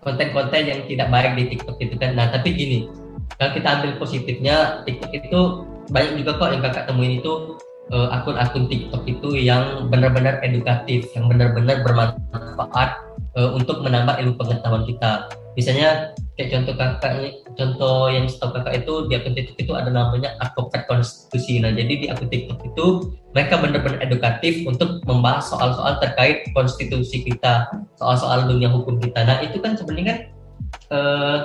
konten-konten 0.00 0.62
yang 0.64 0.80
tidak 0.88 1.08
baik 1.12 1.32
di 1.36 1.44
TikTok 1.56 1.76
itu 1.80 1.94
kan. 2.00 2.16
Nah, 2.16 2.32
tapi 2.32 2.56
gini, 2.56 2.88
kalau 3.36 3.52
kita 3.52 3.68
ambil 3.80 3.90
positifnya, 4.00 4.84
TikTok 4.88 5.12
itu 5.12 5.40
banyak 5.92 6.12
juga 6.24 6.40
kok 6.40 6.50
yang 6.52 6.62
kakak 6.64 6.84
temuin 6.88 7.20
itu 7.20 7.32
uh, 7.92 8.08
akun-akun 8.14 8.64
TikTok 8.70 9.02
itu 9.04 9.28
yang 9.36 9.88
benar-benar 9.92 10.40
edukatif, 10.40 11.10
yang 11.12 11.28
benar-benar 11.28 11.84
bermanfaat 11.84 12.90
uh, 13.36 13.50
untuk 13.52 13.84
menambah 13.84 14.16
ilmu 14.24 14.34
pengetahuan 14.40 14.84
kita. 14.88 15.28
Misalnya 15.58 16.14
kayak 16.38 16.50
contoh 16.56 16.74
kakak 16.78 17.12
contoh 17.58 18.08
yang 18.08 18.24
setahu 18.30 18.56
kakak 18.56 18.86
itu 18.86 18.92
di 19.10 19.12
akun 19.18 19.34
TikTok 19.34 19.58
itu 19.58 19.72
ada 19.74 19.90
namanya 19.90 20.38
advokat 20.40 20.86
konstitusi. 20.86 21.58
Nah 21.58 21.74
jadi 21.74 21.92
di 22.00 22.06
akun 22.08 22.30
TikTok 22.30 22.60
itu 22.64 22.86
mereka 23.34 23.58
benar-benar 23.58 24.00
edukatif 24.00 24.62
untuk 24.64 25.02
membahas 25.04 25.50
soal-soal 25.50 25.98
terkait 25.98 26.46
konstitusi 26.54 27.26
kita 27.26 27.68
soal-soal 27.98 28.46
dunia 28.46 28.70
hukum 28.70 28.96
kita. 29.02 29.26
Nah 29.26 29.42
itu 29.42 29.58
kan 29.58 29.74
sebenarnya 29.74 30.30
eh, 30.94 31.38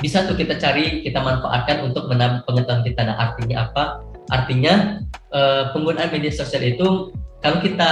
bisa 0.00 0.26
tuh 0.26 0.34
kita 0.34 0.58
cari 0.58 1.04
kita 1.06 1.22
manfaatkan 1.22 1.86
untuk 1.86 2.10
menambah 2.10 2.42
pengetahuan 2.48 2.82
kita. 2.82 3.00
Nah 3.04 3.16
artinya 3.20 3.56
apa? 3.70 3.84
Artinya 4.32 5.04
eh, 5.30 5.62
penggunaan 5.76 6.10
media 6.10 6.32
sosial 6.32 6.64
itu 6.64 7.12
kalau 7.44 7.60
kita 7.60 7.90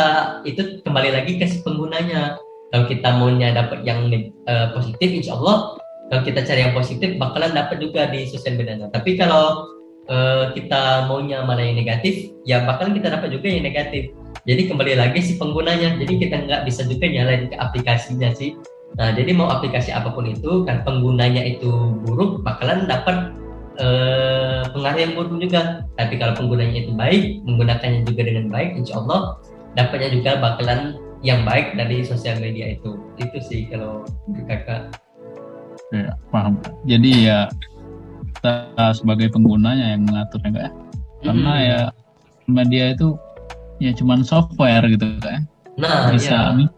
itu 0.48 0.80
kembali 0.80 1.12
lagi 1.12 1.36
ke 1.36 1.44
penggunanya 1.60 2.40
kalau 2.72 2.84
kita 2.88 3.08
maunya 3.20 3.52
dapat 3.52 3.84
yang 3.84 4.08
uh, 4.48 4.72
positif 4.72 5.08
insya 5.12 5.36
Allah 5.36 5.76
kalau 6.12 6.28
kita 6.28 6.44
cari 6.44 6.60
yang 6.68 6.76
positif 6.76 7.16
bakalan 7.16 7.56
dapat 7.56 7.80
juga 7.80 8.04
di 8.12 8.28
sosial 8.28 8.60
media. 8.60 8.84
Tapi 8.92 9.16
kalau 9.16 9.64
uh, 10.12 10.52
kita 10.52 11.08
maunya 11.08 11.40
mana 11.40 11.64
yang 11.64 11.80
negatif 11.80 12.28
ya 12.44 12.68
bakalan 12.68 12.92
kita 12.92 13.16
dapat 13.16 13.32
juga 13.32 13.48
yang 13.48 13.64
negatif. 13.64 14.12
Jadi 14.44 14.68
kembali 14.68 14.92
lagi 15.00 15.24
si 15.24 15.40
penggunanya. 15.40 15.96
Jadi 15.96 16.20
kita 16.20 16.44
nggak 16.44 16.68
bisa 16.68 16.84
juga 16.84 17.08
nyalain 17.08 17.48
ke 17.48 17.56
aplikasinya 17.56 18.28
sih. 18.36 18.60
Nah 19.00 19.16
jadi 19.16 19.32
mau 19.32 19.48
aplikasi 19.48 19.88
apa 19.88 20.12
pun 20.12 20.28
itu 20.28 20.68
kan 20.68 20.84
penggunanya 20.84 21.40
itu 21.48 21.96
buruk 22.04 22.44
bakalan 22.44 22.84
dapat 22.84 23.32
uh, 23.80 24.68
pengaruh 24.68 25.00
yang 25.00 25.12
buruk 25.16 25.40
juga. 25.40 25.88
Tapi 25.96 26.20
kalau 26.20 26.36
penggunanya 26.36 26.76
itu 26.76 26.92
baik 26.92 27.40
menggunakannya 27.48 28.04
juga 28.04 28.28
dengan 28.28 28.52
baik 28.52 28.84
insya 28.84 29.00
Allah 29.00 29.40
dapatnya 29.80 30.12
juga 30.12 30.36
bakalan 30.44 31.00
yang 31.22 31.46
baik 31.46 31.78
dari 31.78 32.02
sosial 32.02 32.42
media 32.42 32.74
itu 32.74 32.98
itu 33.18 33.38
sih 33.42 33.60
kalau 33.70 34.02
kakak 34.50 34.90
ya, 35.94 36.10
paham 36.34 36.58
jadi 36.82 37.10
ya 37.22 37.38
kita 38.34 38.54
sebagai 38.90 39.30
penggunanya 39.30 39.94
yang 39.94 40.02
mengatur 40.06 40.42
ya 40.50 40.68
karena 41.22 41.52
hmm. 41.54 41.66
ya 41.66 41.80
media 42.50 42.84
itu 42.90 43.14
ya 43.78 43.94
cuman 43.94 44.26
software 44.26 44.82
gitu 44.90 45.06
kan 45.22 45.46
nah 45.78 46.10
bisa 46.10 46.52
iya. 46.58 46.68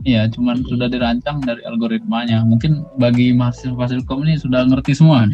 Ya, 0.00 0.24
cuman 0.32 0.64
hmm. 0.64 0.68
sudah 0.72 0.88
dirancang 0.88 1.44
dari 1.44 1.60
algoritmanya. 1.68 2.40
Mungkin 2.48 2.88
bagi 2.96 3.36
mahasiswa 3.36 4.00
kom 4.08 4.24
ini 4.24 4.40
sudah 4.40 4.64
ngerti 4.64 4.96
semua. 4.96 5.28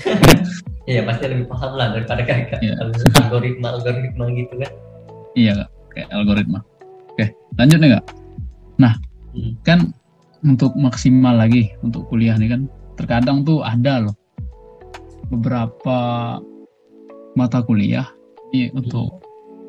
Iya, 0.86 1.02
pasti 1.02 1.26
lebih 1.26 1.50
paham 1.50 1.74
lah 1.74 1.90
daripada 1.90 2.22
kakak. 2.22 2.62
Ya. 2.62 2.78
Algoritma, 3.18 3.74
algoritma 3.74 4.30
gitu 4.30 4.54
kan. 4.54 4.70
Iya, 5.34 5.66
kak. 5.66 5.70
kayak 5.90 6.08
algoritma. 6.14 6.62
Oke, 7.10 7.34
lanjut 7.58 7.78
nih 7.82 7.90
kak. 7.98 8.04
Nah, 8.76 8.94
hmm. 9.32 9.62
kan 9.64 9.92
untuk 10.44 10.76
maksimal 10.76 11.34
lagi 11.34 11.72
untuk 11.80 12.06
kuliah 12.12 12.36
nih 12.36 12.54
kan 12.54 12.62
terkadang 12.96 13.42
tuh 13.42 13.64
ada 13.64 14.08
loh 14.08 14.16
beberapa 15.32 15.98
mata 17.34 17.60
kuliah 17.66 18.06
ini 18.54 18.70
untuk 18.72 19.20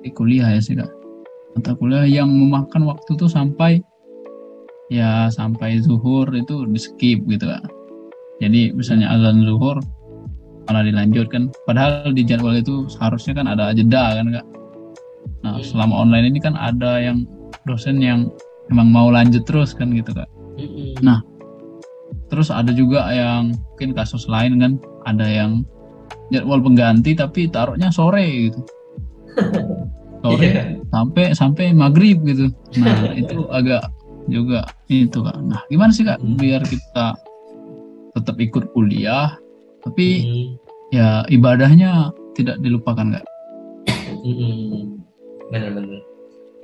di 0.05 0.13
kuliah 0.13 0.53
ya 0.53 0.61
sih 0.61 0.77
kak. 0.77 0.89
Mata 1.57 1.73
kuliah 1.73 2.05
yang 2.05 2.29
memakan 2.29 2.85
waktu 2.85 3.17
tuh 3.17 3.27
sampai 3.27 3.81
ya 4.87 5.27
sampai 5.33 5.81
zuhur 5.81 6.29
itu 6.31 6.63
di 6.69 6.79
skip 6.79 7.25
gitu 7.25 7.49
kak. 7.49 7.65
Jadi 8.37 8.71
misalnya 8.77 9.11
azan 9.17 9.43
zuhur 9.43 9.81
malah 10.69 10.85
dilanjutkan. 10.85 11.49
Padahal 11.65 12.13
di 12.13 12.21
jadwal 12.21 12.59
itu 12.59 12.85
seharusnya 12.87 13.41
kan 13.41 13.49
ada 13.49 13.73
jeda 13.73 14.21
kan 14.21 14.27
kak. 14.29 14.47
Nah 15.41 15.59
selama 15.65 16.05
online 16.05 16.31
ini 16.31 16.39
kan 16.39 16.53
ada 16.53 17.01
yang 17.01 17.25
dosen 17.65 17.99
yang 17.99 18.29
emang 18.71 18.87
mau 18.91 19.07
lanjut 19.11 19.43
terus 19.47 19.71
kan 19.75 19.91
gitu 19.91 20.11
kak. 20.13 20.29
Nah 21.03 21.23
terus 22.27 22.51
ada 22.51 22.71
juga 22.75 23.07
yang 23.11 23.55
mungkin 23.73 23.91
kasus 23.95 24.27
lain 24.27 24.59
kan. 24.59 24.73
Ada 25.07 25.23
yang 25.23 25.51
jadwal 26.31 26.59
pengganti 26.59 27.15
tapi 27.15 27.47
taruhnya 27.47 27.91
sore 27.91 28.51
gitu. 28.51 28.59
Sore 30.17 30.49
yeah. 30.49 30.73
sampai 30.89 31.31
sampai 31.37 31.65
maghrib 31.77 32.19
gitu. 32.25 32.49
Nah 32.81 33.13
itu 33.21 33.45
agak 33.53 33.85
juga 34.27 34.67
itu 34.91 35.23
kan 35.23 35.39
nah 35.47 35.63
gimana 35.71 35.95
sih 35.95 36.03
kak 36.03 36.19
biar 36.19 36.59
kita 36.67 37.15
tetap 38.11 38.35
ikut 38.43 38.75
kuliah 38.75 39.39
tapi 39.87 40.07
hmm. 40.19 40.47
ya 40.91 41.23
ibadahnya 41.31 42.11
tidak 42.35 42.59
dilupakan 42.59 43.07
kak? 43.15 43.25
Benar-benar 45.47 46.06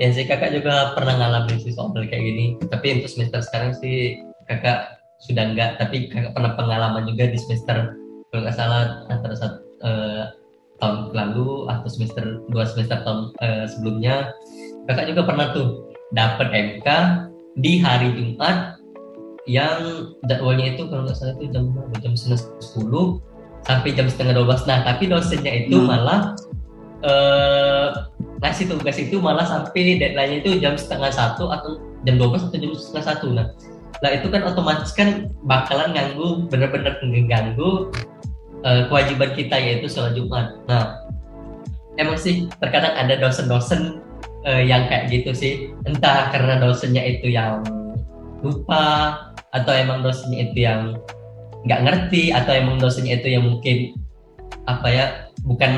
ya 0.01 0.09
sih 0.09 0.25
kakak 0.25 0.55
juga 0.55 0.97
pernah 0.97 1.17
ngalamin 1.17 1.57
sih 1.61 1.73
soal 1.73 1.93
kayak 1.93 2.23
gini. 2.23 2.45
Tapi 2.69 3.01
untuk 3.01 3.09
semester 3.09 3.39
sekarang 3.45 3.77
sih 3.77 4.17
kakak 4.49 4.99
sudah 5.23 5.53
enggak 5.53 5.79
tapi 5.79 6.11
kakak 6.11 6.35
pernah 6.35 6.53
pengalaman 6.59 7.07
juga 7.07 7.31
di 7.31 7.39
semester 7.39 7.95
kalau 8.33 8.41
nggak 8.43 8.57
salah 8.57 9.07
antara 9.07 9.35
saat 9.37 9.55
uh, 9.85 10.33
tahun 10.81 11.15
lalu 11.15 11.69
atau 11.69 11.87
semester 11.87 12.43
dua 12.49 12.65
semester 12.65 12.97
tahun 13.05 13.31
uh, 13.39 13.65
sebelumnya. 13.69 14.33
Kakak 14.89 15.15
juga 15.15 15.21
pernah 15.23 15.55
tuh 15.55 15.87
dapat 16.11 16.47
MK 16.51 16.87
di 17.61 17.79
hari 17.79 18.11
Jumat 18.17 18.81
yang 19.45 20.11
jadwalnya 20.27 20.75
itu 20.75 20.87
kalau 20.87 21.07
nggak 21.07 21.15
salah 21.19 21.35
itu 21.39 21.51
jam 21.51 21.71
jam 21.99 22.13
sepuluh 22.59 23.19
sampai 23.63 23.95
jam 23.95 24.07
setengah 24.11 24.41
dua 24.41 24.45
belas. 24.49 24.63
Nah 24.67 24.83
tapi 24.83 25.07
dosennya 25.07 25.67
itu 25.67 25.77
hmm. 25.77 25.87
malah 25.87 26.35
ngasih 28.39 28.65
tugas 28.71 28.95
itu 28.99 29.19
malah 29.19 29.43
sampai 29.43 29.99
deadline-nya 29.99 30.39
itu 30.43 30.59
jam 30.59 30.75
setengah 30.75 31.11
satu 31.11 31.51
atau 31.51 31.79
jam 32.07 32.15
dua 32.19 32.35
belas 32.35 32.47
atau 32.47 32.59
jam 32.59 32.71
setengah 32.75 33.05
satu 33.11 33.27
nah 33.31 33.47
Nah 34.03 34.11
itu 34.11 34.27
kan 34.27 34.43
otomatis 34.43 34.91
kan 34.91 35.31
bakalan 35.47 35.95
ganggu 35.95 36.43
bener-bener 36.51 36.99
mengganggu 36.99 37.87
uh, 38.67 38.83
kewajiban 38.91 39.31
kita 39.31 39.55
yaitu 39.55 39.87
sholat 39.87 40.11
Jumat. 40.11 40.59
Nah 40.67 40.99
emang 41.95 42.19
sih 42.19 42.51
terkadang 42.59 42.91
ada 42.99 43.15
dosen-dosen 43.15 44.03
uh, 44.43 44.59
yang 44.59 44.91
kayak 44.91 45.07
gitu 45.07 45.31
sih 45.31 45.53
entah 45.87 46.27
karena 46.35 46.59
dosennya 46.59 46.99
itu 46.99 47.31
yang 47.31 47.63
lupa 48.43 49.15
atau 49.55 49.71
emang 49.71 50.03
dosennya 50.03 50.51
itu 50.51 50.67
yang 50.67 50.99
nggak 51.63 51.81
ngerti 51.87 52.35
atau 52.35 52.51
emang 52.51 52.75
dosennya 52.75 53.23
itu 53.23 53.31
yang 53.31 53.47
mungkin 53.47 53.95
apa 54.67 54.87
ya 54.91 55.05
bukan 55.43 55.71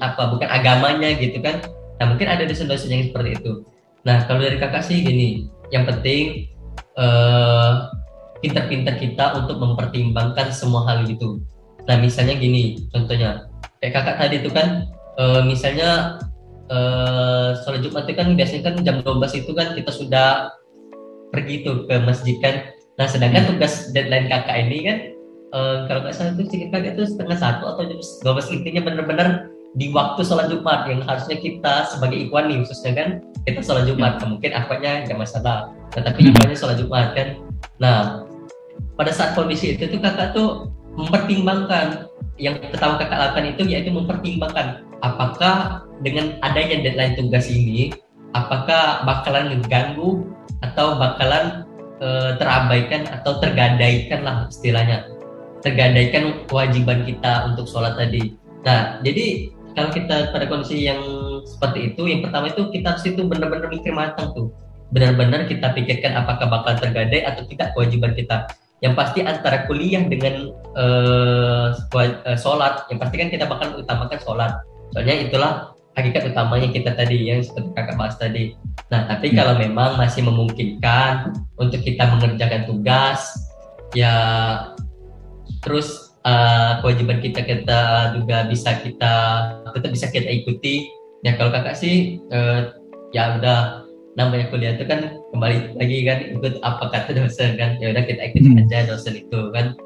apa 0.00 0.32
bukan 0.32 0.48
agamanya 0.48 1.12
gitu 1.16 1.38
kan 1.44 1.60
nah 2.00 2.08
mungkin 2.10 2.26
ada 2.26 2.48
dosen-dosen 2.48 2.90
yang 2.90 3.04
seperti 3.12 3.38
itu 3.38 3.52
nah 4.02 4.24
kalau 4.26 4.42
dari 4.42 4.58
kakak 4.58 4.82
sih 4.82 5.04
gini 5.04 5.46
yang 5.70 5.86
penting 5.86 6.52
pinter-pinter 8.42 8.98
kita 8.98 9.38
untuk 9.38 9.56
mempertimbangkan 9.62 10.50
semua 10.50 10.84
hal 10.90 11.06
itu. 11.06 11.38
Nah 11.86 11.96
misalnya 12.02 12.34
gini, 12.34 12.90
contohnya 12.90 13.46
kayak 13.78 14.02
kakak 14.02 14.16
tadi 14.18 14.36
itu 14.42 14.50
kan, 14.50 14.90
uh, 15.16 15.40
misalnya 15.46 16.18
uh, 16.68 17.54
sholat 17.62 17.86
Jumat 17.86 18.10
itu 18.10 18.18
kan 18.18 18.28
biasanya 18.34 18.62
kan 18.66 18.74
jam 18.82 18.96
12 19.06 19.40
itu 19.46 19.50
kan 19.54 19.78
kita 19.78 19.90
sudah 19.94 20.28
pergi 21.30 21.62
tuh 21.62 21.86
ke 21.86 22.02
masjid 22.02 22.36
kan. 22.42 22.54
Nah 22.98 23.06
sedangkan 23.06 23.54
tugas 23.54 23.94
deadline 23.94 24.26
kakak 24.26 24.58
ini 24.68 24.78
kan, 24.84 24.98
uh, 25.52 25.86
kalau 25.86 26.00
nggak 26.04 26.14
salah 26.16 26.32
itu 26.34 26.48
sedikit 26.48 26.68
kakak 26.74 26.98
itu 26.98 27.04
setengah 27.14 27.38
satu 27.38 27.64
atau 27.76 27.82
jam 27.86 28.00
12 28.00 28.56
intinya 28.60 28.80
benar-benar 28.88 29.28
di 29.72 29.88
waktu 29.88 30.20
sholat 30.20 30.52
Jumat 30.52 30.84
yang 30.84 31.00
harusnya 31.08 31.36
kita 31.40 31.88
sebagai 31.88 32.28
ikhwani 32.28 32.60
khususnya 32.60 32.92
kan 32.92 33.08
kita 33.48 33.64
sholat 33.64 33.88
Jumat. 33.88 34.20
Ya. 34.20 34.28
mungkin 34.28 34.50
akhirnya 34.52 34.92
nggak 35.08 35.18
masalah 35.20 35.72
tetapi 35.96 36.32
ikhwannya 36.32 36.56
sholat 36.56 36.76
Jumat 36.76 37.16
kan? 37.16 37.28
Nah 37.80 37.98
pada 38.96 39.12
saat 39.12 39.32
kondisi 39.32 39.76
itu 39.76 39.88
tuh 39.88 40.00
kakak 40.00 40.36
tuh 40.36 40.68
mempertimbangkan 40.96 42.12
yang 42.36 42.60
pertama 42.68 43.00
kakak 43.00 43.16
lakukan 43.16 43.46
itu 43.56 43.62
yaitu 43.72 43.88
mempertimbangkan 43.88 44.84
apakah 45.00 45.84
dengan 46.04 46.36
adanya 46.44 46.84
deadline 46.84 47.16
tugas 47.16 47.48
ini 47.48 47.92
apakah 48.36 49.04
bakalan 49.08 49.56
mengganggu 49.56 50.24
atau 50.64 50.96
bakalan 50.96 51.64
e, 52.00 52.36
terabaikan 52.36 53.08
atau 53.08 53.40
tergadaikan 53.40 54.20
lah 54.24 54.36
istilahnya 54.48 55.11
tergadaikan 55.62 56.44
kewajiban 56.50 57.06
kita 57.06 57.48
untuk 57.48 57.70
sholat 57.70 57.94
tadi. 57.94 58.34
Nah 58.66 58.98
jadi 59.00 59.48
kalau 59.72 59.90
kita 59.94 60.34
pada 60.34 60.44
kondisi 60.50 60.84
yang 60.84 61.00
seperti 61.48 61.94
itu 61.94 62.02
yang 62.04 62.20
pertama 62.20 62.52
itu 62.52 62.68
kita 62.68 62.92
harus 62.92 63.04
itu 63.08 63.22
benar-benar 63.24 63.70
mikir 63.70 63.94
matang 63.94 64.34
tuh. 64.36 64.52
Benar-benar 64.92 65.48
kita 65.48 65.72
pikirkan 65.72 66.12
apakah 66.20 66.50
bakal 66.50 66.76
tergadai 66.76 67.24
atau 67.24 67.48
tidak 67.48 67.72
kewajiban 67.72 68.12
kita. 68.12 68.44
Yang 68.82 68.94
pasti 68.98 69.20
antara 69.22 69.64
kuliah 69.70 70.04
dengan 70.04 70.50
uh, 70.76 71.72
sholat 72.36 72.90
yang 72.90 72.98
pasti 72.98 73.14
kan 73.16 73.30
kita 73.30 73.46
bakal 73.48 73.78
utamakan 73.78 74.18
sholat. 74.20 74.52
Soalnya 74.92 75.24
itulah 75.24 75.72
hakikat 75.96 76.32
utamanya 76.32 76.68
kita 76.72 76.90
tadi 76.96 77.28
yang 77.28 77.40
seperti 77.44 77.68
kakak 77.72 77.96
bahas 77.96 78.16
tadi. 78.16 78.56
Nah 78.88 79.08
tapi 79.08 79.32
hmm. 79.32 79.36
kalau 79.36 79.54
memang 79.56 79.96
masih 79.96 80.24
memungkinkan 80.24 81.32
untuk 81.56 81.80
kita 81.84 82.08
mengerjakan 82.12 82.68
tugas 82.68 83.32
ya 83.92 84.12
terus 85.60 86.12
uh, 86.24 86.80
kewajiban 86.80 87.18
kita 87.20 87.42
kita 87.44 87.80
juga 88.16 88.46
bisa 88.48 88.78
kita 88.80 89.14
tetap 89.74 89.90
bisa 89.92 90.06
kita 90.08 90.28
ikuti. 90.30 90.88
Ya 91.22 91.38
kalau 91.38 91.54
kakak 91.54 91.78
sih 91.78 92.18
uh, 92.34 92.74
ya 93.14 93.38
udah 93.38 93.86
namanya 94.18 94.52
kuliah 94.52 94.76
itu 94.76 94.84
kan 94.84 95.22
kembali 95.32 95.78
lagi 95.78 95.96
kan 96.04 96.18
ikut 96.34 96.54
apa 96.64 96.84
kata 96.90 97.10
dosen 97.14 97.58
kan. 97.58 97.78
Ya 97.78 97.94
udah 97.94 98.02
kita 98.06 98.20
ikut 98.32 98.42
hmm. 98.42 98.60
aja 98.66 98.90
dosen 98.90 99.22
itu 99.22 99.40
kan. 99.54 99.76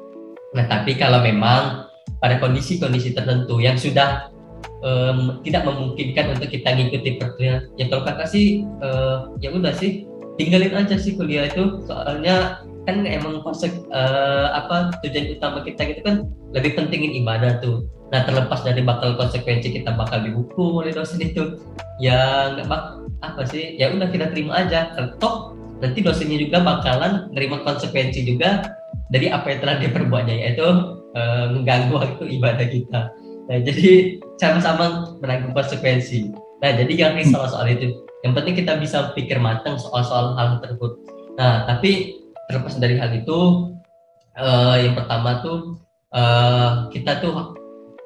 Nah 0.55 0.65
tapi 0.65 0.97
kalau 0.97 1.21
memang 1.21 1.89
pada 2.17 2.41
kondisi-kondisi 2.41 3.13
tertentu 3.13 3.61
yang 3.61 3.77
sudah 3.77 4.31
um, 4.81 5.43
tidak 5.45 5.67
memungkinkan 5.67 6.33
untuk 6.33 6.49
kita 6.49 6.73
ngikuti 6.73 7.19
perkuliahan 7.21 7.69
ya 7.77 7.85
kalau 7.91 8.03
kakak 8.07 8.27
sih 8.31 8.65
uh, 8.81 9.29
ya 9.43 9.53
udah 9.53 9.75
sih 9.75 10.07
tinggalin 10.37 10.73
aja 10.73 10.95
sih 10.97 11.13
kuliah 11.17 11.49
itu. 11.49 11.85
Soalnya 11.85 12.65
kan 12.87 13.03
emang 13.03 13.43
konsep 13.43 13.69
uh, 13.91 14.55
apa 14.55 14.95
tujuan 15.03 15.35
utama 15.35 15.59
kita 15.67 15.83
gitu 15.91 16.01
kan 16.07 16.23
lebih 16.55 16.79
pentingin 16.79 17.19
ibadah 17.19 17.59
tuh. 17.59 17.83
Nah 18.15 18.23
terlepas 18.23 18.63
dari 18.63 18.79
bakal 18.79 19.19
konsekuensi 19.19 19.75
kita 19.75 19.91
bakal 19.91 20.23
dihukum 20.23 20.79
oleh 20.79 20.95
dosen 20.95 21.19
itu 21.19 21.59
ya 21.99 22.55
nggak 22.55 22.71
apa 23.19 23.41
sih 23.43 23.75
ya 23.75 23.91
udah 23.91 24.07
kita 24.07 24.31
terima 24.31 24.63
aja. 24.63 24.95
Toh 25.19 25.59
nanti 25.83 25.99
dosennya 25.99 26.39
juga 26.39 26.63
bakalan 26.63 27.27
nerima 27.35 27.59
konsekuensi 27.67 28.23
juga 28.23 28.71
dari 29.11 29.27
apa 29.27 29.51
yang 29.51 29.59
telah 29.59 29.75
dia 29.83 29.91
perbuatnya 29.91 30.35
yaitu 30.47 30.63
uh, 30.63 31.45
mengganggu 31.51 31.91
waktu 31.91 32.23
ibadah 32.39 32.67
kita. 32.71 33.01
Nah 33.51 33.57
jadi 33.67 34.15
sama-sama 34.39 35.11
menanggung 35.19 35.51
konsekuensi. 35.51 36.31
Nah 36.63 36.71
jadi 36.71 36.91
jangan 36.95 37.19
risau 37.19 37.43
soal 37.51 37.67
itu. 37.67 37.91
Yang 38.23 38.33
penting 38.39 38.55
kita 38.63 38.73
bisa 38.79 39.11
pikir 39.11 39.43
matang 39.43 39.75
soal-soal 39.75 40.39
hal 40.39 40.63
tersebut. 40.63 40.95
Nah 41.35 41.67
tapi 41.67 42.23
terlepas 42.47 42.79
dari 42.79 42.95
hal 42.95 43.11
itu 43.11 43.39
uh, 44.39 44.75
yang 44.79 44.95
pertama 44.95 45.43
tuh 45.43 45.77
uh, 46.15 46.87
kita 46.89 47.19
tuh 47.19 47.55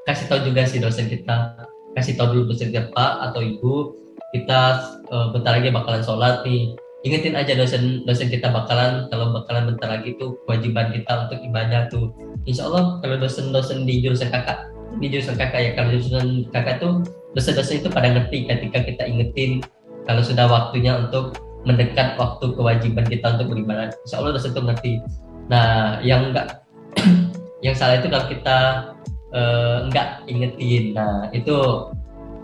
kasih 0.10 0.26
tahu 0.28 0.50
juga 0.50 0.66
si 0.66 0.82
dosen 0.82 1.08
kita. 1.08 1.56
Kasih 1.92 2.16
tahu 2.16 2.28
dulu 2.34 2.56
dosen 2.56 2.74
kita 2.74 2.90
pak 2.90 3.32
atau 3.32 3.42
ibu 3.44 3.94
kita 4.32 4.60
uh, 5.12 5.30
bentar 5.36 5.60
lagi 5.60 5.70
bakalan 5.70 6.02
sholat 6.02 6.42
nih. 6.42 6.74
Ingetin 7.02 7.34
aja 7.34 7.58
dosen 7.58 8.06
dosen 8.06 8.30
kita 8.30 8.54
bakalan 8.54 9.10
kalau 9.10 9.34
bakalan 9.34 9.74
bentar 9.74 9.90
lagi 9.90 10.14
tuh 10.22 10.38
kewajiban 10.46 10.94
kita 10.94 11.28
untuk 11.28 11.40
ibadah 11.42 11.90
tuh. 11.90 12.14
Insya 12.46 12.70
Allah 12.70 12.98
kalau 13.06 13.22
dosen-dosen 13.22 13.86
di 13.86 14.02
jurusan 14.02 14.30
kakak 14.34 14.70
di 14.98 15.08
jurusan 15.08 15.38
kakak 15.38 15.62
ya 15.62 15.72
kalau 15.78 15.90
jurusan 15.94 16.46
kakak 16.52 16.82
tuh 16.82 17.06
dosen-dosen 17.38 17.80
itu 17.80 17.90
pada 17.90 18.12
ngerti 18.12 18.50
ketika 18.50 18.80
kita 18.84 19.04
ingetin 19.08 19.62
kalau 20.04 20.22
sudah 20.26 20.50
waktunya 20.50 20.98
untuk 20.98 21.38
mendekat 21.66 22.18
waktu 22.18 22.46
kewajiban 22.58 23.06
kita 23.06 23.38
untuk 23.38 23.54
beribadah. 23.54 23.94
Insya 24.06 24.22
Allah 24.22 24.32
dosen 24.38 24.52
itu 24.54 24.62
ngerti. 24.62 24.94
Nah 25.50 26.00
yang 26.02 26.34
enggak 26.34 26.66
yang 27.66 27.76
salah 27.78 28.02
itu 28.02 28.08
kalau 28.10 28.26
kita 28.30 28.58
uh, 29.34 29.78
nggak 29.90 30.26
ingetin. 30.26 30.98
Nah 30.98 31.30
itu 31.34 31.56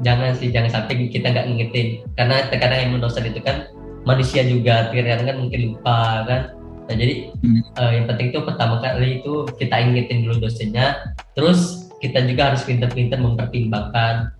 jangan 0.05 0.37
sih 0.37 0.53
jangan 0.53 0.69
sampai 0.69 1.09
kita 1.09 1.33
nggak 1.33 1.47
ingetin. 1.49 2.05
Karena 2.13 2.45
terkadang 2.49 2.79
yang 2.79 3.01
dosen 3.01 3.25
itu 3.25 3.41
kan 3.41 3.69
manusia 4.05 4.45
juga 4.45 4.93
terkadang 4.93 5.27
kan 5.33 5.37
mungkin 5.41 5.59
lupa 5.73 5.99
kan. 6.29 6.41
Nah 6.87 6.95
jadi 6.95 7.33
hmm. 7.33 7.61
uh, 7.75 7.91
yang 7.91 8.05
penting 8.05 8.31
itu 8.31 8.39
pertama 8.45 8.79
kali 8.79 9.19
itu 9.19 9.49
kita 9.57 9.75
ingetin 9.75 10.23
dulu 10.23 10.47
dosennya 10.47 11.15
terus 11.35 11.87
kita 11.97 12.21
juga 12.23 12.53
harus 12.53 12.61
pintar-pintar 12.63 13.17
mempertimbangkan 13.17 14.31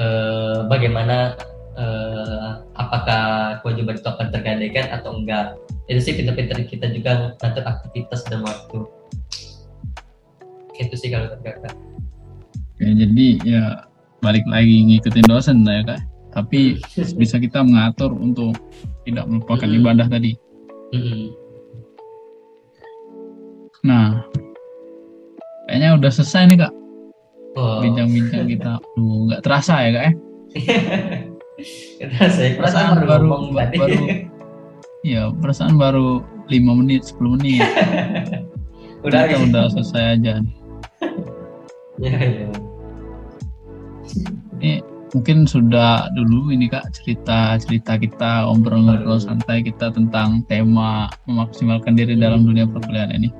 uh, 0.00 0.64
bagaimana 0.66 1.36
uh, 1.78 2.62
apakah 2.78 3.58
kewajiban 3.62 3.98
itu 3.98 4.08
akan 4.08 4.28
tergadaikan 4.30 4.86
atau 4.90 5.14
enggak? 5.18 5.58
Itu 5.86 6.00
sih 6.00 6.14
pintar-pintar 6.16 6.64
kita 6.66 6.90
juga 6.90 7.34
ngatur 7.42 7.64
aktivitas 7.66 8.26
dan 8.26 8.42
waktu. 8.42 8.88
Itu 10.74 10.94
sih 10.98 11.10
kalau 11.12 11.30
kata 11.38 11.70
ya 12.82 12.90
jadi 12.90 13.26
ya 13.46 13.64
balik 14.18 14.42
lagi 14.50 14.82
ngikutin 14.82 15.26
dosen 15.30 15.62
lah 15.62 15.74
ya 15.78 15.82
kak. 15.94 16.00
Tapi 16.34 16.82
bisa 17.20 17.38
kita 17.38 17.62
mengatur 17.62 18.10
untuk 18.10 18.58
tidak 19.06 19.30
melupakan 19.30 19.68
mm 19.68 19.74
-hmm. 19.74 19.82
ibadah 19.84 20.06
tadi. 20.10 20.32
Mm 20.94 21.02
-hmm. 21.02 21.24
nah 23.84 24.24
kayaknya 25.68 26.00
udah 26.00 26.10
selesai 26.10 26.48
nih 26.50 26.58
kak. 26.66 26.72
Bincang-bincang 27.54 28.50
kita. 28.50 28.72
Duh, 28.98 29.30
nggak 29.30 29.42
terasa 29.46 29.74
ya 29.86 29.90
kak 29.94 30.04
ya 30.08 30.12
perasaan 32.58 33.02
baru 33.04 33.06
baru, 33.06 33.26
baru 33.54 33.96
ya 35.04 35.30
perasaan 35.36 35.76
baru 35.76 36.24
lima 36.48 36.72
menit 36.76 37.12
10 37.12 37.34
menit 37.38 37.62
udah 39.06 39.20
kita 39.28 39.44
udah 39.52 39.64
selesai 39.70 40.04
aja 40.18 40.32
nih 40.40 40.54
ya, 42.00 42.14
ya. 42.18 42.48
Ini 44.60 44.80
mungkin 45.14 45.46
sudah 45.46 46.10
dulu 46.18 46.50
ini 46.50 46.66
kak 46.66 46.90
cerita 46.90 47.54
cerita 47.62 47.94
kita 48.00 48.50
ngobrol-ngobrol 48.50 49.22
santai 49.22 49.62
kita 49.62 49.94
tentang 49.94 50.42
tema 50.50 51.06
memaksimalkan 51.30 51.94
diri 51.94 52.18
dalam 52.18 52.42
hmm. 52.42 52.48
dunia 52.50 52.66
perkuliahan 52.66 53.14
ini. 53.14 53.30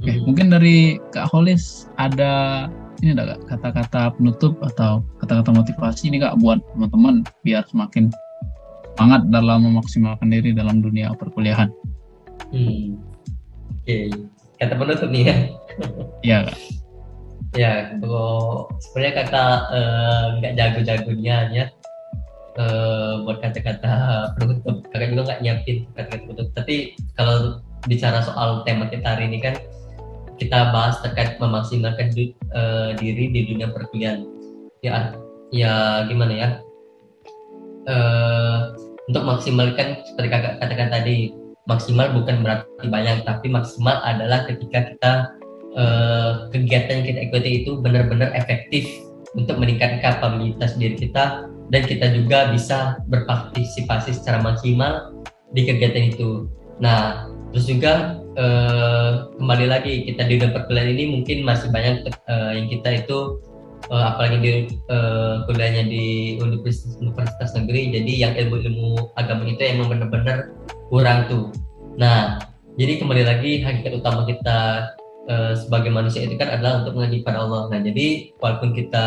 Oke, 0.00 0.12
hmm. 0.12 0.22
mungkin 0.28 0.46
dari 0.52 1.00
kak 1.14 1.32
Holis 1.32 1.88
ada 1.96 2.66
ini 3.00 3.16
kak 3.16 3.40
kata-kata 3.48 4.14
penutup 4.16 4.56
atau 4.60 5.00
kata-kata 5.20 5.50
motivasi 5.52 6.12
ini 6.12 6.20
kak 6.20 6.36
buat 6.40 6.60
teman-teman 6.76 7.24
biar 7.42 7.64
semakin 7.68 8.12
semangat 8.96 9.22
dalam 9.32 9.64
memaksimalkan 9.64 10.28
diri 10.28 10.52
dalam 10.52 10.84
dunia 10.84 11.12
perkuliahan. 11.16 11.72
Hmm. 12.52 13.00
Oke, 13.80 13.84
okay. 13.84 14.06
kata 14.60 14.74
penutup 14.76 15.08
nih 15.08 15.22
ya. 15.32 15.36
Iya 16.26 16.38
kak 16.52 16.56
ya 17.58 17.98
kalau 17.98 18.70
sebenarnya 18.78 19.14
kata 19.26 19.44
eh, 19.74 20.24
nggak 20.38 20.52
uh, 20.54 20.56
jago-jagonya 20.58 21.36
ya 21.50 21.64
uh, 22.62 23.26
buat 23.26 23.42
kata-kata 23.42 23.92
penutup 24.38 24.86
kakak 24.94 25.10
juga 25.10 25.22
nggak 25.26 25.40
nyiapin 25.42 25.78
kata-kata 25.98 26.22
penutup 26.30 26.48
tapi 26.54 26.94
kalau 27.18 27.58
bicara 27.90 28.22
soal 28.22 28.62
tema 28.62 28.86
kita 28.86 29.18
hari 29.18 29.26
ini 29.26 29.42
kan 29.42 29.58
kita 30.40 30.72
bahas 30.72 30.96
terkait 31.04 31.36
memaksimalkan 31.36 32.10
uh, 32.56 32.96
diri 32.96 33.28
di 33.28 33.40
dunia 33.52 33.68
perkuliahan 33.70 34.24
ya 34.80 35.14
ya 35.52 36.08
gimana 36.08 36.32
ya 36.32 36.48
uh, 37.86 38.72
untuk 39.06 39.22
maksimalkan 39.28 40.00
seperti 40.08 40.28
kakak 40.32 40.54
katakan 40.64 40.88
tadi 40.88 41.36
maksimal 41.68 42.08
bukan 42.16 42.40
berarti 42.40 42.88
banyak 42.88 43.22
tapi 43.28 43.52
maksimal 43.52 44.00
adalah 44.02 44.48
ketika 44.48 44.90
kita 44.90 45.12
uh, 45.76 46.48
kegiatan 46.48 47.04
yang 47.04 47.06
kita 47.06 47.20
ikuti 47.28 47.50
itu 47.62 47.70
benar-benar 47.84 48.32
efektif 48.32 48.88
untuk 49.36 49.60
meningkatkan 49.60 50.02
kapabilitas 50.02 50.74
diri 50.80 50.98
kita 50.98 51.46
dan 51.70 51.82
kita 51.86 52.10
juga 52.10 52.50
bisa 52.50 52.98
berpartisipasi 53.06 54.18
secara 54.18 54.42
maksimal 54.42 55.14
di 55.54 55.66
kegiatan 55.66 56.10
itu. 56.10 56.50
Nah, 56.82 57.30
terus 57.50 57.66
juga 57.66 58.22
uh, 58.38 59.30
kembali 59.38 59.66
lagi 59.66 60.06
kita 60.06 60.22
di 60.26 60.38
dalam 60.38 60.54
perkuliahan 60.54 60.90
ini 60.94 61.04
mungkin 61.18 61.42
masih 61.42 61.68
banyak 61.74 62.06
uh, 62.30 62.52
yang 62.54 62.70
kita 62.70 63.02
itu 63.04 63.42
uh, 63.90 64.04
apalagi 64.14 64.36
di 64.38 64.50
uh, 64.88 65.42
kuliahnya 65.50 65.90
di 65.90 66.38
universitas 66.38 66.94
universitas 67.02 67.50
negeri 67.58 67.90
jadi 67.90 68.12
yang 68.28 68.32
ilmu-ilmu 68.38 69.14
agama 69.18 69.46
itu 69.50 69.62
emang 69.66 69.90
benar-benar 69.90 70.54
kurang 70.90 71.26
tuh. 71.26 71.50
Nah, 71.98 72.38
jadi 72.78 73.02
kembali 73.02 73.22
lagi 73.26 73.62
hakikat 73.62 73.98
utama 73.98 74.26
kita 74.26 74.90
Eh, 75.30 75.54
sebagai 75.54 75.94
manusia 75.94 76.26
itu 76.26 76.34
kan 76.34 76.50
adalah 76.50 76.82
untuk 76.82 76.98
mengaji 76.98 77.22
pada 77.22 77.46
Allah. 77.46 77.70
Nah, 77.70 77.78
jadi 77.78 78.34
walaupun 78.42 78.74
kita 78.74 79.06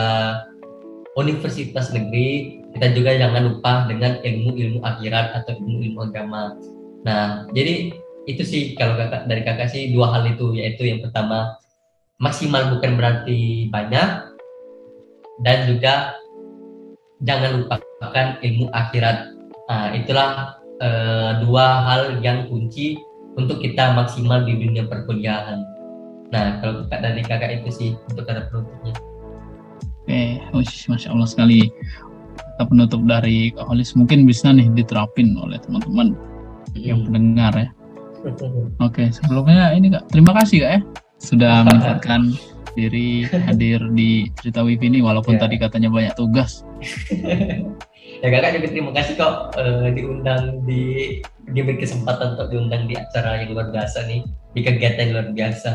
universitas 1.20 1.92
negeri, 1.92 2.64
kita 2.72 2.96
juga 2.96 3.12
jangan 3.12 3.52
lupa 3.52 3.84
dengan 3.92 4.24
ilmu-ilmu 4.24 4.80
akhirat 4.88 5.36
atau 5.44 5.60
ilmu-ilmu 5.60 6.00
agama. 6.08 6.56
Nah, 7.04 7.50
jadi 7.52 7.92
itu 8.24 8.44
sih 8.44 8.64
kalau 8.80 8.96
kakak 8.96 9.28
dari 9.28 9.42
kakak 9.44 9.68
sih 9.68 9.92
dua 9.92 10.16
hal 10.16 10.24
itu 10.28 10.56
yaitu 10.56 10.88
yang 10.88 11.04
pertama 11.04 11.60
maksimal 12.24 12.72
bukan 12.72 12.96
berarti 12.96 13.68
banyak 13.68 14.32
dan 15.44 15.58
juga 15.68 16.16
jangan 17.24 17.64
lupakan 17.64 18.28
ilmu 18.44 18.68
akhirat. 18.72 19.32
Nah, 19.68 19.96
itulah 19.96 20.60
uh, 20.84 21.40
dua 21.42 21.66
hal 21.88 22.02
yang 22.20 22.48
kunci 22.52 23.00
untuk 23.40 23.64
kita 23.64 23.96
maksimal 23.96 24.44
di 24.46 24.54
dunia 24.56 24.86
perkuliahan. 24.86 25.60
Nah, 26.30 26.60
kalau 26.62 26.86
kakak 26.86 27.00
dari 27.02 27.22
kakak 27.26 27.52
itu 27.64 27.70
sih 27.72 27.90
untuk 28.12 28.28
kata 28.28 28.48
penutupnya. 28.52 28.94
Oke, 30.04 30.40
okay. 30.52 30.92
masya 30.92 31.16
Allah 31.16 31.30
sekali. 31.30 31.72
Kata 32.34 32.70
penutup 32.70 33.02
dari 33.08 33.50
Kak 33.56 33.66
Holis 33.66 33.98
mungkin 33.98 34.30
bisa 34.30 34.52
nih 34.54 34.70
diterapin 34.74 35.34
oleh 35.40 35.58
teman-teman 35.64 36.14
hmm. 36.14 36.78
yang 36.78 37.02
mendengar 37.08 37.54
ya. 37.56 37.70
Oke, 38.24 38.64
okay, 38.80 39.08
sebelumnya 39.12 39.76
ini 39.76 39.92
kak, 39.92 40.08
terima 40.08 40.32
kasih 40.40 40.64
kak 40.64 40.72
ya 40.72 40.82
sudah 41.24 41.64
menyempatkan 41.64 42.36
diri 42.74 43.24
hadir 43.30 43.80
di 43.94 44.28
cerita 44.42 44.66
wifi 44.66 44.90
ini 44.90 45.00
walaupun 45.00 45.38
yeah. 45.38 45.42
tadi 45.46 45.56
katanya 45.60 45.90
banyak 45.94 46.14
tugas. 46.18 46.66
ya 48.24 48.28
kakak 48.32 48.60
juga 48.60 48.68
terima 48.72 48.92
kasih 48.96 49.14
kok 49.20 49.56
uh, 49.60 49.88
diundang 49.92 50.64
di 50.64 51.20
diberi 51.52 51.80
kesempatan 51.80 52.40
untuk 52.40 52.48
diundang 52.50 52.88
di 52.88 52.96
acara 52.96 53.44
yang 53.44 53.52
luar 53.56 53.68
biasa 53.70 54.08
nih 54.08 54.24
di 54.56 54.60
kegiatan 54.64 55.00
yang 55.08 55.12
luar 55.16 55.28
biasa. 55.36 55.70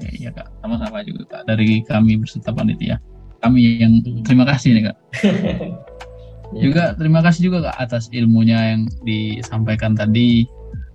Iya 0.00 0.32
kak, 0.32 0.48
sama-sama 0.64 1.04
juga 1.04 1.22
kak 1.28 1.42
dari 1.48 1.84
kami 1.84 2.20
berserta 2.20 2.52
panitia. 2.52 2.96
Kami 3.40 3.80
yang 3.80 4.04
hmm. 4.04 4.24
terima 4.24 4.44
kasih 4.48 4.76
nih 4.76 4.82
kak. 4.92 4.96
Ya. 6.50 6.66
Juga 6.66 6.84
terima 6.98 7.22
kasih 7.22 7.46
juga 7.46 7.70
Kak 7.70 7.78
atas 7.78 8.10
ilmunya 8.10 8.74
yang 8.74 8.90
disampaikan 9.06 9.94
tadi. 9.94 10.50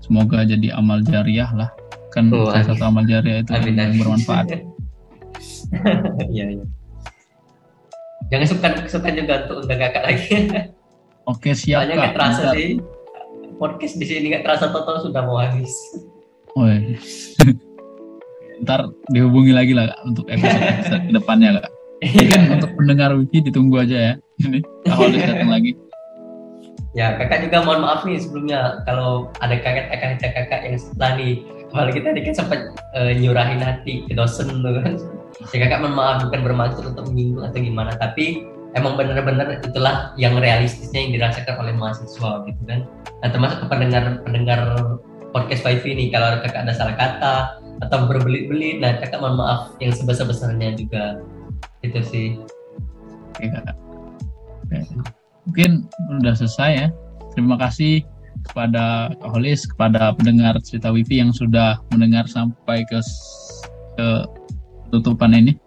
Semoga 0.06 0.46
jadi 0.46 0.70
amal 0.72 1.02
jariah 1.02 1.50
lah. 1.50 1.70
Kan 2.10 2.30
Oh, 2.30 2.48
salah 2.48 2.64
satu 2.64 2.84
amal 2.86 3.04
jariah 3.04 3.42
itu 3.42 3.52
Amin, 3.52 3.74
yang 3.74 3.90
amin. 3.92 4.00
bermanfaat. 4.00 4.46
Iya, 6.28 6.46
iya. 6.56 6.66
Jangan 8.26 8.48
suka 8.48 8.68
suka 8.88 9.10
juga 9.12 9.44
untuk 9.44 9.66
undang 9.66 9.82
kakak 9.82 10.04
lagi. 10.06 10.28
Oke 11.32 11.52
siap 11.52 11.84
Soalnya 11.84 11.98
Kak. 12.00 12.14
terasa 12.16 12.42
Ntar- 12.44 12.56
sih. 12.56 12.70
Podcast 13.56 13.96
di 13.96 14.06
sini 14.06 14.26
nggak 14.30 14.44
terasa 14.44 14.70
total 14.70 15.02
sudah 15.02 15.22
mau 15.24 15.38
habis. 15.38 15.74
Woi. 16.54 16.96
Ntar 18.64 18.88
dihubungi 19.10 19.52
lagi 19.52 19.74
lah 19.74 19.90
Kak, 19.90 20.00
untuk 20.06 20.26
episode 20.30 20.62
ke 21.02 21.12
depannya 21.12 21.50
Kak. 21.60 21.72
Mungkin 22.06 22.42
untuk 22.54 22.72
pendengar 22.76 23.10
Wiki 23.16 23.40
ditunggu 23.42 23.76
aja 23.82 23.98
ya. 23.98 24.14
Ini 24.40 24.60
kalau 24.86 25.10
datang 25.10 25.50
lagi. 25.50 25.72
Ya, 26.96 27.20
kakak 27.20 27.44
juga 27.44 27.60
mohon 27.68 27.84
maaf 27.84 28.08
nih 28.08 28.24
sebelumnya 28.24 28.80
kalau 28.88 29.28
ada 29.44 29.60
kakak 29.60 29.92
kakak 29.92 30.32
kakak 30.32 30.62
yang 30.64 30.80
setelah 30.80 31.20
nih 31.20 31.44
apalagi 31.68 32.00
tadi 32.00 32.20
kan 32.24 32.34
sempat 32.40 32.60
eh, 32.96 33.12
nyurahin 33.20 33.60
hati 33.60 34.08
ke 34.08 34.16
dosen 34.16 34.64
tuh 34.64 34.80
kan. 34.80 34.96
Ya 35.52 35.68
kakak 35.68 35.84
mohon 35.84 35.96
maaf 36.00 36.24
bukan 36.24 36.42
bermaksud 36.48 36.88
untuk 36.96 37.12
menyinggung 37.12 37.44
atau 37.44 37.60
gimana, 37.60 37.92
tapi 38.00 38.48
emang 38.80 38.96
benar-benar 38.96 39.60
itulah 39.60 40.16
yang 40.16 40.40
realistisnya 40.40 41.04
yang 41.04 41.12
dirasakan 41.20 41.68
oleh 41.68 41.76
mahasiswa 41.76 42.48
gitu 42.48 42.62
kan. 42.64 42.88
Nah 43.20 43.28
termasuk 43.28 43.60
ke 43.64 43.68
pendengar 43.68 44.24
pendengar 44.24 44.60
podcast 45.36 45.68
Wifi 45.68 46.00
nih 46.00 46.08
kalau 46.16 46.40
kakak 46.48 46.64
ada 46.64 46.72
salah 46.72 46.96
kata 46.96 47.36
atau 47.84 48.08
berbelit-belit, 48.08 48.80
nah 48.80 48.96
kakak 49.04 49.20
mohon 49.20 49.36
maaf 49.36 49.76
yang 49.84 49.92
sebesar-besarnya 49.92 50.80
juga 50.80 51.20
itu 51.84 52.00
sih. 52.08 52.28
Oke 53.36 53.52
Kak. 53.52 53.76
Mungkin 55.50 55.86
udah 56.22 56.34
selesai 56.34 56.72
ya. 56.74 56.88
Terima 57.34 57.60
kasih 57.60 58.02
kepada 58.46 59.14
Kak 59.18 59.30
Holis, 59.34 59.66
kepada 59.66 60.14
pendengar 60.14 60.58
cerita 60.62 60.94
Wifi 60.94 61.20
yang 61.20 61.34
sudah 61.34 61.82
mendengar 61.90 62.30
sampai 62.30 62.86
ke, 62.88 63.00
ke 63.98 64.08
tutupan 64.94 65.34
ini. 65.34 65.58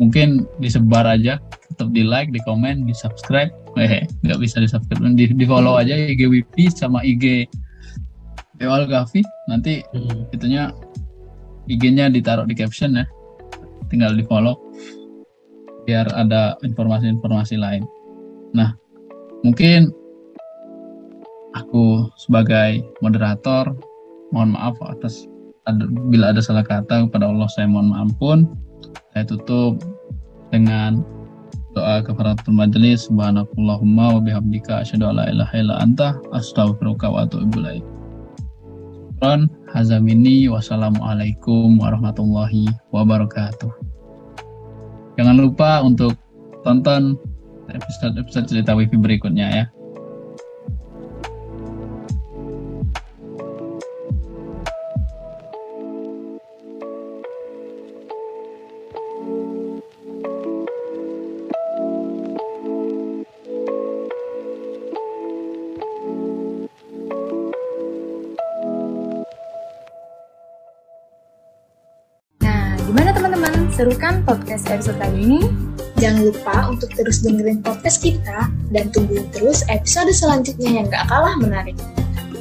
Mungkin 0.00 0.48
disebar 0.64 1.04
aja, 1.04 1.36
tetap 1.68 1.92
di 1.92 2.00
like, 2.00 2.32
di 2.32 2.40
komen, 2.48 2.88
di 2.88 2.96
subscribe. 2.96 3.52
Eh, 3.78 4.08
nggak 4.26 4.40
bisa 4.40 4.58
di 4.58 4.66
subscribe, 4.66 5.04
di, 5.14 5.30
di 5.30 5.44
follow 5.46 5.76
aja 5.76 5.94
IG 5.94 6.26
Wifi 6.26 6.72
sama 6.72 7.04
IG 7.04 7.46
Ewal 8.60 8.88
Gavi. 8.88 9.20
Nanti 9.48 9.84
Hmm. 9.92 10.28
itunya 10.32 10.72
IG-nya 11.68 12.10
ditaruh 12.10 12.48
di 12.48 12.56
caption 12.56 12.96
ya. 12.96 13.04
Tinggal 13.92 14.16
di 14.16 14.24
follow 14.26 14.58
biar 15.84 16.06
ada 16.12 16.56
informasi-informasi 16.62 17.56
lain. 17.60 17.82
Nah, 18.56 18.74
mungkin 19.46 19.90
aku 21.54 22.06
sebagai 22.18 22.82
moderator 23.02 23.74
mohon 24.30 24.54
maaf 24.54 24.78
atas 24.86 25.26
ada, 25.66 25.86
bila 26.10 26.34
ada 26.34 26.42
salah 26.42 26.64
kata 26.66 27.06
kepada 27.06 27.30
Allah 27.30 27.46
saya 27.50 27.70
mohon 27.70 27.94
ampun. 27.94 28.50
Saya 29.14 29.26
tutup 29.26 29.78
dengan 30.50 31.02
doa 31.74 32.02
kafaratul 32.02 32.54
majelis 32.54 33.06
subhanakallahumma 33.06 34.18
wa 34.18 34.20
bihamdika 34.22 34.82
asyhadu 34.82 35.06
an 35.06 35.22
la 35.22 35.24
ilaha 35.30 35.54
illa 35.54 35.74
anta 35.78 36.18
astaghfiruka 36.34 37.06
wa 37.06 37.26
atubu 37.26 37.62
ilaik. 37.62 37.84
Syukran, 39.20 39.52
hazamini 39.70 40.48
wassalamualaikum 40.50 41.78
warahmatullahi 41.78 42.66
wabarakatuh. 42.90 43.70
Jangan 45.20 45.36
lupa 45.36 45.84
untuk 45.84 46.16
tonton 46.64 47.20
episode-episode 47.74 48.46
cerita 48.50 48.74
wifi 48.74 48.96
berikutnya 48.96 49.46
ya. 49.50 49.64
Teman-teman? 73.80 73.96
Seru 73.96 73.96
kan 73.96 74.20
podcast 74.28 74.68
episode 74.68 75.00
kali 75.00 75.18
ini? 75.24 75.40
Jangan 75.96 76.20
lupa 76.28 76.56
untuk 76.68 76.90
terus 76.96 77.24
dengerin 77.24 77.60
podcast 77.64 78.04
kita 78.04 78.48
dan 78.72 78.92
tungguin 78.92 79.24
terus 79.32 79.64
episode 79.68 80.12
selanjutnya 80.12 80.80
yang 80.80 80.86
gak 80.88 81.08
kalah 81.08 81.36
menarik. 81.40 81.76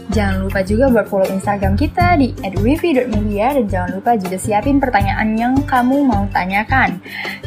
Jangan 0.10 0.50
lupa 0.50 0.66
juga 0.66 0.90
buat 0.90 1.06
follow 1.06 1.30
Instagram 1.30 1.78
kita 1.78 2.18
di 2.18 2.34
@wifi.media 2.42 3.62
dan 3.62 3.66
jangan 3.70 3.90
lupa 4.00 4.18
juga 4.18 4.42
siapin 4.42 4.82
pertanyaan 4.82 5.38
yang 5.38 5.54
kamu 5.70 6.02
mau 6.02 6.26
tanyakan. 6.34 6.98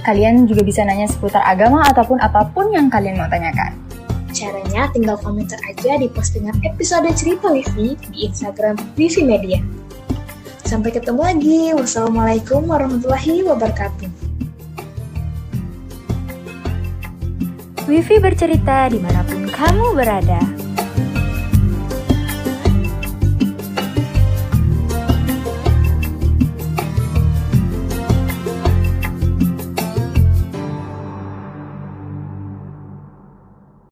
Kalian 0.07 0.47
juga 0.47 0.63
bisa 0.63 0.87
nanya 0.87 1.11
seputar 1.11 1.43
agama 1.43 1.83
ataupun 1.91 2.23
apa 2.23 2.47
pun 2.55 2.71
yang 2.71 2.87
kalian 2.87 3.19
mau 3.19 3.27
tanyakan. 3.27 3.75
Caranya 4.31 4.89
tinggal 4.95 5.19
komentar 5.19 5.59
aja 5.67 5.99
di 5.99 6.07
postingan 6.07 6.55
episode 6.63 7.11
cerita 7.19 7.51
Wifi 7.51 7.99
di 7.99 8.31
Instagram 8.31 8.79
Wifi 8.95 9.27
Media. 9.27 9.82
Sampai 10.73 10.89
ketemu 10.89 11.21
lagi. 11.21 11.61
Wassalamualaikum 11.77 12.65
warahmatullahi 12.65 13.45
wabarakatuh. 13.45 14.09
Wifi 17.85 18.17
bercerita 18.17 18.89
di 18.89 18.97
mana 18.97 19.21
pun 19.21 19.53
kamu 19.53 19.93
berada. 19.93 20.41